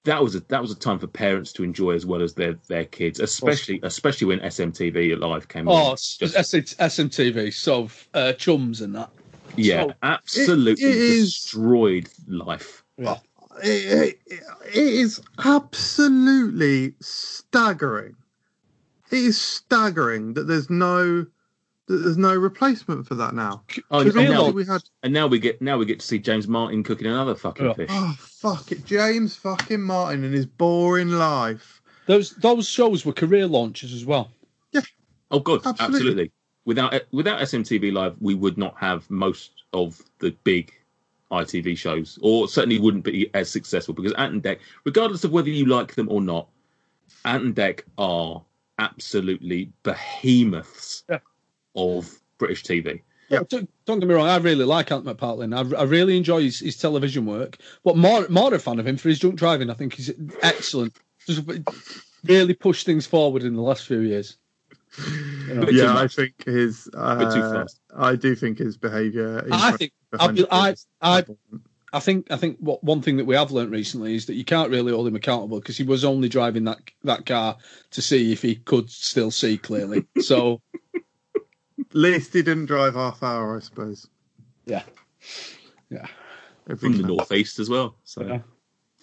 that 0.04 0.22
was 0.24 0.36
a 0.36 0.40
that 0.50 0.62
was 0.62 0.72
a 0.72 0.76
time 0.76 1.00
for 1.00 1.08
parents 1.08 1.52
to 1.54 1.64
enjoy 1.64 1.92
as 1.92 2.06
well 2.06 2.22
as 2.22 2.34
their 2.34 2.56
their 2.68 2.86
kids, 2.86 3.20
especially 3.20 3.80
especially 3.84 4.28
when 4.28 4.40
SMTV 4.42 5.18
Live 5.20 5.48
came 5.48 5.68
Oh, 5.68 5.74
on. 5.74 5.96
Just- 5.96 6.20
SMTV, 6.36 7.54
so 7.54 7.90
uh, 8.14 8.34
chums 8.34 8.82
and 8.82 8.94
that. 8.96 9.10
yeah, 9.56 9.84
so- 9.88 9.94
absolutely 10.04 10.84
it 10.84 10.96
is- 10.98 11.34
destroyed 11.34 12.10
life. 12.28 12.84
Yeah. 12.98 13.18
It, 13.64 14.20
it, 14.28 14.40
it 14.68 14.76
is 14.76 15.20
absolutely 15.44 16.94
staggering. 17.02 18.16
It 19.12 19.20
is 19.20 19.40
staggering 19.40 20.34
that 20.34 20.44
there's 20.48 20.70
no 20.70 21.26
that 21.88 21.98
there's 22.00 22.18
no 22.18 22.36
replacement 22.36 23.08
for 23.08 23.16
that 23.16 23.34
now. 23.34 23.64
Oh, 23.92 24.04
Because 24.04 24.18
and, 24.18 24.30
now, 24.30 24.50
we 24.50 24.66
had 24.66 24.82
and 25.04 25.14
now 25.14 25.28
we 25.28 25.40
get 25.40 25.62
now 25.62 25.78
we 25.78 25.86
get 25.86 26.02
to 26.02 26.06
see 26.06 26.20
James 26.20 26.48
Martin 26.48 26.84
cooking 26.84 27.08
another 27.08 27.34
fucking 27.36 27.66
Yeah. 27.66 27.74
fish. 27.74 27.90
oh 27.92 28.16
fuck 28.20 28.72
it, 28.74 28.86
James 28.86 29.36
fucking 29.38 29.82
Martin 29.82 30.24
and 30.26 30.34
his 30.34 30.46
boring 30.46 31.10
life. 31.10 31.82
Those 32.06 32.32
those 32.32 32.68
shows 32.68 33.06
were 33.06 33.14
career 33.14 33.48
launches 33.48 33.94
as 33.94 34.06
well. 34.06 34.30
Yeah. 34.74 34.82
Oh 35.32 35.40
god, 35.40 35.62
Absolutely. 35.66 35.86
absolutely. 35.96 36.32
Without 36.66 36.94
eh, 36.94 37.00
without 37.14 37.40
SMTV 37.40 37.94
Live, 37.94 38.16
we 38.20 38.36
would 38.36 38.58
not 38.58 38.76
have 38.78 39.10
most 39.10 39.52
of 39.72 40.02
the 40.20 40.32
big 40.44 40.74
ITV 41.32 41.78
shows, 41.78 42.20
or 42.22 42.48
certainly 42.50 42.80
wouldn't 42.80 43.04
be 43.06 43.30
as 43.34 43.50
successful 43.50 43.94
because 43.94 44.12
Ant 44.14 44.34
and 44.34 44.44
Dec, 44.44 44.60
regardless 44.84 45.24
of 45.24 45.32
whether 45.32 45.50
you 45.50 45.66
like 45.66 45.96
them 45.96 46.08
or 46.10 46.20
not, 46.22 46.48
Ant 47.24 47.44
and 47.46 47.56
Dec 47.56 47.82
are 47.98 48.42
absolutely 48.80 49.72
behemoths 49.84 51.04
Yeah. 51.10 51.20
of 51.76 52.10
British 52.38 52.64
TV. 52.64 53.02
Yeah. 53.30 53.40
Don't, 53.50 53.70
don't 53.86 54.00
get 54.00 54.08
me 54.08 54.16
wrong, 54.16 54.28
I 54.28 54.38
really 54.38 54.64
like 54.64 54.92
Ant 54.92 55.06
McPartlin. 55.06 55.54
I, 55.54 55.78
I 55.78 55.84
really 55.84 56.16
enjoy 56.16 56.44
his, 56.44 56.60
his 56.60 56.78
television 56.78 57.26
work. 57.26 57.58
But 57.84 57.98
more 57.98 58.26
more 58.30 58.54
a 58.54 58.60
fan 58.60 58.80
of 58.80 58.88
him 58.88 58.96
for 58.96 59.10
his 59.10 59.20
drunk 59.20 59.36
driving. 59.36 59.70
I 59.70 59.74
think 59.74 59.96
he's 59.96 60.12
excellent. 60.42 60.96
Just 61.26 61.44
really 62.24 62.54
pushed 62.54 62.86
things 62.86 63.06
forward 63.06 63.44
in 63.44 63.54
the 63.56 63.62
last 63.62 63.86
few 63.86 64.00
years. 64.00 64.38
You 65.48 65.54
know. 65.54 65.70
Yeah, 65.70 65.98
I 65.98 66.08
think 66.08 66.44
his. 66.46 66.86
Bit 66.86 66.92
too 66.94 66.98
Uh, 67.00 67.54
fast. 67.54 67.80
I 67.96 68.16
do 68.16 68.36
think 68.36 68.58
his 68.58 68.76
behaviour. 68.78 69.46
I 69.52 69.72
think 69.78 69.92
I'll 70.20 70.32
be- 70.34 70.46
I- 70.50 70.72
is 70.72 70.88
I- 71.02 71.20
abhorrent. 71.20 71.40
I 71.94 72.00
think 72.00 72.32
I 72.32 72.38
think 72.38 72.58
what 72.60 72.84
one 72.84 73.02
thing 73.02 73.18
that 73.18 73.26
we 73.26 73.36
have 73.36 73.52
learned 73.52 73.72
recently 73.72 74.16
is 74.16 74.26
that 74.26 74.36
you 74.36 74.44
can't 74.44 74.70
really 74.70 74.92
hold 74.92 75.08
him 75.08 75.16
accountable 75.16 75.60
because 75.60 75.78
he 75.78 75.84
was 75.84 76.04
only 76.04 76.28
driving 76.30 76.66
that 76.66 76.80
that 77.04 77.26
car 77.26 77.58
to 77.92 78.02
see 78.02 78.32
if 78.34 78.42
he 78.42 78.56
could 78.56 78.90
still 78.90 79.32
see 79.32 79.58
clearly. 79.58 80.06
So 80.22 80.62
At 81.80 81.94
least 81.96 82.34
he 82.34 82.42
didn't 82.42 82.66
drive 82.66 82.96
half 82.96 83.24
hour, 83.24 83.56
I 83.56 83.60
suppose. 83.62 84.08
yeah, 84.66 84.84
yeah. 85.90 86.08
Every 86.70 86.90
From 86.90 86.98
the 86.98 87.04
time. 87.04 87.16
northeast 87.16 87.60
as 87.60 87.70
well. 87.70 87.96
So 88.04 88.24
Yeah. 88.26 88.40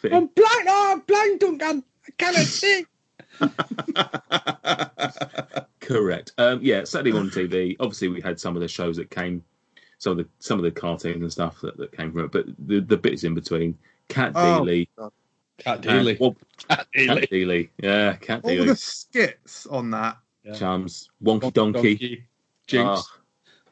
I'm 0.05 0.27
blind. 0.27 0.67
Oh, 0.69 0.93
I'm 0.93 1.01
blind, 1.01 1.41
Duncan. 1.41 1.83
I 2.07 2.11
cannot 2.19 2.45
see. 2.45 2.85
Correct. 5.81 6.33
Um, 6.39 6.61
yeah, 6.63 6.85
Saturday 6.85 7.13
morning 7.13 7.31
TV. 7.31 7.77
Obviously, 7.81 8.09
we 8.09 8.21
had 8.21 8.39
some 8.39 8.55
of 8.57 8.61
the 8.61 8.69
shows 8.69 8.97
that 8.99 9.11
came, 9.11 9.43
some 10.05 10.13
of 10.13 10.19
the 10.19 10.29
some 10.39 10.59
of 10.59 10.65
the 10.65 10.71
cartoons 10.71 11.23
and 11.23 11.33
stuff 11.33 11.61
that, 11.63 11.77
that 11.79 11.97
came 11.97 12.13
from 12.13 12.27
it, 12.27 12.31
but 12.33 12.47
the 12.59 12.81
the 12.81 12.97
bits 12.97 13.25
in 13.25 13.35
between. 13.35 13.77
Cat 14.09 14.33
Oh, 14.35 14.61
Deeley, 14.61 14.87
Cat 15.59 15.87
and- 15.87 16.07
Deeley. 16.07 16.21
well, 16.21 16.37
Cat 16.69 16.87
Cat 16.95 17.31
Deeley, 17.31 17.71
yeah, 17.83 18.15
Cat 18.17 18.43
All 18.45 18.51
Deeley, 18.51 18.67
the 18.67 18.77
skits 18.77 19.67
on 19.67 19.91
that. 19.93 20.19
Chums, 20.57 21.09
Wonky 21.23 21.51
Donkey, 21.55 22.25
Jinx. 22.67 22.87
Ah. 22.87 23.21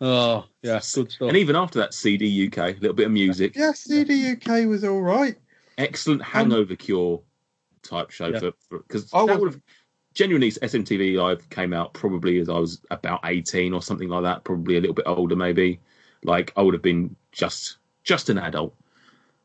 Oh, 0.05 0.45
yeah, 0.63 0.81
good 0.95 1.13
stuff. 1.13 1.29
and 1.29 1.37
even 1.37 1.55
after 1.55 1.79
that, 1.81 1.93
CD 1.95 2.47
UK, 2.47 2.59
a 2.59 2.73
little 2.81 2.95
bit 2.95 3.07
of 3.07 3.13
music, 3.13 3.55
Yeah, 3.55 3.73
CD 3.73 4.33
UK 4.33 4.67
was 4.67 4.83
all 4.85 5.01
right. 5.03 5.37
excellent 5.79 6.23
hangover 6.23 6.75
cure 6.75 7.21
type 7.83 8.11
show 8.11 8.29
Yeah. 8.29 8.39
for 8.69 8.79
because 8.79 9.13
I 9.13 9.23
would 9.23 9.53
have 9.53 9.61
genuinely 10.15 10.51
SMTV 10.51 11.17
Live 11.17 11.49
came 11.51 11.73
out 11.75 11.93
probably 11.95 12.39
as 12.41 12.49
I 12.49 12.59
was 12.59 12.81
about 12.91 13.21
eighteen 13.25 13.73
or 13.75 13.83
something 13.83 14.09
like 14.09 14.23
that, 14.23 14.45
probably 14.45 14.77
a 14.79 14.81
little 14.81 14.95
bit 14.95 15.07
older 15.07 15.37
maybe. 15.37 15.79
Like 16.25 16.53
I 16.57 16.63
would 16.63 16.75
have 16.75 16.83
been 16.83 17.15
just 17.33 17.77
just 18.05 18.29
an 18.29 18.39
adult, 18.39 18.75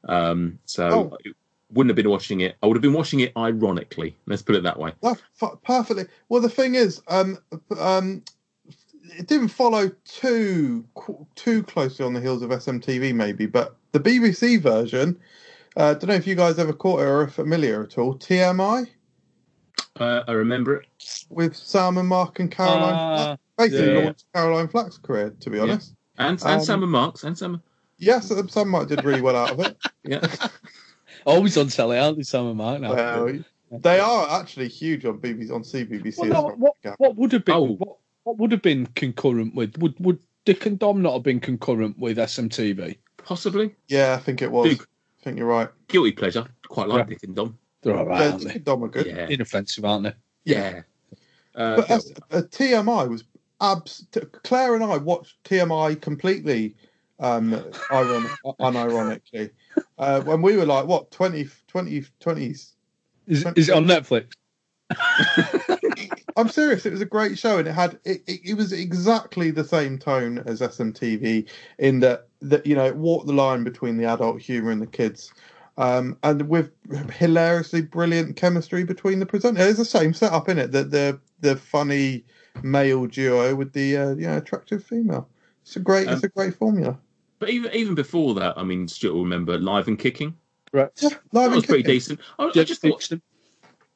um, 0.08 0.60
so 0.66 0.88
Oh. 0.90 1.18
I 1.26 1.32
wouldn't 1.74 1.90
have 1.90 1.96
been 2.02 2.10
watching 2.10 2.42
it. 2.42 2.56
I 2.64 2.68
would 2.68 2.76
have 2.78 2.82
been 2.82 2.94
watching 2.94 3.20
it 3.20 3.32
ironically. 3.36 4.16
Let's 4.26 4.42
put 4.42 4.56
it 4.56 4.64
that 4.64 4.80
way. 4.80 4.94
That 5.02 5.22
fu- 5.34 5.60
perfectly. 5.64 6.06
Well, 6.30 6.42
the 6.42 6.50
thing 6.50 6.76
is, 6.76 7.02
um, 7.10 7.38
um, 7.80 8.24
it 9.18 9.28
didn't 9.28 9.50
follow 9.50 9.92
too 10.06 10.86
too 11.36 11.64
closely 11.64 12.06
on 12.06 12.14
the 12.14 12.22
heels 12.22 12.42
of 12.42 12.50
SMTV, 12.52 13.14
maybe, 13.14 13.46
but 13.46 13.76
the 13.92 14.00
BBC 14.00 14.60
version. 14.62 15.20
I 15.76 15.80
uh, 15.82 15.94
don't 15.94 16.08
know 16.08 16.16
if 16.16 16.26
you 16.26 16.34
guys 16.34 16.58
ever 16.58 16.74
caught 16.74 17.02
it 17.02 17.04
or 17.04 17.22
are 17.22 17.28
familiar 17.28 17.84
at 17.84 18.00
all. 18.00 18.16
TMI 18.16 18.88
Uh, 20.00 20.24
I 20.28 20.32
remember 20.32 20.78
it. 20.78 20.88
with 21.30 21.56
Sam 21.56 21.98
and 22.00 22.08
Mark 22.08 22.40
and 22.40 22.50
Caroline. 22.50 23.16
Flack. 23.18 23.40
Basically, 23.60 23.94
yeah. 23.94 24.00
launched 24.06 24.26
Caroline 24.34 24.68
Flack's 24.70 24.98
career. 24.98 25.36
To 25.40 25.50
be 25.52 25.60
honest, 25.60 25.94
And 26.18 26.42
and 26.42 26.44
Um, 26.44 26.62
Sam 26.62 26.84
and 26.84 26.92
Marks 26.92 27.24
and 27.24 27.38
Sam. 27.38 27.62
yes, 27.98 28.32
Sam 28.50 28.70
Mark 28.70 28.90
did 28.90 29.04
really 29.04 29.22
well 29.22 29.36
out 29.36 29.52
of 29.52 29.60
it. 29.60 29.78
Yeah. 30.04 30.26
Always 31.26 31.58
on 31.58 31.68
telly, 31.68 31.98
aren't 32.00 32.16
they, 32.18 32.24
Sam 32.24 32.48
and 32.48 32.56
Mark? 32.58 32.80
Now? 32.80 32.94
Well, 33.26 33.40
they 33.82 34.00
are 34.00 34.40
actually 34.40 34.70
huge 34.70 35.04
on 35.06 35.18
BBC 35.20 35.52
on 35.52 35.62
CBBC. 35.64 36.18
Well, 36.20 36.30
no, 36.30 36.56
what, 36.56 36.76
what 36.98 37.16
would 37.18 37.34
have 37.34 37.44
been 37.44 37.56
Oh. 37.56 37.74
what, 37.76 37.98
what 38.24 38.38
would 38.38 38.52
have 38.54 38.62
been 38.62 38.86
concurrent 38.96 39.54
with 39.54 39.78
would 39.80 39.96
would 40.00 40.20
Dick 40.46 40.66
and 40.66 40.80
Dom 40.80 41.02
not 41.02 41.14
have 41.14 41.24
been 41.24 41.42
concurrent 41.42 42.00
with 42.00 42.18
SMTV? 42.18 42.98
Possibly. 43.18 43.76
Yeah, 43.90 44.14
I 44.14 44.18
think 44.24 44.42
it 44.42 44.50
was. 44.50 44.70
Big. 44.70 44.82
I 44.82 45.24
think 45.26 45.38
you're 45.38 45.48
right. 45.48 45.68
Guilty 45.90 46.14
pleasure. 46.14 46.46
Quite 46.70 46.88
like 46.88 47.00
Yeah. 47.00 47.10
Dick 47.10 47.24
and 47.24 47.36
Dom. 47.36 47.58
They're 47.82 47.98
all 47.98 48.06
right, 48.06 48.22
Yeah, 48.22 48.26
aren't 48.30 48.40
Dick 48.40 48.48
they? 48.48 48.54
and 48.56 48.64
Dom 48.66 48.84
are 48.86 48.88
good. 48.88 49.06
Yeah. 49.08 49.28
Inoffensive, 49.28 49.84
aren't 49.84 50.04
they? 50.04 50.14
Yeah. 50.46 50.82
Uh, 51.54 51.76
But 51.78 51.92
as, 51.92 52.14
uh, 52.32 52.42
TMI 52.44 53.10
was 53.10 53.26
abs. 53.62 54.06
Claire 54.44 54.76
and 54.76 54.84
I 54.84 54.98
watched 54.98 55.44
TMI 55.44 56.00
completely, 56.02 56.76
um, 57.20 57.54
iron- 57.92 58.38
unironically. 58.46 59.52
Uh, 59.98 60.22
when 60.22 60.42
we 60.42 60.58
were 60.58 60.66
like, 60.66 60.86
what, 60.86 61.12
20, 61.12 61.50
20, 61.68 62.02
20s? 62.22 62.74
Is, 63.28 63.46
is 63.56 63.70
it 63.70 63.76
on 63.76 63.86
Netflix? 63.86 64.34
I'm 66.38 66.50
serious. 66.50 66.86
It 66.86 66.92
was 66.92 67.02
a 67.02 67.06
great 67.06 67.38
show, 67.38 67.58
and 67.58 67.68
it 67.68 67.74
had 67.74 68.00
it, 68.06 68.22
it, 68.28 68.42
it 68.44 68.54
was 68.54 68.72
exactly 68.72 69.52
the 69.52 69.64
same 69.64 69.98
tone 69.98 70.44
as 70.46 70.62
SMTV 70.62 71.50
in 71.80 72.00
that 72.02 72.28
that 72.42 72.66
you 72.66 72.76
know 72.76 72.86
it 72.86 72.96
walked 72.96 73.28
the 73.28 73.34
line 73.34 73.64
between 73.64 73.98
the 73.98 74.06
adult 74.06 74.40
humour 74.40 74.72
and 74.72 74.82
the 74.82 74.88
kids, 74.88 75.34
um, 75.78 76.18
and 76.24 76.48
with 76.48 76.72
hilariously 77.12 77.82
brilliant 77.82 78.36
chemistry 78.36 78.84
between 78.84 79.20
the 79.20 79.26
presenters. 79.26 79.70
It's 79.70 79.80
the 79.80 79.86
same 79.86 80.14
setup 80.14 80.48
in 80.48 80.60
it 80.60 80.72
that 80.72 80.92
the 80.92 81.20
the 81.42 81.56
funny 81.56 82.24
male 82.64 83.06
duo 83.08 83.56
with 83.56 83.74
the 83.74 83.98
uh, 83.98 84.10
you 84.16 84.28
know 84.28 84.38
attractive 84.38 84.84
female. 84.84 85.28
It's 85.64 85.76
a 85.76 85.80
great 85.80 86.08
it's 86.08 86.24
Um, 86.24 86.30
a 86.30 86.30
great 86.30 86.56
formula. 86.56 86.98
but 87.40 87.50
even 87.50 87.72
even 87.74 87.96
before 87.96 88.34
that, 88.36 88.58
I 88.58 88.64
mean, 88.64 88.88
Stuart 88.88 89.14
will 89.14 89.24
remember 89.24 89.58
Live 89.58 89.88
and 89.88 89.98
Kicking. 90.00 90.36
Right. 90.74 90.90
Yeah, 91.02 91.10
That 91.10 91.20
live 91.32 91.52
was 91.52 91.58
and 91.64 91.68
pretty 91.70 91.84
decent. 91.84 92.20
I, 92.40 92.46
I 92.46 92.52
just 92.64 92.82
thought 92.82 93.00
Dixon. 93.00 93.22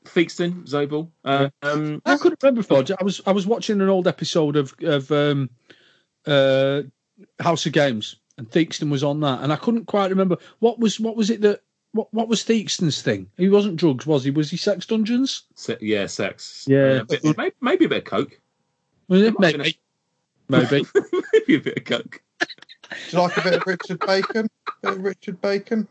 Theakston, 0.06 0.68
Zoe 0.68 0.88
Ball. 0.88 1.12
Uh, 1.24 1.50
um, 1.62 2.02
I 2.06 2.18
couldn't 2.18 2.42
remember 2.42 2.62
before. 2.62 2.84
I 3.00 3.04
was 3.04 3.22
I 3.28 3.32
was 3.32 3.46
watching 3.46 3.82
an 3.82 3.90
old 3.90 4.08
episode 4.08 4.56
of 4.56 4.74
of 4.82 5.12
um, 5.12 5.50
uh, 6.26 6.82
House 7.40 7.66
of 7.66 7.74
Games, 7.74 8.16
and 8.38 8.50
Theakston 8.50 8.90
was 8.90 9.04
on 9.04 9.20
that, 9.22 9.44
and 9.44 9.54
I 9.54 9.58
couldn't 9.58 9.86
quite 9.86 10.10
remember 10.10 10.38
what 10.60 10.80
was 10.80 11.00
what 11.00 11.16
was 11.16 11.30
it 11.30 11.42
that 11.42 11.62
what 11.92 12.12
what 12.14 12.28
was 12.30 12.44
Theakston's 12.44 13.02
thing? 13.02 13.30
He 13.38 13.50
wasn't 13.50 13.76
drugs, 13.76 14.08
was 14.08 14.24
he? 14.24 14.32
Was 14.32 14.50
he 14.50 14.58
sex 14.58 14.86
dungeons? 14.88 15.44
se- 15.56 15.78
yeah, 15.82 16.08
sex. 16.08 16.66
Yeah. 16.68 17.02
Uh, 17.02 17.04
bit- 17.04 17.38
maybe, 17.38 17.56
maybe 17.62 17.86
a 17.86 17.90
bit 17.90 17.98
of 18.00 18.06
coke. 18.06 18.40
Was 19.12 19.22
it? 19.24 19.38
might 19.40 19.56
have 19.56 19.64
been 19.64 19.74
Maybe, 20.48 20.68
maybe. 20.72 20.86
maybe 21.34 21.56
a 21.56 21.60
bit 21.60 21.78
of 21.80 21.84
coke. 21.86 22.22
Do 22.40 22.48
you 23.10 23.20
like 23.20 23.38
a 23.38 23.42
bit 23.42 23.54
of 23.56 23.64
Richard 23.68 24.00
Bacon? 24.00 24.48
A 24.68 24.72
bit 24.88 24.92
of 24.98 25.04
Richard 25.04 25.42
Bacon. 25.42 25.88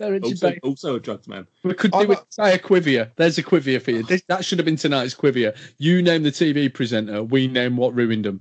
Richard 0.00 0.24
Also, 0.24 0.48
Bacon. 0.48 0.60
also 0.62 0.94
a 0.96 1.00
drugs 1.00 1.28
man. 1.28 1.46
We 1.62 1.74
could 1.74 1.94
I'm 1.94 2.06
do 2.06 2.12
a- 2.12 2.16
it. 2.16 2.24
Say 2.30 2.54
a 2.54 2.58
quivia. 2.58 3.10
There's 3.16 3.38
a 3.38 3.42
quivia 3.44 3.80
for 3.80 3.92
you. 3.92 4.02
This, 4.02 4.22
that 4.28 4.44
should 4.44 4.58
have 4.58 4.66
been 4.66 4.76
tonight's 4.76 5.14
quivia. 5.14 5.56
You 5.78 6.02
name 6.02 6.22
the 6.24 6.30
TV 6.30 6.72
presenter. 6.72 7.22
We 7.22 7.46
name 7.46 7.76
what 7.76 7.94
ruined 7.94 8.24
them. 8.24 8.40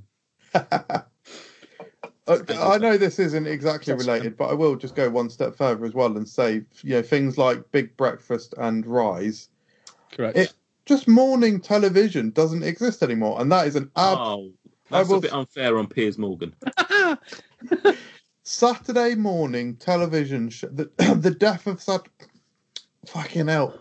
Uh, 2.25 2.37
I 2.57 2.77
know 2.77 2.95
this 2.95 3.19
isn't 3.19 3.47
exactly 3.47 3.93
related, 3.93 4.37
but 4.37 4.45
I 4.49 4.53
will 4.53 4.77
just 4.77 4.95
go 4.95 5.09
one 5.09 5.29
step 5.29 5.57
further 5.57 5.83
as 5.83 5.93
well 5.93 6.15
and 6.15 6.25
say, 6.25 6.61
you 6.81 6.95
know, 6.95 7.01
things 7.01 7.37
like 7.37 7.69
Big 7.73 7.97
Breakfast 7.97 8.53
and 8.57 8.85
Rise. 8.85 9.49
Correct. 10.09 10.37
It- 10.37 10.53
Just 10.85 11.07
morning 11.07 11.61
television 11.61 12.31
doesn't 12.31 12.63
exist 12.63 13.03
anymore, 13.03 13.39
and 13.39 13.51
that 13.51 13.67
is 13.67 13.75
an 13.75 13.89
ab- 13.95 14.17
oh, 14.19 14.51
that's 14.89 15.09
will- 15.09 15.17
a 15.17 15.21
bit 15.21 15.33
unfair 15.33 15.77
on 15.77 15.87
Piers 15.87 16.17
Morgan. 16.17 16.53
Saturday 18.43 19.15
morning 19.15 19.77
television. 19.77 20.49
Sh- 20.49 20.65
the 20.71 20.91
the 21.19 21.31
death 21.31 21.67
of 21.67 21.81
Sat. 21.81 22.01
Fucking 23.07 23.47
hell. 23.47 23.77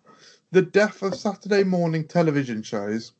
the 0.50 0.62
death 0.62 1.02
of 1.02 1.14
Saturday 1.14 1.64
morning 1.64 2.06
television 2.06 2.62
shows 2.62 3.12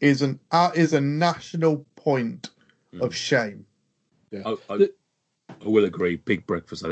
is 0.00 0.22
an 0.22 0.38
uh, 0.50 0.70
is 0.74 0.92
a 0.92 1.00
national 1.00 1.86
point 1.96 2.50
of 3.00 3.14
shame. 3.14 3.64
I, 4.44 4.56
I, 4.68 4.88
I 5.48 5.68
will 5.68 5.84
agree. 5.86 6.16
Big 6.16 6.46
Breakfast. 6.46 6.84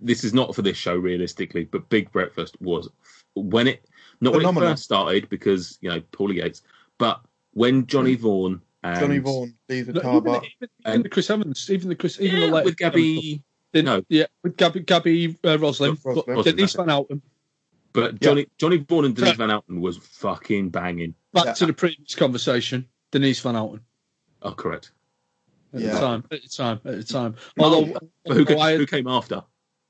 This 0.00 0.24
is 0.24 0.32
not 0.32 0.54
for 0.54 0.62
this 0.62 0.76
show 0.76 0.96
realistically, 0.96 1.64
but 1.64 1.88
Big 1.88 2.10
Breakfast 2.12 2.56
was 2.60 2.88
when 3.34 3.66
it 3.66 3.84
not 4.24 4.32
when 4.32 4.40
Phenomenal. 4.40 4.68
it 4.68 4.72
first 4.72 4.84
started 4.84 5.28
because 5.28 5.78
you 5.80 5.90
know 5.90 6.00
Paula 6.12 6.34
Yates, 6.34 6.62
but 6.98 7.20
when 7.52 7.86
Johnny 7.86 8.14
Vaughan 8.16 8.60
and 8.82 9.00
Johnny 9.00 9.18
Vaughan, 9.18 9.54
Lisa 9.68 9.92
No, 9.92 10.00
even, 10.00 10.02
Tarbuck. 10.02 10.44
even, 10.44 10.48
even 10.60 10.68
And- 10.84 11.04
the 11.04 11.08
Chris 11.08 11.30
Evans, 11.30 11.70
even 11.70 11.88
the 11.88 11.94
Chris, 11.94 12.20
even 12.20 12.40
yeah, 12.40 12.46
the 12.46 12.52
late 12.52 12.64
with 12.64 12.76
Gaby, 12.76 13.42
Didn't- 13.72 13.86
no. 13.86 14.02
yeah, 14.08 14.26
with 14.42 14.56
Gaby, 14.56 14.80
Gaby 14.80 15.36
uh, 15.44 15.58
Roslin, 15.58 15.96
Roslin. 16.04 16.42
Denise 16.42 16.74
Van 16.74 16.90
Outen. 16.90 17.22
but 17.92 18.20
Johnny 18.20 18.46
Johnny 18.58 18.78
Vaughan 18.78 19.04
and 19.06 19.16
Denise 19.16 19.36
Van 19.36 19.50
Outen 19.50 19.80
was 19.80 19.96
fucking 19.98 20.70
banging. 20.70 21.14
Back 21.32 21.44
Yeah. 21.46 21.52
to 21.54 21.66
the 21.66 21.72
previous 21.72 22.14
conversation. 22.14 22.86
Denise 23.12 23.40
Van 23.40 23.54
Outen. 23.56 23.80
Oh, 24.42 24.52
correct. 24.52 24.90
At 25.72 25.80
Yeah. 25.80 25.94
the 25.94 26.00
time, 26.00 26.24
at 26.30 26.42
the 26.42 26.48
time, 26.48 26.80
at 26.84 26.96
the 26.96 27.04
time. 27.04 27.34
Oh, 27.58 27.64
Although, 27.64 27.98
But 28.24 28.36
who, 28.36 28.46
although 28.54 28.76
who 28.78 28.86
came 28.86 29.06
after? 29.08 29.42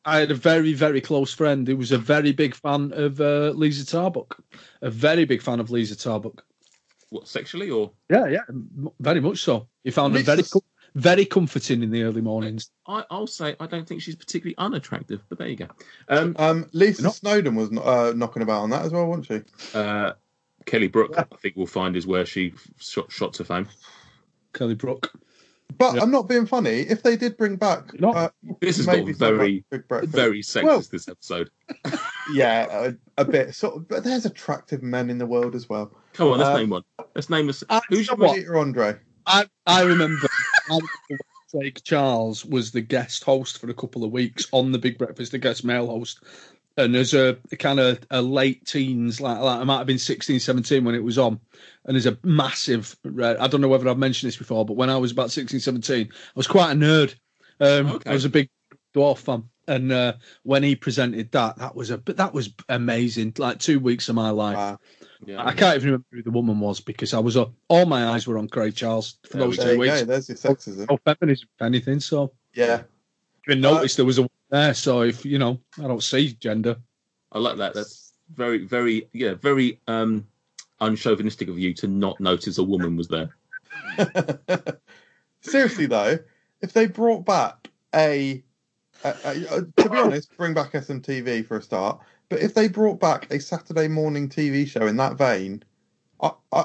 I 0.04 0.18
had 0.18 0.30
a 0.30 0.34
very, 0.34 0.72
very 0.74 1.00
close 1.00 1.32
friend 1.32 1.66
who 1.66 1.76
was 1.76 1.92
a 1.92 1.98
very 1.98 2.32
big 2.32 2.54
fan 2.54 2.92
of 2.94 3.20
uh, 3.20 3.50
Lisa 3.50 3.84
Tarbuck. 3.86 4.36
A 4.82 4.90
very 4.90 5.24
big 5.24 5.40
fan 5.42 5.60
of 5.60 5.70
Lisa 5.70 5.94
Tarbuck. 5.96 6.40
What 7.10 7.28
sexually 7.28 7.70
or? 7.70 7.90
Yeah, 8.10 8.26
yeah, 8.26 8.40
very 9.00 9.20
much 9.20 9.42
so. 9.42 9.68
He 9.84 9.90
found 9.90 10.14
her 10.16 10.22
very, 10.22 10.42
com- 10.42 10.62
very 10.94 11.24
comforting 11.24 11.82
in 11.82 11.90
the 11.90 12.02
early 12.02 12.20
mornings. 12.20 12.70
I, 12.86 13.04
I'll 13.10 13.26
say 13.26 13.56
I 13.60 13.66
don't 13.66 13.86
think 13.88 14.02
she's 14.02 14.16
particularly 14.16 14.56
unattractive, 14.58 15.22
but 15.28 15.38
there 15.38 15.48
you 15.48 15.56
go. 15.56 15.68
Um, 16.08 16.34
Um, 16.38 16.68
Lisa 16.72 17.02
Not- 17.02 17.14
Snowdon 17.14 17.54
was 17.54 17.70
uh, 17.78 18.12
knocking 18.16 18.42
about 18.42 18.62
on 18.62 18.70
that 18.70 18.82
as 18.84 18.92
well, 18.92 19.06
wasn't 19.06 19.26
she? 19.26 19.78
uh, 19.78 20.12
Kelly 20.66 20.88
Brook, 20.88 21.14
I 21.16 21.24
think 21.36 21.56
we'll 21.56 21.66
find 21.66 21.94
is 21.94 22.06
where 22.06 22.24
she 22.26 22.54
shot, 22.78 23.12
shot 23.12 23.34
to 23.34 23.44
fame. 23.44 23.68
Kelly 24.54 24.74
Brook. 24.74 25.12
But 25.76 25.94
Yeah. 25.96 26.02
I'm 26.02 26.10
not 26.10 26.28
being 26.28 26.46
funny. 26.46 26.80
If 26.80 27.02
they 27.02 27.16
did 27.16 27.36
bring 27.36 27.56
back, 27.56 27.98
No. 27.98 28.12
uh, 28.12 28.28
This 28.60 28.76
has 28.76 28.86
maybe 28.86 29.12
got 29.12 29.18
very, 29.34 29.64
like 29.70 30.04
very 30.04 30.40
sexist. 30.40 30.62
Well- 30.64 30.82
this 30.90 31.08
episode. 31.08 31.50
yeah, 32.32 32.66
a, 33.16 33.22
a 33.22 33.24
bit 33.24 33.54
sort 33.54 33.76
of. 33.76 33.88
But 33.88 34.04
there's 34.04 34.24
attractive 34.26 34.82
men 34.82 35.10
in 35.10 35.18
the 35.18 35.26
world 35.26 35.54
as 35.54 35.68
well. 35.68 35.90
Come 36.12 36.28
on, 36.28 36.38
let's 36.38 36.50
Uh, 36.50 36.58
name 36.58 36.70
one. 36.70 36.82
Let's 37.14 37.30
name 37.30 37.48
us. 37.48 37.64
Uh, 37.68 37.80
Who's 37.88 38.08
you 38.08 38.16
know 38.16 38.26
what? 38.26 38.36
Peter 38.36 38.56
Andre. 38.56 38.96
I, 39.26 39.46
I 39.66 39.82
remember 39.82 40.28
I 40.70 40.74
remember 40.74 40.88
Craig 41.50 41.80
Charles 41.82 42.44
was 42.44 42.72
the 42.72 42.80
guest 42.80 43.24
host 43.24 43.58
for 43.58 43.70
a 43.70 43.74
couple 43.74 44.04
of 44.04 44.10
weeks 44.10 44.46
on 44.52 44.70
the 44.72 44.78
Big 44.78 44.98
Breakfast, 44.98 45.32
the 45.32 45.38
guest 45.38 45.64
male 45.64 45.86
host. 45.86 46.22
And 46.76 46.96
as 46.96 47.14
a, 47.14 47.38
kind 47.58 47.78
of 47.78 48.00
a 48.10 48.20
late 48.20 48.66
teens, 48.66 49.20
like, 49.20 49.38
like 49.38 49.60
I 49.60 49.64
might 49.64 49.78
have 49.78 49.86
been 49.86 49.98
16, 49.98 50.40
17 50.40 50.84
when 50.84 50.94
it 50.96 51.04
was 51.04 51.18
on. 51.18 51.38
And 51.84 51.94
there's 51.94 52.06
a 52.06 52.18
massive, 52.24 52.96
uh, 53.06 53.36
I 53.38 53.46
don't 53.46 53.60
know 53.60 53.68
whether 53.68 53.88
I've 53.88 53.98
mentioned 53.98 54.28
this 54.28 54.36
before, 54.36 54.64
but 54.66 54.76
when 54.76 54.90
I 54.90 54.96
was 54.96 55.12
about 55.12 55.30
16, 55.30 55.60
17, 55.60 56.08
I 56.10 56.14
was 56.34 56.46
quite 56.48 56.72
a 56.72 56.74
nerd. 56.74 57.14
Um, 57.60 57.94
Okay. 57.94 58.10
I 58.10 58.12
was 58.12 58.24
a 58.24 58.28
big 58.28 58.48
dwarf 58.94 59.18
fan. 59.18 59.44
And 59.66 59.92
uh, 59.92 60.14
when 60.42 60.62
he 60.62 60.74
presented 60.76 61.30
that, 61.32 61.56
that 61.56 61.74
was 61.74 61.90
a 61.90 61.96
but 61.96 62.18
that 62.18 62.34
was 62.34 62.50
amazing. 62.68 63.32
Like 63.38 63.58
two 63.60 63.80
weeks 63.80 64.10
of 64.10 64.14
my 64.14 64.28
life. 64.28 64.56
Wow. 64.56 64.78
Yeah. 65.24 65.42
I 65.42 65.54
can't 65.54 65.76
even 65.76 65.86
remember 65.86 66.06
who 66.12 66.22
the 66.22 66.30
woman 66.30 66.60
was 66.60 66.80
because 66.80 67.14
I 67.14 67.18
was 67.18 67.36
uh, 67.36 67.46
all 67.68 67.86
my 67.86 68.08
eyes 68.08 68.26
were 68.26 68.36
on 68.36 68.48
Craig 68.48 68.74
Charles 68.74 69.16
for 69.26 69.38
those 69.38 69.56
two 69.56 69.78
weeks. 69.78 70.00
go. 70.00 70.04
There's 70.04 70.28
your 70.28 70.36
sexism. 70.36 70.90
No 70.90 70.98
feminism, 70.98 71.48
if 71.58 71.62
anything. 71.64 72.00
So 72.00 72.32
Yeah. 72.52 72.82
Even 73.48 73.64
Uh, 73.64 73.74
noticed 73.74 73.96
there 73.96 74.06
was 74.06 74.18
a 74.18 74.22
woman 74.22 74.30
there. 74.50 74.74
So 74.74 75.02
if 75.02 75.24
you 75.24 75.38
know, 75.38 75.60
I 75.78 75.82
don't 75.82 76.02
see 76.02 76.32
gender. 76.34 76.76
I 77.32 77.38
like 77.38 77.56
that. 77.58 77.74
That's 77.74 78.12
very, 78.32 78.64
very, 78.64 79.08
yeah, 79.12 79.34
very 79.34 79.80
um, 79.88 80.26
unchauvinistic 80.80 81.48
of 81.48 81.58
you 81.58 81.74
to 81.74 81.88
not 81.88 82.20
notice 82.20 82.58
a 82.58 82.62
woman 82.62 82.96
was 82.96 83.08
there. 83.08 83.30
Seriously 85.40 85.86
though, 85.86 86.18
if 86.60 86.72
they 86.72 86.86
brought 86.86 87.26
back 87.26 87.68
a, 87.94 88.42
a, 89.04 89.14
a- 89.24 89.54
uh, 89.56 89.60
to 89.82 89.90
be 89.90 89.98
honest, 89.98 90.36
bring 90.36 90.54
back 90.54 90.72
SMTV 90.72 91.46
for 91.46 91.56
a 91.58 91.62
start. 91.62 92.00
But 92.30 92.40
if 92.40 92.54
they 92.54 92.68
brought 92.68 93.00
back 93.00 93.30
a 93.30 93.38
Saturday 93.38 93.88
morning 93.88 94.28
TV 94.28 94.66
show 94.66 94.86
in 94.86 94.96
that 94.96 95.18
vein, 95.18 95.62
I 96.22 96.32
I, 96.52 96.64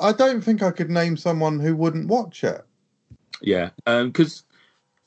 I 0.00 0.12
don't 0.12 0.40
think 0.40 0.62
I 0.62 0.70
could 0.72 0.90
name 0.90 1.16
someone 1.16 1.60
who 1.60 1.76
wouldn't 1.76 2.08
watch 2.08 2.42
it. 2.44 2.64
Yeah, 3.40 3.70
um 3.86 4.08
because 4.08 4.42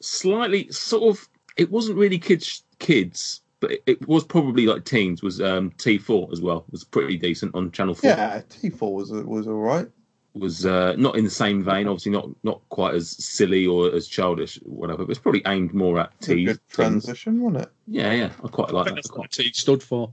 slightly, 0.02 0.72
sort 0.72 1.04
of, 1.16 1.28
it 1.58 1.72
wasn't 1.72 1.98
really 1.98 2.20
kids, 2.20 2.64
kids, 2.80 3.42
but 3.60 3.72
it, 3.72 3.84
it 3.86 4.08
was 4.08 4.24
probably 4.24 4.66
like 4.66 4.86
teens. 4.86 5.22
Was 5.24 5.40
um, 5.42 5.72
T4 5.72 6.32
as 6.32 6.42
well? 6.42 6.66
Was 6.72 6.84
pretty 6.84 7.18
decent 7.18 7.54
on 7.56 7.72
Channel 7.72 7.96
Four. 7.96 8.10
Yeah, 8.12 8.42
T4 8.50 8.92
was 8.92 9.12
was 9.12 9.48
all 9.48 9.54
right. 9.62 9.88
Was 10.34 10.66
uh, 10.66 10.96
not 10.98 11.18
in 11.18 11.26
the 11.26 11.30
same 11.30 11.62
vein, 11.62 11.88
obviously 11.88 12.14
not 12.14 12.30
not 12.44 12.62
quite 12.70 12.96
as 12.96 13.10
silly 13.24 13.68
or 13.68 13.94
as 13.94 14.08
childish, 14.08 14.58
or 14.66 14.72
whatever. 14.72 15.04
But 15.04 15.12
it's 15.12 15.20
probably 15.20 15.42
aimed 15.46 15.74
more 15.74 16.00
at 16.00 16.08
It 16.08 16.18
was 16.20 16.26
teens. 16.28 16.60
transition, 16.70 17.42
wasn't 17.42 17.64
it? 17.66 17.72
Yeah, 17.88 18.14
yeah, 18.14 18.32
I 18.44 18.48
quite 18.48 18.72
like 18.72 18.86
that. 18.88 18.96
That's 18.96 19.10
quite- 19.10 19.24
what 19.24 19.32
T 19.32 19.52
stood 19.54 19.84
for. 19.84 20.12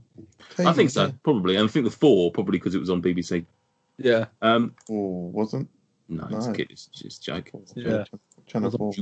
I 0.57 0.73
think 0.73 0.89
so, 0.89 1.13
probably, 1.23 1.55
and 1.55 1.63
I 1.69 1.71
think 1.71 1.85
the 1.85 1.91
four 1.91 2.31
probably 2.31 2.57
because 2.57 2.75
it 2.75 2.79
was 2.79 2.89
on 2.89 3.01
BBC. 3.01 3.45
Yeah, 3.97 4.25
Um, 4.41 4.75
Oh, 4.89 5.29
wasn't. 5.33 5.69
no, 6.09 6.27
it's 6.31 6.47
No. 6.47 6.53
kid, 6.53 6.67
it's 6.69 6.87
just 6.87 7.23
Jake. 7.23 7.51
Yeah. 7.75 8.03
Channel 8.45 8.71
Four. 8.71 8.93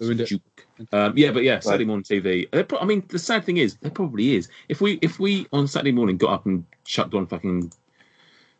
Ruined 0.00 0.20
it. 0.20 0.28
Duke. 0.28 0.66
Um, 0.92 1.14
yeah, 1.16 1.32
but 1.32 1.42
yeah, 1.42 1.60
Saturday 1.60 1.84
morning 1.84 2.04
TV. 2.04 2.68
Pro- 2.68 2.78
I 2.78 2.84
mean, 2.84 3.04
the 3.08 3.18
sad 3.18 3.44
thing 3.44 3.56
is, 3.56 3.76
there 3.76 3.90
probably 3.90 4.36
is. 4.36 4.48
If 4.68 4.80
we 4.80 4.98
if 5.02 5.18
we 5.18 5.46
on 5.52 5.66
Saturday 5.66 5.92
morning 5.92 6.16
got 6.16 6.32
up 6.32 6.46
and 6.46 6.64
chucked 6.84 7.14
on 7.14 7.26
fucking 7.26 7.72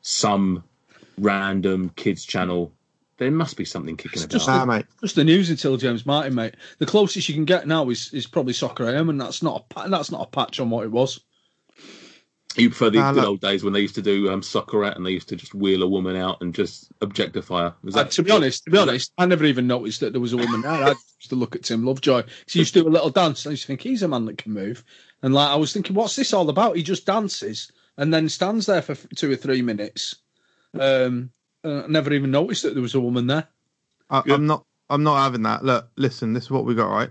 some 0.03 0.65
random 1.19 1.91
kids 1.91 2.25
channel, 2.25 2.73
there 3.19 3.31
must 3.31 3.57
be 3.57 3.65
something 3.65 3.97
kicking 3.97 4.23
about. 4.23 4.31
just 4.31 4.49
Nah, 4.49 4.65
mate. 4.65 4.87
Just 5.01 5.17
the 5.17 5.25
news 5.25 5.51
until 5.51 5.77
James 5.77 6.07
Martin, 6.07 6.35
mate. 6.35 6.55
The 6.79 6.87
closest 6.87 7.29
you 7.29 7.35
can 7.35 7.45
get 7.45 7.69
now 7.69 7.89
is, 7.91 8.13
is 8.13 8.27
probably 8.27 8.53
Soccer 8.53 8.89
AM, 8.89 9.09
and 9.09 9.21
that's 9.21 9.43
not 9.43 9.61
a 9.61 9.75
pa- 9.75 9.89
that's 9.89 10.11
not 10.11 10.23
a 10.23 10.31
patch 10.31 10.59
on 10.59 10.71
what 10.71 10.85
it 10.85 10.91
was. 10.91 11.21
You 12.57 12.71
prefer 12.71 12.91
the 12.91 12.99
Nah, 12.99 13.13
good 13.13 13.21
look. 13.21 13.29
old 13.29 13.41
days 13.41 13.63
when 13.63 13.73
they 13.73 13.81
used 13.81 13.95
to 13.97 14.03
do 14.03 14.31
um, 14.33 14.41
Soccerette 14.41 14.97
and 14.97 15.05
they 15.07 15.11
used 15.11 15.29
to 15.29 15.37
just 15.37 15.55
wheel 15.55 15.83
a 15.83 15.87
woman 15.87 16.17
out 16.17 16.39
and 16.41 16.55
just 16.55 16.91
objectify 17.03 17.65
her. 17.65 17.75
Was 17.83 17.95
Uh, 17.95 18.05
to 18.05 18.23
be 18.23 18.31
honest, 18.31 18.65
to 18.65 18.71
be 18.71 18.79
honest, 18.79 19.13
I 19.19 19.27
never 19.27 19.45
even 19.45 19.67
noticed 19.67 20.01
that 20.01 20.13
there 20.13 20.21
was 20.21 20.33
a 20.33 20.39
woman 20.39 20.63
there. 20.63 20.71
I 20.73 20.89
used 20.89 21.29
to 21.29 21.37
look 21.37 21.55
at 21.55 21.65
Tim 21.65 21.85
Lovejoy 21.85 22.23
because 22.23 22.53
he 22.53 22.59
used 22.61 22.75
to 22.75 22.83
do 22.83 22.89
a 22.89 22.91
little 22.91 23.11
dance. 23.11 23.45
And 23.45 23.51
I 23.51 23.53
used 23.53 23.63
to 23.65 23.67
think 23.69 23.83
he's 23.83 24.03
a 24.03 24.09
man 24.09 24.25
that 24.25 24.39
can 24.39 24.53
move. 24.55 24.83
And 25.23 25.35
like 25.35 25.51
I 25.51 25.57
was 25.57 25.73
thinking, 25.73 25.95
what's 25.95 26.17
this 26.17 26.33
all 26.33 26.49
about? 26.49 26.77
He 26.77 26.83
just 26.83 27.07
dances 27.07 27.71
and 27.97 28.13
then 28.13 28.29
stands 28.29 28.67
there 28.67 28.83
for 28.83 28.95
two 29.15 29.31
or 29.31 29.37
three 29.37 29.63
minutes. 29.63 30.17
Um, 30.79 31.31
uh, 31.63 31.83
never 31.89 32.13
even 32.13 32.31
noticed 32.31 32.63
that 32.63 32.73
there 32.75 32.83
was 32.83 32.95
a 32.95 33.01
woman 33.01 33.27
there. 33.27 33.47
I, 34.11 34.23
I'm 34.27 34.47
not. 34.47 34.65
I'm 34.91 35.03
not 35.03 35.23
having 35.23 35.43
that. 35.43 35.65
Look, 35.65 35.91
listen. 35.97 36.33
This 36.33 36.45
is 36.45 36.51
what 36.51 36.65
we 36.65 36.75
got 36.75 36.89
right. 36.91 37.11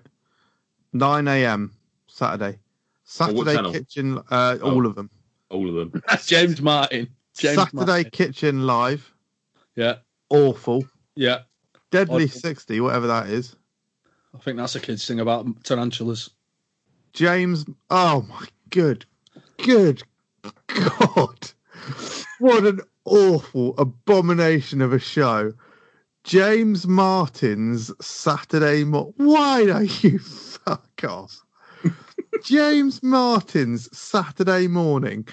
9 0.94 1.28
a.m. 1.28 1.74
Saturday. 2.08 2.58
Saturday 3.04 3.54
channel? 3.54 3.72
kitchen. 3.72 4.18
Uh, 4.32 4.58
Oh. 4.62 4.72
all 4.74 4.86
of 4.88 4.96
them. 4.96 5.12
All 5.49 5.68
of 5.69 5.91
them? 5.91 6.02
James 6.26 6.61
Martin. 6.61 7.07
James 7.38 7.56
Saturday 7.56 7.76
Martin. 7.86 8.10
kitchen 8.11 8.65
live. 8.68 9.14
Yeah, 9.76 9.98
Awful. 10.30 10.86
yeah. 11.15 11.41
Deadly 11.91 12.26
Awful. 12.26 12.40
60, 12.40 12.82
whatever 12.82 13.07
that 13.07 13.28
is. 13.28 13.56
I 14.36 14.40
think 14.40 14.57
that's 14.57 14.76
a 14.76 14.80
kid's 14.80 15.07
thing 15.07 15.19
about 15.19 15.64
tarantulas. 15.64 16.30
James. 17.14 17.65
Oh 17.90 18.26
my 18.30 18.45
good, 18.69 19.06
good 19.64 20.03
God! 20.68 21.52
What 22.40 22.65
an 22.65 22.82
awful 23.06 23.74
abomination 23.78 24.82
of 24.82 24.94
a 24.94 24.99
show. 24.99 25.53
James 26.24 26.86
Martin's 26.86 27.91
Saturday. 28.06 28.84
Mo- 28.84 29.14
Why 29.18 29.65
don't 29.65 30.03
you 30.03 30.19
fuck 30.65 31.03
off? 31.07 31.40
James 32.44 33.02
Martin's 33.04 33.96
Saturday 33.98 34.68
morning. 34.68 35.28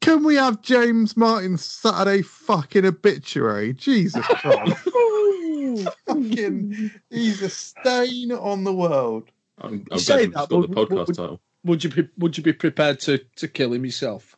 Can 0.00 0.24
we 0.24 0.34
have 0.36 0.62
James 0.62 1.16
Martin's 1.16 1.64
Saturday 1.64 2.22
fucking 2.22 2.86
obituary? 2.86 3.74
Jesus 3.74 4.24
Christ! 4.26 4.88
Fucking, 6.06 6.90
he's 7.10 7.42
a 7.42 7.48
stain 7.48 8.32
on 8.32 8.64
the 8.64 8.72
world. 8.72 9.30
I'm, 9.60 9.86
I'm 9.92 9.98
say 9.98 10.26
that, 10.26 10.50
we've 10.50 10.60
got 10.62 10.62
the 10.62 10.68
but- 10.68 10.88
podcast 10.88 11.06
but- 11.06 11.16
title. 11.16 11.40
Would 11.64 11.84
you 11.84 11.90
be, 11.90 12.08
would 12.16 12.38
you 12.38 12.42
be 12.42 12.54
prepared 12.54 13.00
to, 13.00 13.18
to 13.36 13.46
kill 13.46 13.74
him 13.74 13.84
yourself? 13.84 14.34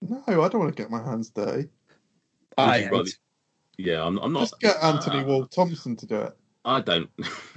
No, 0.00 0.22
I 0.28 0.48
don't 0.48 0.60
want 0.60 0.74
to 0.76 0.80
get 0.80 0.92
my 0.92 1.02
hands 1.02 1.28
dirty. 1.30 1.68
I 2.56 2.82
Would 2.82 2.90
rather- 2.92 3.10
Yeah, 3.78 4.04
I'm, 4.06 4.16
I'm 4.18 4.32
not. 4.32 4.40
Just 4.42 4.60
get 4.60 4.76
Anthony 4.80 5.20
uh, 5.20 5.24
Worrall 5.24 5.46
Thompson 5.46 5.96
to 5.96 6.06
do 6.06 6.20
it. 6.20 6.36
I 6.64 6.80
don't. 6.80 7.10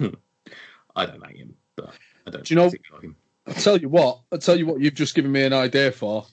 I 0.96 1.06
don't 1.06 1.20
like 1.20 1.36
him, 1.36 1.54
but 1.76 1.94
I 2.26 2.30
don't. 2.30 2.44
Do 2.44 2.52
you 2.54 2.56
know- 2.60 2.64
like 2.92 3.02
him. 3.02 3.14
I 3.46 3.52
tell 3.52 3.76
you 3.76 3.88
what. 3.88 4.20
I 4.32 4.36
tell 4.38 4.56
you 4.58 4.66
what. 4.66 4.80
You've 4.80 4.94
just 4.94 5.14
given 5.14 5.30
me 5.32 5.44
an 5.44 5.52
idea 5.52 5.92
for 5.92 6.26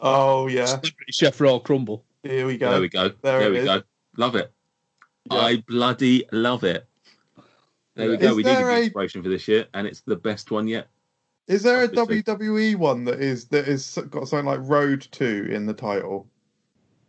Oh 0.00 0.46
yeah, 0.48 0.66
Celebrity 0.66 0.94
Chef 1.10 1.40
Royal 1.40 1.60
Crumble. 1.60 2.04
here 2.22 2.46
we 2.46 2.58
go. 2.58 2.70
There 2.70 2.80
we 2.80 2.88
go. 2.88 3.08
There 3.22 3.40
There, 3.40 3.50
we 3.50 3.58
is. 3.58 3.64
go. 3.64 3.82
Love 4.16 4.34
it. 4.36 4.52
Yeah. 5.30 5.38
I 5.38 5.56
bloody 5.68 6.24
love 6.32 6.64
it. 6.64 6.86
There 7.94 8.08
we 8.10 8.14
Is 8.16 8.20
go. 8.20 8.34
we 8.34 8.42
needed 8.42 8.56
there 8.58 8.66
the 8.66 8.72
a- 8.72 8.82
inspiration 8.84 9.22
for 9.22 9.28
this 9.28 9.48
year, 9.48 9.66
and 9.74 9.86
it's 9.86 10.02
the 10.02 10.16
best 10.16 10.50
one 10.50 10.68
yet. 10.68 10.88
Is 11.48 11.62
there 11.62 11.80
a 11.82 11.84
Obviously. 11.84 12.22
WWE 12.24 12.76
one 12.76 13.04
that 13.04 13.20
is 13.20 13.46
that 13.46 13.68
is 13.68 13.98
got 14.10 14.28
something 14.28 14.46
like 14.46 14.60
Road 14.62 15.06
Two 15.12 15.48
in 15.50 15.64
the 15.66 15.72
title? 15.74 16.26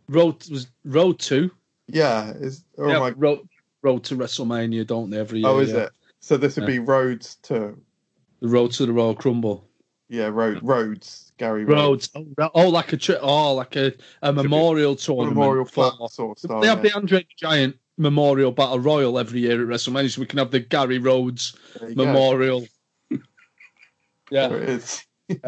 Road 0.08 0.48
was 0.50 0.68
Road 0.84 1.18
to. 1.20 1.50
Yeah, 1.88 2.30
is 2.32 2.64
or 2.76 2.88
yeah, 2.88 2.96
am 2.96 3.02
I- 3.02 3.10
road, 3.10 3.40
road 3.82 4.04
to 4.04 4.16
WrestleMania, 4.16 4.86
don't 4.86 5.10
they? 5.10 5.18
Every 5.18 5.44
oh, 5.44 5.48
year. 5.50 5.56
oh, 5.58 5.60
is 5.60 5.72
yeah. 5.72 5.78
it? 5.84 5.92
So 6.20 6.36
this 6.36 6.56
would 6.56 6.62
Yeah. 6.62 6.66
be 6.66 6.78
Roads 6.78 7.36
to 7.44 7.76
The 8.40 8.48
Road 8.48 8.70
to 8.72 8.86
the 8.86 8.92
Royal 8.92 9.14
Crumble. 9.14 9.68
yeah, 10.08 10.26
Road 10.26 10.60
Roads 10.62 11.32
Gary 11.38 11.64
Rhodes. 11.64 12.10
Roads. 12.14 12.28
Oh, 12.38 12.50
oh, 12.54 12.68
like 12.68 12.92
a 12.92 12.96
tri- 12.96 13.18
oh, 13.20 13.54
like 13.54 13.76
a, 13.76 13.92
a 14.22 14.32
memorial 14.32 14.96
tournament. 14.96 15.36
Memorial 15.36 15.64
for- 15.64 15.92
sort 16.08 16.36
of 16.36 16.38
style. 16.38 16.60
They 16.60 16.68
have 16.68 16.78
yeah. 16.84 16.90
the 16.90 16.96
Andre 16.96 17.18
the 17.20 17.26
Giant 17.36 17.76
Memorial 17.96 18.52
Battle 18.52 18.78
Royal 18.78 19.18
every 19.18 19.40
year 19.40 19.60
at 19.60 19.68
WrestleMania, 19.68 20.10
so 20.10 20.20
we 20.20 20.26
can 20.26 20.38
have 20.38 20.50
the 20.52 20.60
Gary 20.60 20.98
Rhodes 20.98 21.56
There 21.80 21.88
you 21.90 21.94
go. 21.96 22.04
Memorial. 22.06 22.66
yeah. 23.10 23.18
There 24.48 24.62
it 24.62 24.68
is. 24.68 25.04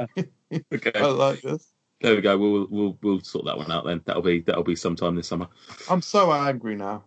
Okay. 0.74 0.90
I 0.96 1.06
like 1.06 1.42
this. 1.42 1.68
There 2.00 2.16
we 2.16 2.22
go. 2.22 2.36
We'll 2.36 2.66
we'll 2.70 2.98
we'll 3.02 3.20
sort 3.20 3.44
that 3.44 3.56
one 3.56 3.70
out 3.70 3.84
then. 3.84 4.00
That'll 4.04 4.22
be 4.22 4.40
that'll 4.40 4.64
be 4.64 4.74
sometime 4.74 5.14
this 5.14 5.28
summer. 5.28 5.46
I'm 5.88 6.02
so 6.02 6.32
angry 6.32 6.74
now. 6.74 7.04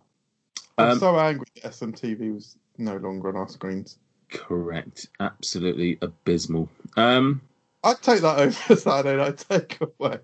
I'm 0.78 0.92
Um, 0.92 0.98
so 0.98 1.18
angry 1.18 1.44
that 1.62 1.72
SMTV 1.72 2.32
was 2.32 2.56
no 2.78 2.96
longer 2.96 3.28
on 3.28 3.36
our 3.36 3.48
screens. 3.48 3.98
Correct. 4.30 5.08
Absolutely 5.20 5.98
abysmal. 6.02 6.68
Um, 6.96 7.40
I'd 7.82 8.00
take 8.02 8.20
that 8.22 8.38
over 8.38 8.76
Saturday 8.76 9.16
Night 9.16 9.36
Takeaway. 9.36 10.20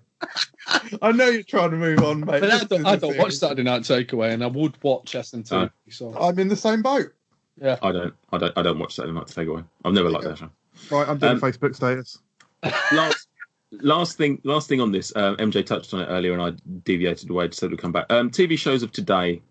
I 1.01 1.11
know 1.11 1.27
you're 1.27 1.43
trying 1.43 1.71
to 1.71 1.77
move 1.77 1.99
on, 2.03 2.21
mate. 2.21 2.41
But 2.41 2.43
I 2.51 2.63
don't, 2.63 2.81
is 2.81 2.85
I 2.85 2.93
a 2.93 2.97
don't 2.97 3.17
watch 3.17 3.33
Saturday 3.33 3.63
Night 3.63 3.81
Takeaway, 3.83 4.33
and 4.33 4.43
I 4.43 4.47
would 4.47 4.81
watch 4.83 5.13
SNT. 5.13 5.51
Oh. 5.51 5.69
So 5.89 6.13
I'm 6.19 6.37
in 6.39 6.47
the 6.47 6.55
same 6.55 6.81
boat. 6.81 7.13
yeah, 7.61 7.77
I 7.81 7.91
don't 7.91 8.13
I 8.31 8.37
don't 8.37 8.57
I 8.57 8.61
don't 8.61 8.79
watch 8.79 8.95
Saturday 8.95 9.13
Night 9.13 9.27
Takeaway. 9.27 9.63
I've 9.85 9.93
never 9.93 10.09
liked 10.09 10.25
that 10.25 10.37
show. 10.37 10.49
Right, 10.89 11.07
I'm 11.07 11.17
doing 11.17 11.33
Um, 11.33 11.41
Facebook 11.41 11.75
status. 11.75 12.19
last 12.91 13.27
last 13.71 14.17
thing 14.17 14.39
last 14.43 14.67
thing 14.67 14.81
on 14.81 14.91
this 14.91 15.15
um, 15.15 15.35
mj 15.37 15.65
touched 15.65 15.93
on 15.93 16.01
it 16.01 16.05
earlier 16.05 16.33
and 16.33 16.41
i 16.41 16.51
deviated 16.83 17.29
away 17.29 17.49
so 17.51 17.67
to 17.69 17.77
come 17.77 17.91
back 17.91 18.05
um, 18.11 18.29
tv 18.29 18.59
shows 18.59 18.83
of 18.83 18.91
today 18.91 19.41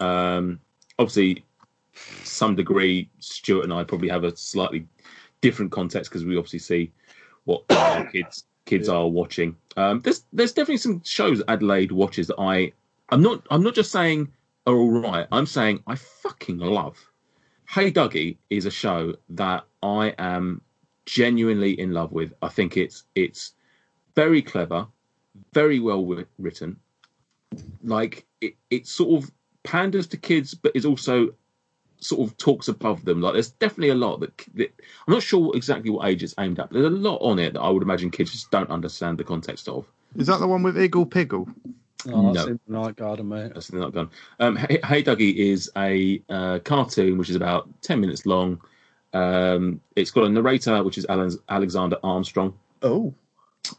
um, 0.00 0.58
obviously 0.98 1.44
some 1.94 2.54
degree 2.54 3.08
stuart 3.18 3.64
and 3.64 3.72
i 3.72 3.84
probably 3.84 4.08
have 4.08 4.24
a 4.24 4.36
slightly 4.36 4.86
different 5.40 5.70
context 5.70 6.10
because 6.10 6.24
we 6.24 6.36
obviously 6.36 6.58
see 6.58 6.92
what 7.44 7.64
our 7.70 8.10
kids 8.10 8.44
kids 8.64 8.88
are 8.88 9.08
watching 9.08 9.56
um, 9.76 10.00
there's 10.00 10.24
there's 10.32 10.52
definitely 10.52 10.76
some 10.76 11.02
shows 11.04 11.42
adelaide 11.48 11.92
watches 11.92 12.26
that 12.26 12.38
i 12.38 12.72
i'm 13.10 13.22
not 13.22 13.44
i'm 13.50 13.62
not 13.62 13.74
just 13.74 13.90
saying 13.90 14.30
are 14.66 14.76
all 14.76 14.90
right 14.90 15.26
i'm 15.32 15.46
saying 15.46 15.82
i 15.86 15.94
fucking 15.94 16.58
love 16.58 16.98
hey 17.68 17.90
duggee 17.90 18.36
is 18.50 18.66
a 18.66 18.70
show 18.70 19.14
that 19.28 19.64
i 19.82 20.14
am 20.18 20.60
genuinely 21.06 21.78
in 21.78 21.92
love 21.92 22.12
with. 22.12 22.32
I 22.42 22.48
think 22.48 22.76
it's 22.76 23.04
it's 23.14 23.52
very 24.14 24.42
clever, 24.42 24.86
very 25.52 25.80
well 25.80 26.04
written. 26.38 26.76
Like 27.82 28.26
it, 28.40 28.54
it 28.70 28.86
sort 28.86 29.22
of 29.22 29.30
panders 29.62 30.06
to 30.08 30.16
kids, 30.16 30.54
but 30.54 30.72
is 30.74 30.84
also 30.84 31.34
sort 32.02 32.28
of 32.28 32.36
talks 32.36 32.68
above 32.68 33.04
them. 33.04 33.20
Like 33.20 33.34
there's 33.34 33.50
definitely 33.50 33.90
a 33.90 33.94
lot 33.94 34.20
that, 34.20 34.36
that 34.54 34.74
I'm 35.06 35.14
not 35.14 35.22
sure 35.22 35.56
exactly 35.56 35.90
what 35.90 36.08
age 36.08 36.22
it's 36.22 36.34
aimed 36.38 36.58
at, 36.58 36.68
but 36.70 36.74
there's 36.74 36.86
a 36.92 36.96
lot 36.96 37.18
on 37.18 37.38
it 37.38 37.54
that 37.54 37.60
I 37.60 37.70
would 37.70 37.82
imagine 37.82 38.10
kids 38.10 38.32
just 38.32 38.50
don't 38.50 38.70
understand 38.70 39.18
the 39.18 39.24
context 39.24 39.68
of. 39.68 39.86
Is 40.16 40.26
that 40.26 40.40
the 40.40 40.46
one 40.48 40.62
with 40.62 40.76
Iggle 40.76 41.08
Piggle? 41.08 41.48
oh, 42.08 42.32
that's 42.32 42.46
No. 42.46 42.52
in 42.52 42.60
Night 42.68 42.96
Garden, 42.96 43.28
mate. 43.28 43.52
That's 43.54 43.72
not 43.72 43.94
done. 43.94 44.10
Um, 44.40 44.56
hey, 44.56 44.80
hey 44.84 45.02
Duggee 45.02 45.34
is 45.36 45.70
a 45.76 46.20
uh, 46.28 46.58
cartoon 46.58 47.18
which 47.18 47.30
is 47.30 47.36
about 47.36 47.68
ten 47.82 48.00
minutes 48.00 48.26
long. 48.26 48.60
Um, 49.14 49.80
it's 49.94 50.10
got 50.10 50.24
a 50.24 50.28
narrator 50.28 50.82
which 50.82 50.98
is 50.98 51.06
Alan, 51.08 51.30
Alexander 51.48 51.98
Armstrong. 52.02 52.54
Oh, 52.82 53.14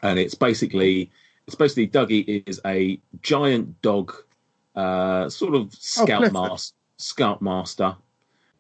and 0.02 0.18
it's 0.18 0.36
basically 0.36 1.12
it's 1.48 1.56
basically 1.56 1.88
Duggee 1.88 2.44
is 2.48 2.62
a 2.66 3.00
giant 3.22 3.82
dog, 3.82 4.14
uh, 4.76 5.30
sort 5.30 5.56
of 5.56 5.74
scout 5.74 6.20
Clifford. 6.20 6.34
master, 6.34 6.76
scout 6.98 7.42
master, 7.42 7.96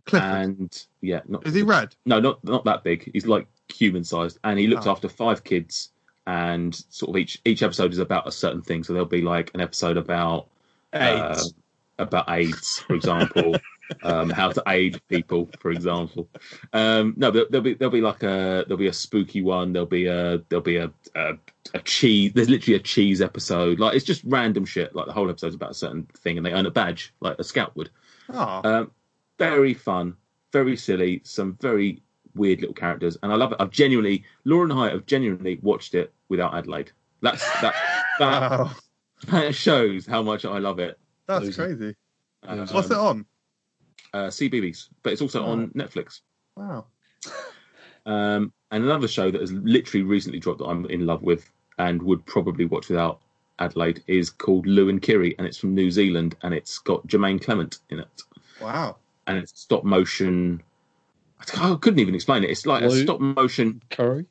Clifford. 0.05 0.29
and 0.29 0.85
yeah, 1.01 1.21
not 1.27 1.45
Is 1.47 1.53
he 1.53 1.61
red? 1.63 1.95
no, 2.05 2.19
not 2.19 2.43
not 2.43 2.65
that 2.65 2.83
big. 2.83 3.09
He's 3.13 3.25
like 3.25 3.47
human 3.73 4.03
sized, 4.03 4.37
and 4.43 4.59
he 4.59 4.67
looks 4.67 4.87
Oh. 4.87 4.91
after 4.91 5.09
five 5.09 5.43
kids. 5.43 5.89
And 6.25 6.73
sort 6.89 7.09
of 7.09 7.17
each 7.17 7.41
each 7.43 7.63
episode 7.63 7.91
is 7.91 7.99
about 7.99 8.27
a 8.27 8.31
certain 8.31 8.61
thing. 8.61 8.83
So 8.85 8.93
there'll 8.93 9.05
be 9.07 9.21
like 9.21 9.51
an 9.53 9.59
episode 9.59 9.97
about 9.97 10.47
uh, 10.93 11.33
AIDS. 11.33 11.53
about 11.99 12.29
AIDS, 12.29 12.79
for 12.79 12.93
example, 12.95 13.57
um, 14.03 14.29
how 14.29 14.49
to 14.53 14.63
aid 14.67 15.01
people, 15.09 15.49
for 15.59 15.69
example. 15.71 16.29
Um, 16.71 17.13
no, 17.17 17.29
but 17.29 17.51
there'll 17.51 17.63
be 17.63 17.73
there'll 17.73 17.91
be 17.91 17.99
like 17.99 18.23
a 18.23 18.63
there'll 18.65 18.77
be 18.77 18.87
a 18.87 18.93
spooky 18.93 19.41
one. 19.41 19.73
There'll 19.73 19.85
be 19.85 20.05
a 20.05 20.41
there'll 20.47 20.63
be 20.63 20.77
a 20.77 20.91
a, 21.13 21.33
a 21.73 21.79
cheese. 21.79 22.31
There's 22.33 22.49
literally 22.49 22.77
a 22.77 22.83
cheese 22.83 23.21
episode. 23.21 23.79
Like 23.81 23.93
it's 23.95 24.05
just 24.05 24.23
random 24.23 24.63
shit. 24.63 24.95
Like 24.95 25.07
the 25.07 25.13
whole 25.13 25.29
episode's 25.29 25.55
about 25.55 25.71
a 25.71 25.75
certain 25.75 26.03
thing, 26.19 26.37
and 26.37 26.45
they 26.45 26.53
earn 26.53 26.65
a 26.65 26.71
badge, 26.71 27.13
like 27.19 27.37
a 27.37 27.43
scout 27.43 27.75
would. 27.75 27.89
Oh, 28.29 28.61
Um, 28.63 28.91
very 29.49 29.73
fun, 29.73 30.15
very 30.51 30.75
silly, 30.77 31.21
some 31.23 31.57
very 31.61 32.01
weird 32.35 32.61
little 32.61 32.73
characters, 32.75 33.17
and 33.23 33.31
I 33.31 33.35
love 33.35 33.51
it. 33.51 33.57
I've 33.59 33.69
genuinely, 33.71 34.23
Laura 34.45 34.63
and 34.69 34.73
I 34.73 34.89
have 34.91 35.05
genuinely 35.05 35.59
watched 35.61 35.93
it 35.95 36.13
without 36.29 36.53
Adelaide. 36.55 36.91
That's 37.21 37.43
that 37.61 37.73
that, 38.19 38.51
wow. 38.51 38.71
that 39.27 39.55
shows 39.55 40.05
how 40.05 40.21
much 40.21 40.45
I 40.45 40.57
love 40.59 40.79
it. 40.79 40.97
That's 41.27 41.45
Loser. 41.45 41.65
crazy. 41.67 41.95
Um, 42.43 42.67
What's 42.67 42.91
it 42.91 42.97
on? 42.97 43.25
uh, 44.13 44.27
CBeebies, 44.27 44.89
but 45.01 45.13
it's 45.13 45.21
also 45.21 45.43
on 45.45 45.69
Netflix. 45.69 46.21
Wow. 46.57 46.85
Um, 48.05 48.51
and 48.71 48.83
another 48.83 49.07
show 49.07 49.31
that 49.31 49.39
has 49.39 49.51
literally 49.53 50.03
recently 50.03 50.39
dropped 50.39 50.59
that 50.59 50.65
I'm 50.65 50.85
in 50.87 51.05
love 51.05 51.21
with 51.23 51.49
and 51.79 52.01
would 52.03 52.25
probably 52.25 52.65
watch 52.65 52.89
without 52.89 53.21
Adelaide 53.59 54.03
is 54.07 54.29
called 54.29 54.65
Lou 54.67 54.89
and 54.89 55.01
Kiri, 55.01 55.35
and 55.37 55.47
it's 55.47 55.57
from 55.57 55.73
New 55.73 55.89
Zealand, 55.89 56.35
and 56.41 56.53
it's 56.53 56.79
got 56.79 57.05
Jemaine 57.07 57.39
Clement 57.39 57.79
in 57.89 57.99
it, 57.99 58.21
Wow. 58.61 58.97
And 59.27 59.37
it's 59.37 59.59
stop 59.59 59.83
motion. 59.83 60.61
I 61.57 61.75
couldn't 61.79 61.99
even 61.99 62.15
explain 62.15 62.43
it. 62.43 62.49
It's 62.49 62.65
like 62.65 62.83
a 62.83 62.91
stop 62.91 63.19
motion 63.19 63.81
Curry. 63.89 64.25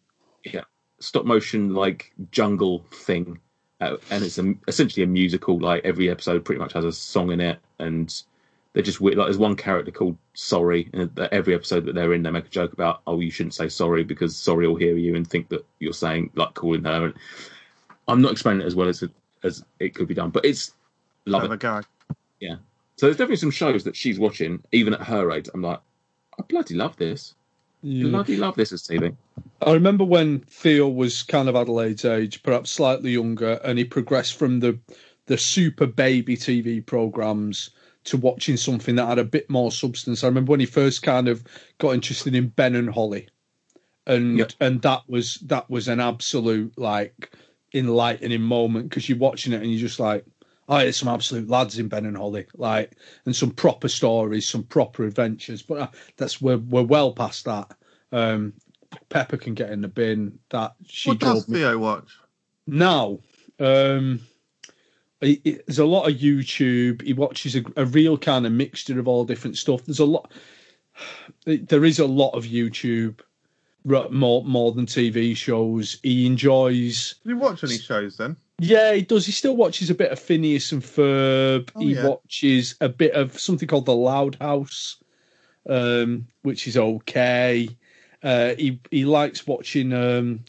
Yeah, 0.44 0.64
stop 1.00 1.24
motion 1.24 1.74
like 1.74 2.12
jungle 2.30 2.84
thing, 2.92 3.40
uh, 3.80 3.96
and 4.10 4.24
it's 4.24 4.38
a, 4.38 4.54
essentially 4.68 5.04
a 5.04 5.06
musical. 5.06 5.58
Like 5.58 5.84
every 5.84 6.10
episode 6.10 6.44
pretty 6.44 6.60
much 6.60 6.72
has 6.72 6.84
a 6.84 6.92
song 6.92 7.30
in 7.32 7.40
it, 7.40 7.58
and 7.78 8.22
they're 8.72 8.82
just 8.82 9.00
weird. 9.00 9.18
Like 9.18 9.26
there's 9.26 9.38
one 9.38 9.56
character 9.56 9.90
called 9.90 10.16
Sorry, 10.34 10.88
and 10.92 11.16
every 11.30 11.54
episode 11.54 11.84
that 11.86 11.94
they're 11.94 12.14
in, 12.14 12.22
they 12.22 12.30
make 12.30 12.46
a 12.46 12.50
joke 12.50 12.72
about, 12.72 13.02
oh, 13.06 13.20
you 13.20 13.30
shouldn't 13.30 13.54
say 13.54 13.68
sorry 13.68 14.04
because 14.04 14.36
Sorry 14.36 14.66
will 14.66 14.76
hear 14.76 14.96
you 14.96 15.14
and 15.14 15.28
think 15.28 15.48
that 15.50 15.64
you're 15.78 15.92
saying 15.92 16.30
like 16.34 16.54
calling 16.54 16.84
her. 16.84 17.06
And 17.06 17.14
I'm 18.08 18.22
not 18.22 18.32
explaining 18.32 18.62
it 18.62 18.66
as 18.66 18.74
well 18.74 18.88
as 18.88 19.02
it, 19.02 19.10
as 19.42 19.64
it 19.78 19.94
could 19.94 20.08
be 20.08 20.14
done, 20.14 20.30
but 20.30 20.44
it's 20.44 20.72
love 21.26 21.42
Clever 21.42 21.54
it. 21.54 21.60
guy. 21.60 21.82
So 22.96 23.06
there's 23.06 23.16
definitely 23.16 23.36
some 23.36 23.50
shows 23.50 23.84
that 23.84 23.96
she's 23.96 24.18
watching, 24.18 24.62
even 24.72 24.94
at 24.94 25.00
her 25.02 25.30
age. 25.32 25.48
I'm 25.52 25.62
like, 25.62 25.80
I 26.38 26.42
bloody 26.42 26.74
love 26.74 26.96
this. 26.96 27.34
Yeah. 27.82 28.08
Bloody 28.10 28.36
love 28.36 28.54
this 28.54 28.72
as 28.72 28.82
TV. 28.82 29.16
I 29.62 29.72
remember 29.72 30.04
when 30.04 30.40
Theo 30.40 30.88
was 30.88 31.22
kind 31.22 31.48
of 31.48 31.56
Adelaide's 31.56 32.04
age, 32.04 32.42
perhaps 32.42 32.70
slightly 32.70 33.10
younger, 33.10 33.60
and 33.64 33.78
he 33.78 33.84
progressed 33.84 34.36
from 34.36 34.60
the 34.60 34.78
the 35.26 35.38
super 35.38 35.86
baby 35.86 36.36
TV 36.36 36.84
programs 36.84 37.70
to 38.04 38.16
watching 38.16 38.56
something 38.56 38.96
that 38.96 39.06
had 39.06 39.18
a 39.18 39.24
bit 39.24 39.48
more 39.48 39.70
substance. 39.70 40.24
I 40.24 40.28
remember 40.28 40.50
when 40.50 40.60
he 40.60 40.66
first 40.66 41.02
kind 41.02 41.28
of 41.28 41.44
got 41.78 41.94
interested 41.94 42.34
in 42.34 42.48
Ben 42.48 42.74
and 42.74 42.90
Holly, 42.90 43.28
and 44.06 44.38
Yep. 44.38 44.52
and 44.60 44.82
that 44.82 45.02
was 45.08 45.36
that 45.46 45.68
was 45.70 45.88
an 45.88 46.00
absolute 46.00 46.76
like 46.78 47.34
enlightening 47.74 48.42
moment 48.42 48.88
because 48.90 49.08
you're 49.08 49.18
watching 49.18 49.52
it 49.52 49.62
and 49.62 49.70
you're 49.70 49.80
just 49.80 50.00
like, 50.00 50.24
oh, 50.72 50.78
there's 50.78 50.96
some 50.96 51.08
absolute 51.08 51.48
lads 51.48 51.78
in 51.78 51.88
Ben 51.88 52.06
and 52.06 52.16
Holly, 52.16 52.46
like, 52.54 52.92
and 53.26 53.36
some 53.36 53.50
proper 53.50 53.88
stories, 53.88 54.48
some 54.48 54.62
proper 54.64 55.04
adventures. 55.04 55.62
But 55.62 55.78
uh, 55.78 55.88
that's 56.16 56.40
we're 56.40 56.56
we're 56.58 56.82
well 56.82 57.12
past 57.12 57.44
that. 57.44 57.72
Um, 58.10 58.54
Peppa 59.10 59.36
can 59.38 59.54
get 59.54 59.70
in 59.70 59.82
the 59.82 59.88
bin. 59.88 60.38
That 60.50 60.74
she 60.86 61.10
What 61.10 61.18
does 61.20 61.48
me 61.48 61.58
Theo 61.60 61.78
watch? 61.78 62.08
now. 62.66 63.18
Um, 63.60 64.20
he- 65.20 65.40
he- 65.44 65.58
there's 65.66 65.78
a 65.78 65.84
lot 65.84 66.08
of 66.10 66.16
YouTube. 66.16 67.02
He 67.02 67.12
watches 67.12 67.54
a, 67.54 67.62
a 67.76 67.84
real 67.84 68.18
kind 68.18 68.44
of 68.46 68.52
mixture 68.52 68.98
of 68.98 69.06
all 69.06 69.24
different 69.24 69.56
stuff. 69.56 69.84
There's 69.84 70.00
a 70.00 70.04
lot. 70.04 70.32
There 71.44 71.84
is 71.84 71.98
a 71.98 72.06
lot 72.06 72.30
of 72.30 72.44
YouTube, 72.44 73.20
more 73.84 74.44
more 74.44 74.72
than 74.72 74.86
TV 74.86 75.36
shows. 75.36 75.98
He 76.02 76.26
enjoys. 76.26 77.14
Do 77.24 77.30
you 77.30 77.36
watch 77.36 77.64
any 77.64 77.78
shows 77.78 78.16
then? 78.16 78.36
Yeah, 78.62 78.94
he 78.94 79.02
does. 79.02 79.26
He 79.26 79.32
still 79.32 79.56
watches 79.56 79.90
a 79.90 79.94
bit 79.94 80.12
of 80.12 80.20
Phineas 80.20 80.70
and 80.70 80.82
Ferb. 80.82 81.70
Oh, 81.74 81.80
he 81.80 81.94
yeah. 81.94 82.06
watches 82.06 82.76
a 82.80 82.88
bit 82.88 83.12
of 83.12 83.36
something 83.36 83.66
called 83.66 83.86
The 83.86 83.94
Loud 83.94 84.36
House, 84.40 85.02
um, 85.68 86.28
which 86.42 86.68
is 86.68 86.76
okay. 86.76 87.68
Uh, 88.22 88.54
he 88.54 88.78
he 88.92 89.04
likes 89.04 89.48
watching 89.48 89.92
um, 89.92 90.44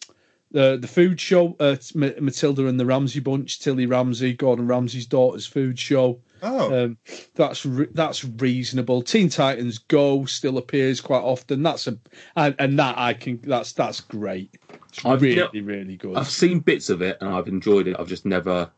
the 0.52 0.77
the 0.77 0.88
food 0.88 1.19
show, 1.19 1.56
uh, 1.60 1.76
Matilda 1.95 2.68
and 2.68 2.80
the 2.80 2.85
Ramsay 2.85 3.19
Bunch, 3.19 3.60
Tilly 3.60 3.88
Ramsay, 3.88 4.34
Gordon 4.34 4.68
Ramsay's 4.68 5.07
daughter's 5.07 5.48
food 5.48 5.80
show. 5.80 6.19
Oh, 6.45 6.84
Um, 6.86 6.98
that's 7.36 7.65
re- 7.65 7.88
that's 7.94 8.24
reasonable. 8.26 9.02
Teen 9.02 9.30
Titans 9.30 9.78
Go 9.78 10.26
still 10.26 10.57
appears 10.57 10.99
quite 10.99 11.22
often. 11.24 11.64
That's 11.64 11.88
a 11.88 11.98
and, 12.36 12.53
and 12.60 12.78
that 12.80 12.98
I 12.98 13.14
can 13.14 13.40
that's 13.44 13.72
that's 13.74 14.02
great. 14.02 14.57
It's 14.90 15.06
I've 15.06 15.22
really 15.22 15.48
ne- 15.53 15.61
really 15.61 15.95
good. 15.95 16.18
I've 16.18 16.30
seen 16.30 16.60
bits 16.60 16.90
of 16.90 17.02
it 17.02 17.18
and 17.22 17.30
I've 17.34 17.48
enjoyed 17.48 17.88
it. 17.88 17.95
I've 17.98 18.10
just 18.10 18.26
never 18.26 18.70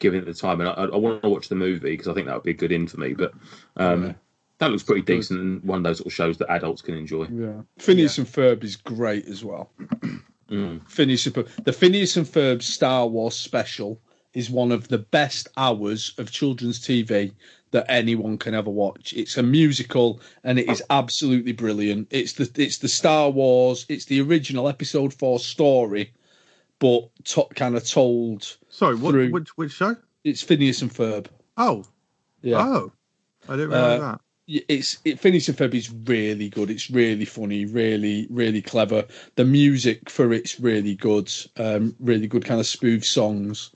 given 0.00 0.20
it 0.20 0.26
the 0.26 0.34
time, 0.34 0.60
and 0.60 0.68
I, 0.68 0.72
I 0.72 0.96
want 0.96 1.22
to 1.22 1.28
watch 1.28 1.48
the 1.48 1.54
movie 1.54 1.90
because 1.92 2.08
I 2.08 2.14
think 2.14 2.26
that 2.26 2.34
would 2.34 2.42
be 2.42 2.50
a 2.50 2.54
good 2.54 2.72
in 2.72 2.86
for 2.88 2.98
me. 2.98 3.14
But 3.14 3.32
um, 3.76 4.06
Yeah. 4.06 4.12
that 4.58 4.70
looks 4.72 4.82
pretty 4.82 5.02
decent 5.02 5.40
and 5.40 5.62
one 5.62 5.78
of 5.78 5.84
those 5.84 5.98
sort 5.98 6.08
of 6.08 6.12
shows 6.12 6.36
that 6.38 6.50
adults 6.50 6.82
can 6.82 6.96
enjoy. 6.96 7.26
Yeah, 7.32 7.62
Phineas 7.78 8.18
and 8.18 8.26
Ferb 8.26 8.64
is 8.64 8.74
great 8.76 9.26
as 9.26 9.44
well. 9.44 9.70
Mm. 10.50 10.86
Phineas 10.90 11.24
and 11.26 11.34
Ferb. 11.36 11.64
The 11.64 11.72
Phineas 11.72 12.16
and 12.16 12.26
Ferb 12.26 12.62
Star 12.62 13.06
Wars 13.06 13.34
special 13.36 14.00
is 14.34 14.50
one 14.50 14.72
of 14.72 14.88
the 14.88 14.98
best 14.98 15.48
hours 15.56 16.12
of 16.18 16.30
children's 16.30 16.80
TV 16.80 17.32
that 17.70 17.86
anyone 17.88 18.36
can 18.38 18.54
ever 18.54 18.70
watch. 18.70 19.12
It's 19.14 19.36
a 19.36 19.42
musical 19.42 20.20
and 20.44 20.58
it 20.58 20.68
is 20.70 20.82
absolutely 20.90 21.52
brilliant. 21.52 22.08
It's 22.10 22.32
the 22.34 22.50
it's 22.62 22.78
the 22.78 22.88
Star 22.88 23.30
Wars. 23.30 23.86
It's 23.88 24.04
the 24.04 24.20
original 24.20 24.68
Episode 24.68 25.12
Four 25.14 25.38
story, 25.40 26.12
but 26.78 27.08
to, 27.24 27.44
kind 27.54 27.76
of 27.76 27.86
told. 27.86 28.56
sorry. 28.68 28.96
What? 28.96 29.12
through- 29.12 29.30
Which 29.30 29.56
which 29.56 29.72
show? 29.72 29.96
It's 30.24 30.42
Phineas 30.42 30.82
and 30.82 30.90
Ferb. 30.92 31.26
Oh, 31.56 31.84
Yeah. 32.42 32.58
oh, 32.66 32.92
I 33.48 33.56
didn't 33.56 33.70
realize 33.70 34.00
Uh, 34.00 34.12
that. 34.12 34.20
it's 34.68 34.98
it 35.04 35.18
Phineas 35.20 35.48
and 35.48 35.56
Ferb 35.58 35.74
is 35.74 35.90
really 36.06 36.48
good. 36.48 36.70
It's 36.70 36.90
really 36.90 37.24
funny, 37.24 37.64
really 37.66 38.26
really 38.30 38.62
clever. 38.62 39.04
The 39.36 39.44
music 39.44 40.08
for 40.10 40.32
it's 40.32 40.58
really 40.60 40.94
good. 40.94 41.30
Um, 41.56 41.94
really 41.98 42.26
good 42.26 42.44
kind 42.44 42.60
of 42.60 42.66
spoof 42.66 43.04
songs. 43.04 43.70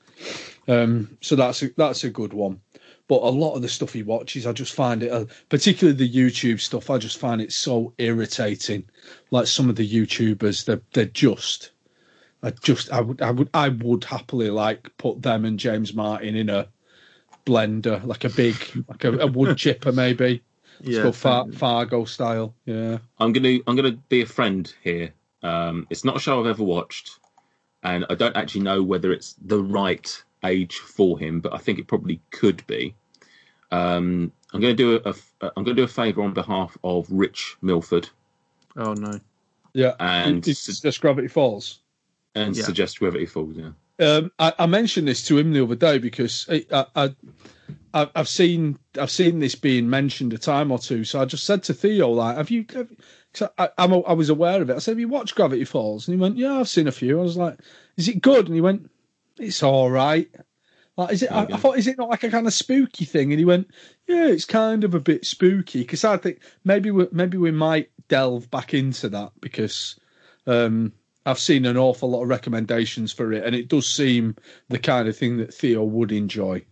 Um, 0.66 1.16
so 1.20 1.36
that's 1.36 1.62
a, 1.62 1.70
that's 1.76 2.04
a 2.04 2.10
good 2.10 2.32
one. 2.32 2.60
But 3.08 3.22
a 3.22 3.30
lot 3.30 3.54
of 3.54 3.62
the 3.62 3.68
stuff 3.68 3.94
he 3.94 4.02
watches, 4.02 4.46
I 4.46 4.52
just 4.52 4.74
find 4.74 5.02
it, 5.02 5.10
uh, 5.10 5.24
particularly 5.48 5.96
the 5.96 6.12
YouTube 6.12 6.60
stuff, 6.60 6.90
I 6.90 6.98
just 6.98 7.18
find 7.18 7.40
it 7.40 7.52
so 7.52 7.94
irritating. 7.96 8.84
Like 9.30 9.46
some 9.46 9.70
of 9.70 9.76
the 9.76 9.88
YouTubers, 9.88 10.66
they're 10.66 10.82
they're 10.92 11.06
just, 11.06 11.70
I 12.42 12.50
just, 12.50 12.92
I 12.92 13.00
would, 13.00 13.22
I 13.22 13.30
would, 13.30 13.48
I 13.54 13.68
would 13.70 14.04
happily 14.04 14.50
like 14.50 14.90
put 14.98 15.22
them 15.22 15.46
and 15.46 15.58
James 15.58 15.94
Martin 15.94 16.36
in 16.36 16.50
a 16.50 16.68
blender, 17.46 18.04
like 18.04 18.24
a 18.24 18.28
big, 18.28 18.56
like 18.88 19.04
a, 19.04 19.20
a 19.20 19.26
wood 19.26 19.56
chipper 19.56 19.92
maybe. 19.92 20.42
It's 20.80 20.90
Yeah, 20.90 21.02
called 21.02 21.16
Far, 21.16 21.50
Fargo 21.52 22.04
style. 22.04 22.54
Yeah. 22.66 22.98
I'm 23.18 23.32
gonna 23.32 23.58
I'm 23.66 23.74
gonna 23.74 23.92
be 23.92 24.20
a 24.22 24.26
friend 24.26 24.72
here. 24.82 25.14
Um, 25.42 25.86
it's 25.88 26.04
not 26.04 26.16
a 26.16 26.20
show 26.20 26.40
I've 26.40 26.46
ever 26.46 26.62
watched, 26.64 27.17
and 27.82 28.04
I 28.10 28.14
don't 28.14 28.36
actually 28.36 28.62
know 28.62 28.82
whether 28.82 29.12
it's 29.12 29.34
the 29.44 29.62
right 29.62 30.22
age 30.44 30.78
for 30.78 31.18
him, 31.18 31.40
but 31.40 31.52
I 31.54 31.58
think 31.58 31.78
it 31.78 31.86
probably 31.86 32.20
could 32.30 32.66
be. 32.66 32.94
Um, 33.70 34.32
I'm 34.52 34.60
gonna 34.60 34.74
do 34.74 34.96
a, 35.04 35.10
a 35.10 35.52
I'm 35.56 35.64
gonna 35.64 35.74
do 35.74 35.82
a 35.84 35.88
favour 35.88 36.22
on 36.22 36.32
behalf 36.32 36.76
of 36.82 37.06
Rich 37.10 37.56
Milford 37.60 38.08
Oh 38.76 38.94
no. 38.94 39.20
Yeah. 39.74 39.94
and 40.00 40.46
it's 40.46 40.64
just 40.80 41.00
Gravity 41.00 41.28
Falls. 41.28 41.80
and 42.34 42.56
Yeah. 42.56 42.64
suggest 42.64 42.98
Gravity 42.98 43.26
Falls. 43.26 43.56
Yeah. 43.56 43.70
Um, 44.00 44.30
I, 44.38 44.52
I 44.60 44.66
mentioned 44.66 45.06
this 45.08 45.24
to 45.26 45.36
him 45.36 45.52
the 45.52 45.62
other 45.62 45.74
day 45.74 45.98
because 45.98 46.46
I, 46.50 46.64
I, 46.72 46.86
I, 46.96 47.04
I- 47.04 47.14
I've 48.14 48.28
seen 48.28 48.78
I've 49.00 49.10
seen 49.10 49.38
this 49.38 49.54
being 49.54 49.88
mentioned 49.88 50.32
a 50.32 50.38
time 50.38 50.70
or 50.70 50.78
two. 50.78 51.04
So 51.04 51.20
I 51.20 51.24
just 51.24 51.44
said 51.44 51.62
to 51.64 51.74
Theo, 51.74 52.10
like, 52.10 52.36
"Have 52.36 52.50
you?" 52.50 52.64
Have, 52.74 52.90
cause 53.32 53.48
I, 53.58 53.70
I'm, 53.78 53.92
I 53.92 54.12
was 54.12 54.30
aware 54.30 54.60
of 54.60 54.70
it. 54.70 54.76
I 54.76 54.78
said, 54.78 54.92
"Have 54.92 55.00
you 55.00 55.08
watched 55.08 55.34
Gravity 55.34 55.64
Falls?" 55.64 56.06
And 56.06 56.14
he 56.14 56.20
went, 56.20 56.36
"Yeah, 56.36 56.58
I've 56.58 56.68
seen 56.68 56.88
a 56.88 56.92
few." 56.92 57.18
I 57.18 57.22
was 57.22 57.36
like, 57.36 57.58
"Is 57.96 58.08
it 58.08 58.22
good?" 58.22 58.46
And 58.46 58.54
he 58.54 58.60
went, 58.60 58.90
"It's 59.38 59.62
all 59.62 59.90
right." 59.90 60.28
Like, 60.96 61.12
is 61.12 61.22
it? 61.22 61.30
I, 61.30 61.44
I 61.44 61.56
thought, 61.56 61.78
is 61.78 61.86
it 61.86 61.96
not 61.96 62.08
like 62.08 62.24
a 62.24 62.30
kind 62.30 62.46
of 62.46 62.52
spooky 62.52 63.04
thing? 63.04 63.32
And 63.32 63.38
he 63.38 63.44
went, 63.44 63.70
"Yeah, 64.06 64.26
it's 64.26 64.44
kind 64.44 64.84
of 64.84 64.94
a 64.94 65.00
bit 65.00 65.24
spooky." 65.24 65.80
Because 65.80 66.04
I 66.04 66.16
think 66.16 66.40
maybe 66.64 66.90
we 66.90 67.06
maybe 67.12 67.38
we 67.38 67.52
might 67.52 67.90
delve 68.08 68.50
back 68.50 68.74
into 68.74 69.08
that 69.10 69.32
because 69.40 69.98
um, 70.46 70.92
I've 71.24 71.38
seen 71.38 71.66
an 71.66 71.76
awful 71.76 72.10
lot 72.10 72.22
of 72.22 72.28
recommendations 72.28 73.12
for 73.12 73.32
it, 73.32 73.44
and 73.44 73.54
it 73.54 73.68
does 73.68 73.88
seem 73.88 74.36
the 74.68 74.78
kind 74.78 75.08
of 75.08 75.16
thing 75.16 75.36
that 75.38 75.54
Theo 75.54 75.84
would 75.84 76.10
enjoy. 76.10 76.64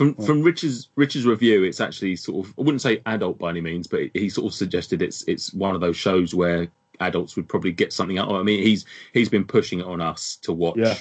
From 0.00 0.14
from 0.14 0.40
Rich's 0.40 0.88
Rich's 0.96 1.26
review, 1.26 1.62
it's 1.62 1.78
actually 1.78 2.16
sort 2.16 2.46
of 2.46 2.54
I 2.58 2.62
wouldn't 2.62 2.80
say 2.80 3.02
adult 3.04 3.36
by 3.38 3.50
any 3.50 3.60
means, 3.60 3.86
but 3.86 4.00
he 4.14 4.30
sort 4.30 4.46
of 4.46 4.54
suggested 4.54 5.02
it's 5.02 5.24
it's 5.28 5.52
one 5.52 5.74
of 5.74 5.82
those 5.82 5.98
shows 5.98 6.34
where 6.34 6.68
adults 7.00 7.36
would 7.36 7.46
probably 7.46 7.70
get 7.70 7.92
something 7.92 8.16
out. 8.18 8.32
I 8.32 8.42
mean, 8.42 8.62
he's 8.62 8.86
he's 9.12 9.28
been 9.28 9.44
pushing 9.44 9.80
it 9.80 9.84
on 9.84 10.00
us 10.00 10.36
to 10.36 10.54
watch 10.54 10.78
Yeah. 10.78 10.96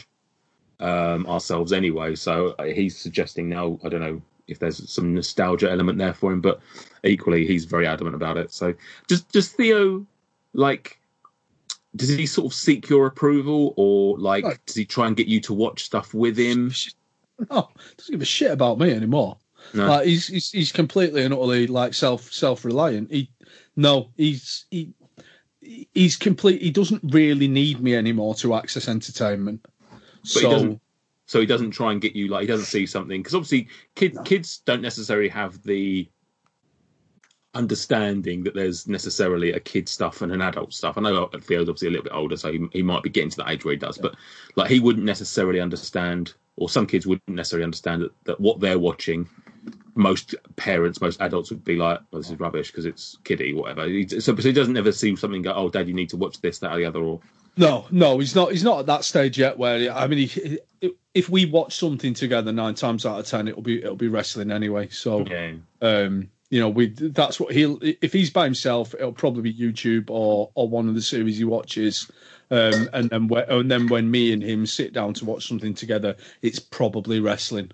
um, 0.82 1.26
ourselves 1.28 1.72
anyway. 1.72 2.16
So 2.16 2.56
uh, 2.60 2.66
he's 2.66 2.98
suggesting 2.98 3.48
now. 3.48 3.80
I 3.86 3.88
don't 3.88 4.02
know 4.02 4.22
if 4.50 4.60
there's 4.60 4.92
some 4.92 5.14
nostalgia 5.14 5.72
element 5.72 5.98
there 5.98 6.14
for 6.14 6.34
him, 6.34 6.42
but 6.42 6.60
equally 7.06 7.48
he's 7.48 7.64
very 7.64 7.88
adamant 7.88 8.18
about 8.18 8.36
it. 8.36 8.52
So 8.52 8.74
does 9.08 9.22
does 9.22 9.48
Theo 9.48 10.06
like? 10.52 11.00
Does 11.96 12.10
he 12.10 12.26
sort 12.26 12.48
of 12.48 12.54
seek 12.54 12.90
your 12.90 13.06
approval, 13.08 13.74
or 13.78 14.18
like 14.20 14.44
does 14.66 14.76
he 14.76 14.84
try 14.84 15.08
and 15.08 15.16
get 15.16 15.28
you 15.28 15.40
to 15.40 15.54
watch 15.54 15.86
stuff 15.86 16.14
with 16.14 16.38
him? 16.38 16.74
No, 17.50 17.70
doesn't 17.98 18.12
give 18.12 18.22
a 18.22 18.26
shit 18.26 18.52
about 18.52 18.80
me 18.80 18.92
anymore. 18.92 19.38
No. 19.74 19.88
Like 19.88 20.08
he's, 20.08 20.28
he's 20.28 20.52
he's 20.52 20.72
completely 20.72 21.24
and 21.24 21.34
utterly 21.34 21.68
like 21.68 21.94
self 21.94 22.32
self 22.34 22.66
reliant. 22.66 23.12
He 23.12 23.32
no, 23.76 24.10
he's 24.18 24.66
he 24.72 24.94
he's 25.94 26.16
complete. 26.18 26.62
He 26.62 26.72
doesn't 26.72 27.02
really 27.14 27.48
need 27.48 27.80
me 27.82 27.96
anymore 27.96 28.36
to 28.36 28.56
access 28.56 28.88
entertainment. 28.88 29.66
he 30.24 30.30
so 30.30 30.52
doesn't- 30.52 30.82
so 31.28 31.40
he 31.40 31.46
doesn't 31.46 31.70
try 31.72 31.92
and 31.92 32.02
get 32.02 32.16
you 32.16 32.28
like 32.28 32.42
he 32.42 32.48
doesn't 32.48 32.66
see 32.66 32.88
something 32.88 33.22
because 33.22 33.36
obviously 33.36 33.68
kids 33.94 34.18
kids 34.26 34.58
don't 34.66 34.82
necessarily 34.82 35.30
have 35.30 35.62
the 35.62 36.10
understanding 37.56 38.44
that 38.44 38.54
there's 38.54 38.88
necessarily 38.88 39.54
a 39.54 39.60
kid 39.60 39.90
stuff 39.90 40.22
and 40.22 40.32
an 40.32 40.42
adult 40.42 40.74
stuff. 40.74 40.98
I 40.98 41.02
know 41.02 41.28
Theo's 41.42 41.68
obviously 41.70 41.88
a 41.88 41.92
little 41.92 42.04
bit 42.04 42.14
older, 42.14 42.38
so 42.38 42.52
he, 42.52 42.68
he 42.74 42.82
might 42.84 43.04
be 43.04 43.10
getting 43.10 43.30
to 43.32 43.38
that 43.38 43.50
age 43.50 43.66
where 43.66 43.74
he 43.74 43.78
does, 43.80 43.98
but 43.98 44.16
like 44.56 44.70
he 44.70 44.80
wouldn't 44.80 45.06
necessarily 45.06 45.60
understand, 45.60 46.34
or 46.60 46.70
some 46.70 46.86
kids 46.86 47.08
wouldn't 47.08 47.28
necessarily 47.28 47.64
understand 47.64 48.04
that, 48.04 48.12
that 48.26 48.40
what 48.40 48.60
they're 48.60 48.78
watching. 48.78 49.28
Most 49.96 50.36
parents, 50.56 51.02
most 51.02 51.20
adults 51.22 51.50
would 51.50 51.64
be 51.64 51.76
like, 51.76 52.00
"Well, 52.12 52.22
this 52.22 52.30
is 52.30 52.40
rubbish 52.40 52.70
because 52.70 52.86
it's 52.86 53.18
kiddie, 53.24 53.54
whatever." 53.54 53.88
So, 54.08 54.20
so 54.20 54.36
he 54.36 54.52
doesn't 54.52 54.78
ever 54.78 54.92
see 54.92 55.16
something 55.16 55.42
go, 55.42 55.54
"Oh, 55.54 55.70
Dad, 55.70 55.88
you 55.88 55.94
need 55.94 56.10
to 56.10 56.18
watch 56.18 56.40
this, 56.42 56.60
that, 56.60 56.72
or 56.72 56.78
the 56.78 56.86
other," 56.86 57.00
or 57.00 57.20
No, 57.58 57.86
no, 57.92 58.20
he's 58.20 58.36
not. 58.36 58.52
He's 58.52 58.64
not 58.64 58.80
at 58.80 58.86
that 58.86 59.04
stage 59.04 59.38
yet. 59.40 59.58
Where 59.58 59.92
I 59.92 60.08
mean, 60.08 60.28
he, 60.28 60.60
if 61.14 61.30
we 61.30 61.46
watch 61.46 61.78
something 61.78 62.14
together, 62.14 62.52
nine 62.52 62.76
times 62.76 63.06
out 63.06 63.20
of 63.20 63.26
ten, 63.26 63.48
it'll 63.48 63.62
be 63.62 63.80
it'll 63.80 63.96
be 63.96 64.08
wrestling 64.08 64.52
anyway. 64.52 64.90
So, 64.90 65.26
yeah, 65.26 65.54
um, 65.82 66.30
you 66.50 66.60
know, 66.60 66.70
we 66.70 66.88
that's 66.88 67.40
what 67.40 67.54
he'll. 67.54 67.80
If 67.82 68.14
he's 68.14 68.30
by 68.30 68.46
himself, 68.46 68.94
it'll 68.94 69.14
probably 69.14 69.52
be 69.52 69.54
YouTube 69.54 70.10
or 70.10 70.52
or 70.56 70.70
one 70.70 70.88
of 70.88 70.96
the 70.96 71.02
series 71.02 71.38
he 71.38 71.46
watches. 71.46 72.10
Um, 72.52 72.90
and 72.94 73.10
then 73.10 73.28
when, 73.28 73.50
and 73.50 73.70
then 73.70 73.88
when 73.88 74.10
me 74.10 74.34
and 74.34 74.42
him 74.42 74.66
sit 74.66 74.94
down 74.94 75.14
to 75.16 75.26
watch 75.26 75.48
something 75.48 75.74
together, 75.74 76.16
it's 76.42 76.60
probably 76.60 77.20
wrestling. 77.20 77.72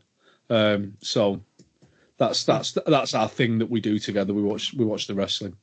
Um, 0.50 0.96
so 1.02 1.42
that's 2.18 2.44
that's 2.44 2.78
that's 2.86 3.14
our 3.14 3.30
thing 3.30 3.60
that 3.60 3.70
we 3.70 3.80
do 3.80 4.00
together. 4.00 4.34
We 4.34 4.44
watch 4.44 4.74
we 4.74 4.86
watch 4.86 5.08
the 5.08 5.16
wrestling. 5.16 5.56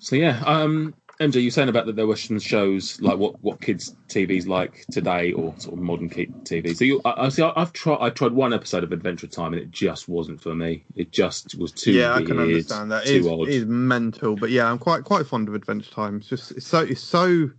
So 0.00 0.16
yeah, 0.16 0.42
um, 0.46 0.94
MJ, 1.20 1.42
you're 1.42 1.50
saying 1.50 1.68
about 1.68 1.86
that 1.86 1.96
there 1.96 2.06
were 2.06 2.16
some 2.16 2.38
shows 2.38 3.00
like 3.00 3.18
what 3.18 3.42
what 3.42 3.60
kids 3.60 3.96
TV's 4.08 4.46
like 4.46 4.84
today 4.92 5.32
or 5.32 5.52
sort 5.58 5.74
of 5.74 5.80
modern 5.80 6.08
TV. 6.08 6.76
So 6.76 6.84
you, 6.84 7.00
I, 7.04 7.26
I 7.26 7.28
see. 7.28 7.42
I, 7.42 7.52
I've 7.56 7.72
tried. 7.72 7.98
I 8.00 8.10
tried 8.10 8.32
one 8.32 8.52
episode 8.52 8.84
of 8.84 8.92
Adventure 8.92 9.26
Time 9.26 9.52
and 9.52 9.60
it 9.60 9.72
just 9.72 10.08
wasn't 10.08 10.40
for 10.40 10.54
me. 10.54 10.84
It 10.94 11.10
just 11.10 11.56
was 11.56 11.72
too. 11.72 11.92
yeah, 11.92 12.14
I 12.14 12.22
can 12.22 12.38
understand 12.38 12.92
that. 12.92 13.04
Too 13.04 13.10
It 13.10 13.16
is, 13.16 13.26
odd. 13.26 13.48
it 13.48 13.48
is 13.48 13.66
mental, 13.66 14.36
but 14.36 14.50
yeah, 14.50 14.70
I'm 14.70 14.78
quite 14.78 15.02
quite 15.02 15.26
fond 15.26 15.48
of 15.48 15.54
Adventure 15.54 15.90
Time. 15.90 16.18
It's 16.18 16.28
just 16.28 16.52
it's 16.52 16.66
so 16.66 16.80
it's 16.80 17.02
so 17.02 17.50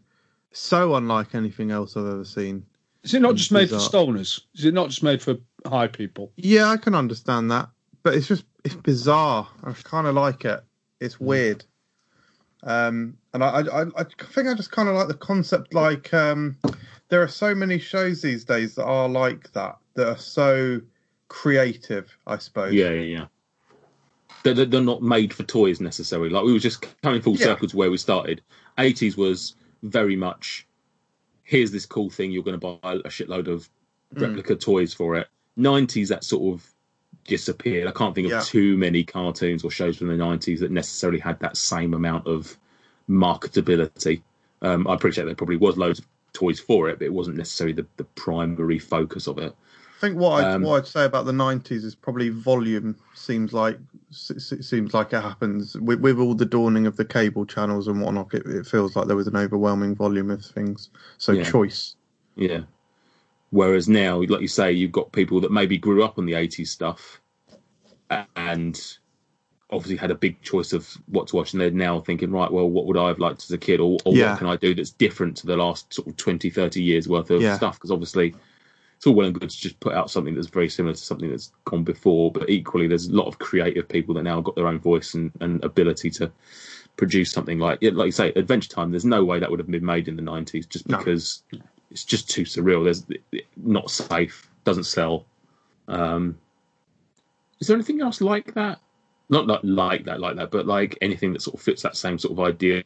so 0.53 0.95
unlike 0.95 1.35
anything 1.35 1.71
else 1.71 1.97
I've 1.97 2.05
ever 2.05 2.25
seen. 2.25 2.65
Is 3.03 3.13
it 3.13 3.21
not 3.21 3.35
just 3.35 3.51
made 3.51 3.69
for 3.69 3.75
stoners? 3.75 4.41
Is 4.55 4.65
it 4.65 4.73
not 4.73 4.89
just 4.89 5.03
made 5.03 5.21
for 5.21 5.35
high 5.65 5.87
people? 5.87 6.31
Yeah, 6.37 6.69
I 6.69 6.77
can 6.77 6.95
understand 6.95 7.51
that, 7.51 7.69
but 8.03 8.13
it's 8.13 8.27
just 8.27 8.45
it's 8.63 8.75
bizarre. 8.75 9.47
I 9.63 9.73
kind 9.73 10.07
of 10.07 10.15
like 10.15 10.45
it. 10.45 10.61
It's 11.01 11.15
mm. 11.15 11.21
weird. 11.21 11.65
Um, 12.63 13.17
and 13.33 13.43
I, 13.43 13.61
I, 13.61 13.81
I 13.95 14.03
think 14.03 14.47
I 14.47 14.53
just 14.53 14.71
kind 14.71 14.89
of 14.89 14.95
like 14.95 15.07
the 15.07 15.13
concept. 15.13 15.73
Like, 15.73 16.13
um, 16.13 16.57
there 17.09 17.21
are 17.21 17.27
so 17.27 17.55
many 17.55 17.79
shows 17.79 18.21
these 18.21 18.43
days 18.43 18.75
that 18.75 18.85
are 18.85 19.07
like 19.07 19.51
that, 19.53 19.77
that 19.95 20.07
are 20.07 20.17
so 20.17 20.81
creative. 21.29 22.15
I 22.27 22.37
suppose. 22.37 22.73
Yeah, 22.73 22.89
yeah, 22.91 23.01
yeah. 23.19 23.25
They're, 24.43 24.65
they're 24.65 24.81
not 24.81 25.01
made 25.01 25.33
for 25.33 25.43
toys 25.43 25.79
necessarily. 25.81 26.29
Like 26.29 26.43
we 26.45 26.53
were 26.53 26.59
just 26.59 26.85
coming 27.01 27.21
full 27.21 27.35
Yeah. 27.35 27.45
circle 27.45 27.67
to 27.67 27.77
where 27.77 27.91
we 27.91 27.97
started. 27.97 28.41
80s 28.77 29.17
was 29.17 29.55
very 29.83 30.15
much 30.15 30.65
here's 31.43 31.71
this 31.71 31.85
cool 31.85 32.09
thing. 32.09 32.31
You're 32.31 32.43
going 32.43 32.59
to 32.59 32.77
buy 32.81 32.93
a 32.93 33.09
shitload 33.09 33.47
of 33.47 33.69
Mm. 34.15 34.21
replica 34.21 34.55
toys 34.55 34.93
for 34.93 35.15
it. 35.15 35.27
90s 35.57 36.07
that 36.07 36.23
sort 36.23 36.53
of 36.53 36.73
disappeared. 37.29 37.87
I 37.87 37.91
can't 37.91 38.13
think 38.13 38.27
of 38.27 38.33
Yeah. 38.33 38.41
too 38.41 38.77
many 38.77 39.03
cartoons 39.03 39.63
or 39.63 39.71
shows 39.71 39.97
from 39.97 40.07
the 40.07 40.17
90s 40.17 40.59
that 40.59 40.71
necessarily 40.71 41.19
had 41.19 41.39
that 41.39 41.55
same 41.57 41.93
amount 41.93 42.27
of 42.27 42.57
marketability. 43.09 44.21
Um, 44.61 44.87
I 44.87 44.93
appreciate 44.95 45.25
there 45.25 45.35
probably 45.35 45.57
was 45.57 45.77
loads 45.77 45.99
of 45.99 46.05
toys 46.33 46.59
for 46.59 46.89
it, 46.89 46.99
but 46.99 47.05
it 47.05 47.13
wasn't 47.13 47.37
necessarily 47.37 47.73
the, 47.73 47.85
the 47.97 48.03
primary 48.03 48.79
focus 48.79 49.27
of 49.27 49.37
it. 49.37 49.55
I 49.97 50.01
think 50.01 50.17
what 50.17 50.45
I'd, 50.45 50.55
Um, 50.55 50.63
what 50.63 50.77
I'd 50.77 50.87
say 50.87 51.05
about 51.05 51.25
the 51.25 51.33
'90s 51.33 51.83
is 51.83 51.93
probably 51.95 52.29
volume. 52.29 52.95
Seems 53.15 53.51
like 53.51 53.77
seems 54.11 54.93
like 54.93 55.11
it 55.11 55.21
happens 55.21 55.75
with, 55.75 55.99
with 55.99 56.19
all 56.19 56.33
the 56.33 56.45
dawning 56.45 56.87
of 56.87 56.95
the 56.95 57.03
cable 57.03 57.45
channels 57.45 57.87
and 57.89 58.01
whatnot. 58.01 58.33
It, 58.33 58.45
it 58.45 58.65
feels 58.65 58.95
like 58.95 59.07
there 59.07 59.17
was 59.17 59.27
an 59.27 59.35
overwhelming 59.35 59.95
volume 59.95 60.29
of 60.31 60.43
things. 60.45 60.89
So 61.17 61.33
Yeah. 61.33 61.43
choice. 61.43 61.95
Yeah. 62.37 62.61
Whereas 63.51 63.89
now, 63.89 64.21
like 64.21 64.41
you 64.41 64.47
say, 64.47 64.71
you've 64.71 64.91
got 64.91 65.11
people 65.11 65.41
that 65.41 65.51
maybe 65.51 65.77
grew 65.77 66.03
up 66.03 66.17
on 66.17 66.25
the 66.25 66.33
80s 66.35 66.67
stuff 66.69 67.18
and 68.35 68.97
obviously 69.71 69.95
had 69.95 70.09
a 70.11 70.15
big 70.15 70.41
choice 70.41 70.73
of 70.73 70.89
what 71.07 71.27
to 71.27 71.35
watch. 71.35 71.53
And 71.53 71.61
they're 71.61 71.69
now 71.71 71.99
thinking, 72.01 72.31
right, 72.31 72.51
well, 72.51 72.67
what 72.67 72.85
would 72.87 72.97
I 72.97 73.07
have 73.07 73.19
liked 73.19 73.43
as 73.43 73.51
a 73.51 73.57
kid? 73.57 73.79
Or, 73.79 73.97
or 74.05 74.15
Yeah. 74.15 74.31
what 74.31 74.39
can 74.39 74.47
I 74.47 74.55
do 74.55 74.73
that's 74.73 74.89
different 74.89 75.37
to 75.37 75.47
the 75.47 75.57
last 75.57 75.93
sort 75.93 76.07
of 76.07 76.17
20, 76.17 76.49
30 76.49 76.81
years 76.81 77.07
worth 77.07 77.29
of 77.29 77.41
Yeah. 77.41 77.55
stuff? 77.55 77.75
Because 77.75 77.91
obviously 77.91 78.33
it's 78.97 79.05
all 79.05 79.13
well 79.13 79.27
and 79.27 79.39
good 79.39 79.49
to 79.49 79.57
just 79.57 79.79
put 79.79 79.93
out 79.93 80.09
something 80.09 80.33
that's 80.33 80.47
very 80.47 80.69
similar 80.69 80.95
to 80.95 80.99
something 80.99 81.29
that's 81.29 81.51
gone 81.65 81.83
before. 81.83 82.31
But 82.31 82.49
equally, 82.49 82.87
there's 82.87 83.07
a 83.07 83.15
lot 83.15 83.27
of 83.27 83.37
creative 83.37 83.87
people 83.87 84.15
that 84.15 84.23
now 84.23 84.41
got 84.41 84.55
their 84.55 84.67
own 84.67 84.79
voice 84.79 85.13
and, 85.13 85.31
and 85.39 85.63
ability 85.63 86.09
to 86.11 86.31
produce 86.97 87.31
something 87.31 87.59
like, 87.59 87.79
like 87.81 88.05
you 88.07 88.11
say, 88.11 88.33
Adventure 88.35 88.69
Time. 88.69 88.89
There's 88.89 89.05
no 89.05 89.23
way 89.23 89.39
that 89.39 89.49
would 89.49 89.59
have 89.59 89.69
been 89.69 89.85
made 89.85 90.07
in 90.07 90.15
the 90.15 90.23
90s 90.23 90.67
just 90.67 90.89
No. 90.89 90.97
because 90.97 91.43
it's 91.91 92.03
just 92.03 92.29
too 92.29 92.43
surreal. 92.43 92.83
There's 92.83 93.05
not 93.55 93.91
safe, 93.91 94.49
doesn't 94.63 94.85
sell. 94.85 95.25
Um, 95.87 96.37
is 97.59 97.67
there 97.67 97.75
anything 97.75 98.01
else 98.01 98.21
like 98.21 98.53
that? 98.55 98.79
Not 99.29 99.47
like, 99.47 99.59
like 99.63 100.05
that, 100.05 100.19
like 100.19 100.35
that, 100.37 100.49
but 100.51 100.65
like 100.65 100.97
anything 101.01 101.33
that 101.33 101.41
sort 101.41 101.55
of 101.55 101.61
fits 101.61 101.83
that 101.83 101.95
same 101.95 102.17
sort 102.17 102.31
of 102.33 102.39
ideal. 102.39 102.83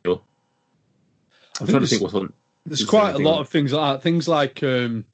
I'm 1.59 1.67
trying 1.67 1.81
to 1.81 1.87
think 1.87 2.01
what's 2.01 2.13
on. 2.15 2.33
There's 2.65 2.85
quite 2.85 3.15
a 3.15 3.19
lot 3.19 3.39
of 3.41 3.49
things 3.49 3.71
like 3.73 3.95
that. 3.95 4.03
Things 4.03 4.27
like 4.27 4.63
um, 4.63 5.05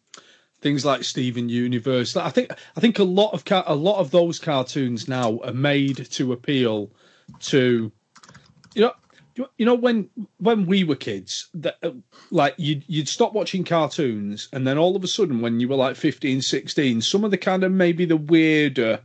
things 0.61 0.85
like 0.85 1.03
Steven 1.03 1.49
Universe. 1.49 2.15
I 2.15 2.29
think 2.29 2.51
I 2.75 2.79
think 2.79 2.99
a 2.99 3.03
lot 3.03 3.33
of 3.33 3.45
ca- 3.45 3.63
a 3.67 3.75
lot 3.75 3.99
of 3.99 4.11
those 4.11 4.39
cartoons 4.39 5.07
now 5.07 5.39
are 5.43 5.53
made 5.53 6.09
to 6.11 6.31
appeal 6.33 6.91
to 7.41 7.91
you 8.73 8.81
know 8.81 8.93
you- 9.35 9.49
you 9.57 9.65
know 9.65 9.75
when 9.75 10.09
when 10.37 10.65
we 10.65 10.83
were 10.83 10.95
kids 10.95 11.47
that 11.55 11.77
uh, 11.83 11.91
like 12.31 12.55
you'd 12.57 12.83
you'd 12.87 13.07
stop 13.07 13.33
watching 13.33 13.63
cartoons 13.63 14.47
and 14.53 14.65
then 14.65 14.77
all 14.77 14.95
of 14.95 15.03
a 15.03 15.07
sudden 15.07 15.41
when 15.41 15.59
you 15.59 15.67
were 15.67 15.75
like 15.75 15.95
15 15.95 16.41
16 16.41 17.01
some 17.01 17.23
of 17.23 17.31
the 17.31 17.37
kind 17.37 17.63
of 17.63 17.71
maybe 17.71 18.05
the 18.05 18.17
weirder 18.17 18.99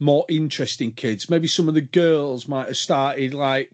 more 0.00 0.24
interesting 0.28 0.92
kids 0.92 1.28
maybe 1.28 1.48
some 1.48 1.68
of 1.68 1.74
the 1.74 1.80
girls 1.80 2.46
might 2.48 2.66
have 2.68 2.76
started 2.76 3.34
like 3.34 3.72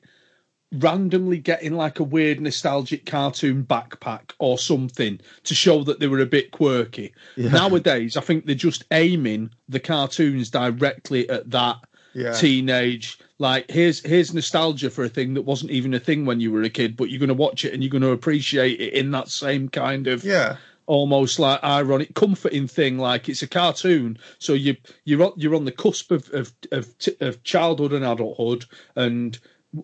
randomly 0.72 1.38
getting 1.38 1.74
like 1.76 2.00
a 2.00 2.04
weird 2.04 2.40
nostalgic 2.40 3.06
cartoon 3.06 3.64
backpack 3.64 4.32
or 4.38 4.58
something 4.58 5.20
to 5.44 5.54
show 5.54 5.84
that 5.84 6.00
they 6.00 6.08
were 6.08 6.20
a 6.20 6.26
bit 6.26 6.50
quirky. 6.50 7.14
Yeah. 7.36 7.50
Nowadays, 7.50 8.16
I 8.16 8.22
think 8.22 8.44
they're 8.44 8.54
just 8.56 8.84
aiming 8.90 9.50
the 9.68 9.78
cartoons 9.78 10.50
directly 10.50 11.28
at 11.30 11.48
that 11.50 11.76
Yeah. 12.12 12.32
teenage. 12.32 13.18
Like 13.38 13.70
here's 13.70 14.00
here's 14.00 14.34
nostalgia 14.34 14.90
for 14.90 15.04
a 15.04 15.08
thing 15.08 15.34
that 15.34 15.42
wasn't 15.42 15.70
even 15.70 15.94
a 15.94 16.00
thing 16.00 16.26
when 16.26 16.40
you 16.40 16.50
were 16.50 16.62
a 16.62 16.70
kid, 16.70 16.96
but 16.96 17.08
you're 17.10 17.20
going 17.20 17.28
to 17.28 17.34
watch 17.34 17.64
it 17.64 17.72
and 17.72 17.82
you're 17.82 17.90
going 17.90 18.02
to 18.02 18.10
appreciate 18.10 18.80
it 18.80 18.94
in 18.94 19.12
that 19.12 19.28
same 19.28 19.68
kind 19.68 20.08
of 20.08 20.24
Yeah. 20.24 20.56
Almost 20.86 21.38
like 21.38 21.62
ironic, 21.62 22.14
comforting 22.14 22.66
thing. 22.66 22.98
Like 22.98 23.28
it's 23.28 23.42
a 23.42 23.46
cartoon, 23.46 24.18
so 24.38 24.52
you 24.52 24.76
you're 25.04 25.22
on, 25.22 25.32
you're 25.36 25.54
on 25.54 25.64
the 25.64 25.72
cusp 25.72 26.10
of 26.10 26.32
of 26.32 26.52
of, 26.72 26.88
of 27.20 27.42
childhood 27.42 27.92
and 27.92 28.04
adulthood, 28.04 28.64
and 28.96 29.38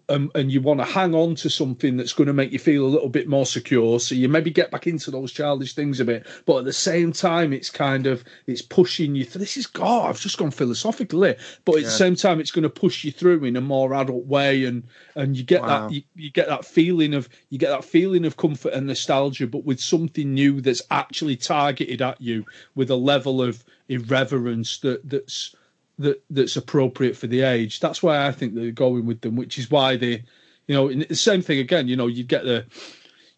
um, 0.09 0.31
and 0.35 0.53
you 0.53 0.61
want 0.61 0.81
to 0.81 0.85
hang 0.85 1.15
on 1.15 1.35
to 1.37 1.51
something 1.51 1.97
that's 1.97 2.13
going 2.13 2.27
to 2.27 2.33
make 2.33 2.53
you 2.53 2.59
feel 2.59 2.85
a 2.85 2.89
little 2.89 3.09
bit 3.09 3.29
more 3.29 3.47
secure. 3.47 3.99
So 4.01 4.15
you 4.15 4.29
maybe 4.29 4.51
get 4.51 4.71
back 4.71 4.87
into 4.87 5.11
those 5.11 5.33
childish 5.33 5.75
things 5.75 6.01
a 6.01 6.05
bit, 6.05 6.27
but 6.47 6.59
at 6.59 6.65
the 6.65 6.73
same 6.73 7.13
time, 7.13 7.53
it's 7.53 7.71
kind 7.71 8.07
of 8.07 8.25
it's 8.47 8.63
pushing 8.63 9.15
you. 9.15 9.25
Through. 9.25 9.41
This 9.41 9.57
is 9.57 9.67
God. 9.67 10.11
I've 10.11 10.21
just 10.21 10.39
gone 10.39 10.51
philosophical 10.51 11.23
here, 11.23 11.37
but 11.65 11.77
at 11.77 11.85
the 11.85 11.91
same 11.91 12.17
time, 12.17 12.41
it's 12.41 12.51
going 12.51 12.63
to 12.63 12.71
push 12.71 13.05
you 13.05 13.13
through 13.13 13.45
in 13.45 13.57
a 13.57 13.61
more 13.61 13.95
adult 13.95 14.27
way, 14.27 14.65
and 14.65 14.85
and 15.15 15.37
you 15.37 15.43
get 15.43 15.63
Wow. 15.63 15.89
that 15.89 15.95
you, 15.95 16.03
you 16.15 16.31
get 16.31 16.49
that 16.49 16.65
feeling 16.65 17.15
of 17.15 17.29
you 17.51 17.59
get 17.59 17.71
that 17.71 17.85
feeling 17.85 18.25
of 18.25 18.37
comfort 18.37 18.73
and 18.73 18.87
nostalgia, 18.87 19.47
but 19.47 19.65
with 19.65 19.81
something 19.81 20.33
new 20.35 20.61
that's 20.61 20.83
actually 20.91 21.37
targeted 21.37 22.01
at 22.03 22.21
you 22.21 22.45
with 22.75 22.91
a 22.91 22.97
level 22.97 23.43
of 23.43 23.65
irreverence 23.89 24.79
that 24.79 25.09
that's 25.09 25.55
that 26.01 26.23
that's 26.31 26.57
appropriate 26.57 27.17
for 27.17 27.27
the 27.27 27.43
age. 27.43 27.81
That's 27.81 28.03
why 28.03 28.27
I 28.27 28.33
think 28.33 28.55
they're 28.55 28.71
going 28.71 29.07
with 29.07 29.21
them, 29.21 29.37
which 29.37 29.59
is 29.59 29.71
why 29.71 29.97
they, 29.97 30.23
you 30.67 30.75
know, 30.75 30.93
the 30.93 31.15
same 31.15 31.43
thing 31.43 31.59
again. 31.59 31.89
You 31.89 31.97
know, 31.97 32.07
you 32.07 32.25
get 32.25 32.45
the 32.45 32.65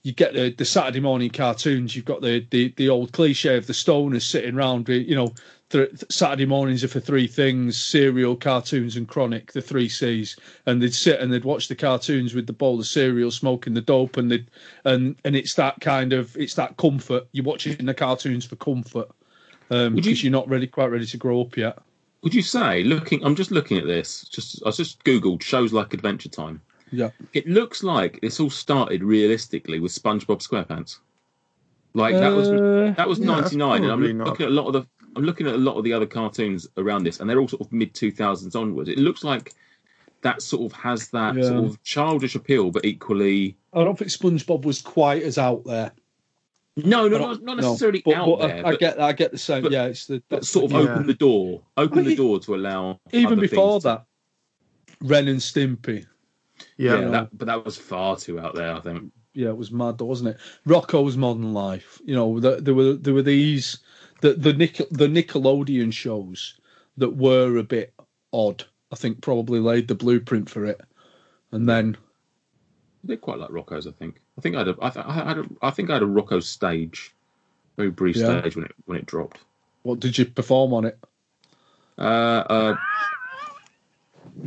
you 0.02 0.12
get 0.12 0.34
the, 0.34 0.50
the 0.50 0.64
Saturday 0.64 1.00
morning 1.00 1.30
cartoons. 1.30 1.94
You've 1.94 2.04
got 2.04 2.22
the, 2.22 2.46
the 2.50 2.72
the 2.76 2.88
old 2.88 3.12
cliche 3.12 3.56
of 3.56 3.66
the 3.66 3.72
stoners 3.72 4.22
sitting 4.22 4.56
around. 4.56 4.88
You 4.88 5.14
know, 5.14 5.34
th- 5.70 5.90
Saturday 6.08 6.46
mornings 6.46 6.84
are 6.84 6.88
for 6.88 7.00
three 7.00 7.26
things: 7.26 7.76
cereal, 7.82 8.36
cartoons, 8.36 8.96
and 8.96 9.08
chronic. 9.08 9.52
The 9.52 9.62
three 9.62 9.88
C's. 9.88 10.36
And 10.66 10.80
they'd 10.80 10.94
sit 10.94 11.20
and 11.20 11.32
they'd 11.32 11.44
watch 11.44 11.66
the 11.68 11.74
cartoons 11.74 12.32
with 12.32 12.46
the 12.46 12.52
bowl 12.52 12.78
of 12.78 12.86
cereal, 12.86 13.32
smoking 13.32 13.74
the 13.74 13.80
dope, 13.80 14.16
and 14.16 14.30
they 14.30 14.44
and 14.84 15.16
and 15.24 15.34
it's 15.34 15.54
that 15.54 15.80
kind 15.80 16.12
of 16.12 16.36
it's 16.36 16.54
that 16.54 16.76
comfort. 16.76 17.26
You're 17.32 17.44
watching 17.44 17.84
the 17.84 17.94
cartoons 17.94 18.44
for 18.44 18.56
comfort 18.56 19.10
um, 19.70 19.94
because 19.96 20.22
you, 20.22 20.30
are 20.30 20.32
not 20.32 20.48
really 20.48 20.66
quite 20.66 20.90
ready 20.90 21.06
to 21.06 21.16
grow 21.16 21.40
up 21.40 21.56
yet. 21.56 21.78
Would 22.22 22.34
you 22.34 22.42
say, 22.42 22.84
looking, 22.84 23.24
I'm 23.24 23.34
just 23.34 23.50
looking 23.50 23.78
at 23.78 23.86
this, 23.86 24.22
just 24.28 24.62
I 24.64 24.70
just 24.70 25.02
googled 25.04 25.42
shows 25.42 25.72
like 25.72 25.92
Adventure 25.92 26.28
Time. 26.28 26.60
Yeah. 26.92 27.10
It 27.32 27.48
looks 27.48 27.82
like 27.82 28.20
this 28.20 28.38
all 28.38 28.50
started 28.50 29.02
realistically 29.02 29.80
with 29.80 29.92
SpongeBob 29.92 30.46
SquarePants. 30.46 30.98
Like 31.94 32.14
that 32.14 32.32
was 32.32 32.48
Uh, 32.48 32.94
that 32.96 33.08
was 33.08 33.18
yeah, 33.18 33.26
99, 33.26 33.82
and 33.84 33.92
I'm 33.92 33.98
probably 33.98 34.12
looking 34.12 34.46
at 34.46 34.52
a 34.52 34.54
lot 34.54 34.66
of 34.66 34.72
the 34.74 34.86
I'm 35.14 35.24
looking 35.24 35.46
at 35.46 35.54
a 35.54 35.58
lot 35.58 35.76
of 35.76 35.84
the 35.84 35.92
other 35.92 36.06
cartoons 36.06 36.66
around 36.78 37.04
this, 37.04 37.20
and 37.20 37.28
they're 37.28 37.38
all 37.40 37.48
sort 37.48 37.60
of 37.60 37.72
mid 37.72 37.92
2000s 37.92 38.54
onwards. 38.56 38.88
It 38.88 38.98
looks 38.98 39.24
like 39.24 39.52
that 40.22 40.40
sort 40.40 40.70
of 40.72 40.78
has 40.78 41.08
that 41.08 41.34
Yeah. 41.34 41.42
sort 41.42 41.64
of 41.64 41.82
childish 41.82 42.34
appeal, 42.34 42.70
but 42.70 42.84
equally 42.84 43.56
I 43.74 43.84
don't 43.84 43.98
think 43.98 44.10
SpongeBob 44.10 44.64
was 44.64 44.80
quite 44.80 45.22
as 45.22 45.36
out 45.38 45.64
there. 45.64 45.92
No, 46.76 47.06
no, 47.08 47.18
not, 47.18 47.18
don't- 47.18 47.42
not 47.44 47.56
no. 47.58 47.68
necessarily 47.68 48.02
But, 48.04 48.14
out 48.14 48.26
but 48.38 48.46
there. 48.48 48.66
I, 48.66 48.70
I 48.70 48.76
get, 48.76 49.00
I 49.00 49.12
get 49.12 49.30
the 49.32 49.38
same. 49.38 49.62
but- 49.62 49.72
yeah, 49.72 49.84
it's 49.86 50.06
the 50.06 50.22
but 50.28 50.36
that's 50.36 50.48
sort 50.48 50.66
of 50.66 50.70
the- 50.70 50.90
open 50.92 51.06
the 51.06 51.14
door, 51.14 51.62
open 51.76 51.96
Well, 51.96 52.04
the 52.06 52.12
e- 52.12 52.16
door 52.16 52.40
to 52.40 52.54
allow 52.54 52.98
even 53.12 53.38
before 53.40 53.72
things 53.80 53.82
to- 53.84 53.88
that. 53.88 54.06
Ren 55.02 55.28
and 55.28 55.40
Stimpy. 55.40 56.06
Yeah, 56.76 57.00
Yeah. 57.00 57.08
that, 57.08 57.36
but 57.38 57.46
that 57.46 57.64
was 57.64 57.76
far 57.76 58.16
too 58.16 58.38
out 58.40 58.54
there. 58.54 58.72
I 58.74 58.80
think. 58.80 59.12
yeah, 59.34 59.48
it 59.48 59.56
was 59.56 59.72
mad, 59.72 59.98
though, 59.98 60.04
wasn't 60.06 60.30
it? 60.30 60.36
Rocko's 60.66 61.16
Modern 61.16 61.52
Life. 61.52 62.00
You 62.04 62.14
know, 62.14 62.38
the, 62.40 62.56
there 62.60 62.74
were 62.74 62.94
there 62.94 63.12
were 63.14 63.22
these 63.22 63.78
the 64.20 64.34
the 64.34 64.52
Nickel, 64.52 64.86
the 64.90 65.08
Nickelodeon 65.08 65.92
shows 65.92 66.58
that 66.96 67.16
were 67.16 67.56
a 67.58 67.62
bit 67.64 67.92
odd. 68.32 68.64
I 68.92 68.94
think 68.96 69.20
probably 69.20 69.58
laid 69.58 69.88
the 69.88 69.94
blueprint 69.94 70.48
for 70.48 70.64
it, 70.64 70.80
and 71.50 71.68
then 71.68 71.96
They're 73.04 73.16
quite 73.16 73.38
like 73.38 73.50
Rocko's. 73.50 73.86
I 73.88 73.90
think. 73.90 74.21
I 74.38 74.40
think 74.40 74.56
I 74.56 74.60
had 74.60 74.68
a. 74.68 74.76
I, 74.80 74.90
th- 74.90 75.06
I 75.06 75.12
had 75.12 75.38
a. 75.38 75.44
I 75.60 75.70
think 75.70 75.90
I 75.90 75.94
had 75.94 76.02
a 76.02 76.06
Rocko 76.06 76.42
stage, 76.42 77.14
very 77.76 77.90
brief 77.90 78.16
Yeah. 78.16 78.40
stage 78.40 78.56
when 78.56 78.64
it 78.64 78.74
when 78.86 78.98
it 78.98 79.06
dropped. 79.06 79.38
what 79.82 80.00
did 80.00 80.16
you 80.16 80.24
perform 80.26 80.72
on 80.74 80.84
it? 80.86 80.98
Uh, 81.98 82.00
uh, 82.48 82.76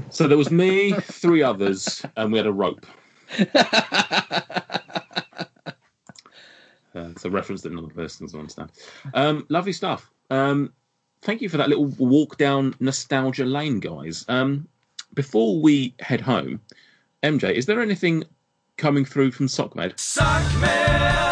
so 0.10 0.28
there 0.28 0.38
was 0.38 0.49
me, 0.52 0.94
three 0.94 1.44
others, 1.44 2.03
and 2.18 2.32
we 2.32 2.38
had 2.40 2.48
a 2.48 2.52
rope. 2.53 2.86
Uh, 6.95 7.10
it's 7.12 7.26
a 7.26 7.30
reference 7.30 7.62
that 7.62 7.74
none 7.74 7.84
of 7.84 7.94
the 7.94 8.02
listeners 8.02 8.32
will 8.32 8.40
understand. 8.40 8.72
Um, 9.14 9.45
lovely 9.49 9.74
stuff. 9.74 10.10
Um, 10.30 10.72
thank 11.24 11.41
you 11.41 11.49
for 11.49 11.57
that 11.57 11.68
little 11.68 11.88
walk 11.88 12.38
down 12.38 12.74
nostalgia 12.80 13.44
lane, 13.44 13.82
guys. 13.82 14.24
Um, 14.30 14.70
before 15.14 15.60
we 15.60 15.94
head 15.99 16.22
home, 16.22 16.62
MJ, 17.22 17.52
is 17.53 17.66
there 17.66 17.82
anything 17.82 18.24
coming 18.77 19.06
through 19.06 19.31
from 19.31 19.47
SOCMED? 19.47 19.95
Suckman, 19.95 21.24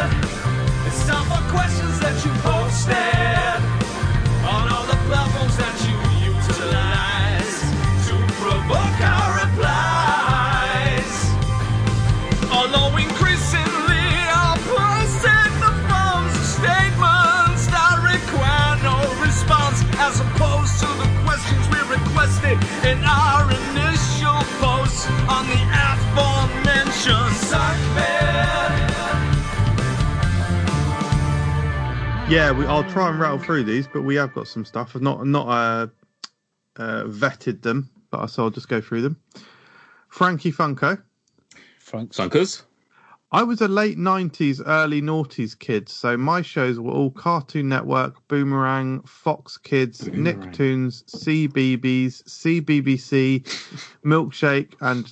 Yeah, 32.34 32.51
we, 32.51 32.65
I'll 32.65 32.84
try 32.89 33.11
and 33.11 33.19
rattle 33.19 33.38
through 33.38 33.64
these, 33.65 33.88
but 33.88 34.01
we 34.01 34.15
have 34.15 34.34
got 34.34 34.47
some 34.47 34.65
stuff. 34.65 34.95
I've 34.95 35.03
not 35.03 35.27
not 35.27 35.47
uh, 35.47 35.88
uh, 36.77 37.03
vetted 37.03 37.61
them, 37.61 37.91
but 38.10 38.26
so 38.26 38.45
I'll 38.45 38.49
just 38.49 38.68
go 38.68 38.81
through 38.81 39.03
them. 39.03 39.19
Frankie 40.07 40.51
Funko. 40.51 40.99
Frank. 41.77 42.11
Sunkers? 42.11 42.64
I 43.31 43.43
was 43.43 43.61
a 43.61 43.68
late 43.68 43.99
'90s, 43.99 44.64
early 44.65 44.99
noughties 44.99 45.57
kid, 45.57 45.88
so 45.88 46.18
my 46.18 46.41
shows 46.41 46.80
were 46.80 46.91
all 46.91 47.11
Cartoon 47.11 47.69
Network, 47.69 48.15
Boomerang, 48.27 49.03
Fox 49.03 49.60
Kids, 49.60 50.07
Boomerang. 50.07 50.41
Nicktoons, 50.41 51.03
CBBS, 51.03 52.23
CBBC, 52.23 53.43
Milkshake, 54.03 54.73
and 54.81 55.07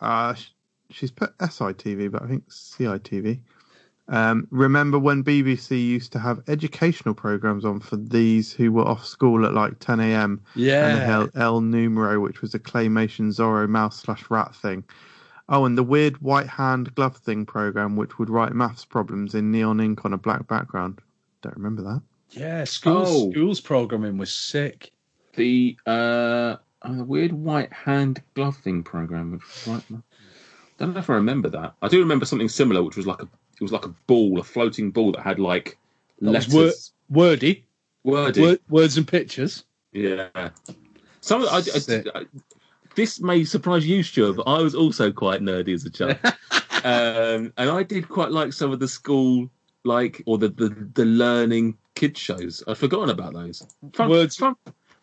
uh, 0.00 0.34
she's 0.88 1.10
put 1.10 1.36
SITV, 1.36 2.10
but 2.10 2.22
I 2.22 2.28
think 2.28 2.48
CITV. 2.48 3.40
Um, 4.08 4.46
remember 4.50 4.98
when 5.00 5.24
BBC 5.24 5.84
used 5.84 6.12
to 6.12 6.18
have 6.20 6.40
educational 6.48 7.12
programs 7.14 7.64
on 7.64 7.80
for 7.80 7.96
these 7.96 8.52
who 8.52 8.70
were 8.70 8.86
off 8.86 9.04
school 9.04 9.44
at 9.44 9.52
like 9.52 9.78
10 9.80 9.98
a.m. 9.98 10.40
Yeah. 10.54 10.86
and 10.86 10.96
they 10.96 11.00
Yeah, 11.00 11.06
held 11.06 11.30
El 11.34 11.60
Numero, 11.60 12.20
which 12.20 12.40
was 12.40 12.54
a 12.54 12.58
claymation 12.60 13.28
Zorro 13.34 13.68
mouse 13.68 14.00
slash 14.00 14.30
rat 14.30 14.54
thing. 14.54 14.84
Oh, 15.48 15.64
and 15.64 15.76
the 15.76 15.82
weird 15.82 16.20
white 16.22 16.46
hand 16.48 16.94
glove 16.94 17.16
thing 17.16 17.46
program, 17.46 17.96
which 17.96 18.18
would 18.18 18.30
write 18.30 18.52
maths 18.52 18.84
problems 18.84 19.34
in 19.34 19.50
neon 19.50 19.80
ink 19.80 20.04
on 20.04 20.12
a 20.12 20.18
black 20.18 20.46
background. 20.46 21.00
Don't 21.42 21.56
remember 21.56 21.82
that. 21.82 22.02
yeah. 22.30 22.64
Schools 22.64 23.08
Oh. 23.10 23.30
schools 23.32 23.60
programming 23.60 24.18
was 24.18 24.32
sick. 24.32 24.90
The 25.34 25.76
uh, 25.86 26.56
the 26.84 27.04
weird 27.04 27.32
white 27.32 27.72
hand 27.72 28.22
glove 28.34 28.56
thing 28.56 28.82
program. 28.82 29.32
Which 29.32 29.42
was 29.42 29.66
right. 29.90 30.00
I 30.78 30.84
don't 30.84 30.94
know 30.94 31.00
if 31.00 31.08
I 31.10 31.14
remember 31.14 31.48
that. 31.50 31.74
I 31.82 31.88
do 31.88 31.98
remember 32.00 32.26
something 32.26 32.48
similar, 32.48 32.82
which 32.82 32.96
was 32.96 33.06
like 33.06 33.20
a 33.20 33.28
it 33.58 33.62
was 33.62 33.72
like 33.72 33.86
a 33.86 33.94
ball, 34.06 34.38
a 34.38 34.44
floating 34.44 34.90
ball 34.90 35.12
that 35.12 35.22
had 35.22 35.38
like 35.38 35.78
That 36.20 36.30
letters, 36.32 36.92
wor- 37.08 37.24
wordy, 37.24 37.64
wordy. 38.04 38.40
word, 38.42 38.60
words 38.68 38.98
and 38.98 39.08
pictures. 39.08 39.64
Yeah. 39.92 40.28
Some 41.22 41.42
I, 41.42 41.62
I- 41.74 42.02
I- 42.14 42.24
this 42.94 43.20
may 43.20 43.44
surprise 43.44 43.86
you, 43.86 44.02
Stuart, 44.02 44.36
but 44.36 44.44
I 44.46 44.60
was 44.62 44.74
also 44.74 45.12
quite 45.12 45.40
nerdy 45.42 45.74
as 45.74 45.84
a 45.84 45.90
child, 45.90 46.18
um, 46.84 47.52
and 47.58 47.70
I 47.70 47.82
did 47.82 48.08
quite 48.08 48.30
like 48.32 48.52
some 48.54 48.72
of 48.72 48.78
the 48.80 48.88
school 48.88 49.50
like 49.84 50.22
or 50.26 50.38
the 50.38 50.48
the, 50.48 50.90
the 50.94 51.04
learning 51.04 51.76
kids 51.94 52.20
shows. 52.20 52.62
I'd 52.66 52.78
forgotten 52.78 53.10
about 53.10 53.32
those. 53.34 53.66
Fun, 53.94 54.08
Words- 54.10 54.36
fun, 54.36 54.56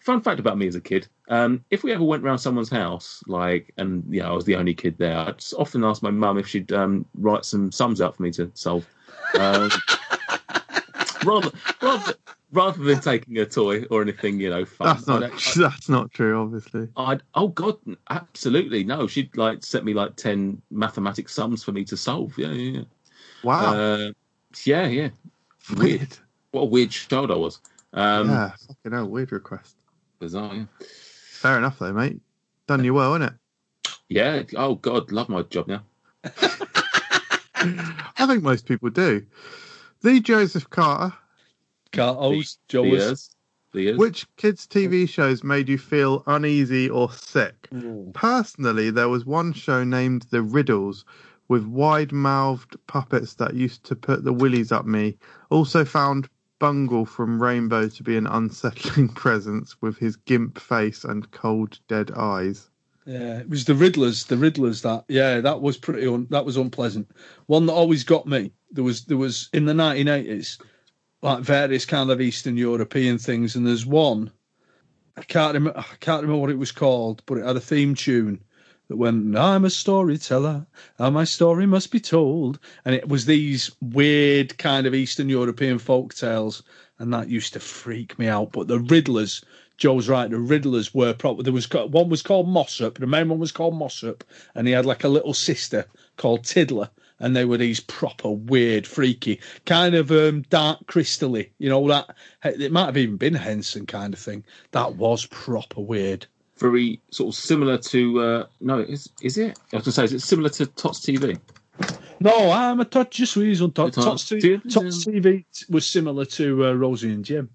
fun 0.03 0.21
fact 0.21 0.39
about 0.39 0.57
me 0.57 0.67
as 0.67 0.75
a 0.75 0.81
kid: 0.81 1.07
um, 1.29 1.63
if 1.71 1.83
we 1.83 1.91
ever 1.91 2.03
went 2.03 2.23
round 2.23 2.39
someone's 2.39 2.69
house, 2.69 3.23
like, 3.27 3.73
and 3.77 4.03
yeah, 4.09 4.29
I 4.29 4.33
was 4.33 4.45
the 4.45 4.55
only 4.55 4.73
kid 4.73 4.97
there, 4.97 5.17
I'd 5.17 5.43
often 5.57 5.83
ask 5.83 6.03
my 6.03 6.11
mum 6.11 6.37
if 6.37 6.47
she'd 6.47 6.71
um, 6.71 7.05
write 7.15 7.45
some 7.45 7.71
sums 7.71 8.01
out 8.01 8.15
for 8.15 8.23
me 8.23 8.31
to 8.31 8.51
solve. 8.53 8.85
Um, 9.39 9.69
rather, 11.25 11.51
rather, 11.81 12.13
rather 12.51 12.83
than 12.83 12.99
taking 12.99 13.37
a 13.39 13.45
toy 13.45 13.83
or 13.85 14.01
anything, 14.01 14.39
you 14.39 14.49
know, 14.49 14.65
fun. 14.65 14.87
That's 14.87 15.07
not. 15.07 15.23
I'd- 15.23 15.33
that's 15.61 15.89
not 15.89 16.11
true, 16.11 16.41
obviously. 16.41 16.87
I'd 16.97 17.23
oh 17.35 17.47
god, 17.49 17.77
absolutely 18.09 18.83
no. 18.83 19.07
She'd 19.07 19.35
like 19.37 19.63
set 19.63 19.85
me 19.85 19.93
like 19.93 20.15
ten 20.15 20.61
mathematics 20.71 21.33
sums 21.33 21.63
for 21.63 21.71
me 21.71 21.83
to 21.85 21.97
solve. 21.97 22.37
Yeah, 22.37 22.51
yeah, 22.51 22.77
yeah. 22.79 22.83
Wow. 23.43 23.73
Uh, 23.73 24.11
yeah, 24.65 24.87
yeah. 24.87 25.09
weird. 25.77 26.15
What 26.51 26.61
a 26.61 26.65
weird 26.65 26.91
child 26.91 27.31
I 27.31 27.35
was. 27.35 27.59
Um, 27.93 28.29
yeah, 28.29 28.51
fucking 28.67 28.91
hell, 28.91 29.07
weird 29.07 29.31
request. 29.31 29.75
Bizarre. 30.23 30.55
Yeah. 30.55 30.65
Fair 31.31 31.57
enough, 31.57 31.79
though, 31.79 31.91
mate. 31.91 32.21
Done 32.65 32.85
you 32.85 32.93
well, 32.93 33.11
innit? 33.19 33.37
yeah. 34.07 34.43
Oh 34.55 34.75
god, 34.75 35.11
love 35.11 35.27
my 35.27 35.41
job 35.41 35.67
now. 35.67 35.83
I 37.55 38.25
think 38.25 38.41
most 38.41 38.65
people 38.65 38.89
do. 38.89 39.25
The 40.01 40.21
Joseph 40.21 40.69
Carter. 40.69 41.13
Cartos, 41.91 42.57
The 42.69 42.73
Joes. 42.73 43.35
years. 43.73 43.97
Which 43.97 44.25
kids' 44.37 44.65
TV 44.65 45.09
shows 45.09 45.43
made 45.43 45.67
you 45.67 45.77
feel 45.77 46.23
uneasy 46.25 46.89
or 46.89 47.11
sick? 47.11 47.67
Personally, 48.13 48.91
there 48.91 49.09
was 49.09 49.25
one 49.25 49.51
show 49.51 49.83
named 49.83 50.27
The 50.29 50.41
Riddles 50.41 51.03
with 51.49 51.65
wide 51.65 52.13
mouthed 52.13 52.77
puppets 52.87 53.33
that 53.35 53.55
used 53.55 53.83
to 53.85 53.95
put 53.95 54.23
the 54.23 54.31
willies 54.31 54.71
up 54.71 54.85
me. 54.85 55.17
Also 55.49 55.83
found 55.83 56.29
Bungle 56.63 57.05
from 57.05 57.43
Rainbow 57.43 57.89
to 57.89 58.03
be 58.03 58.15
an 58.15 58.25
unsettling 58.25 59.09
presence 59.13 59.81
with 59.81 59.97
his 59.97 60.15
gimp 60.15 60.57
face 60.57 61.03
and 61.03 61.29
cold, 61.29 61.77
dead 61.89 62.09
eyes. 62.11 62.69
Yeah, 63.05 63.39
it 63.39 63.49
was 63.49 63.65
the 63.65 63.73
Riddlers. 63.73 64.27
The 64.27 64.37
Riddlers. 64.37 64.81
That 64.83 65.03
yeah, 65.09 65.41
that 65.41 65.59
was 65.59 65.75
pretty. 65.75 66.07
Un, 66.07 66.25
that 66.29 66.45
was 66.45 66.55
unpleasant. 66.55 67.11
One 67.47 67.65
that 67.65 67.73
always 67.73 68.05
got 68.05 68.27
me. 68.27 68.53
There 68.71 68.85
was 68.85 69.03
there 69.03 69.17
was 69.17 69.49
in 69.51 69.65
the 69.65 69.73
1980s, 69.73 70.57
like 71.21 71.43
various 71.43 71.85
kind 71.85 72.09
of 72.09 72.21
Eastern 72.21 72.55
European 72.55 73.17
things, 73.17 73.57
and 73.57 73.67
there's 73.67 73.85
one. 73.85 74.31
I 75.17 75.23
can't 75.23 75.55
remember. 75.55 75.77
I 75.77 75.95
can't 75.99 76.21
remember 76.21 76.39
what 76.39 76.49
it 76.49 76.57
was 76.57 76.71
called, 76.71 77.23
but 77.25 77.39
it 77.39 77.45
had 77.45 77.57
a 77.57 77.59
theme 77.59 77.93
tune 77.93 78.41
that 78.93 78.97
went, 78.97 79.35
"I'm 79.35 79.65
a 79.65 79.71
storyteller, 79.71 80.67
and 80.99 81.15
my 81.15 81.23
story 81.23 81.65
must 81.65 81.89
be 81.89 81.99
told." 81.99 82.59
And 82.85 82.93
it 82.93 83.09
was 83.09 83.25
these 83.25 83.71
weird 83.81 84.55
kind 84.59 84.85
of 84.85 84.93
Eastern 84.93 85.29
European 85.29 85.79
folk 85.79 86.13
tales, 86.13 86.61
and 86.99 87.11
that 87.11 87.27
used 87.27 87.53
to 87.53 87.59
freak 87.59 88.19
me 88.19 88.27
out. 88.27 88.51
But 88.51 88.67
the 88.67 88.77
Riddlers. 88.77 89.43
Joe's 89.79 90.07
right. 90.07 90.29
The 90.29 90.37
Riddlers 90.37 90.93
were 90.93 91.15
proper. 91.15 91.41
There 91.41 91.51
was 91.51 91.67
one 91.71 92.07
was 92.07 92.21
called 92.21 92.47
Mossop. 92.47 92.99
The 92.99 93.07
main 93.07 93.29
one 93.29 93.39
was 93.39 93.51
called 93.51 93.75
Mossop, 93.75 94.23
and 94.53 94.67
he 94.67 94.73
had 94.73 94.85
like 94.85 95.03
a 95.03 95.09
little 95.09 95.33
sister 95.33 95.87
called 96.17 96.43
Tiddler, 96.43 96.91
and 97.19 97.35
they 97.35 97.45
were 97.45 97.57
these 97.57 97.79
proper 97.79 98.29
weird, 98.29 98.85
freaky, 98.85 99.39
kind 99.65 99.95
of 99.95 100.11
um, 100.11 100.43
dark 100.51 100.85
crystally. 100.85 101.49
You 101.57 101.69
know 101.69 101.87
that 101.87 102.15
it 102.43 102.71
might 102.71 102.85
have 102.85 102.97
even 102.97 103.17
been 103.17 103.33
Henson 103.33 103.87
kind 103.87 104.13
of 104.13 104.19
thing. 104.19 104.43
That 104.69 104.97
was 104.97 105.25
proper 105.25 105.81
weird. 105.81 106.27
Very 106.57 107.01
sort 107.09 107.33
of 107.33 107.35
similar 107.39 107.77
to 107.79 108.19
uh, 108.21 108.45
no, 108.61 108.79
is 108.79 109.09
is 109.21 109.37
it? 109.37 109.57
I 109.73 109.77
was 109.77 109.85
gonna 109.85 109.91
say, 109.93 110.03
is 110.05 110.13
it 110.13 110.21
similar 110.21 110.49
to 110.49 110.65
Tots 110.67 110.99
TV? 110.99 111.39
No, 112.19 112.51
I'm 112.51 112.79
a 112.79 112.85
touch 112.85 113.19
of 113.19 113.27
squeeze 113.27 113.61
on. 113.61 113.71
Tots 113.71 113.95
Tots 113.95 114.23
TV, 114.25 114.61
TV. 114.61 114.71
Tots 114.73 115.05
TV 115.05 115.45
was 115.69 115.85
similar 115.85 116.25
to 116.25 116.65
uh, 116.67 116.73
Rosie 116.73 117.11
and 117.11 117.25
Jim. 117.25 117.49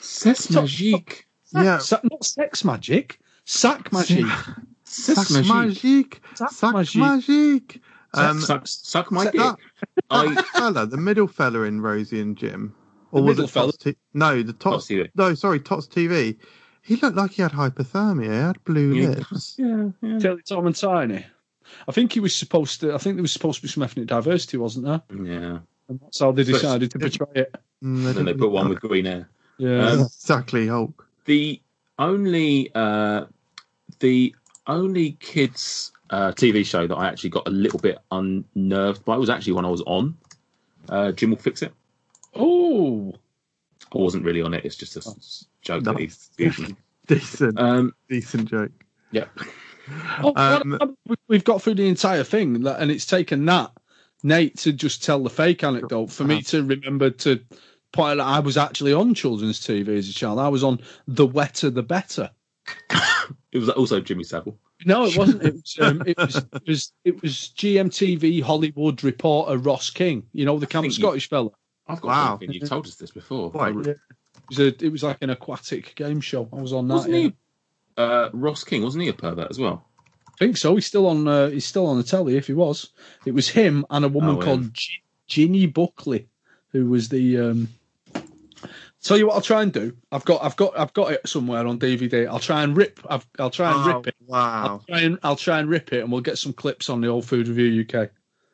C'est 0.00 0.50
magique. 0.50 1.24
Yeah. 1.52 1.78
Sa- 1.78 2.00
not 2.02 2.24
sex 2.24 2.64
magic. 2.64 3.20
Sack 3.44 3.92
magic. 3.92 4.26
C'est 4.84 5.14
Sac 5.14 5.28
magique. 5.30 5.52
magique. 5.52 6.20
Sac 6.34 6.50
Sac 6.50 6.72
magique. 6.74 7.00
magique. 7.02 7.80
Um, 8.14 8.40
suck, 8.40 8.66
suck 8.66 9.12
my 9.12 9.24
that- 9.24 9.32
dick. 9.32 9.42
I 10.10 10.34
fella, 10.54 10.86
the 10.86 10.96
middle 10.96 11.28
fella 11.28 11.62
in 11.62 11.80
Rosie 11.80 12.20
and 12.20 12.36
Jim, 12.36 12.74
or 13.12 13.20
The 13.20 13.26
was 13.26 13.36
middle 13.36 13.48
it 13.48 13.52
Tots 13.52 13.76
T- 13.76 13.96
no, 14.14 14.42
the 14.42 14.52
Tots. 14.52 14.88
Tots 14.88 14.88
TV. 14.88 15.08
No, 15.14 15.34
sorry, 15.34 15.60
Tots 15.60 15.86
TV. 15.86 16.36
He 16.82 16.96
looked 16.96 17.16
like 17.16 17.32
he 17.32 17.42
had 17.42 17.52
hypothermia. 17.52 18.24
He 18.24 18.28
had 18.30 18.64
blue 18.64 18.94
Yeah. 18.94 19.08
lips. 19.10 19.54
yeah, 19.58 19.88
yeah. 20.02 20.18
Tilly 20.18 20.42
Tom 20.42 20.66
and 20.66 20.74
Tiny. 20.76 21.24
I 21.86 21.92
think 21.92 22.12
he 22.12 22.20
was 22.20 22.34
supposed 22.34 22.80
to. 22.80 22.94
I 22.94 22.98
think 22.98 23.16
there 23.16 23.22
was 23.22 23.32
supposed 23.32 23.56
to 23.58 23.62
be 23.62 23.68
some 23.68 23.82
ethnic 23.82 24.06
diversity, 24.06 24.56
wasn't 24.56 24.86
there? 24.86 25.02
Yeah. 25.10 25.58
And 25.88 26.00
that's 26.00 26.18
how 26.18 26.32
they 26.32 26.44
So- 26.44 26.52
decided 26.52 26.90
to 26.92 26.98
portray 26.98 27.26
it. 27.42 27.54
Mm, 27.84 28.06
And 28.06 28.16
then 28.16 28.24
they 28.24 28.34
put 28.34 28.50
one 28.50 28.68
with 28.68 28.80
green 28.80 29.04
hair. 29.04 29.28
Yeah. 29.58 29.86
Um, 29.88 30.00
exactly 30.06 30.66
Hulk. 30.68 31.06
the 31.26 31.60
only 31.98 32.70
uh, 32.74 33.26
the 34.00 34.34
only 34.66 35.12
kids 35.20 35.92
uh, 36.10 36.32
TV 36.32 36.64
show 36.64 36.86
that 36.86 36.94
I 36.96 37.06
actually 37.08 37.30
got 37.30 37.46
a 37.46 37.50
little 37.50 37.78
bit 37.78 37.98
unnerved 38.10 39.04
by 39.04 39.16
was 39.16 39.30
actually 39.30 39.52
when 39.52 39.64
I 39.64 39.68
was 39.70 39.82
on. 39.82 40.16
Uh, 40.88 41.12
Jim 41.12 41.30
will 41.30 41.36
fix 41.38 41.62
it. 41.62 41.72
oh, 42.34 43.12
I 43.94 43.98
wasn't 43.98 44.24
really 44.24 44.42
on 44.42 44.54
it. 44.54 44.64
It's 44.64 44.76
just 44.76 44.96
a 44.96 45.02
s- 45.62 45.66
joke 45.66 45.84
that 45.84 45.98
he's 45.98 46.30
Nice. 46.38 46.46
usually. 46.58 46.76
Decent, 47.06 47.58
Um, 47.60 47.92
decent 48.08 48.48
joke. 48.48 48.70
yeah. 49.10 49.24
oh 50.22 50.32
Um, 50.36 50.96
we- 51.06 51.16
we've 51.28 51.44
got 51.44 51.60
through 51.62 51.74
the 51.74 51.88
entire 51.88 52.22
thing, 52.24 52.64
and 52.66 52.90
it's 52.90 53.06
taken 53.06 53.44
that 53.46 53.72
Nate 54.22 54.56
to 54.58 54.72
just 54.72 55.02
tell 55.02 55.22
the 55.22 55.30
fake 55.30 55.64
anecdote 55.64 56.10
for 56.12 56.24
me 56.24 56.42
to 56.42 56.62
remember 56.62 57.10
to 57.10 57.40
point 57.92 58.20
out 58.20 58.26
I 58.26 58.38
was 58.40 58.56
actually 58.56 58.92
on 58.92 59.14
children's 59.14 59.58
TV 59.60 59.96
as 59.96 60.08
a 60.08 60.12
child. 60.12 60.38
I 60.38 60.48
was 60.48 60.62
on 60.62 60.78
The 61.08 61.26
Wetter 61.26 61.70
the 61.70 61.82
Better. 61.82 62.30
It 63.52 63.58
was 63.58 63.68
also 63.70 64.00
Jimmy 64.00 64.22
Savile. 64.22 64.56
No, 64.86 65.04
it 65.04 65.16
wasn't. 65.16 65.42
It 65.42 65.54
was, 65.54 65.76
um, 65.80 66.02
it 66.06 66.16
was, 66.16 66.36
it 66.36 66.62
was, 66.68 66.92
it 67.04 67.20
was 67.22 67.32
GMTV 67.56 68.40
Hollywood 68.42 69.02
reporter 69.02 69.58
Ross 69.58 69.90
King. 69.90 70.22
You 70.32 70.44
know 70.44 70.56
the 70.60 70.68
camp 70.68 70.84
think 70.84 70.96
you- 70.96 71.02
Scottish 71.02 71.28
fella. 71.28 71.50
I've 71.88 72.00
got 72.00 72.08
Wow. 72.08 72.34
a 72.34 72.38
feeling 72.38 72.54
you've 72.54 72.68
told 72.68 72.86
us 72.86 72.94
this 72.94 73.10
before. 73.10 73.50
Right. 73.50 73.74
It 73.74 73.98
was, 74.50 74.58
a, 74.60 74.66
it 74.84 74.92
was 74.92 75.02
like 75.02 75.18
an 75.22 75.30
aquatic 75.30 75.94
game 75.94 76.20
show. 76.20 76.48
I 76.52 76.56
was 76.60 76.72
on 76.72 76.86
that. 76.88 76.94
Wasn't 76.94 77.14
yeah. 77.14 77.20
he? 77.20 77.32
Uh, 77.96 78.28
Ross 78.32 78.62
King 78.64 78.82
wasn't 78.82 79.02
he 79.04 79.08
a 79.08 79.12
pervert 79.14 79.50
as 79.50 79.58
well? 79.58 79.84
I 80.28 80.32
think 80.38 80.56
so. 80.56 80.74
He's 80.74 80.86
still 80.86 81.06
on. 81.06 81.26
Uh, 81.26 81.48
he's 81.48 81.66
still 81.66 81.86
on 81.86 81.96
the 81.96 82.02
telly. 82.04 82.36
If 82.36 82.46
he 82.46 82.52
was, 82.54 82.90
it 83.26 83.32
was 83.32 83.48
him 83.48 83.84
and 83.90 84.04
a 84.04 84.08
woman 84.08 84.36
Oh, 84.36 84.38
yeah. 84.38 84.44
called 84.44 84.74
G- 84.74 85.02
Ginny 85.26 85.66
Buckley, 85.66 86.28
who 86.68 86.88
was 86.90 87.08
the. 87.08 87.38
Um... 87.38 87.68
Tell 89.02 89.16
you 89.16 89.28
what, 89.28 89.34
I'll 89.36 89.40
try 89.40 89.62
and 89.62 89.72
do. 89.72 89.96
I've 90.12 90.26
got, 90.26 90.44
I've 90.44 90.56
got, 90.56 90.78
I've 90.78 90.92
got 90.92 91.10
it 91.12 91.26
somewhere 91.26 91.66
on 91.66 91.78
DVD. 91.78 92.28
I'll 92.28 92.38
try 92.38 92.62
and 92.62 92.76
rip. 92.76 93.00
I've, 93.08 93.26
I'll 93.38 93.48
try 93.48 93.72
and 93.72 93.90
Oh, 93.90 93.96
rip 93.96 94.08
it. 94.08 94.14
I'll 94.30 94.68
wow, 94.68 94.82
try 94.86 95.00
and, 95.00 95.18
I'll 95.22 95.36
try 95.36 95.58
and 95.58 95.70
rip 95.70 95.94
it, 95.94 96.02
and 96.02 96.12
we'll 96.12 96.20
get 96.20 96.36
some 96.36 96.52
clips 96.52 96.90
on 96.90 97.00
the 97.00 97.08
old 97.08 97.24
Food 97.24 97.48
Review 97.48 97.86
UK. 97.90 98.10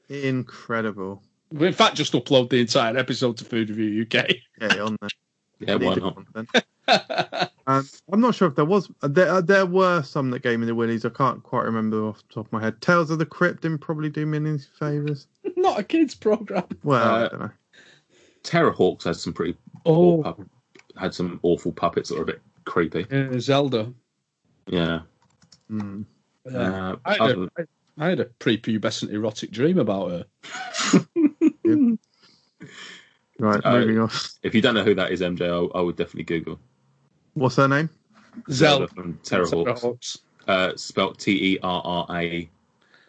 incredible. 0.09 1.20
We'll 1.52 1.68
in 1.68 1.73
fact 1.73 1.97
just 1.97 2.12
upload 2.12 2.51
the 2.51 2.60
entire 2.60 2.97
episode 2.97 3.36
to 3.39 3.44
Food 3.44 3.70
Review 3.70 4.02
UK. 4.02 4.36
Yeah, 4.60 4.82
on 4.85 4.97
there. 5.01 5.10
Yeah, 5.60 5.74
why 5.76 5.78
Needed 5.94 6.02
not? 6.02 6.14
content. 6.34 6.64
Um, 7.68 7.88
I'm 8.12 8.20
not 8.20 8.36
sure 8.36 8.46
if 8.46 8.54
there 8.54 8.64
was 8.64 8.88
there 9.02 9.28
uh, 9.28 9.40
there 9.40 9.66
were 9.66 10.00
some 10.04 10.30
that 10.30 10.44
gave 10.44 10.60
me 10.60 10.66
the 10.66 10.74
willies. 10.76 11.04
I 11.04 11.08
can't 11.08 11.42
quite 11.42 11.64
remember 11.64 12.04
off 12.06 12.18
the 12.28 12.34
top 12.34 12.46
of 12.46 12.52
my 12.52 12.60
head. 12.62 12.80
Tales 12.80 13.10
of 13.10 13.18
the 13.18 13.26
Crypt 13.26 13.62
didn't 13.62 13.78
probably 13.80 14.08
do 14.08 14.24
me 14.24 14.36
any 14.36 14.56
favors. 14.58 15.26
Not 15.56 15.80
a 15.80 15.82
kids 15.82 16.14
program. 16.14 16.62
Well, 16.84 17.02
Uh, 17.04 17.24
I 17.24 17.28
don't 17.28 17.40
know. 17.40 17.50
Terrahawks 18.44 19.02
had 19.02 19.16
some 19.16 19.32
pretty 19.32 19.56
Oh, 19.84 20.22
pup- 20.22 20.40
had 20.96 21.12
some 21.12 21.40
awful 21.42 21.72
puppets 21.72 22.10
that 22.10 22.14
were 22.18 22.22
a 22.22 22.26
bit 22.26 22.40
creepy. 22.66 23.04
yeah, 23.10 23.36
Zelda. 23.40 23.92
Yeah. 24.68 25.00
Yeah. 25.68 25.80
Uh, 26.54 26.96
I, 27.04 27.12
had 27.14 27.20
other- 27.20 27.48
a, 27.58 27.66
I 27.98 28.08
had 28.10 28.20
a 28.20 28.26
prepubescent 28.26 29.10
erotic 29.10 29.50
dream 29.50 29.78
about 29.80 30.10
her. 30.12 30.26
Right, 33.38 33.60
Uh, 33.64 33.78
moving 33.80 33.98
on. 33.98 34.10
if 34.42 34.54
you 34.54 34.62
don't 34.62 34.74
know 34.74 34.84
who 34.84 34.94
that 34.94 35.12
is, 35.12 35.20
MJ, 35.20 35.42
I, 35.74 35.78
I 35.78 35.82
would 35.82 35.96
definitely 35.96 36.24
Google 36.24 36.58
What's 37.34 37.56
her 37.56 37.68
name? 37.68 37.90
Zelda. 38.50 38.88
from 38.88 39.14
Terrahawks. 39.22 39.64
Terrahawks. 39.80 40.18
Uh, 40.48 40.72
spelt 40.76 41.18
T 41.18 41.54
E 41.54 41.58
R 41.62 41.82
R 41.84 42.06
A 42.16 42.48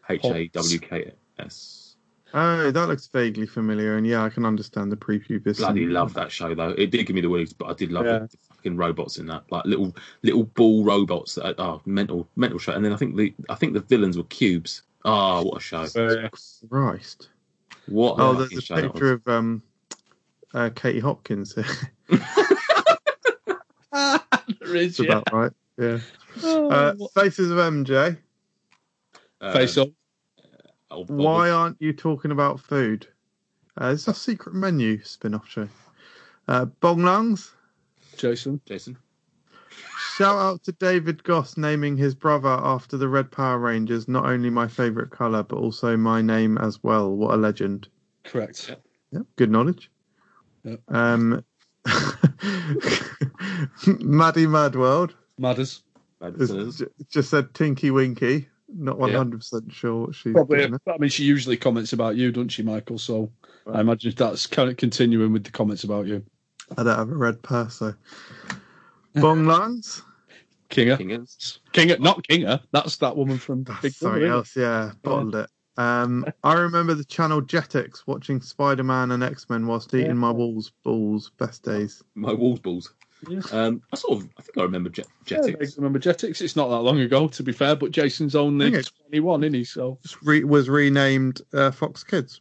H 0.09 0.25
A 0.25 0.47
W 0.47 0.79
K 0.79 1.11
S. 1.39 1.95
Oh, 2.33 2.71
that 2.71 2.87
looks 2.87 3.07
vaguely 3.07 3.47
familiar, 3.47 3.95
and 3.95 4.05
yeah, 4.05 4.21
I 4.23 4.29
can 4.29 4.43
understand 4.45 4.91
the 4.91 4.97
prepubescent. 4.97 5.57
Bloody 5.59 5.85
love 5.85 6.13
that 6.15 6.29
show 6.31 6.53
though. 6.53 6.69
It 6.71 6.91
did 6.91 7.05
give 7.05 7.15
me 7.15 7.21
the 7.21 7.29
willies, 7.29 7.53
but 7.53 7.69
I 7.69 7.73
did 7.73 7.91
love 7.91 8.05
Yeah. 8.05 8.19
the 8.19 8.29
fucking 8.49 8.75
robots 8.75 9.17
in 9.17 9.27
that, 9.27 9.43
like 9.49 9.63
little 9.65 9.95
little 10.23 10.43
ball 10.43 10.83
robots. 10.83 11.35
That 11.35 11.55
oh, 11.57 11.81
mental 11.85 12.27
mental 12.35 12.59
show. 12.59 12.73
And 12.73 12.83
then 12.83 12.91
I 12.91 12.97
think 12.97 13.15
the 13.15 13.33
I 13.49 13.55
think 13.55 13.73
the 13.73 13.79
villains 13.81 14.17
were 14.17 14.23
cubes. 14.25 14.81
Oh, 15.05 15.43
what 15.43 15.57
a 15.57 15.61
show! 15.61 15.83
Uh, 15.95 16.27
Christ. 16.69 17.29
What 17.85 18.19
a 18.19 18.23
Oh, 18.23 18.33
there's 18.33 18.69
a 18.71 18.75
picture 18.75 19.13
of 19.13 19.25
um, 19.27 19.63
uh, 20.53 20.69
Katie 20.75 20.99
Hopkins 20.99 21.53
there 21.55 21.65
is, 24.75 24.97
That's 24.97 24.99
yeah. 24.99 25.17
about 25.17 25.33
right. 25.33 25.51
Yeah. 25.77 25.99
Oh, 26.43 26.69
Uh, 26.69 26.95
Faces 27.13 27.51
of 27.51 27.57
MJ. 27.57 28.17
Uh, 29.41 29.53
Face 29.53 29.77
up. 29.77 29.89
oh, 30.91 31.05
Why 31.05 31.49
aren't 31.49 31.77
you 31.79 31.93
talking 31.93 32.31
about 32.31 32.59
food? 32.59 33.07
Uh, 33.79 33.91
it's 33.93 34.07
a 34.07 34.13
secret 34.13 34.55
menu 34.55 35.01
spin-off 35.03 35.47
show. 35.47 35.67
Uh, 36.47 36.65
Bong 36.65 37.03
Lungs. 37.03 37.53
Jason. 38.17 38.59
Jason? 38.65 38.97
Shout 40.15 40.35
out 40.37 40.63
to 40.63 40.71
David 40.71 41.23
Goss 41.23 41.57
naming 41.57 41.95
his 41.97 42.15
brother 42.15 42.49
after 42.49 42.97
the 42.97 43.07
Red 43.07 43.29
Power 43.31 43.59
Rangers. 43.59 44.07
Not 44.07 44.25
only 44.25 44.49
my 44.49 44.67
favourite 44.67 45.11
colour, 45.11 45.43
but 45.43 45.57
also 45.57 45.95
my 45.95 46.21
name 46.23 46.57
as 46.57 46.81
well. 46.81 47.11
What 47.15 47.35
a 47.35 47.37
legend! 47.37 47.87
Correct. 48.23 48.75
Yeah, 49.11 49.19
good 49.35 49.51
knowledge. 49.51 49.91
Yep. 50.67 50.79
Um, 50.89 51.43
Maddie 53.85 54.45
Madworld 54.45 55.13
Matters. 55.37 55.83
has 56.21 56.83
just 57.09 57.29
said 57.29 57.53
Tinky 57.53 57.91
Winky. 57.91 58.49
Not 58.69 58.99
hundred 58.99 59.37
percent 59.39 59.71
sure 59.71 60.07
what 60.07 60.15
she's 60.15 60.33
Probably. 60.33 60.57
doing. 60.57 60.77
I 60.87 60.97
mean, 60.97 61.09
she 61.09 61.23
usually 61.23 61.55
comments 61.55 61.93
about 61.93 62.17
you, 62.17 62.31
doesn't 62.33 62.49
she, 62.49 62.63
Michael? 62.63 62.97
So 62.97 63.31
I 63.71 63.79
imagine 63.79 64.13
that's 64.15 64.45
kind 64.45 64.69
of 64.69 64.75
continuing 64.75 65.31
with 65.31 65.45
the 65.45 65.51
comments 65.51 65.85
about 65.85 66.05
you. 66.07 66.23
I 66.77 66.83
don't 66.83 66.97
have 66.97 67.09
a 67.09 67.15
red 67.15 67.41
purse, 67.41 67.75
so. 67.75 67.93
Bong 69.15 69.45
Lungs. 69.45 70.03
Kinger. 70.69 70.97
Kingers? 70.97 71.61
Kinger. 71.71 71.97
Not 71.99 72.23
Kinger. 72.27 72.61
That's 72.73 72.97
that 72.97 73.15
woman 73.15 73.37
from 73.37 73.63
Big 73.63 73.75
That's 73.81 73.99
Brother. 73.99 74.15
something 74.15 74.21
isn't 74.23 74.33
else, 74.33 74.55
yeah. 74.57 74.91
Bottled 75.01 75.35
it. 75.35 75.49
Um, 75.77 76.25
I 76.43 76.53
remember 76.53 76.93
the 76.93 77.05
channel 77.05 77.41
Jetix 77.41 78.03
watching 78.07 78.41
Spider 78.41 78.83
Man 78.83 79.11
and 79.11 79.23
X 79.23 79.49
Men 79.49 79.67
whilst 79.67 79.93
eating 79.93 80.07
Yeah. 80.07 80.13
my 80.13 80.31
walls 80.31 80.71
balls. 80.83 81.31
Best 81.37 81.63
days. 81.63 82.03
My 82.15 82.33
walls 82.33 82.59
balls. 82.59 82.93
Yeah. 83.27 83.41
Um, 83.51 83.81
I 83.91 83.95
sort 83.95 84.19
of, 84.21 84.29
I 84.37 84.41
think 84.43 84.57
I 84.59 84.61
remember 84.61 84.89
Jet, 84.89 85.07
Yeah, 85.25 85.37
I 85.39 85.41
Jetix. 85.41 85.77
remember 85.77 85.97
Jetix. 85.99 86.39
It's 86.41 86.55
not 86.55 86.67
that 86.69 86.81
long 86.81 86.99
ago, 86.99 87.27
to 87.27 87.41
be 87.43 87.51
fair, 87.51 87.75
but 87.75 87.89
Jason's 87.91 88.35
only 88.35 88.67
it's- 88.67 88.91
21, 89.09 89.43
isn't 89.43 89.53
he? 89.55 89.63
So, 89.63 89.97
Re- 90.21 90.43
was 90.43 90.69
renamed 90.69 91.41
uh, 91.53 91.71
Fox 91.71 92.03
Kids. 92.03 92.39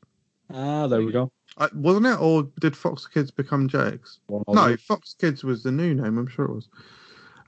ah, 0.53 0.87
there 0.87 1.01
we 1.03 1.13
go. 1.13 1.33
Uh, 1.57 1.69
wasn't 1.75 2.05
it, 2.05 2.21
or 2.21 2.51
did 2.61 2.77
Fox 2.77 3.07
Kids 3.07 3.31
become 3.31 3.67
Jetix? 3.71 4.19
One 4.27 4.45
No, 4.49 4.69
them. 4.69 4.77
Fox 4.77 5.15
Kids 5.19 5.43
was 5.43 5.63
the 5.63 5.73
new 5.73 5.95
name. 5.95 6.19
I'm 6.19 6.27
sure 6.27 6.45
it 6.45 6.55
was. 6.55 6.69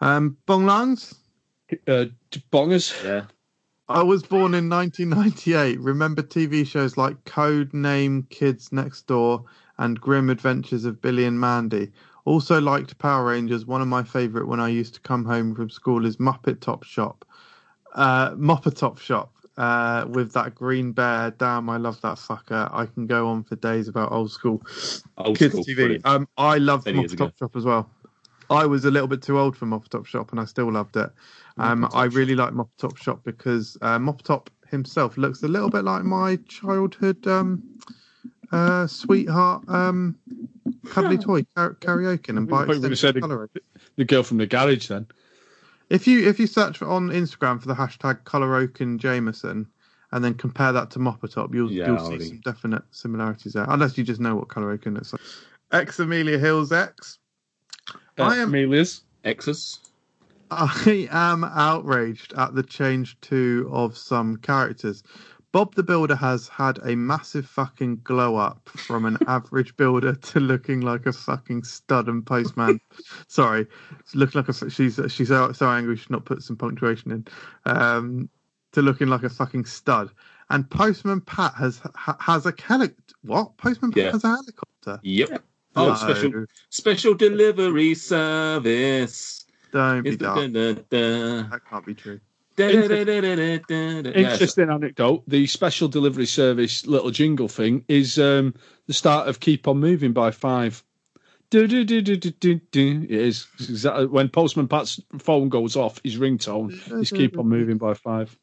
Um, 0.00 0.38
Bong 0.46 0.66
Uh, 1.86 2.06
bongers. 2.50 3.04
Yeah. 3.04 3.24
I 3.88 4.02
was 4.02 4.22
born 4.22 4.52
in 4.54 4.68
1998. 4.68 5.80
Remember 5.80 6.22
TV 6.22 6.66
shows 6.66 6.98
like 6.98 7.24
Code 7.24 7.72
Name, 7.72 8.26
Kids 8.28 8.70
Next 8.70 9.06
Door, 9.06 9.44
and 9.78 9.98
Grim 9.98 10.28
Adventures 10.28 10.84
of 10.84 11.00
Billy 11.00 11.24
and 11.24 11.40
Mandy. 11.40 11.90
Also 12.26 12.60
liked 12.60 12.98
Power 12.98 13.24
Rangers. 13.24 13.64
One 13.64 13.80
of 13.80 13.88
my 13.88 14.02
favourite 14.02 14.46
when 14.46 14.60
I 14.60 14.68
used 14.68 14.92
to 14.94 15.00
come 15.00 15.24
home 15.24 15.54
from 15.54 15.70
school 15.70 16.04
is 16.04 16.18
Mopatop 16.18 16.84
Shop. 16.84 17.24
Uh, 17.94 18.32
Mopatop 18.32 18.98
Shop 18.98 19.32
uh, 19.56 20.04
with 20.06 20.32
that 20.34 20.54
green 20.54 20.92
bear. 20.92 21.30
Damn, 21.30 21.70
I 21.70 21.78
love 21.78 21.98
that 22.02 22.18
fucker. 22.18 22.68
I 22.70 22.84
can 22.84 23.06
go 23.06 23.28
on 23.28 23.42
for 23.44 23.56
days 23.56 23.88
about 23.88 24.12
old 24.12 24.30
school 24.30 24.62
Old 25.16 25.38
kids 25.38 25.52
school. 25.54 25.64
TV. 25.64 26.00
Um, 26.04 26.28
I 26.36 26.58
loved 26.58 26.84
Ten 26.84 26.96
Muppet. 26.96 27.16
Top 27.16 27.38
Shop 27.38 27.56
as 27.56 27.64
well. 27.64 27.90
I 28.50 28.66
was 28.66 28.84
a 28.84 28.90
little 28.90 29.08
bit 29.08 29.22
too 29.22 29.38
old 29.38 29.56
for 29.56 29.66
Mopatop 29.66 30.06
Shop, 30.06 30.30
and 30.30 30.40
I 30.40 30.44
still 30.44 30.72
loved 30.72 30.96
it. 30.96 31.10
Um, 31.58 31.88
I 31.92 32.04
really 32.04 32.34
like 32.34 32.52
Mopatop 32.54 32.96
Shop 32.96 33.20
because 33.24 33.76
uh, 33.82 33.98
Mopatop 33.98 34.46
himself 34.70 35.16
looks 35.18 35.42
a 35.42 35.48
little 35.48 35.70
bit 35.70 35.84
like 35.84 36.04
my 36.04 36.36
childhood 36.48 37.26
um, 37.26 37.62
uh, 38.52 38.86
sweetheart 38.86 39.62
um, 39.68 40.14
cuddly 40.86 41.18
toy 41.18 41.42
Car- 41.56 41.74
karaoke 41.80 42.28
and 42.30 42.48
by 42.48 42.58
I 42.62 42.66
thought 42.66 42.74
you 42.74 42.80
were 42.80 42.82
gonna 42.88 42.96
say 42.96 43.08
extension 43.08 43.48
the- 43.54 43.60
The 43.96 44.04
girl 44.04 44.22
from 44.22 44.38
the 44.38 44.46
garage, 44.46 44.88
then. 44.88 45.06
If 45.90 46.06
you 46.06 46.26
if 46.28 46.38
you 46.38 46.46
search 46.46 46.80
on 46.82 47.08
Instagram 47.08 47.60
for 47.60 47.68
the 47.68 47.74
hashtag 47.74 48.24
Colour 48.24 48.54
Oaken 48.56 48.98
Jameson 48.98 49.66
and 50.12 50.24
then 50.24 50.34
compare 50.34 50.72
that 50.72 50.90
to 50.92 50.98
Mopatop, 50.98 51.54
you'll 51.54 51.70
Yeah, 51.72 51.86
you'll 51.88 51.98
see 51.98 52.28
some 52.28 52.40
definite 52.44 52.82
similarities 52.90 53.54
there. 53.54 53.66
Unless 53.68 53.96
you 53.98 54.04
just 54.04 54.20
know 54.20 54.36
what 54.36 54.48
Colour 54.48 54.70
Oaken 54.70 54.94
looks 54.94 55.12
like. 55.12 55.20
Ex 55.72 55.98
Amelia 55.98 56.38
Hills 56.38 56.72
X. 56.72 57.18
I 58.18 58.36
am- 58.38 58.48
Amelia's. 58.48 59.02
X's. 59.24 59.80
I 60.50 61.08
am 61.10 61.44
outraged 61.44 62.32
at 62.34 62.54
the 62.54 62.62
change 62.62 63.20
to 63.22 63.68
of 63.70 63.96
some 63.98 64.36
characters. 64.38 65.02
Bob 65.52 65.74
the 65.74 65.82
Builder 65.82 66.14
has 66.16 66.48
had 66.48 66.78
a 66.84 66.94
massive 66.96 67.46
fucking 67.46 68.00
glow 68.04 68.36
up 68.36 68.68
from 68.74 69.04
an 69.04 69.18
average 69.26 69.76
builder 69.76 70.14
to 70.14 70.40
looking 70.40 70.80
like 70.80 71.06
a 71.06 71.12
fucking 71.12 71.64
stud 71.64 72.06
and 72.08 72.24
postman. 72.24 72.80
Sorry, 73.28 73.66
looking 74.14 74.40
like 74.40 74.48
a 74.48 74.70
she's 74.70 75.00
she's 75.08 75.28
so, 75.28 75.52
so 75.52 75.68
angry 75.68 75.96
she's 75.96 76.10
not 76.10 76.24
put 76.24 76.42
some 76.42 76.56
punctuation 76.56 77.10
in. 77.10 77.26
Um, 77.66 78.28
to 78.72 78.82
looking 78.82 79.08
like 79.08 79.22
a 79.24 79.30
fucking 79.30 79.64
stud. 79.64 80.10
And 80.50 80.68
Postman 80.70 81.20
Pat 81.22 81.54
has 81.54 81.80
ha, 81.94 82.16
has 82.20 82.46
a 82.46 82.54
heli- 82.62 82.94
what? 83.22 83.56
Postman 83.58 83.90
Pat 83.92 84.04
Yeah. 84.04 84.12
has 84.12 84.24
a 84.24 84.28
helicopter. 84.28 85.00
Yep. 85.02 85.44
Oh, 85.78 85.88
No, 85.88 85.94
special 85.94 86.44
special 86.70 87.14
delivery 87.14 87.94
service. 87.94 89.44
Don't 89.72 90.02
be 90.02 90.10
It's 90.10 90.18
the 90.18 90.24
dark. 90.24 90.52
da-da-da. 90.52 91.48
That 91.50 91.60
can't 91.68 91.84
be 91.86 91.94
true. 91.94 92.20
Interesting 94.16 94.70
anecdote. 94.70 95.22
The 95.28 95.46
special 95.46 95.88
delivery 95.88 96.26
service 96.26 96.86
little 96.86 97.10
jingle 97.10 97.48
thing 97.48 97.84
is 97.86 98.18
um, 98.18 98.54
the 98.86 98.92
start 98.92 99.28
of 99.28 99.38
Keep 99.40 99.68
On 99.68 99.78
Moving 99.78 100.12
by 100.12 100.30
Five. 100.32 100.82
Do, 101.50 101.66
do, 101.66 101.84
do, 101.84 102.02
do, 102.02 102.16
do, 102.16 102.30
do, 102.30 102.54
do. 102.72 103.06
It's 103.08 103.46
exactly, 103.60 104.06
when 104.06 104.28
Postman 104.28 104.68
Pat's 104.68 105.00
phone 105.18 105.48
goes 105.48 105.76
off, 105.76 106.00
his 106.02 106.16
ringtone 106.18 107.00
is 107.00 107.10
Keep 107.10 107.38
On 107.38 107.48
Moving 107.48 107.78
by 107.78 107.94
Five. 107.94 108.36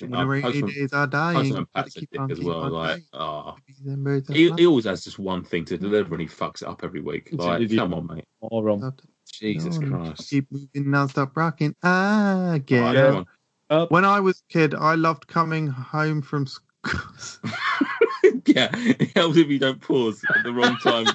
When 0.00 0.14
Oh, 0.14 0.20
the 0.20 0.26
rainy 0.26 0.62
days 0.62 0.92
are 0.92 1.06
dying. 1.06 1.36
Postman 1.36 1.66
Pat's 1.74 1.96
a 1.96 2.00
keep 2.00 2.10
dick 2.10 2.20
on, 2.20 2.30
as 2.30 2.40
well. 2.40 2.70
Like, 2.70 2.88
dying. 2.88 3.04
oh. 3.14 3.56
Them 3.84 4.04
birds 4.04 4.30
are 4.30 4.34
He, 4.34 4.50
he 4.52 4.66
always 4.66 4.84
has 4.84 5.04
just 5.04 5.18
one 5.18 5.42
thing 5.42 5.64
to 5.66 5.78
deliver 5.78 6.14
and 6.14 6.22
he 6.22 6.28
fucks 6.28 6.62
it 6.62 6.68
up 6.68 6.84
every 6.84 7.00
week. 7.00 7.30
Like, 7.32 7.62
idiot. 7.62 7.80
come 7.80 7.94
on, 7.94 8.06
mate. 8.06 8.24
All 8.40 8.62
wrong. 8.62 8.92
Jesus 9.32 9.78
No, 9.78 9.88
Christ. 9.88 10.28
Keep 10.30 10.52
moving 10.52 10.90
now, 10.90 11.06
stop 11.06 11.36
rocking. 11.36 11.74
Ah, 11.82 12.58
get 12.64 12.80
Right, 12.80 12.96
up. 12.96 13.26
Up. 13.70 13.90
When 13.90 14.04
I 14.04 14.20
was 14.20 14.42
a 14.48 14.52
kid, 14.52 14.74
I 14.74 14.96
loved 14.96 15.26
coming 15.28 15.68
home 15.68 16.22
from 16.22 16.46
school. 16.46 16.66
yeah, 18.46 18.70
it 18.74 19.16
helps 19.16 19.36
if 19.36 19.48
you 19.48 19.58
don't 19.60 19.80
pause 19.80 20.24
at 20.34 20.42
the 20.42 20.52
wrong 20.52 20.76
time. 20.78 21.06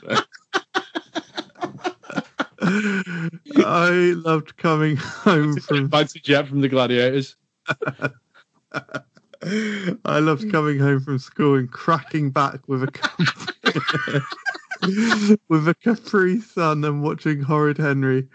I 3.57 4.13
loved 4.15 4.55
coming 4.57 4.95
home 4.95 5.57
from. 5.59 5.89
Fancy 5.89 6.19
Jet 6.21 6.47
from 6.47 6.61
the 6.61 6.69
Gladiators. 6.69 7.35
I 10.05 10.19
loved 10.19 10.51
coming 10.51 10.79
home 10.79 11.01
from 11.01 11.19
school 11.19 11.55
and 11.55 11.71
cracking 11.71 12.31
back 12.31 12.67
with 12.67 12.83
a 12.83 14.25
with 15.49 15.67
a 15.67 15.75
Capri 15.75 16.41
Sun 16.41 16.83
and 16.83 17.03
watching 17.03 17.41
Horrid 17.41 17.77
Henry. 17.77 18.27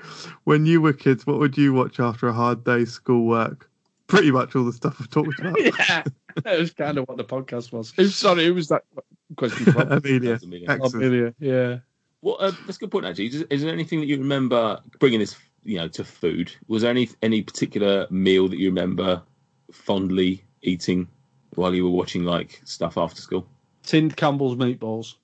When 0.44 0.66
you 0.66 0.80
were 0.80 0.92
kids, 0.92 1.26
what 1.26 1.38
would 1.38 1.56
you 1.56 1.72
watch 1.72 2.00
after 2.00 2.28
a 2.28 2.32
hard 2.32 2.64
day's 2.64 2.92
schoolwork? 2.92 3.68
Pretty 4.06 4.30
much 4.30 4.56
all 4.56 4.64
the 4.64 4.72
stuff 4.72 4.96
I've 5.00 5.10
talked 5.10 5.38
about. 5.38 5.60
yeah, 5.64 6.02
that 6.44 6.58
was 6.58 6.72
kind 6.72 6.98
of 6.98 7.06
what 7.08 7.16
the 7.16 7.24
podcast 7.24 7.72
was. 7.72 7.92
Who- 7.96 8.08
Sorry, 8.08 8.46
who 8.46 8.54
was 8.54 8.68
that 8.68 8.84
question 9.36 9.72
from? 9.72 9.90
Amelia, 9.92 10.38
Amelia. 10.42 10.78
Amelia, 10.82 11.34
yeah. 11.38 11.78
Well, 12.22 12.36
uh, 12.40 12.52
that's 12.66 12.76
a 12.76 12.80
good 12.80 12.90
point, 12.90 13.06
actually. 13.06 13.26
Is, 13.28 13.42
is 13.42 13.62
there 13.62 13.72
anything 13.72 14.00
that 14.00 14.06
you 14.06 14.18
remember 14.18 14.80
bringing 14.98 15.20
this, 15.20 15.36
you 15.64 15.78
know, 15.78 15.88
to 15.88 16.04
food? 16.04 16.52
Was 16.68 16.82
there 16.82 16.90
any 16.90 17.08
any 17.22 17.42
particular 17.42 18.06
meal 18.10 18.48
that 18.48 18.58
you 18.58 18.68
remember 18.68 19.22
fondly 19.72 20.44
eating 20.62 21.08
while 21.54 21.74
you 21.74 21.84
were 21.84 21.90
watching 21.90 22.24
like 22.24 22.60
stuff 22.64 22.96
after 22.98 23.20
school? 23.20 23.46
Tinned 23.82 24.16
Campbell's 24.16 24.56
meatballs. 24.56 25.14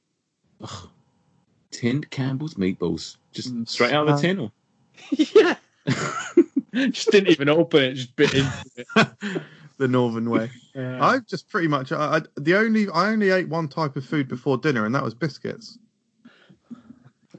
Tinned 1.70 2.10
Campbell's 2.10 2.54
meatballs, 2.54 3.16
just 3.32 3.54
Mm. 3.54 3.68
straight 3.68 3.92
out 3.92 4.08
of 4.08 4.16
the 4.16 4.22
tin, 4.22 4.38
or 4.38 4.50
yeah. 5.34 5.56
just 6.90 7.10
didn't 7.10 7.28
even 7.28 7.48
open 7.48 7.82
it, 7.82 7.94
just 7.94 8.16
bit 8.16 8.32
into 8.34 8.52
it. 8.76 9.42
the 9.78 9.86
northern 9.88 10.30
way. 10.30 10.50
Yeah. 10.74 11.04
I've 11.04 11.26
just 11.26 11.48
pretty 11.50 11.68
much 11.68 11.92
I, 11.92 12.16
I, 12.16 12.20
the 12.38 12.54
only 12.54 12.88
I 12.88 13.08
only 13.10 13.30
ate 13.30 13.48
one 13.48 13.68
type 13.68 13.96
of 13.96 14.04
food 14.06 14.26
before 14.28 14.56
dinner, 14.56 14.86
and 14.86 14.94
that 14.94 15.02
was 15.04 15.14
biscuits. 15.14 15.78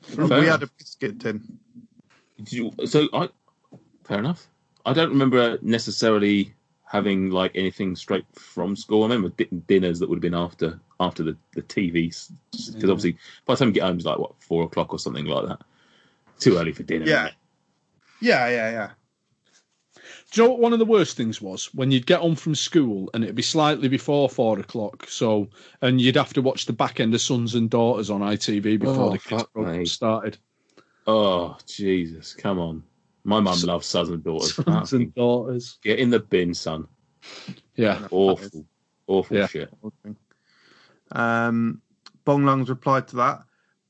Fair 0.04 0.26
we 0.26 0.36
enough. 0.36 0.46
had 0.46 0.64
a 0.64 0.68
biscuit 0.78 1.20
tin. 1.20 1.42
Did 2.38 2.54
you, 2.54 2.72
so 2.86 3.08
I, 3.14 3.30
fair 4.04 4.20
enough. 4.20 4.48
I 4.86 4.94
don't 4.94 5.10
remember 5.10 5.58
necessarily 5.64 6.54
having 6.88 7.30
like 7.30 7.52
anything 7.54 7.96
straight 7.96 8.26
from 8.34 8.76
school. 8.76 9.04
I 9.04 9.08
remember 9.08 9.30
di- 9.30 9.50
dinners 9.68 10.00
that 10.00 10.10
would 10.10 10.18
have 10.18 10.22
been 10.22 10.34
after 10.34 10.80
after 11.00 11.24
the 11.24 11.38
the 11.54 11.62
TVs 11.62 12.32
because 12.52 12.70
mm-hmm. 12.70 12.90
obviously 12.90 13.18
by 13.46 13.54
the 13.54 13.60
time 13.60 13.68
you 13.70 13.74
get 13.74 13.84
home 13.84 13.98
it's 13.98 14.06
like 14.06 14.20
what 14.20 14.42
four 14.42 14.64
o'clock 14.64 14.94
or 14.94 15.00
something 15.00 15.26
like 15.26 15.48
that. 15.48 15.62
Too 16.40 16.58
early 16.58 16.72
for 16.72 16.84
dinner. 16.84 17.06
Yeah. 17.06 17.30
Yeah, 18.20 18.50
yeah, 18.50 18.72
yeah. 18.72 18.90
Do 20.32 20.42
you 20.42 20.48
know 20.48 20.52
what 20.52 20.62
one 20.62 20.74
of 20.74 20.80
the 20.80 20.86
worst 20.86 21.16
things 21.16 21.42
was? 21.42 21.74
When 21.74 21.92
you'd 21.92 22.06
get 22.06 22.20
home 22.20 22.36
from 22.36 22.56
school 22.56 23.10
and 23.14 23.24
it'd 23.24 23.36
be 23.36 23.42
slightly 23.42 23.88
before 23.88 24.30
four 24.30 24.60
o'clock, 24.60 25.08
so 25.10 25.48
and 25.82 26.02
you'd 26.02 26.16
have 26.16 26.34
to 26.34 26.42
watch 26.42 26.66
the 26.66 26.74
back 26.74 27.00
end 27.00 27.14
of 27.14 27.22
Sons 27.22 27.56
and 27.56 27.70
Daughters 27.70 28.10
on 28.10 28.22
ITV 28.22 28.80
before 28.80 29.06
Oh, 29.06 29.12
the 29.12 29.20
kids 29.20 29.44
program 29.54 29.86
started. 29.86 30.38
Oh 31.06 31.58
Jesus! 31.66 32.34
Come 32.34 32.60
on. 32.60 32.84
My 33.28 33.42
mum 33.42 33.60
loves 33.60 33.86
Sons 33.86 34.08
and 34.08 34.24
Daughters. 34.24 34.56
Sons 34.56 34.94
and 34.94 35.14
Daughters. 35.14 35.80
Get 35.84 36.00
in 36.00 36.10
the 36.10 36.20
bin, 36.20 36.54
son. 36.54 36.88
Yeah. 37.76 38.08
Awful, 38.10 38.66
awful 39.06 39.36
Yeah. 39.38 39.48
shit. 39.48 39.70
Um, 41.12 41.82
Bong 42.24 42.46
Lung's 42.46 42.70
replied 42.70 43.10
to 43.10 43.18
that. 43.18 43.44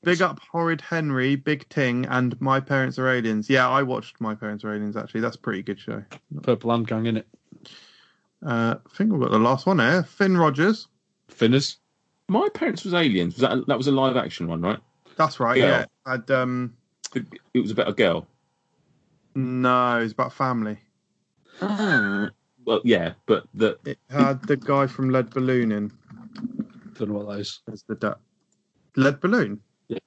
Big 0.03 0.23
up 0.23 0.39
Horrid 0.39 0.81
Henry, 0.81 1.35
Big 1.35 1.69
Ting, 1.69 2.07
and 2.07 2.39
My 2.41 2.59
Parents 2.59 2.97
Are 2.97 3.07
Aliens. 3.09 3.47
Yeah, 3.47 3.69
I 3.69 3.83
watched 3.83 4.19
My 4.19 4.33
Parents 4.33 4.63
Are 4.63 4.73
Aliens 4.73 4.97
actually. 4.97 5.21
That's 5.21 5.35
a 5.35 5.39
pretty 5.39 5.61
good 5.61 5.79
show. 5.79 6.03
Purple 6.41 6.71
Hand 6.71 6.87
Gang 6.87 7.05
in 7.05 7.17
it. 7.17 7.27
Uh, 8.43 8.75
I 8.83 8.95
think 8.95 9.11
we've 9.11 9.21
got 9.21 9.29
the 9.31 9.37
last 9.39 9.67
one 9.67 9.77
here. 9.77 10.01
Finn 10.01 10.35
Rogers. 10.35 10.87
Finners. 11.27 11.77
My 12.27 12.49
parents 12.55 12.83
was 12.85 12.95
aliens. 12.95 13.35
Was 13.35 13.41
that 13.41 13.67
that 13.67 13.77
was 13.77 13.85
a 13.87 13.91
live 13.91 14.17
action 14.17 14.47
one, 14.47 14.61
right? 14.61 14.79
That's 15.15 15.39
right. 15.39 15.57
Yeah. 15.57 15.65
Yeah. 15.67 15.85
And 16.13 16.31
um, 16.31 16.73
It, 17.15 17.25
it 17.53 17.59
was 17.59 17.69
about 17.71 17.89
a 17.89 17.93
girl. 17.93 18.27
No, 19.37 19.99
it's 19.99 20.13
about 20.13 20.33
family. 20.33 20.79
Well, 21.61 22.81
yeah, 22.83 23.13
but 23.27 23.45
the 23.53 23.77
It 23.85 23.99
had 24.09 24.41
the 24.47 24.57
guy 24.57 24.87
from 24.87 25.11
Lead 25.11 25.29
Balloon 25.29 25.71
in 25.71 25.91
Don't 26.95 27.09
know 27.09 27.19
what 27.19 27.27
that 27.35 27.41
is. 27.41 27.61
as 27.71 27.83
the 27.83 27.93
dad. 27.93 28.15
Lead 28.95 29.19
Balloon. 29.21 29.61
Yeah. 29.89 29.99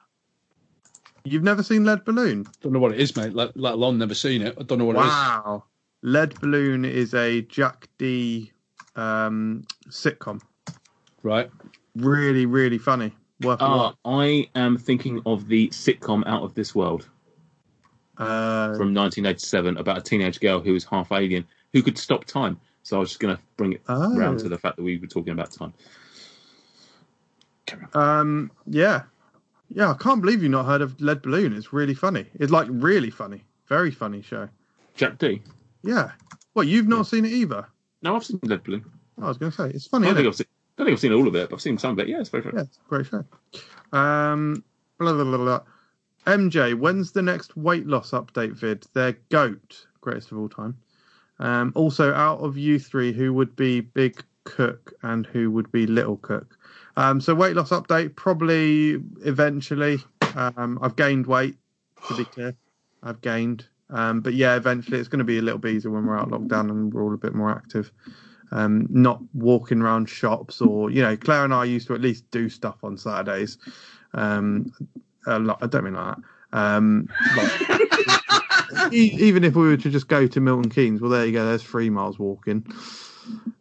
You've 1.23 1.45
never 1.45 1.63
seen 1.63 1.85
Lead 1.85 2.05
Balloon? 2.05 2.45
Don't 2.61 2.73
know 2.73 2.81
what 2.81 2.91
it 2.91 2.99
is, 2.99 3.15
mate. 3.17 3.33
Let, 3.33 3.57
let 3.57 3.75
alone 3.75 3.99
never 3.99 4.15
seen 4.15 4.43
it. 4.43 4.57
I 4.59 4.65
don't 4.65 4.79
know 4.79 4.85
what 4.85 4.97
it 4.97 5.01
is. 5.03 5.05
Wow. 5.07 5.63
Lead 6.03 6.35
Balloon 6.41 6.85
is 6.85 7.15
a 7.15 7.43
Jack 7.43 7.89
Dee 7.99 8.51
um, 8.97 9.63
sitcom. 9.91 10.41
Right. 11.23 11.49
Really, 11.95 12.47
really 12.47 12.79
funny. 12.79 13.13
Worth 13.43 13.61
a 13.61 13.65
Ah, 13.65 13.77
watch. 13.77 13.97
I 14.05 14.49
am 14.57 14.77
thinking 14.77 15.23
of 15.25 15.47
the 15.47 15.69
sitcom 15.69 16.27
Out 16.27 16.43
of 16.43 16.55
This 16.55 16.75
World 16.75 17.09
Uh, 18.21 18.77
from 18.77 18.95
1987 18.95 19.77
about 19.79 19.99
a 19.99 20.01
teenage 20.03 20.41
girl 20.41 20.61
who 20.61 20.73
was 20.73 20.85
half 20.85 21.11
alien 21.13 21.47
who 21.73 21.83
could 21.83 21.97
stop 21.99 22.25
time. 22.25 22.59
So 22.83 22.97
I 22.97 23.01
was 23.01 23.11
just 23.11 23.21
going 23.21 23.37
to 23.37 23.43
bring 23.57 23.73
it 23.75 23.83
Oh. 23.89 24.17
round 24.17 24.39
to 24.41 24.49
the 24.49 24.59
fact 24.59 24.77
that 24.77 24.83
we 24.83 24.99
were 24.99 25.07
talking 25.07 25.33
about 25.33 25.51
time. 25.53 25.73
um, 27.95 28.51
yeah. 28.67 29.03
Yeah, 29.73 29.91
I 29.91 29.95
can't 29.95 30.21
believe 30.21 30.43
you've 30.43 30.51
not 30.51 30.67
heard 30.67 30.83
of 30.83 31.01
Lead 31.01 31.23
Balloon. 31.23 31.53
It's 31.57 31.73
really 31.73 31.95
funny. 31.95 32.27
It's 32.35 32.51
like 32.51 32.67
really 32.71 33.11
funny. 33.11 33.45
Very 33.69 33.91
funny 33.93 34.21
show. 34.23 34.49
Jack 34.97 35.19
Dee. 35.19 35.43
Yeah. 35.85 36.11
What, 36.55 36.67
you've 36.67 36.89
not 36.89 37.07
seen 37.07 37.25
it 37.25 37.31
either? 37.33 37.67
No, 38.03 38.17
I've 38.17 38.25
seen 38.25 38.41
Lead 38.43 38.65
Balloon. 38.65 38.85
I 39.23 39.29
was 39.29 39.39
going 39.39 39.53
to 39.53 39.57
say, 39.57 39.71
it's 39.71 39.87
I 39.87 39.91
funny, 39.91 40.07
don't 40.07 40.17
isn't 40.17 40.25
think? 40.25 40.29
I've 40.33 40.37
seen, 40.37 40.47
I 40.51 40.75
don't 40.79 40.87
think 40.87 40.95
I've 40.97 41.01
seen 41.01 41.13
all 41.13 41.29
of 41.29 41.37
it, 41.37 41.49
but 41.51 41.57
I've 41.57 41.63
seen 41.63 41.79
some 41.79 41.93
of 41.93 41.99
it. 42.01 42.09
Yeah, 42.09 42.19
it's 42.21 42.31
very 42.31 42.43
funny. 42.43 42.57
Yeah, 42.57 42.63
it's 42.63 42.79
a 42.85 42.89
great 42.89 43.07
show. 43.07 43.25
Um, 43.97 44.65
blah, 44.99 45.13
blah, 45.13 45.25
blah, 45.25 45.37
blah. 45.39 45.61
MJ, 46.27 46.79
when's 46.79 47.13
the 47.13 47.23
next 47.23 47.57
weight 47.57 47.87
loss 47.87 48.11
update 48.11 48.53
vid? 48.53 48.87
They're 48.93 49.17
GOAT, 49.31 49.87
greatest 50.01 50.33
of 50.33 50.39
all 50.39 50.49
time. 50.49 50.77
Um, 51.39 51.73
also, 51.75 52.13
out 52.13 52.41
of 52.41 52.59
you 52.59 52.79
three, 52.79 53.13
who 53.13 53.33
would 53.33 53.57
be 53.57 53.81
Big 53.81 54.23
Cook 54.45 54.93
and 55.03 55.27
who 55.27 55.51
would 55.51 55.73
be 55.73 55.87
Little 55.87 56.19
Cook? 56.19 56.59
Um, 56.97 57.21
so, 57.21 57.35
weight 57.35 57.57
loss 57.57 57.71
update, 57.71 58.17
probably 58.17 59.01
eventually. 59.25 59.99
Um, 60.35 60.79
I've 60.83 60.97
gained 60.97 61.27
weight, 61.27 61.57
to 62.09 62.17
be 62.17 62.25
clear. 62.25 62.55
I've 63.03 63.21
gained. 63.21 63.67
Um, 63.89 64.21
but 64.21 64.35
yeah, 64.35 64.57
eventually 64.57 64.99
it's 64.99 65.09
going 65.09 65.19
to 65.19 65.25
be 65.25 65.39
a 65.39 65.43
little 65.43 65.59
bit 65.59 65.75
easier 65.75 65.91
when 65.91 66.07
we're 66.07 66.19
out 66.19 66.31
lockdown 66.31 66.71
and 66.71 66.93
we're 66.93 67.03
all 67.03 67.15
a 67.15 67.19
bit 67.19 67.35
more 67.35 67.51
active. 67.51 67.91
Um, 68.53 68.87
not 68.91 69.21
walking 69.35 69.81
around 69.81 70.09
shops 70.09 70.61
or, 70.61 70.91
you 70.91 71.03
know, 71.03 71.17
Claire 71.17 71.45
and 71.45 71.55
I 71.55 71.65
used 71.65 71.87
to 71.89 71.95
at 71.95 72.01
least 72.01 72.31
do 72.31 72.49
stuff 72.49 72.77
on 72.83 72.97
Saturdays. 72.97 73.59
Um, 74.13 74.73
a 75.27 75.39
lot, 75.39 75.59
I 75.63 75.67
don't 75.67 75.85
mean 75.85 75.95
like 75.95 76.17
that. 76.17 76.23
Um, 76.59 77.09
like, 77.37 78.93
e- 78.93 79.17
even 79.19 79.45
if 79.45 79.55
we 79.55 79.63
were 79.69 79.77
to 79.77 79.91
just 79.91 80.09
go 80.09 80.27
to 80.27 80.41
Milton 80.41 80.71
Keynes, 80.71 81.01
well, 81.01 81.11
there 81.11 81.25
you 81.27 81.33
go. 81.33 81.45
There's 81.47 81.63
three 81.63 81.91
miles 81.91 82.19
walking. 82.19 82.67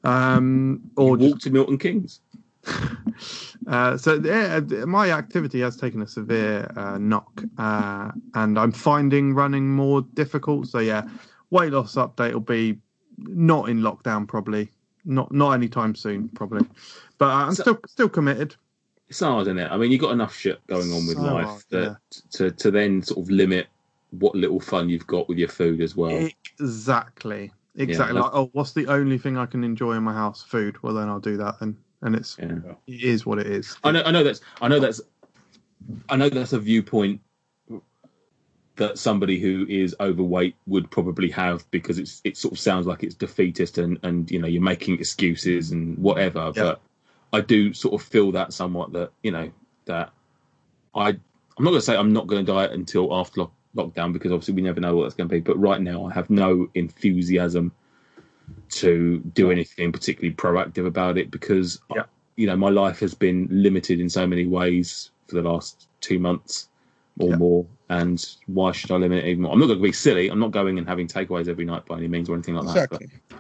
Um, 0.04 0.82
or 0.96 1.18
just 1.18 1.30
walk 1.32 1.40
to 1.42 1.50
Milton 1.52 1.78
Keynes. 1.78 2.22
uh, 3.68 3.98
so 3.98 4.16
yeah, 4.16 4.60
my 4.86 5.12
activity 5.12 5.62
has 5.62 5.76
taken 5.78 6.02
a 6.02 6.08
severe 6.08 6.72
uh, 6.76 6.98
knock, 6.98 7.44
uh, 7.58 8.12
and 8.36 8.60
I'm 8.60 8.72
finding 8.72 9.34
running 9.34 9.70
more 9.70 10.02
difficult. 10.14 10.68
So 10.68 10.80
yeah, 10.80 11.08
weight 11.52 11.72
loss 11.72 11.96
update 11.96 12.34
will 12.34 12.40
be 12.42 12.78
not 13.18 13.70
in 13.70 13.80
lockdown 13.82 14.28
probably, 14.28 14.70
not 15.06 15.32
not 15.32 15.52
anytime 15.52 15.96
soon 15.96 16.30
probably, 16.30 16.68
but 17.18 17.28
uh, 17.28 17.46
I'm 17.46 17.56
So- 17.56 17.64
still 17.64 17.80
still 17.88 18.10
committed. 18.10 18.56
It's 19.10 19.20
hard, 19.22 19.48
isn't 19.48 19.58
it? 19.58 19.72
I 19.72 19.78
mean, 19.78 19.92
you've 19.92 20.02
got 20.02 20.12
enough 20.12 20.36
shit 20.36 20.66
going 20.68 20.92
on 20.92 21.08
with 21.08 21.18
So 21.18 21.24
life 21.24 21.46
hard, 21.46 21.64
that 21.72 21.98
to 22.32 22.52
to 22.52 22.72
then 22.72 23.02
sort 23.02 23.26
of 23.26 23.32
limit 23.32 23.68
what 24.12 24.36
little 24.36 24.60
fun 24.60 24.88
you've 24.90 25.08
got 25.08 25.28
with 25.28 25.38
your 25.38 25.48
food 25.50 25.82
as 25.82 25.96
well. 25.96 26.30
Exactly, 26.60 27.52
exactly. 27.76 28.14
that's- 28.16 28.24
like, 28.24 28.32
oh, 28.34 28.50
what's 28.54 28.74
the 28.74 28.88
only 28.88 29.18
thing 29.18 29.38
I 29.38 29.46
can 29.48 29.64
enjoy 29.64 29.94
in 29.94 30.04
my 30.04 30.14
house? 30.14 30.44
Food. 30.44 30.82
Well, 30.84 30.94
then 30.94 31.10
I'll 31.10 31.20
do 31.20 31.38
that 31.38 31.60
then, 31.60 31.76
and 32.02 32.16
it's 32.16 32.38
Yeah. 32.40 32.60
it 32.88 33.04
is 33.04 33.26
what 33.26 33.40
it 33.40 33.48
is. 33.48 33.78
I 33.84 33.92
know, 33.92 34.04
I 34.04 34.12
know 34.12 34.24
that's, 34.24 34.42
I 34.62 34.68
know 34.68 34.80
that's, 34.80 35.02
I 36.10 36.16
know 36.16 36.30
that's 36.30 36.54
a 36.54 36.60
viewpoint 36.60 37.22
that 38.76 38.98
somebody 38.98 39.40
who 39.40 39.66
is 39.68 39.94
overweight 40.00 40.56
would 40.68 40.90
probably 40.90 41.30
have 41.32 41.70
because 41.72 42.00
it's 42.00 42.22
it 42.24 42.38
sort 42.38 42.54
of 42.54 42.60
sounds 42.60 42.88
like 42.88 43.04
it's 43.04 43.16
defeatist 43.16 43.78
and 43.78 44.00
and 44.04 44.32
you 44.32 44.40
know 44.40 44.48
you're 44.48 44.62
making 44.62 44.94
excuses 45.00 45.72
and 45.72 45.98
whatever. 45.98 46.52
Yeah. 46.56 46.64
But 46.64 46.82
I 47.32 47.42
do 47.42 47.74
sort 47.74 48.00
of 48.00 48.08
feel 48.08 48.32
that 48.34 48.54
somewhat 48.54 48.92
that 48.94 49.12
you 49.24 49.32
know 49.32 49.52
that 49.86 50.12
I 50.96 51.10
I'm 51.10 51.66
not 51.66 51.72
going 51.72 51.76
to 51.80 51.86
say 51.86 51.96
I'm 51.96 52.14
not 52.14 52.28
going 52.28 52.46
to 52.46 52.52
diet 52.52 52.72
until 52.72 53.14
after 53.14 53.42
lock, 53.42 53.54
lockdown 53.76 54.14
because 54.14 54.32
obviously 54.32 54.54
we 54.56 54.62
never 54.62 54.80
know 54.80 54.96
what 54.96 55.04
that's 55.04 55.16
going 55.16 55.30
to 55.30 55.34
be. 55.34 55.40
But 55.42 55.58
right 55.60 55.82
now 55.82 56.06
I 56.06 56.14
have 56.14 56.30
no 56.30 56.70
enthusiasm 56.76 57.72
to 58.70 59.20
do 59.34 59.52
anything 59.52 59.92
particularly 59.92 60.36
proactive 60.36 60.86
about 60.88 61.18
it 61.18 61.32
because 61.32 61.80
uh, 61.92 61.96
Yeah. 61.98 62.04
you 62.36 62.48
know 62.48 62.56
my 62.56 62.70
life 62.70 63.00
has 63.00 63.14
been 63.14 63.48
limited 63.52 64.00
in 64.00 64.10
so 64.10 64.26
many 64.28 64.46
ways 64.48 65.12
for 65.28 65.36
the 65.36 65.42
last 65.42 65.88
two 66.02 66.20
months 66.20 66.70
or 67.20 67.30
Yeah. 67.30 67.36
more 67.36 67.66
and 67.90 68.36
why 68.46 68.72
should 68.72 68.92
i 68.92 68.96
limit 68.96 69.24
it 69.24 69.28
even 69.28 69.42
more 69.44 69.52
i'm 69.52 69.60
not 69.60 69.66
going 69.68 69.80
to 69.80 69.84
be 69.84 69.92
silly 69.92 70.30
i'm 70.30 70.40
not 70.40 70.52
going 70.52 70.78
and 70.78 70.88
having 70.88 71.08
takeaways 71.08 71.48
every 71.48 71.66
night 71.66 71.86
by 71.86 71.98
any 71.98 72.08
means 72.08 72.30
or 72.30 72.34
anything 72.34 72.56
like 72.56 72.66
that 72.66 72.84
Exactly. 72.86 73.08
but 73.30 73.40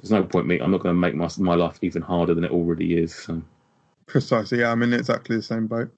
there's 0.00 0.10
no 0.10 0.22
point 0.22 0.46
me 0.46 0.58
i'm 0.60 0.70
not 0.70 0.80
going 0.80 0.94
to 0.94 0.98
make 0.98 1.14
my, 1.14 1.28
my 1.38 1.54
life 1.54 1.78
even 1.82 2.02
harder 2.02 2.34
than 2.34 2.44
it 2.44 2.50
already 2.50 2.96
is 2.96 3.14
so. 3.14 3.42
Precisely. 4.10 4.58
Yeah, 4.58 4.72
I'm 4.72 4.82
in 4.82 4.92
exactly 4.92 5.36
the 5.36 5.42
same 5.42 5.68
boat. 5.68 5.88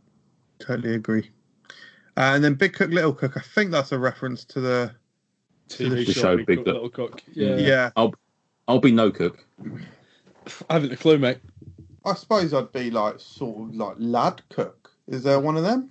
Totally 0.59 0.95
agree. 0.95 1.31
Uh, 2.15 2.33
and 2.35 2.45
then 2.45 2.53
Big 2.53 2.75
Cook, 2.75 2.91
Little 2.91 3.15
Cook. 3.15 3.39
I 3.39 3.41
think 3.41 3.71
that's 3.71 3.91
a 3.91 3.99
reference 3.99 4.45
to 4.45 4.61
the 4.61 4.95
TV 5.71 6.05
The 6.05 6.13
show, 6.13 6.21
show 6.21 6.37
Big 6.37 6.47
Big 6.47 6.59
Cook, 6.59 6.67
Cook. 6.67 6.75
Little 6.75 6.91
Cook. 6.91 7.23
Yeah. 7.33 7.57
yeah. 7.57 7.91
i'll 7.97 8.15
i'll 8.69 8.81
be 8.81 8.93
no 8.93 9.11
cook 9.11 9.47
I 10.69 10.75
haven't 10.75 10.93
a 10.93 10.97
clue, 10.97 11.17
mate. 11.17 11.39
I 12.05 12.13
suppose 12.15 12.53
I'd 12.53 12.71
be 12.73 12.91
like 12.91 13.19
sort 13.19 13.71
of 13.71 13.77
like 13.77 13.97
lad 13.99 14.43
cook. 14.51 14.91
Is 15.09 15.23
there 15.23 15.41
one 15.41 15.57
of 15.57 15.63
them? 15.63 15.91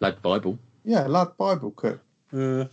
lad 0.00 0.20
bible 0.20 0.58
Yeah, 0.84 1.06
lad 1.06 1.28
Bible 1.38 1.70
cook, 1.70 2.00
Uh, 2.30 2.66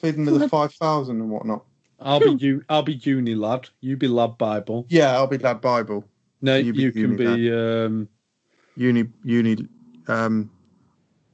feeding 0.00 0.26
to 0.26 0.36
the 0.36 0.48
five 0.48 0.74
thousand 0.74 1.20
and 1.20 1.30
whatnot. 1.30 1.64
I'll 2.00 2.20
be 2.20 2.44
you. 2.44 2.64
I'll 2.68 2.82
be 2.82 2.94
uni 2.94 3.34
lad. 3.34 3.68
You 3.80 3.96
be 3.96 4.08
lad 4.08 4.38
Bible. 4.38 4.86
Yeah, 4.88 5.12
I'll 5.12 5.26
be 5.26 5.38
lad 5.38 5.60
Bible. 5.60 6.04
No, 6.42 6.56
You 6.56 6.72
you, 6.72 6.92
can 6.92 7.00
uni 7.02 7.16
be. 7.16 7.52
Um, 7.52 8.08
Uni, 8.76 9.06
uni, 9.24 9.66
um, 10.06 10.50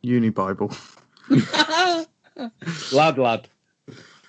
uni 0.03 0.31
Bible. 0.31 0.73
lad, 1.29 3.19
lad. 3.19 3.49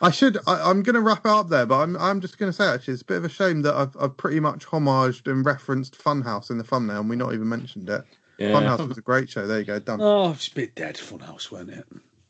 I 0.01 0.10
should. 0.10 0.38
I, 0.47 0.69
I'm 0.69 0.81
going 0.81 0.95
to 0.95 1.01
wrap 1.01 1.19
it 1.19 1.31
up 1.31 1.49
there, 1.49 1.65
but 1.68 1.80
I'm. 1.80 1.95
I'm 1.97 2.19
just 2.22 2.39
going 2.39 2.51
to 2.51 2.55
say 2.55 2.65
actually, 2.65 2.95
it's 2.95 3.03
a 3.03 3.05
bit 3.05 3.18
of 3.18 3.26
a 3.26 3.30
shame 3.30 3.61
that 3.61 3.76
I've. 3.76 3.95
I've 3.99 4.18
pretty 4.18 4.39
much 4.39 4.65
homaged 4.65 5.31
and 5.31 5.45
referenced 5.45 5.97
Funhouse 5.97 6.49
in 6.49 6.57
the 6.57 6.64
thumbnail, 6.64 7.01
and 7.01 7.10
we 7.10 7.15
not 7.15 7.34
even 7.34 7.47
mentioned 7.47 7.88
it. 7.89 8.03
yeah 8.39 8.49
Funhouse 8.49 8.88
was 8.88 8.97
a 8.97 9.01
great 9.01 9.30
show. 9.30 9.45
There 9.45 9.60
you 9.60 9.65
go, 9.65 9.80
done. 9.80 10.01
Oh, 10.01 10.31
it's 10.31 10.47
a 10.47 10.55
bit 10.55 10.73
dead. 10.73 10.95
Funhouse, 10.95 11.51
wasn't 11.51 11.69
it? 11.72 11.85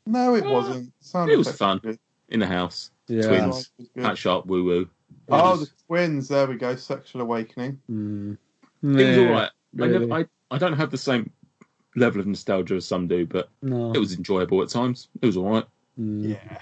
No, 0.05 0.35
it 0.35 0.45
wasn't. 0.45 0.91
Sound 0.99 1.31
it 1.31 1.37
was 1.37 1.49
fun. 1.55 1.77
good. 1.77 1.97
in 2.27 2.41
the 2.41 2.47
house 2.47 2.91
Yeah. 3.07 3.23
Twins. 3.27 3.41
Sound 3.43 3.55
was 3.79 3.89
pat 3.95 4.17
sharp 4.17 4.45
woo 4.45 4.63
woo 4.63 4.89
Oh, 5.29 5.57
the 5.57 5.67
twins. 5.87 6.27
There 6.29 6.47
we 6.47 6.55
go. 6.55 6.75
Sexual 6.75 7.21
awakening. 7.21 7.79
Mm. 7.89 8.37
it 8.83 8.87
was 8.87 8.97
Yeah, 9.17 9.17
all 9.27 9.31
right 9.33 9.49
I, 9.81 9.87
never, 9.87 10.13
I 10.13 10.25
i 10.51 10.57
don't 10.57 10.73
have 10.73 10.91
the 10.91 10.97
same 10.97 11.31
level 11.95 12.19
of 12.19 12.27
nostalgia 12.27 12.75
as 12.75 12.85
some 12.85 13.07
do 13.07 13.25
but 13.25 13.49
No. 13.61 13.91
it 13.93 13.99
was 13.99 14.13
enjoyable 14.13 14.61
at 14.61 14.69
times 14.69 15.07
it 15.21 15.25
was 15.25 15.37
all 15.37 15.49
right 15.49 15.65
Mm. 15.99 16.29
Yeah. 16.29 16.57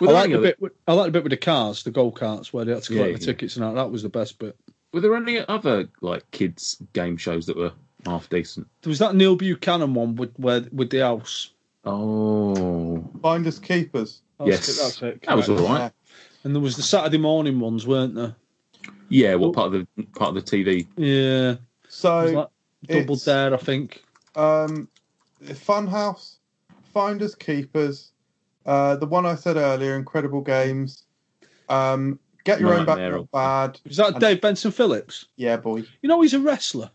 Were 0.00 0.08
I 0.08 0.12
like 0.12 0.30
the 0.30 0.36
other- 0.38 0.42
bit. 0.46 0.60
With, 0.60 0.72
I 0.86 0.92
like 0.94 1.06
the 1.06 1.10
bit 1.12 1.24
with 1.24 1.30
the 1.32 1.36
cars, 1.36 1.82
the 1.82 1.90
go 1.90 2.10
karts, 2.12 2.52
where 2.52 2.64
they 2.64 2.72
had 2.72 2.82
to 2.84 2.88
collect 2.94 3.08
Yeah, 3.10 3.16
the 3.16 3.20
yeah. 3.20 3.26
tickets 3.26 3.56
and 3.56 3.64
that. 3.64 3.74
That 3.74 3.90
was 3.90 4.02
the 4.04 4.08
best 4.08 4.38
bit. 4.38 4.56
Were 4.92 5.00
there 5.00 5.14
any 5.16 5.38
other 5.46 5.88
like 6.00 6.30
kids 6.30 6.80
game 6.94 7.16
shows 7.18 7.44
that 7.46 7.56
were 7.56 7.72
half 8.06 8.28
decent? 8.30 8.66
There 8.82 8.88
was 8.90 9.00
that 9.00 9.14
Neil 9.16 9.36
Buchanan 9.36 9.92
one 9.94 10.14
with 10.16 10.32
where 10.38 10.64
with 10.72 10.90
the 10.90 11.00
house. 11.00 11.50
Oh, 11.84 13.04
Finders 13.22 13.58
keepers. 13.58 14.22
That's 14.38 14.50
yes, 14.50 14.68
it, 14.68 14.82
that's 14.82 15.02
it, 15.02 15.22
that 15.26 15.36
was 15.36 15.48
all 15.48 15.56
correct. 15.56 15.70
right. 15.70 15.92
And 16.44 16.54
there 16.54 16.62
was 16.62 16.76
the 16.76 16.82
Saturday 16.82 17.18
morning 17.18 17.58
ones, 17.60 17.86
weren't 17.86 18.14
there? 18.14 18.34
Yeah, 19.08 19.34
well, 19.36 19.52
part 19.52 19.74
of 19.74 19.86
the 19.96 20.02
part 20.14 20.36
of 20.36 20.44
the 20.44 20.64
TV. 20.64 20.86
Yeah. 20.96 21.56
So, 21.88 22.24
like 22.26 22.48
Double 22.88 23.16
Dare, 23.16 23.54
I 23.54 23.56
think. 23.56 24.02
um, 24.34 24.88
Funhouse, 25.44 26.36
Finders 26.92 27.34
keepers. 27.34 28.10
Uh, 28.64 28.96
the 28.96 29.06
one 29.06 29.24
I 29.26 29.36
said 29.36 29.56
earlier, 29.56 29.94
Incredible 29.96 30.40
Games. 30.40 31.04
Um, 31.68 32.18
Get 32.44 32.60
your 32.60 32.74
own 32.74 32.84
back, 32.86 32.98
not 32.98 33.30
bad. 33.30 33.80
Is 33.84 33.96
that 33.96 34.12
And- 34.12 34.20
Dave 34.20 34.40
Benson 34.40 34.70
Phillips? 34.70 35.26
Yeah, 35.36 35.56
boy. 35.56 35.84
You 36.02 36.08
know 36.08 36.20
he's 36.20 36.34
a 36.34 36.40
wrestler. 36.40 36.90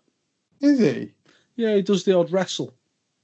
Is 0.61 0.79
he? 0.79 1.11
Yeah, 1.55 1.75
he 1.75 1.81
does 1.81 2.03
the 2.05 2.17
odd 2.17 2.31
wrestle. 2.31 2.73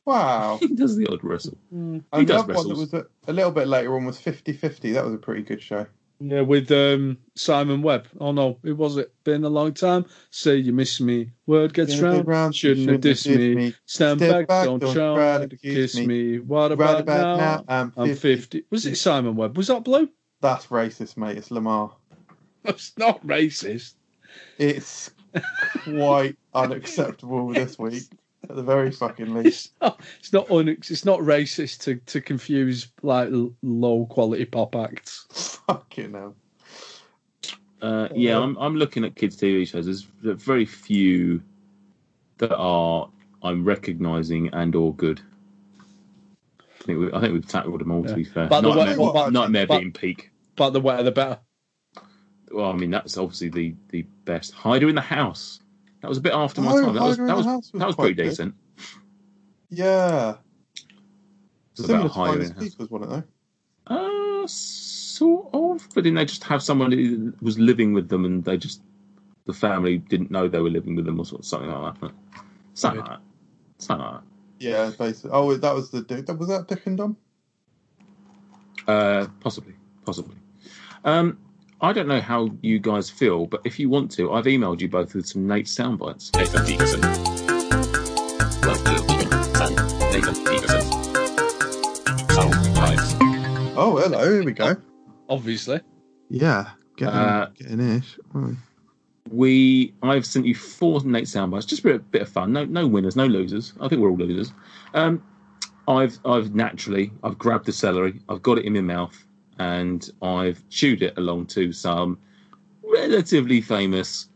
Wow. 0.07 0.57
He 0.61 0.67
does 0.73 0.95
the 0.95 1.05
odd 1.11 1.23
wrestle. 1.23 1.57
Mm. 1.73 1.97
He 1.97 2.03
And 2.13 2.27
does 2.27 2.43
other 2.43 2.53
one 2.53 2.67
that 2.69 2.77
was 2.77 2.93
a, 2.93 3.05
a 3.27 3.33
little 3.33 3.51
bit 3.51 3.67
later 3.67 3.95
on 3.95 4.05
was 4.05 4.17
50-50. 4.17 4.93
That 4.93 5.03
was 5.05 5.13
a 5.13 5.17
pretty 5.17 5.43
good 5.43 5.61
show. 5.61 5.85
Yeah, 6.19 6.41
with 6.41 6.71
um, 6.71 7.17
Simon 7.35 7.83
Webbe. 7.83 8.07
Oh 8.19 8.31
no, 8.31 8.57
it 8.63 8.71
was 8.71 8.97
it. 8.97 9.13
Been 9.23 9.43
a 9.43 9.49
long 9.49 9.73
time. 9.73 10.05
Say 10.31 10.55
you 10.55 10.73
miss 10.73 10.99
me. 10.99 11.31
Word 11.45 11.73
gets 11.75 11.91
Shouldn't 11.93 12.11
round. 12.13 12.25
been 12.25 12.31
round, 12.31 12.55
Shouldn't 12.55 12.89
have 12.89 13.01
dissed 13.01 13.55
me. 13.55 13.75
Stand 13.85 14.19
Step 14.21 14.47
back, 14.47 14.65
don't, 14.65 14.79
try 14.79 15.45
to 15.45 15.57
kiss 15.57 15.95
me. 15.95 16.39
What 16.39 16.71
about, 16.71 16.93
Right 16.93 17.01
about 17.01 17.37
now? 17.37 17.37
now, 17.37 17.63
I'm 17.67 17.93
I'm 17.97 18.07
50. 18.15 18.35
50. 18.35 18.63
Was 18.71 18.85
it 18.87 18.95
Simon 18.95 19.35
Webbe? 19.35 19.57
Was 19.57 19.67
that 19.67 19.83
blue? 19.83 20.09
That's 20.41 20.67
racist, 20.67 21.17
mate. 21.17 21.37
It's 21.37 21.51
Lamar. 21.51 21.91
That's 22.63 22.97
not 22.97 23.23
racist. 23.27 23.93
It's 24.57 25.11
quite 25.83 26.35
unacceptable 26.55 27.49
this 27.53 27.77
week, 27.77 28.03
at 28.49 28.55
the 28.55 28.63
very 28.63 28.91
fucking 28.91 29.33
least. 29.33 29.71
It's 29.81 29.81
not. 29.81 30.01
It's 30.19 30.33
not. 30.33 30.51
Un, 30.51 30.67
it's 30.69 31.05
not 31.05 31.19
racist 31.19 31.79
to, 31.83 31.95
to 31.95 32.21
confuse 32.21 32.87
like 33.01 33.29
low 33.61 34.05
quality 34.07 34.45
pop 34.45 34.75
acts. 34.75 35.59
Fucking 35.67 36.13
hell. 36.13 36.35
Uh, 37.81 38.07
yeah, 38.15 38.39
I'm 38.39 38.57
I'm 38.57 38.75
looking 38.75 39.03
at 39.03 39.15
kids' 39.15 39.37
TV 39.37 39.67
shows. 39.67 39.85
There's 39.85 40.07
very 40.23 40.65
few 40.65 41.41
that 42.39 42.55
are 42.55 43.09
I'm 43.43 43.63
recognising 43.63 44.49
and 44.53 44.73
or 44.75 44.93
good. 44.95 45.21
I 45.79 46.83
think 46.83 46.99
we, 46.99 47.11
I 47.13 47.19
think 47.19 47.33
we've 47.33 47.47
tackled 47.47 47.81
them 47.81 47.91
all. 47.91 48.03
To 48.03 48.13
be 48.15 48.23
fair, 48.23 48.47
But 48.47 48.61
the 48.61 48.73
Knightmare, 48.73 48.97
way- 48.99 49.11
but- 49.13 49.33
Knightmare 49.33 49.67
but- 49.67 49.79
being 49.79 49.91
peak. 49.91 50.31
But 50.55 50.71
the 50.71 50.79
wetter 50.81 51.03
the 51.03 51.11
better. 51.11 51.39
Well, 52.51 52.71
I 52.71 52.73
mean 52.73 52.89
that's 52.89 53.17
obviously 53.17 53.49
the 53.49 53.75
the 53.89 54.01
best. 54.25 54.53
Hider 54.53 54.89
in 54.89 54.95
the 54.95 55.01
house. 55.01 55.59
That 56.01 56.09
was 56.09 56.17
a 56.17 56.21
bit 56.21 56.33
after 56.33 56.61
my 56.61 56.73
time. 56.73 56.93
That 56.93 57.03
was 57.03 57.17
that 57.17 57.35
was, 57.35 57.45
was 57.45 57.71
that 57.73 57.87
was 57.87 57.95
pretty 57.95 58.13
good. 58.13 58.29
decent. 58.29 58.55
Yeah. 59.69 60.35
It 60.35 60.35
was 61.77 61.87
Similar 61.87 62.05
about 62.05 62.13
to 62.13 62.13
Hider 62.13 62.31
in 62.31 62.33
Finders 62.33 62.49
the 62.49 62.55
house. 62.55 62.63
Keepers, 62.63 62.89
wasn't 62.89 63.11
it, 63.11 63.25
though? 63.87 64.43
Uh, 64.43 64.47
sort 64.47 65.49
of. 65.53 65.87
But 65.93 66.03
didn't 66.03 66.15
they 66.15 66.25
just 66.25 66.43
have 66.43 66.61
someone 66.61 66.91
who 66.91 67.33
was 67.41 67.57
living 67.57 67.93
with 67.93 68.09
them 68.09 68.25
and 68.25 68.43
they 68.43 68.57
just 68.57 68.81
the 69.45 69.53
family 69.53 69.97
didn't 69.97 70.29
know 70.29 70.47
they 70.47 70.59
were 70.59 70.69
living 70.69 70.95
with 70.95 71.05
them 71.05 71.19
or 71.19 71.25
sort 71.25 71.39
of 71.39 71.45
something 71.45 71.71
like 71.71 71.99
that. 72.01 72.11
Something 72.73 73.01
like 73.01 73.09
that. 73.09 73.19
Something 73.79 74.05
like 74.05 74.15
that. 74.15 74.23
Yeah, 74.59 74.91
basically. 74.97 75.31
Oh, 75.33 75.55
that 75.55 75.73
was 75.73 75.89
the 75.89 76.01
dude. 76.01 76.27
Was 76.37 76.49
that 76.49 76.67
Dick 76.67 76.85
and 76.85 76.97
Dom? 76.97 77.17
Uh, 78.87 79.27
possibly, 79.39 79.73
possibly. 80.05 80.35
Um, 81.03 81.37
I 81.79 81.93
don't 81.93 82.07
know 82.07 82.21
how 82.21 82.49
you 82.61 82.79
guys 82.79 83.09
feel, 83.09 83.45
but 83.45 83.61
if 83.63 83.77
you 83.79 83.87
want 83.89 84.09
to, 84.11 84.33
I've 84.33 84.45
emailed 84.45 84.81
you 84.81 84.89
both 84.89 85.13
with 85.13 85.27
some 85.27 85.47
Nate 85.47 85.67
sound 85.67 85.99
bites. 85.99 86.33
Nathan 86.33 86.65
Peterson. 86.65 87.01
Nathan 90.11 90.35
Peterson. 90.45 90.81
Sound 92.29 92.75
bites. 92.75 93.15
Oh, 93.77 93.99
hello. 94.01 94.31
Here 94.31 94.43
we 94.43 94.53
go. 94.53 94.75
Obviously. 95.29 95.81
Yeah, 96.29 96.71
getting 96.95 97.13
Uh, 97.13 97.49
getting 97.57 97.79
ish. 97.97 98.17
Oh, 98.33 98.55
we 99.29 99.93
I've 100.01 100.25
sent 100.25 100.45
you 100.47 100.55
four 100.55 101.01
Nate 101.03 101.25
soundbites, 101.25 101.67
just 101.67 101.81
for 101.83 101.91
a 101.91 101.99
bit 101.99 102.23
of 102.23 102.29
fun. 102.29 102.53
No 102.53 102.65
no 102.65 102.87
winners, 102.87 103.15
no 103.15 103.27
losers. 103.27 103.73
I 103.79 103.87
think 103.87 104.01
we're 104.01 104.09
all 104.09 104.17
losers. 104.17 104.51
Um, 104.95 105.21
I've 105.87 106.17
I've 106.25 106.55
naturally 106.55 107.11
I've 107.23 107.37
grabbed 107.37 107.65
the 107.65 107.71
celery, 107.73 108.19
I've 108.29 108.41
got 108.41 108.57
it 108.57 108.65
in 108.65 108.73
my 108.73 108.81
mouth, 108.81 109.25
and 109.59 110.09
I've 110.21 110.67
chewed 110.69 111.01
it 111.01 111.17
along 111.17 111.47
to 111.47 111.71
some 111.71 112.17
relatively 112.83 113.61
famous 113.61 114.29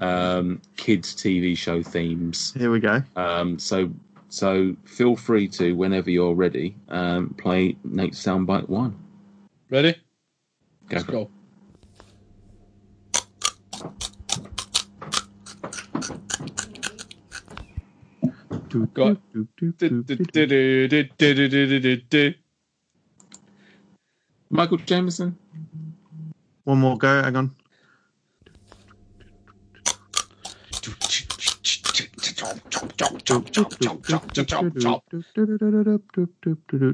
um, 0.00 0.60
kids 0.76 1.14
TV 1.14 1.56
show 1.56 1.82
themes. 1.82 2.54
Here 2.56 2.70
we 2.70 2.80
go. 2.80 3.02
Um, 3.16 3.58
so 3.58 3.90
so 4.28 4.76
feel 4.84 5.16
free 5.16 5.48
to 5.48 5.72
whenever 5.74 6.10
you're 6.10 6.34
ready 6.34 6.76
um, 6.88 7.34
play 7.38 7.76
Nate's 7.84 8.22
soundbite 8.22 8.68
one. 8.68 8.96
Ready? 9.70 9.92
Go 10.88 10.96
Let's 10.96 11.04
for 11.04 11.12
it. 11.12 11.14
go. 11.14 11.30
Michael 24.50 24.78
Jameson. 24.78 25.36
One 26.64 26.78
more 26.78 26.96
go. 26.96 27.22
Hang 27.22 27.36
on. 27.36 27.54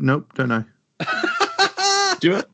Nope, 0.00 0.32
don't 0.34 0.48
know. 0.48 0.64
Do 2.20 2.36
it. 2.36 2.46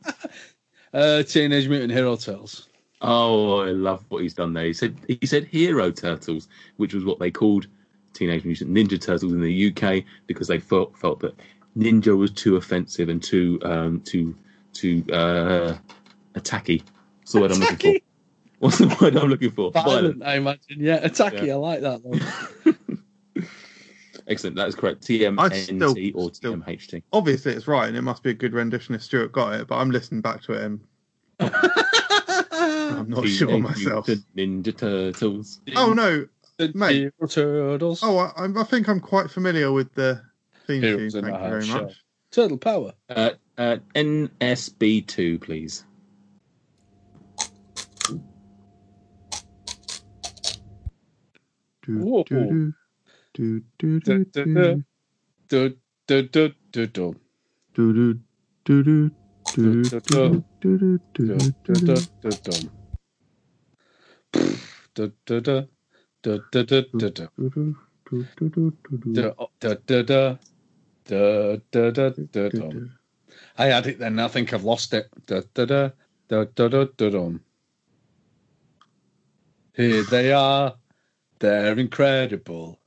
Uh, 0.93 1.23
Teenage 1.23 1.69
Mutant 1.69 1.93
Hero 1.93 2.17
Turtles. 2.17 2.69
Oh, 3.03 3.61
I 3.61 3.71
love 3.71 4.05
what 4.09 4.23
he's 4.23 4.35
done 4.35 4.53
there. 4.53 4.65
He 4.65 4.73
said 4.73 4.97
he 5.07 5.27
said 5.27 5.45
Hero 5.45 5.91
Turtles, 5.91 6.49
which 6.77 6.93
was 6.93 7.05
what 7.05 7.19
they 7.19 7.31
called 7.31 7.67
Teenage 8.13 8.45
Mutant 8.45 8.75
Ninja 8.75 9.01
Turtles 9.01 9.33
in 9.33 9.41
the 9.41 9.73
UK 9.73 10.05
because 10.27 10.49
they 10.49 10.59
felt 10.59 10.97
felt 10.99 11.21
that 11.21 11.35
ninja 11.77 12.17
was 12.17 12.33
too 12.33 12.57
offensive 12.57 13.09
and 13.09 13.23
too 13.23 13.61
um 13.63 14.01
too 14.01 14.35
too 14.73 15.05
uh 15.13 15.77
attacky. 16.35 16.83
What's 17.21 17.33
the 17.33 17.41
word 17.41 17.53
I'm 17.53 17.61
looking 17.61 17.95
for? 17.95 18.01
What's 18.59 18.79
the 18.79 18.97
word 19.01 19.17
I'm 19.17 19.29
looking 19.29 19.51
for? 19.51 19.71
Violent, 19.73 20.23
I 20.23 20.37
imagine. 20.37 20.77
Yeah, 20.79 21.07
attacky. 21.07 21.47
Yeah. 21.47 21.55
I 21.55 21.57
like 21.57 21.81
that. 21.81 22.03
Though. 22.03 23.43
Excellent. 24.29 24.57
That 24.57 24.69
is 24.69 24.75
correct. 24.75 25.01
TMNT 25.03 26.13
or 26.15 26.33
still- 26.33 26.55
TMHT. 26.57 27.03
Obviously, 27.13 27.53
it's 27.55 27.67
right, 27.67 27.89
and 27.89 27.97
it 27.97 28.03
must 28.03 28.23
be 28.23 28.31
a 28.31 28.35
good 28.35 28.53
rendition 28.53 28.95
if 28.95 29.03
Stuart 29.03 29.33
got 29.33 29.55
it. 29.55 29.67
But 29.67 29.77
I'm 29.77 29.91
listening 29.91 30.21
back 30.21 30.43
to 30.43 30.53
it, 30.53 30.63
and 30.63 30.81
I'm 31.41 33.09
not 33.09 33.27
sure 33.27 33.59
myself. 33.59 34.07
Ninja 34.37 34.77
Turtles. 34.77 35.61
Oh 35.75 35.93
no! 35.93 36.27
The 36.59 36.71
Mate. 36.75 37.13
Turtles. 37.29 38.01
Oh, 38.03 38.19
I, 38.19 38.47
I 38.47 38.65
think 38.65 38.89
I'm 38.89 39.01
quite 39.01 39.31
familiar 39.31 39.73
with 39.73 39.93
the 39.95 40.23
theme 40.67 40.83
tune. 40.83 41.11
Thank 41.11 41.27
you 41.27 41.33
very 41.33 41.67
House, 41.67 41.83
much. 41.83 42.05
Turtle 42.31 42.59
Power. 42.59 42.93
Uh, 43.61 43.63
uh, 43.63 43.77
NSB2, 43.95 45.39
please. 45.39 45.85
Do, 51.83 51.99
Whoa. 51.99 52.25
do, 52.25 52.73
do, 53.35 53.61
do, 53.79 54.01
Da, 54.01 54.15
do, 54.33 54.45
da, 54.55 54.75
do, 55.47 55.47
Du, 55.49 55.77
du, 56.07 56.23
du, 56.23 56.49
du, 56.73 56.87
du. 56.87 57.11
do, 59.55 59.83
do, 59.83 60.01
do, 60.01 60.39
do, 60.61 60.99
do, 61.13 61.27
Da, 64.95 65.09
da, 65.27 65.41
do, 65.41 65.69
do, 66.23 66.39
do, 66.51 66.65
do, 66.65 66.83
do, 66.97 67.11
do. 67.11 67.77
Do, 68.11 68.27
do, 68.37 68.49
do, 68.51 68.71
do, 68.71 69.13
do, 69.13 69.35
oh, 69.39 69.51
du, 72.71 72.91
I 73.59 73.67
had 73.67 73.87
it 73.87 73.99
then. 73.99 74.19
I 74.19 74.29
think 74.29 74.53
I've 74.53 74.65
lost 74.65 74.95
it. 74.95 75.09
Da, 75.27 75.43
da, 75.55 75.65
da, 75.65 75.91
da, 76.29 76.45
da, 76.55 76.69
da, 76.69 76.85
da, 76.97 77.11
dum. 77.11 77.41
Here 79.75 80.03
they 80.05 80.33
are. 80.33 80.75
They're 81.39 81.79
incredible. 81.79 82.79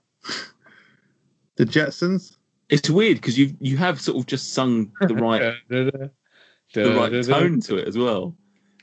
The 1.56 1.66
Jetsons. 1.66 2.38
It's 2.70 2.90
weird 2.90 3.18
because 3.18 3.38
you 3.38 3.56
you 3.60 3.78
have 3.78 4.02
sort 4.02 4.18
of 4.18 4.26
just 4.26 4.54
sung 4.54 4.92
the 5.02 5.16
right 5.16 5.42
Da, 5.70 5.84
da, 5.84 5.90
da. 5.92 6.08
the 6.74 6.96
right 6.96 7.12
da, 7.12 7.22
da. 7.22 7.40
tone 7.40 7.62
to 7.62 7.78
it 7.78 7.88
as 7.88 7.98
well. 7.98 8.36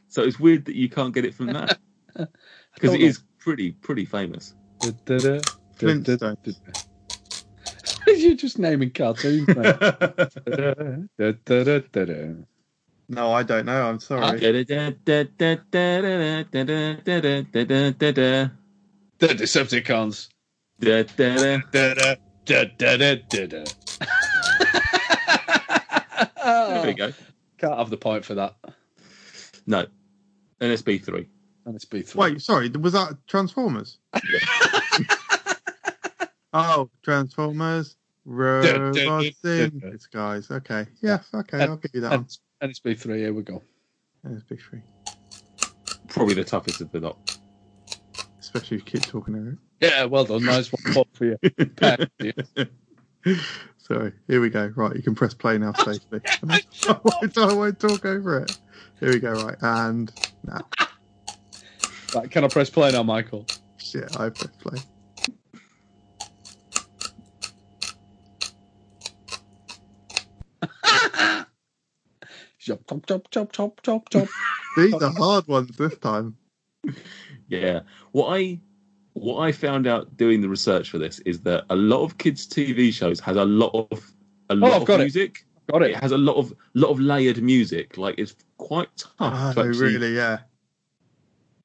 So 0.08 0.22
it's 0.22 0.38
weird 0.38 0.64
that 0.66 0.76
you 0.76 0.88
can't 0.88 1.14
get 1.14 1.24
it 1.24 1.34
from 1.34 1.46
that 1.46 1.78
because 2.74 2.94
it 2.94 3.00
know. 3.00 3.06
is 3.06 3.22
pretty 3.38 3.72
pretty 3.72 4.04
famous. 4.04 4.54
Da, 4.80 4.90
da, 5.04 5.18
da. 5.18 5.28
Da, 5.28 5.38
da, 5.38 5.40
Flintstones. 5.78 6.60
You're 8.06 8.34
just 8.34 8.58
naming 8.58 8.90
cartoons, 8.90 9.46
No, 13.08 13.32
I 13.32 13.42
don't 13.42 13.66
know. 13.66 13.88
I'm 13.88 14.00
sorry. 14.00 14.38
The 19.18 19.20
Decepticons. 19.20 20.28
there 20.78 20.94
we 26.86 26.94
go. 26.94 27.12
Can't 27.58 27.78
have 27.78 27.90
the 27.90 27.98
point 27.98 28.24
for 28.24 28.34
that. 28.34 28.56
No. 29.66 29.86
NSB3. 30.60 31.26
NSB3. 31.66 32.14
Wait, 32.14 32.40
sorry. 32.40 32.70
Was 32.70 32.94
that 32.94 33.18
Transformers? 33.26 33.98
Yeah 34.14 34.38
oh, 36.52 36.90
Transformers. 37.02 37.96
Robots 38.24 39.44
in 39.44 39.80
disguise. 39.80 40.50
Okay. 40.50 40.86
Yeah. 41.00 41.20
Okay. 41.34 41.62
I'll 41.62 41.76
give 41.76 41.90
you 41.94 42.02
that. 42.02 42.10
One. 42.10 42.26
and 42.60 42.70
it's 42.70 42.80
B3. 42.80 43.16
Here 43.16 43.32
we 43.32 43.42
go. 43.42 43.62
Yeah, 44.24 44.32
it's 44.32 44.44
big 44.44 44.60
three. 44.60 44.82
Probably 46.08 46.34
the 46.34 46.44
toughest 46.44 46.80
of 46.80 46.92
the 46.92 47.00
lot. 47.00 47.38
Especially 48.38 48.76
if 48.76 48.94
you 48.94 49.00
keep 49.00 49.02
talking 49.02 49.34
over 49.34 49.50
it. 49.50 49.58
Yeah, 49.80 50.04
well 50.04 50.24
done. 50.24 50.44
Nice 50.44 50.70
one 50.70 50.94
Pop 50.94 51.08
for 51.14 51.24
you. 51.24 51.38
For 51.40 52.08
you. 52.20 52.32
it. 53.24 53.38
Sorry. 53.78 54.12
Here 54.28 54.40
we 54.40 54.50
go. 54.50 54.72
Right. 54.76 54.94
You 54.94 55.02
can 55.02 55.14
press 55.14 55.34
play 55.34 55.56
now 55.58 55.72
safely. 55.72 56.20
I 56.42 56.60
won't, 57.02 57.38
I 57.38 57.54
won't 57.54 57.80
talk 57.80 58.04
over 58.04 58.40
it. 58.40 58.58
Here 59.00 59.10
we 59.10 59.18
go. 59.18 59.32
Right. 59.32 59.56
And 59.62 60.12
now. 60.44 60.60
Right, 62.14 62.30
can 62.30 62.44
I 62.44 62.48
press 62.48 62.70
play 62.70 62.92
now, 62.92 63.02
Michael? 63.02 63.46
Shit. 63.78 64.18
I 64.18 64.28
press 64.28 64.54
play. 64.58 64.78
Chop, 72.60 72.80
chop, 72.88 73.06
chop, 73.06 73.30
chop, 73.30 73.52
chop, 73.52 73.80
chop, 73.82 74.08
chop. 74.10 74.28
These 74.76 74.94
are 74.94 75.10
hard 75.16 75.46
ones 75.48 75.74
this 75.78 75.96
time. 75.98 76.36
Yeah. 77.48 77.80
What 78.12 78.36
I 78.38 78.60
what 79.14 79.40
I 79.40 79.50
found 79.50 79.86
out 79.86 80.14
doing 80.16 80.40
the 80.42 80.48
research 80.48 80.90
for 80.90 80.98
this 80.98 81.18
is 81.20 81.40
that 81.40 81.64
a 81.70 81.74
lot 81.76 82.02
of 82.04 82.18
kids' 82.18 82.46
TV 82.46 82.92
shows 82.92 83.18
has 83.20 83.36
a 83.36 83.44
lot 83.44 83.70
of 83.90 84.12
a 84.50 84.54
lot 84.54 84.72
Oh, 84.72 84.74
I've 84.76 84.82
of 84.82 84.86
got 84.88 85.00
it. 85.00 85.04
music. 85.04 85.44
Got 85.72 85.82
It 85.82 85.92
it. 85.92 85.96
has 86.02 86.12
a 86.12 86.18
lot 86.18 86.36
of 86.36 86.52
lot 86.74 86.90
of 86.90 87.00
layered 87.00 87.42
music. 87.42 87.96
Like 87.96 88.16
it's 88.18 88.34
quite 88.58 88.88
tough. 88.96 89.12
Oh, 89.20 89.28
to 89.54 89.68
actually- 89.68 89.78
really? 89.94 90.14
Yeah. 90.14 90.40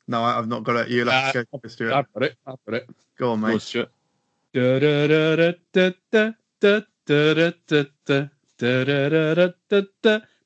No, 0.08 0.24
I- 0.24 0.38
I've 0.38 0.48
not 0.48 0.64
got 0.64 0.76
it. 0.78 0.88
You'll 0.90 1.10
have 1.10 1.34
to 1.34 1.46
go 1.52 1.60
first, 1.62 1.76
Stuart. 1.76 1.94
I've 1.94 2.14
got 2.14 2.24
it. 2.24 2.36
I've 2.48 2.56
got 2.66 2.76
it. 2.76 2.88
Go 3.18 3.32
on, 3.32 3.42
Go 3.42 3.48
on, 3.48 3.54
mate. 3.54 3.62
Stuart. 3.62 3.90
Da, 4.54 4.80
da, 4.80 5.08
da, 5.08 5.36
da, 5.36 5.52
da, 5.74 5.92
da, 6.12 6.32
da, 6.62 6.82
da, 7.06 7.34
da, 7.34 7.52
da, 7.68 7.84
da. 8.06 8.28
Da, 8.58 8.84
da, 8.86 9.10
da, 9.36 9.52
da, 9.70 9.82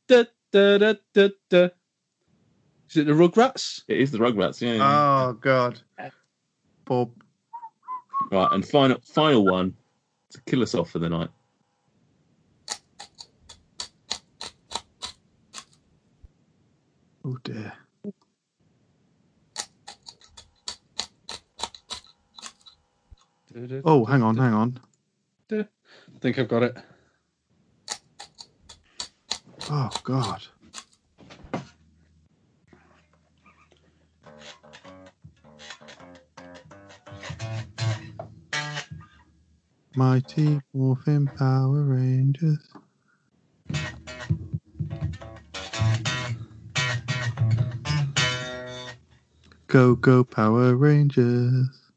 da, 0.07 0.23
da, 0.51 0.77
da, 0.77 0.77
da, 0.77 0.93
da, 1.13 1.27
da, 1.27 1.33
da. 1.49 1.69
Is 2.89 2.97
it 2.97 3.05
the 3.05 3.13
Rugrats? 3.13 3.83
It 3.87 3.99
is 3.99 4.11
the 4.11 4.17
Rugrats, 4.17 4.61
yeah. 4.61 4.83
Oh 4.83 5.33
God. 5.33 5.79
Bob. 6.85 7.11
right, 8.31 8.51
and 8.51 8.65
final 8.65 8.97
final 9.03 9.45
one 9.45 9.75
to 10.31 10.41
kill 10.47 10.63
us 10.63 10.73
off 10.73 10.89
for 10.89 10.99
the 10.99 11.09
night. 11.09 11.29
Oh 17.23 17.37
dear. 17.43 17.73
Oh, 23.83 24.05
hang 24.05 24.23
on, 24.23 24.37
hang 24.37 24.53
on. 24.53 24.79
I 25.51 25.65
think 26.21 26.39
I've 26.39 26.47
got 26.47 26.63
it. 26.63 26.77
Oh 29.69 29.91
God. 30.03 30.41
Mighty 39.95 40.61
Morphin 40.73 41.29
Power 41.29 41.83
Rangers. 41.83 42.69
Go, 49.67 49.95
go, 49.95 50.23
Power 50.23 50.75
Rangers. 50.75 51.88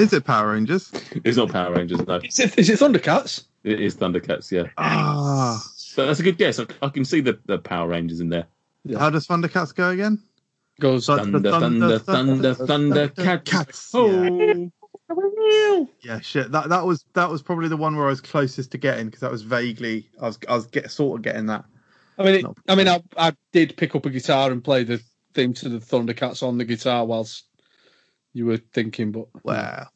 Is 0.00 0.12
it 0.12 0.24
Power 0.24 0.52
Rangers? 0.52 0.90
It's 1.24 1.36
not 1.36 1.50
Power 1.52 1.74
Rangers, 1.74 2.06
no. 2.06 2.16
Is 2.24 2.38
it, 2.38 2.58
is 2.58 2.70
it 2.70 2.78
Thundercats? 2.80 3.44
It 3.64 3.80
is 3.80 3.96
Thundercats, 3.96 4.50
yeah. 4.50 4.70
Ah, 4.78 5.62
But 5.94 6.06
that's 6.06 6.20
a 6.20 6.22
good 6.22 6.38
guess. 6.38 6.58
I, 6.58 6.64
I 6.82 6.88
can 6.88 7.04
see 7.04 7.20
the, 7.20 7.38
the 7.46 7.58
Power 7.58 7.88
Rangers 7.88 8.20
in 8.20 8.30
there. 8.30 8.46
How 8.98 9.10
does 9.10 9.26
Thundercats 9.26 9.74
go 9.74 9.90
again? 9.90 10.22
Goes 10.80 11.04
Thunder, 11.06 11.38
thunder, 11.50 11.98
thunder, 11.98 12.54
thunder, 12.54 13.08
cat. 13.08 13.44
Cats. 13.44 13.90
Oh, 13.92 14.70
Yeah, 16.02 16.20
shit. 16.20 16.50
That 16.52 16.70
that 16.70 16.86
was 16.86 17.04
that 17.12 17.28
was 17.28 17.42
probably 17.42 17.68
the 17.68 17.76
one 17.76 17.96
where 17.96 18.06
I 18.06 18.10
was 18.10 18.22
closest 18.22 18.70
to 18.72 18.78
getting 18.78 19.06
because 19.06 19.20
that 19.20 19.30
was 19.30 19.42
vaguely 19.42 20.08
I 20.22 20.26
was 20.26 20.38
I 20.48 20.54
was 20.54 20.66
get 20.66 20.90
sort 20.90 21.18
of 21.18 21.22
getting 21.22 21.46
that. 21.46 21.66
I 22.18 22.24
mean, 22.24 22.34
it, 22.36 22.46
I 22.68 22.74
mean, 22.74 22.88
I, 22.88 23.02
I 23.18 23.32
did 23.52 23.76
pick 23.76 23.94
up 23.94 24.06
a 24.06 24.10
guitar 24.10 24.50
and 24.50 24.64
play 24.64 24.84
the 24.84 25.02
theme 25.34 25.52
to 25.54 25.68
the 25.68 25.78
Thundercats 25.78 26.42
on 26.42 26.56
the 26.56 26.64
guitar 26.64 27.04
whilst 27.04 27.44
you 28.32 28.46
were 28.46 28.58
thinking, 28.58 29.12
but 29.12 29.26
Wow. 29.44 29.88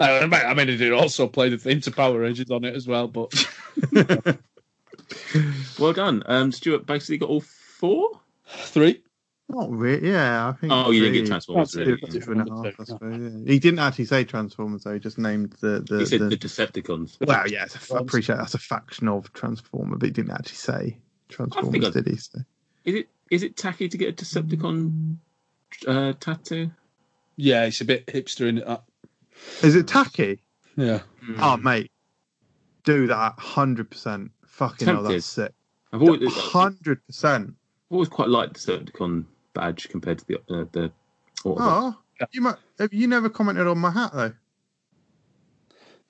I, 0.00 0.20
mean, 0.26 0.32
I 0.34 0.54
mean, 0.54 0.70
I 0.70 0.76
did 0.76 0.92
also 0.92 1.26
play 1.26 1.48
the 1.48 1.58
theme 1.58 1.80
to 1.80 1.90
Power 1.90 2.20
Rangers 2.20 2.50
on 2.52 2.64
it 2.64 2.74
as 2.76 2.86
well. 2.86 3.08
But 3.08 3.32
well 5.78 5.92
done. 5.92 6.22
Um, 6.26 6.52
Stuart 6.52 6.86
basically 6.86 7.18
got 7.18 7.28
all 7.30 7.40
four. 7.40 8.20
three, 8.46 9.02
Not 9.48 9.70
really. 9.70 10.10
Yeah, 10.10 10.48
I 10.48 10.52
think. 10.52 10.72
Oh, 10.72 10.90
you 10.90 11.00
didn't 11.00 11.14
get 11.14 11.20
three- 11.20 11.26
Transformers. 11.28 11.72
two, 11.72 11.80
Really. 11.80 12.20
two 12.20 12.30
and 12.32 12.48
a 12.48 12.54
half, 12.54 12.80
I 12.80 12.84
suppose, 12.84 13.20
yeah. 13.44 13.52
He 13.52 13.58
didn't 13.58 13.80
actually 13.80 14.04
say 14.04 14.24
Transformers 14.24 14.84
though. 14.84 14.94
He 14.94 15.00
just 15.00 15.18
named 15.18 15.54
the 15.60 15.80
the. 15.88 15.98
He 16.00 16.06
said 16.06 16.20
the- 16.20 16.28
the 16.28 16.36
Decepticons. 16.36 17.16
well, 17.26 17.48
yeah, 17.48 17.64
it's 17.64 17.90
a, 17.90 17.94
I 17.96 17.98
appreciate 17.98 18.36
that's 18.36 18.54
a 18.54 18.58
faction 18.58 19.08
of 19.08 19.32
Transformer, 19.32 19.96
but 19.96 20.06
he 20.06 20.12
didn't 20.12 20.30
actually 20.32 20.56
say 20.56 20.98
Transformers, 21.28 21.84
I- 21.86 21.90
did 21.90 22.06
he? 22.06 22.16
So. 22.16 22.38
Is 22.84 22.94
it 22.94 23.08
is 23.30 23.42
it 23.42 23.56
tacky 23.56 23.88
to 23.88 23.98
get 23.98 24.08
a 24.10 24.24
Decepticon 24.24 25.16
uh, 25.86 26.12
tattoo? 26.20 26.70
Yeah, 27.38 27.64
it's 27.64 27.80
a 27.80 27.84
bit 27.84 28.06
hipster 28.06 28.48
in 28.48 28.58
it. 28.58 28.66
that. 28.66 28.82
Is 29.62 29.76
it 29.76 29.86
tacky? 29.86 30.42
Yeah, 30.76 31.00
Oh, 31.38 31.56
mate, 31.56 31.90
do 32.84 33.06
that 33.06 33.34
hundred 33.38 33.90
percent. 33.90 34.32
Fucking 34.46 34.86
hell, 34.86 34.96
Tempted. 34.96 35.14
that's 35.14 35.26
sick. 35.26 35.52
I've 35.92 36.02
always, 36.02 36.34
Hundred 36.34 37.04
percent. 37.06 37.50
I've 37.50 37.92
always 37.94 38.08
quite 38.08 38.28
liked 38.28 38.54
the 38.66 38.78
Decepticon 38.78 39.24
badge 39.54 39.88
compared 39.88 40.18
to 40.18 40.26
the 40.26 40.36
uh, 40.36 40.64
the. 40.72 40.92
Autobots. 41.44 41.56
Oh, 41.60 41.96
you 42.32 42.40
might. 42.40 42.56
Have 42.78 42.92
you 42.92 43.06
never 43.06 43.28
commented 43.30 43.66
on 43.66 43.78
my 43.78 43.90
hat 43.90 44.10
though? 44.12 44.32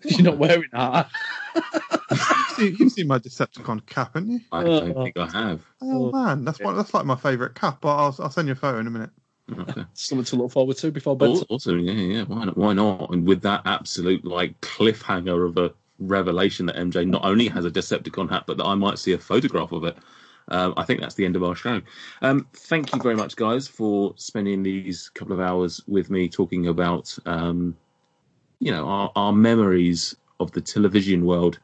you're 0.05 0.23
not 0.23 0.39
wearing 0.39 0.69
that. 0.73 1.11
You've 2.11 2.21
seen, 2.57 2.77
you've 2.79 2.93
seen 2.93 3.07
my 3.07 3.19
Decepticon 3.19 3.85
cap, 3.87 4.15
haven't 4.15 4.31
you? 4.31 4.41
I 4.51 4.65
don't 4.65 4.95
think 4.95 5.17
I 5.19 5.27
have. 5.31 5.61
Oh 5.83 6.11
man, 6.11 6.45
that's 6.45 6.61
one. 6.61 6.77
That's 6.77 6.95
like 6.95 7.05
my 7.05 7.17
favourite 7.17 7.55
cap. 7.55 7.79
But 7.81 7.97
I'll, 7.97 8.17
I'll 8.19 8.31
send 8.31 8.49
you 8.49 8.53
a 8.53 8.57
photo 8.57 8.79
in 8.79 8.87
a 8.87 8.91
minute. 8.91 9.11
Okay. 9.53 9.85
Something 9.95 10.25
to 10.27 10.37
look 10.37 10.53
forward 10.53 10.77
to 10.79 10.91
before 10.91 11.17
bed. 11.17 11.29
Al- 11.29 11.47
Also, 11.49 11.75
yeah, 11.77 11.93
yeah, 11.93 12.23
why 12.25 12.45
not? 12.45 12.57
Why 12.57 12.73
not? 12.73 13.11
And 13.11 13.27
with 13.27 13.43
that 13.43 13.63
absolute 13.65 14.25
like 14.25 14.61
cliffhanger 14.61 15.47
of 15.49 15.57
a 15.57 15.73
revelation 15.99 16.67
that 16.67 16.77
MJ 16.77 17.07
not 17.07 17.25
only 17.25 17.49
has 17.49 17.65
a 17.65 17.71
Decepticon 17.71 18.31
hat, 18.31 18.45
but 18.47 18.57
that 18.59 18.65
I 18.67 18.75
might 18.75 18.99
see 18.99 19.13
a 19.13 19.19
photograph 19.19 19.73
of 19.73 19.85
it. 19.85 19.97
Um, 20.51 20.75
I 20.77 20.85
think 20.85 21.01
that's 21.01 21.15
the 21.15 21.25
end 21.27 21.37
of 21.37 21.43
our 21.45 21.55
show. 21.55 21.83
Um, 22.23 22.47
thank 22.55 22.95
you 22.95 23.01
very 23.03 23.17
much, 23.17 23.37
guys, 23.37 23.69
for 23.69 24.15
spending 24.17 24.63
these 24.63 25.11
couple 25.11 25.35
of 25.35 25.41
hours 25.41 25.83
with 25.87 26.09
me 26.09 26.29
talking 26.29 26.69
about, 26.69 27.17
um, 27.27 27.77
you 28.59 28.71
know, 28.73 28.87
our, 28.87 29.13
our 29.15 29.33
memories 29.33 30.17
of 30.41 30.51
the 30.53 30.61
television 30.61 31.27
world 31.27 31.59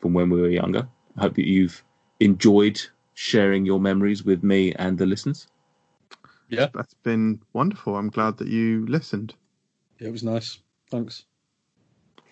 from 0.00 0.12
when 0.12 0.28
we 0.28 0.40
were 0.40 0.50
younger. 0.50 0.86
I 1.16 1.22
hope 1.22 1.34
that 1.36 1.46
you've 1.48 1.82
enjoyed 2.20 2.80
sharing 3.14 3.64
your 3.64 3.80
memories 3.80 4.22
with 4.24 4.42
me 4.42 4.74
and 4.74 4.98
the 4.98 5.06
listeners. 5.06 5.46
Yeah, 6.50 6.68
that's 6.74 6.94
been 6.94 7.40
wonderful. 7.52 7.96
I'm 7.96 8.10
glad 8.10 8.36
that 8.38 8.48
you 8.48 8.84
listened. 8.86 9.34
Yeah, 9.98 10.08
it 10.08 10.12
was 10.12 10.24
nice. 10.24 10.58
Thanks. 10.90 11.24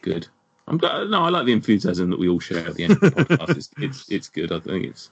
Good. 0.03 0.27
I'm 0.67 0.77
glad. 0.77 1.09
No, 1.09 1.23
I 1.23 1.29
like 1.31 1.47
the 1.47 1.53
enthusiasm 1.53 2.11
that 2.11 2.19
we 2.19 2.29
all 2.29 2.41
share 2.41 2.67
at 2.67 2.75
the 2.75 2.85
end 2.85 2.93
of 2.93 3.01
the 3.01 3.11
podcast. 3.11 3.57
It's, 3.57 3.71
it's 3.79 4.11
it's 4.11 4.29
good. 4.29 4.53
I 4.53 4.61
think 4.61 4.87
it's 4.87 5.11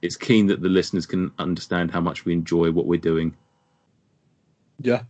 it's 0.00 0.16
keen 0.16 0.46
that 0.46 0.62
the 0.62 0.68
listeners 0.68 1.06
can 1.06 1.32
understand 1.38 1.90
how 1.90 2.00
much 2.00 2.24
we 2.24 2.32
enjoy 2.32 2.70
what 2.70 2.86
we're 2.86 3.00
doing. 3.00 3.36
Yeah, 4.78 5.02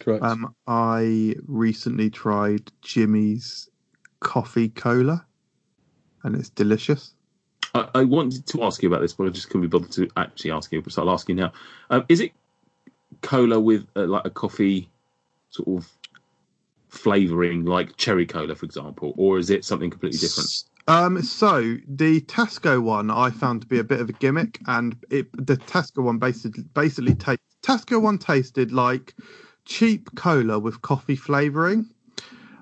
correct. 0.00 0.24
Um, 0.24 0.54
I 0.66 1.36
recently 1.46 2.10
tried 2.10 2.70
Jimmy's 2.82 3.68
coffee 4.20 4.68
cola, 4.68 5.24
and 6.24 6.34
it's 6.34 6.50
delicious. 6.50 7.14
I, 7.74 7.88
I 7.94 8.04
wanted 8.04 8.46
to 8.46 8.64
ask 8.64 8.82
you 8.82 8.88
about 8.88 9.00
this, 9.00 9.12
but 9.12 9.26
I 9.26 9.30
just 9.30 9.48
couldn't 9.48 9.62
be 9.62 9.68
bothered 9.68 9.92
to 9.92 10.08
actually 10.16 10.50
ask 10.50 10.72
you. 10.72 10.82
But 10.82 10.92
so 10.92 11.02
I'll 11.02 11.10
ask 11.10 11.28
you 11.28 11.34
now. 11.34 11.52
Um, 11.90 12.04
is 12.08 12.20
it 12.20 12.32
cola 13.20 13.60
with 13.60 13.86
uh, 13.96 14.06
like 14.06 14.24
a 14.24 14.30
coffee 14.30 14.88
sort 15.50 15.68
of 15.68 15.90
flavoring, 16.88 17.64
like 17.64 17.96
cherry 17.96 18.26
cola, 18.26 18.54
for 18.54 18.66
example, 18.66 19.14
or 19.16 19.38
is 19.38 19.50
it 19.50 19.64
something 19.64 19.90
completely 19.90 20.18
different? 20.18 20.64
Um, 20.88 21.22
so 21.22 21.76
the 21.86 22.20
Tesco 22.22 22.82
one 22.82 23.10
I 23.10 23.30
found 23.30 23.60
to 23.62 23.66
be 23.66 23.78
a 23.78 23.84
bit 23.84 24.00
of 24.00 24.08
a 24.08 24.12
gimmick, 24.12 24.58
and 24.66 24.96
it 25.10 25.30
the 25.32 25.56
Tesco 25.56 26.02
one 26.02 26.18
basically 26.18 26.64
basically 26.74 27.14
ta- 27.14 27.36
Tesco 27.62 28.00
one 28.00 28.18
tasted 28.18 28.72
like 28.72 29.14
cheap 29.64 30.14
cola 30.16 30.58
with 30.58 30.82
coffee 30.82 31.16
flavoring, 31.16 31.88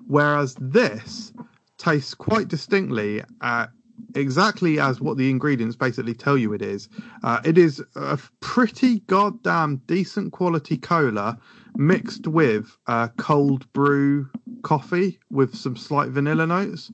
whereas 0.06 0.54
this 0.60 1.32
tastes 1.78 2.14
quite 2.14 2.48
distinctly 2.48 3.22
uh, 3.40 3.66
exactly 4.14 4.78
as 4.78 5.00
what 5.00 5.16
the 5.16 5.30
ingredients 5.30 5.76
basically 5.76 6.14
tell 6.14 6.36
you 6.36 6.52
it 6.52 6.62
is. 6.62 6.88
Uh, 7.22 7.40
it 7.44 7.58
is 7.58 7.82
a 7.96 8.18
pretty 8.40 9.00
goddamn 9.00 9.76
decent 9.86 10.32
quality 10.32 10.76
cola 10.76 11.38
mixed 11.76 12.26
with 12.26 12.76
uh, 12.86 13.08
cold 13.16 13.70
brew 13.72 14.28
coffee 14.62 15.18
with 15.30 15.54
some 15.54 15.76
slight 15.76 16.10
vanilla 16.10 16.46
notes. 16.46 16.92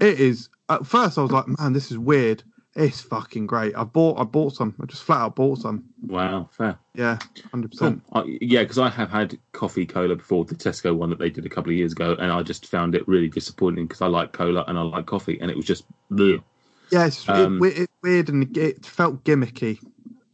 It 0.00 0.20
is. 0.20 0.48
At 0.68 0.86
first, 0.86 1.18
I 1.18 1.22
was 1.22 1.32
like, 1.32 1.46
"Man, 1.58 1.72
this 1.72 1.90
is 1.90 1.98
weird." 1.98 2.42
It's 2.76 3.00
fucking 3.00 3.48
great. 3.48 3.76
I 3.76 3.82
bought. 3.82 4.20
I 4.20 4.24
bought 4.24 4.54
some. 4.54 4.74
I 4.80 4.86
just 4.86 5.02
flat 5.02 5.20
out 5.20 5.36
bought 5.36 5.58
some. 5.58 5.84
Wow, 6.06 6.48
fair. 6.52 6.78
Yeah, 6.94 7.18
hundred 7.50 7.76
Cool. 7.76 8.00
percent. 8.00 8.02
Yeah, 8.40 8.62
because 8.62 8.78
I 8.78 8.88
have 8.88 9.10
had 9.10 9.36
coffee 9.52 9.84
cola 9.86 10.14
before, 10.14 10.44
the 10.44 10.54
Tesco 10.54 10.94
one 10.94 11.10
that 11.10 11.18
they 11.18 11.30
did 11.30 11.44
a 11.44 11.48
couple 11.48 11.70
of 11.72 11.76
years 11.76 11.92
ago, 11.92 12.16
and 12.20 12.30
I 12.30 12.42
just 12.44 12.66
found 12.66 12.94
it 12.94 13.06
really 13.08 13.28
disappointing 13.28 13.86
because 13.86 14.02
I 14.02 14.06
like 14.06 14.32
cola 14.32 14.64
and 14.68 14.78
I 14.78 14.82
like 14.82 15.06
coffee, 15.06 15.38
and 15.40 15.50
it 15.50 15.56
was 15.56 15.66
just 15.66 15.84
bleh. 16.12 16.40
Yeah, 16.92 17.06
it's 17.06 17.28
Um, 17.28 17.62
it, 17.64 17.78
it, 17.78 17.90
weird 18.02 18.28
and 18.28 18.56
it 18.56 18.86
felt 18.86 19.24
gimmicky. 19.24 19.78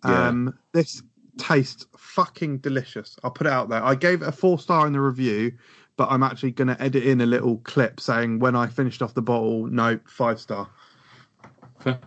Yeah. 0.04 0.28
Um, 0.28 0.58
this 0.72 1.02
tastes 1.38 1.86
fucking 1.96 2.58
delicious. 2.58 3.16
I'll 3.24 3.30
put 3.30 3.46
it 3.46 3.52
out 3.52 3.70
there. 3.70 3.82
I 3.82 3.94
gave 3.94 4.22
it 4.22 4.28
a 4.28 4.32
four 4.32 4.58
star 4.58 4.86
in 4.86 4.92
the 4.92 5.00
review, 5.00 5.52
but 5.96 6.08
I'm 6.10 6.22
actually 6.22 6.52
going 6.52 6.68
to 6.68 6.80
edit 6.82 7.04
in 7.04 7.22
a 7.22 7.26
little 7.26 7.58
clip 7.58 7.98
saying 7.98 8.40
when 8.40 8.54
I 8.54 8.66
finished 8.66 9.00
off 9.00 9.14
the 9.14 9.22
bottle, 9.22 9.66
no, 9.66 9.98
five 10.06 10.38
star. 10.38 10.68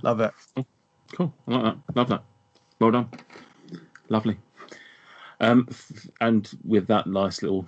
Love 0.01 0.19
it. 0.21 0.33
Cool. 1.13 1.33
I 1.47 1.51
like 1.51 1.63
that. 1.63 1.77
Love 1.95 2.09
that. 2.09 2.23
Well 2.79 2.91
done. 2.91 3.09
Lovely. 4.09 4.37
Um, 5.39 5.67
f- 5.69 6.07
and 6.21 6.49
with 6.65 6.87
that 6.87 7.07
nice 7.07 7.41
little 7.41 7.65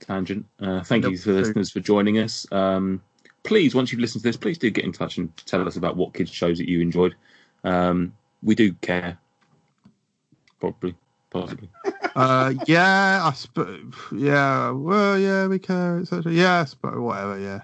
tangent, 0.00 0.46
uh, 0.60 0.82
thank 0.82 1.04
you 1.04 1.10
Yep, 1.12 1.20
for 1.20 1.32
the 1.32 1.38
listeners 1.38 1.70
for 1.70 1.80
joining 1.80 2.18
us. 2.18 2.46
Um, 2.52 3.02
please, 3.44 3.74
once 3.74 3.92
you've 3.92 4.00
listened 4.00 4.22
to 4.22 4.28
this, 4.28 4.36
please 4.36 4.58
do 4.58 4.70
get 4.70 4.84
in 4.84 4.92
touch 4.92 5.18
and 5.18 5.34
tell 5.46 5.66
us 5.66 5.76
about 5.76 5.96
what 5.96 6.14
kids 6.14 6.30
shows 6.30 6.58
that 6.58 6.68
you 6.68 6.80
enjoyed. 6.80 7.14
Um, 7.64 8.12
we 8.42 8.54
do 8.54 8.72
care. 8.74 9.18
Probably, 10.60 10.94
possibly. 11.30 11.68
Uh, 12.16 12.54
yeah, 12.64 13.20
I 13.22 13.32
sp- 13.36 13.92
yeah, 14.10 14.70
well, 14.70 15.18
yeah, 15.18 15.46
we 15.48 15.58
care, 15.58 15.98
etc. 15.98 16.32
Yes, 16.32 16.72
but 16.72 16.98
whatever, 16.98 17.38
yeah. 17.38 17.60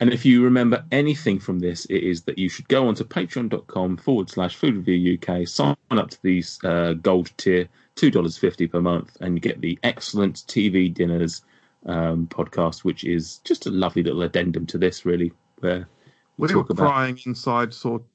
And 0.00 0.12
if 0.12 0.24
you 0.24 0.42
remember 0.42 0.82
anything 0.92 1.38
from 1.38 1.58
this, 1.58 1.84
it 1.86 2.02
is 2.02 2.22
that 2.22 2.38
you 2.38 2.48
should 2.48 2.68
go 2.68 2.88
onto 2.88 3.04
patreon.com 3.04 3.98
forward 3.98 4.30
slash 4.30 4.56
food 4.56 4.76
review 4.76 5.18
UK, 5.22 5.46
sign 5.46 5.76
up 5.90 6.10
to 6.10 6.22
the 6.22 6.42
uh, 6.64 6.94
gold 6.94 7.30
tier, 7.36 7.68
$2.50 7.96 8.70
per 8.72 8.80
month, 8.80 9.16
and 9.20 9.34
you 9.34 9.40
get 9.40 9.60
the 9.60 9.78
excellent 9.82 10.36
TV 10.48 10.92
dinners 10.92 11.42
um, 11.86 12.26
podcast, 12.28 12.82
which 12.82 13.04
is 13.04 13.38
just 13.44 13.66
a 13.66 13.70
lovely 13.70 14.02
little 14.02 14.22
addendum 14.22 14.64
to 14.66 14.78
this, 14.78 15.04
really, 15.04 15.32
where 15.58 15.86
we 16.38 16.46
We 16.48 16.54
were 16.54 16.62
talk 16.62 16.70
about. 16.70 16.88
crying 16.90 17.18
inside 17.26 17.74
sort 17.74 18.00
of 18.00 18.06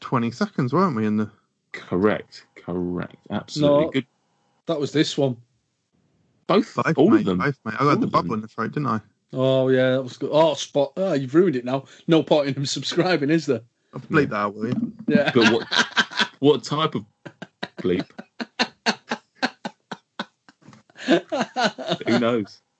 20 0.00 0.32
seconds, 0.32 0.72
weren't 0.72 0.96
we? 0.96 1.06
In 1.06 1.16
the 1.18 1.30
Correct, 1.70 2.46
correct. 2.56 3.16
Absolutely. 3.30 3.84
No. 3.84 3.90
Good. 3.92 4.06
that 4.66 4.80
was 4.80 4.90
this 4.90 5.16
one. 5.16 5.36
Both, 6.48 6.74
both, 6.74 6.96
all 6.96 7.10
mate, 7.10 7.20
of 7.20 7.24
them. 7.26 7.38
Both, 7.38 7.58
mate. 7.64 7.74
I 7.78 7.84
All 7.84 7.90
got 7.90 8.00
the 8.00 8.06
of 8.06 8.12
them. 8.12 8.22
bubble 8.22 8.34
in 8.34 8.40
the 8.40 8.48
throat, 8.48 8.72
didn't 8.72 8.88
I? 8.88 9.00
Oh 9.32 9.68
yeah, 9.68 9.90
that 9.90 10.02
was 10.02 10.16
good. 10.16 10.30
Oh, 10.32 10.54
spot. 10.54 10.92
Oh, 10.96 11.12
you've 11.12 11.34
ruined 11.34 11.56
it 11.56 11.64
now. 11.64 11.84
No 12.06 12.22
point 12.22 12.48
in 12.48 12.54
him 12.54 12.66
subscribing, 12.66 13.30
is 13.30 13.46
there? 13.46 13.60
I'll 13.94 14.00
bleep 14.00 14.30
that 14.30 14.36
out, 14.36 14.54
will 14.54 14.68
you? 14.68 14.92
Yeah. 15.06 15.30
But 15.34 15.52
what, 15.52 15.66
what 16.40 16.64
type 16.64 16.94
of 16.94 17.04
bleep? 17.78 18.06
Who 22.06 22.18
knows? 22.18 22.60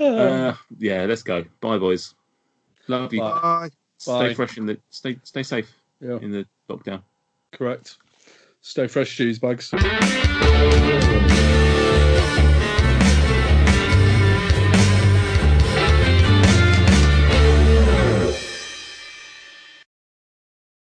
Uh, 0.00 0.54
yeah, 0.78 1.04
let's 1.04 1.22
go. 1.22 1.44
Bye, 1.60 1.76
boys. 1.76 2.14
Love 2.88 3.12
you. 3.12 3.20
Bye. 3.20 3.40
Bye. 3.42 3.70
Stay 3.98 4.28
Bye. 4.28 4.34
fresh 4.34 4.56
in 4.56 4.64
the 4.64 4.78
stay 4.88 5.18
stay 5.24 5.42
safe 5.42 5.70
yeah, 6.00 6.16
in 6.22 6.30
the 6.30 6.46
lockdown. 6.70 7.02
correct. 7.52 7.98
Stay 8.62 8.86
fresh, 8.86 9.14
cheese 9.14 9.38
bags. 9.38 9.68
Thank 9.68 11.24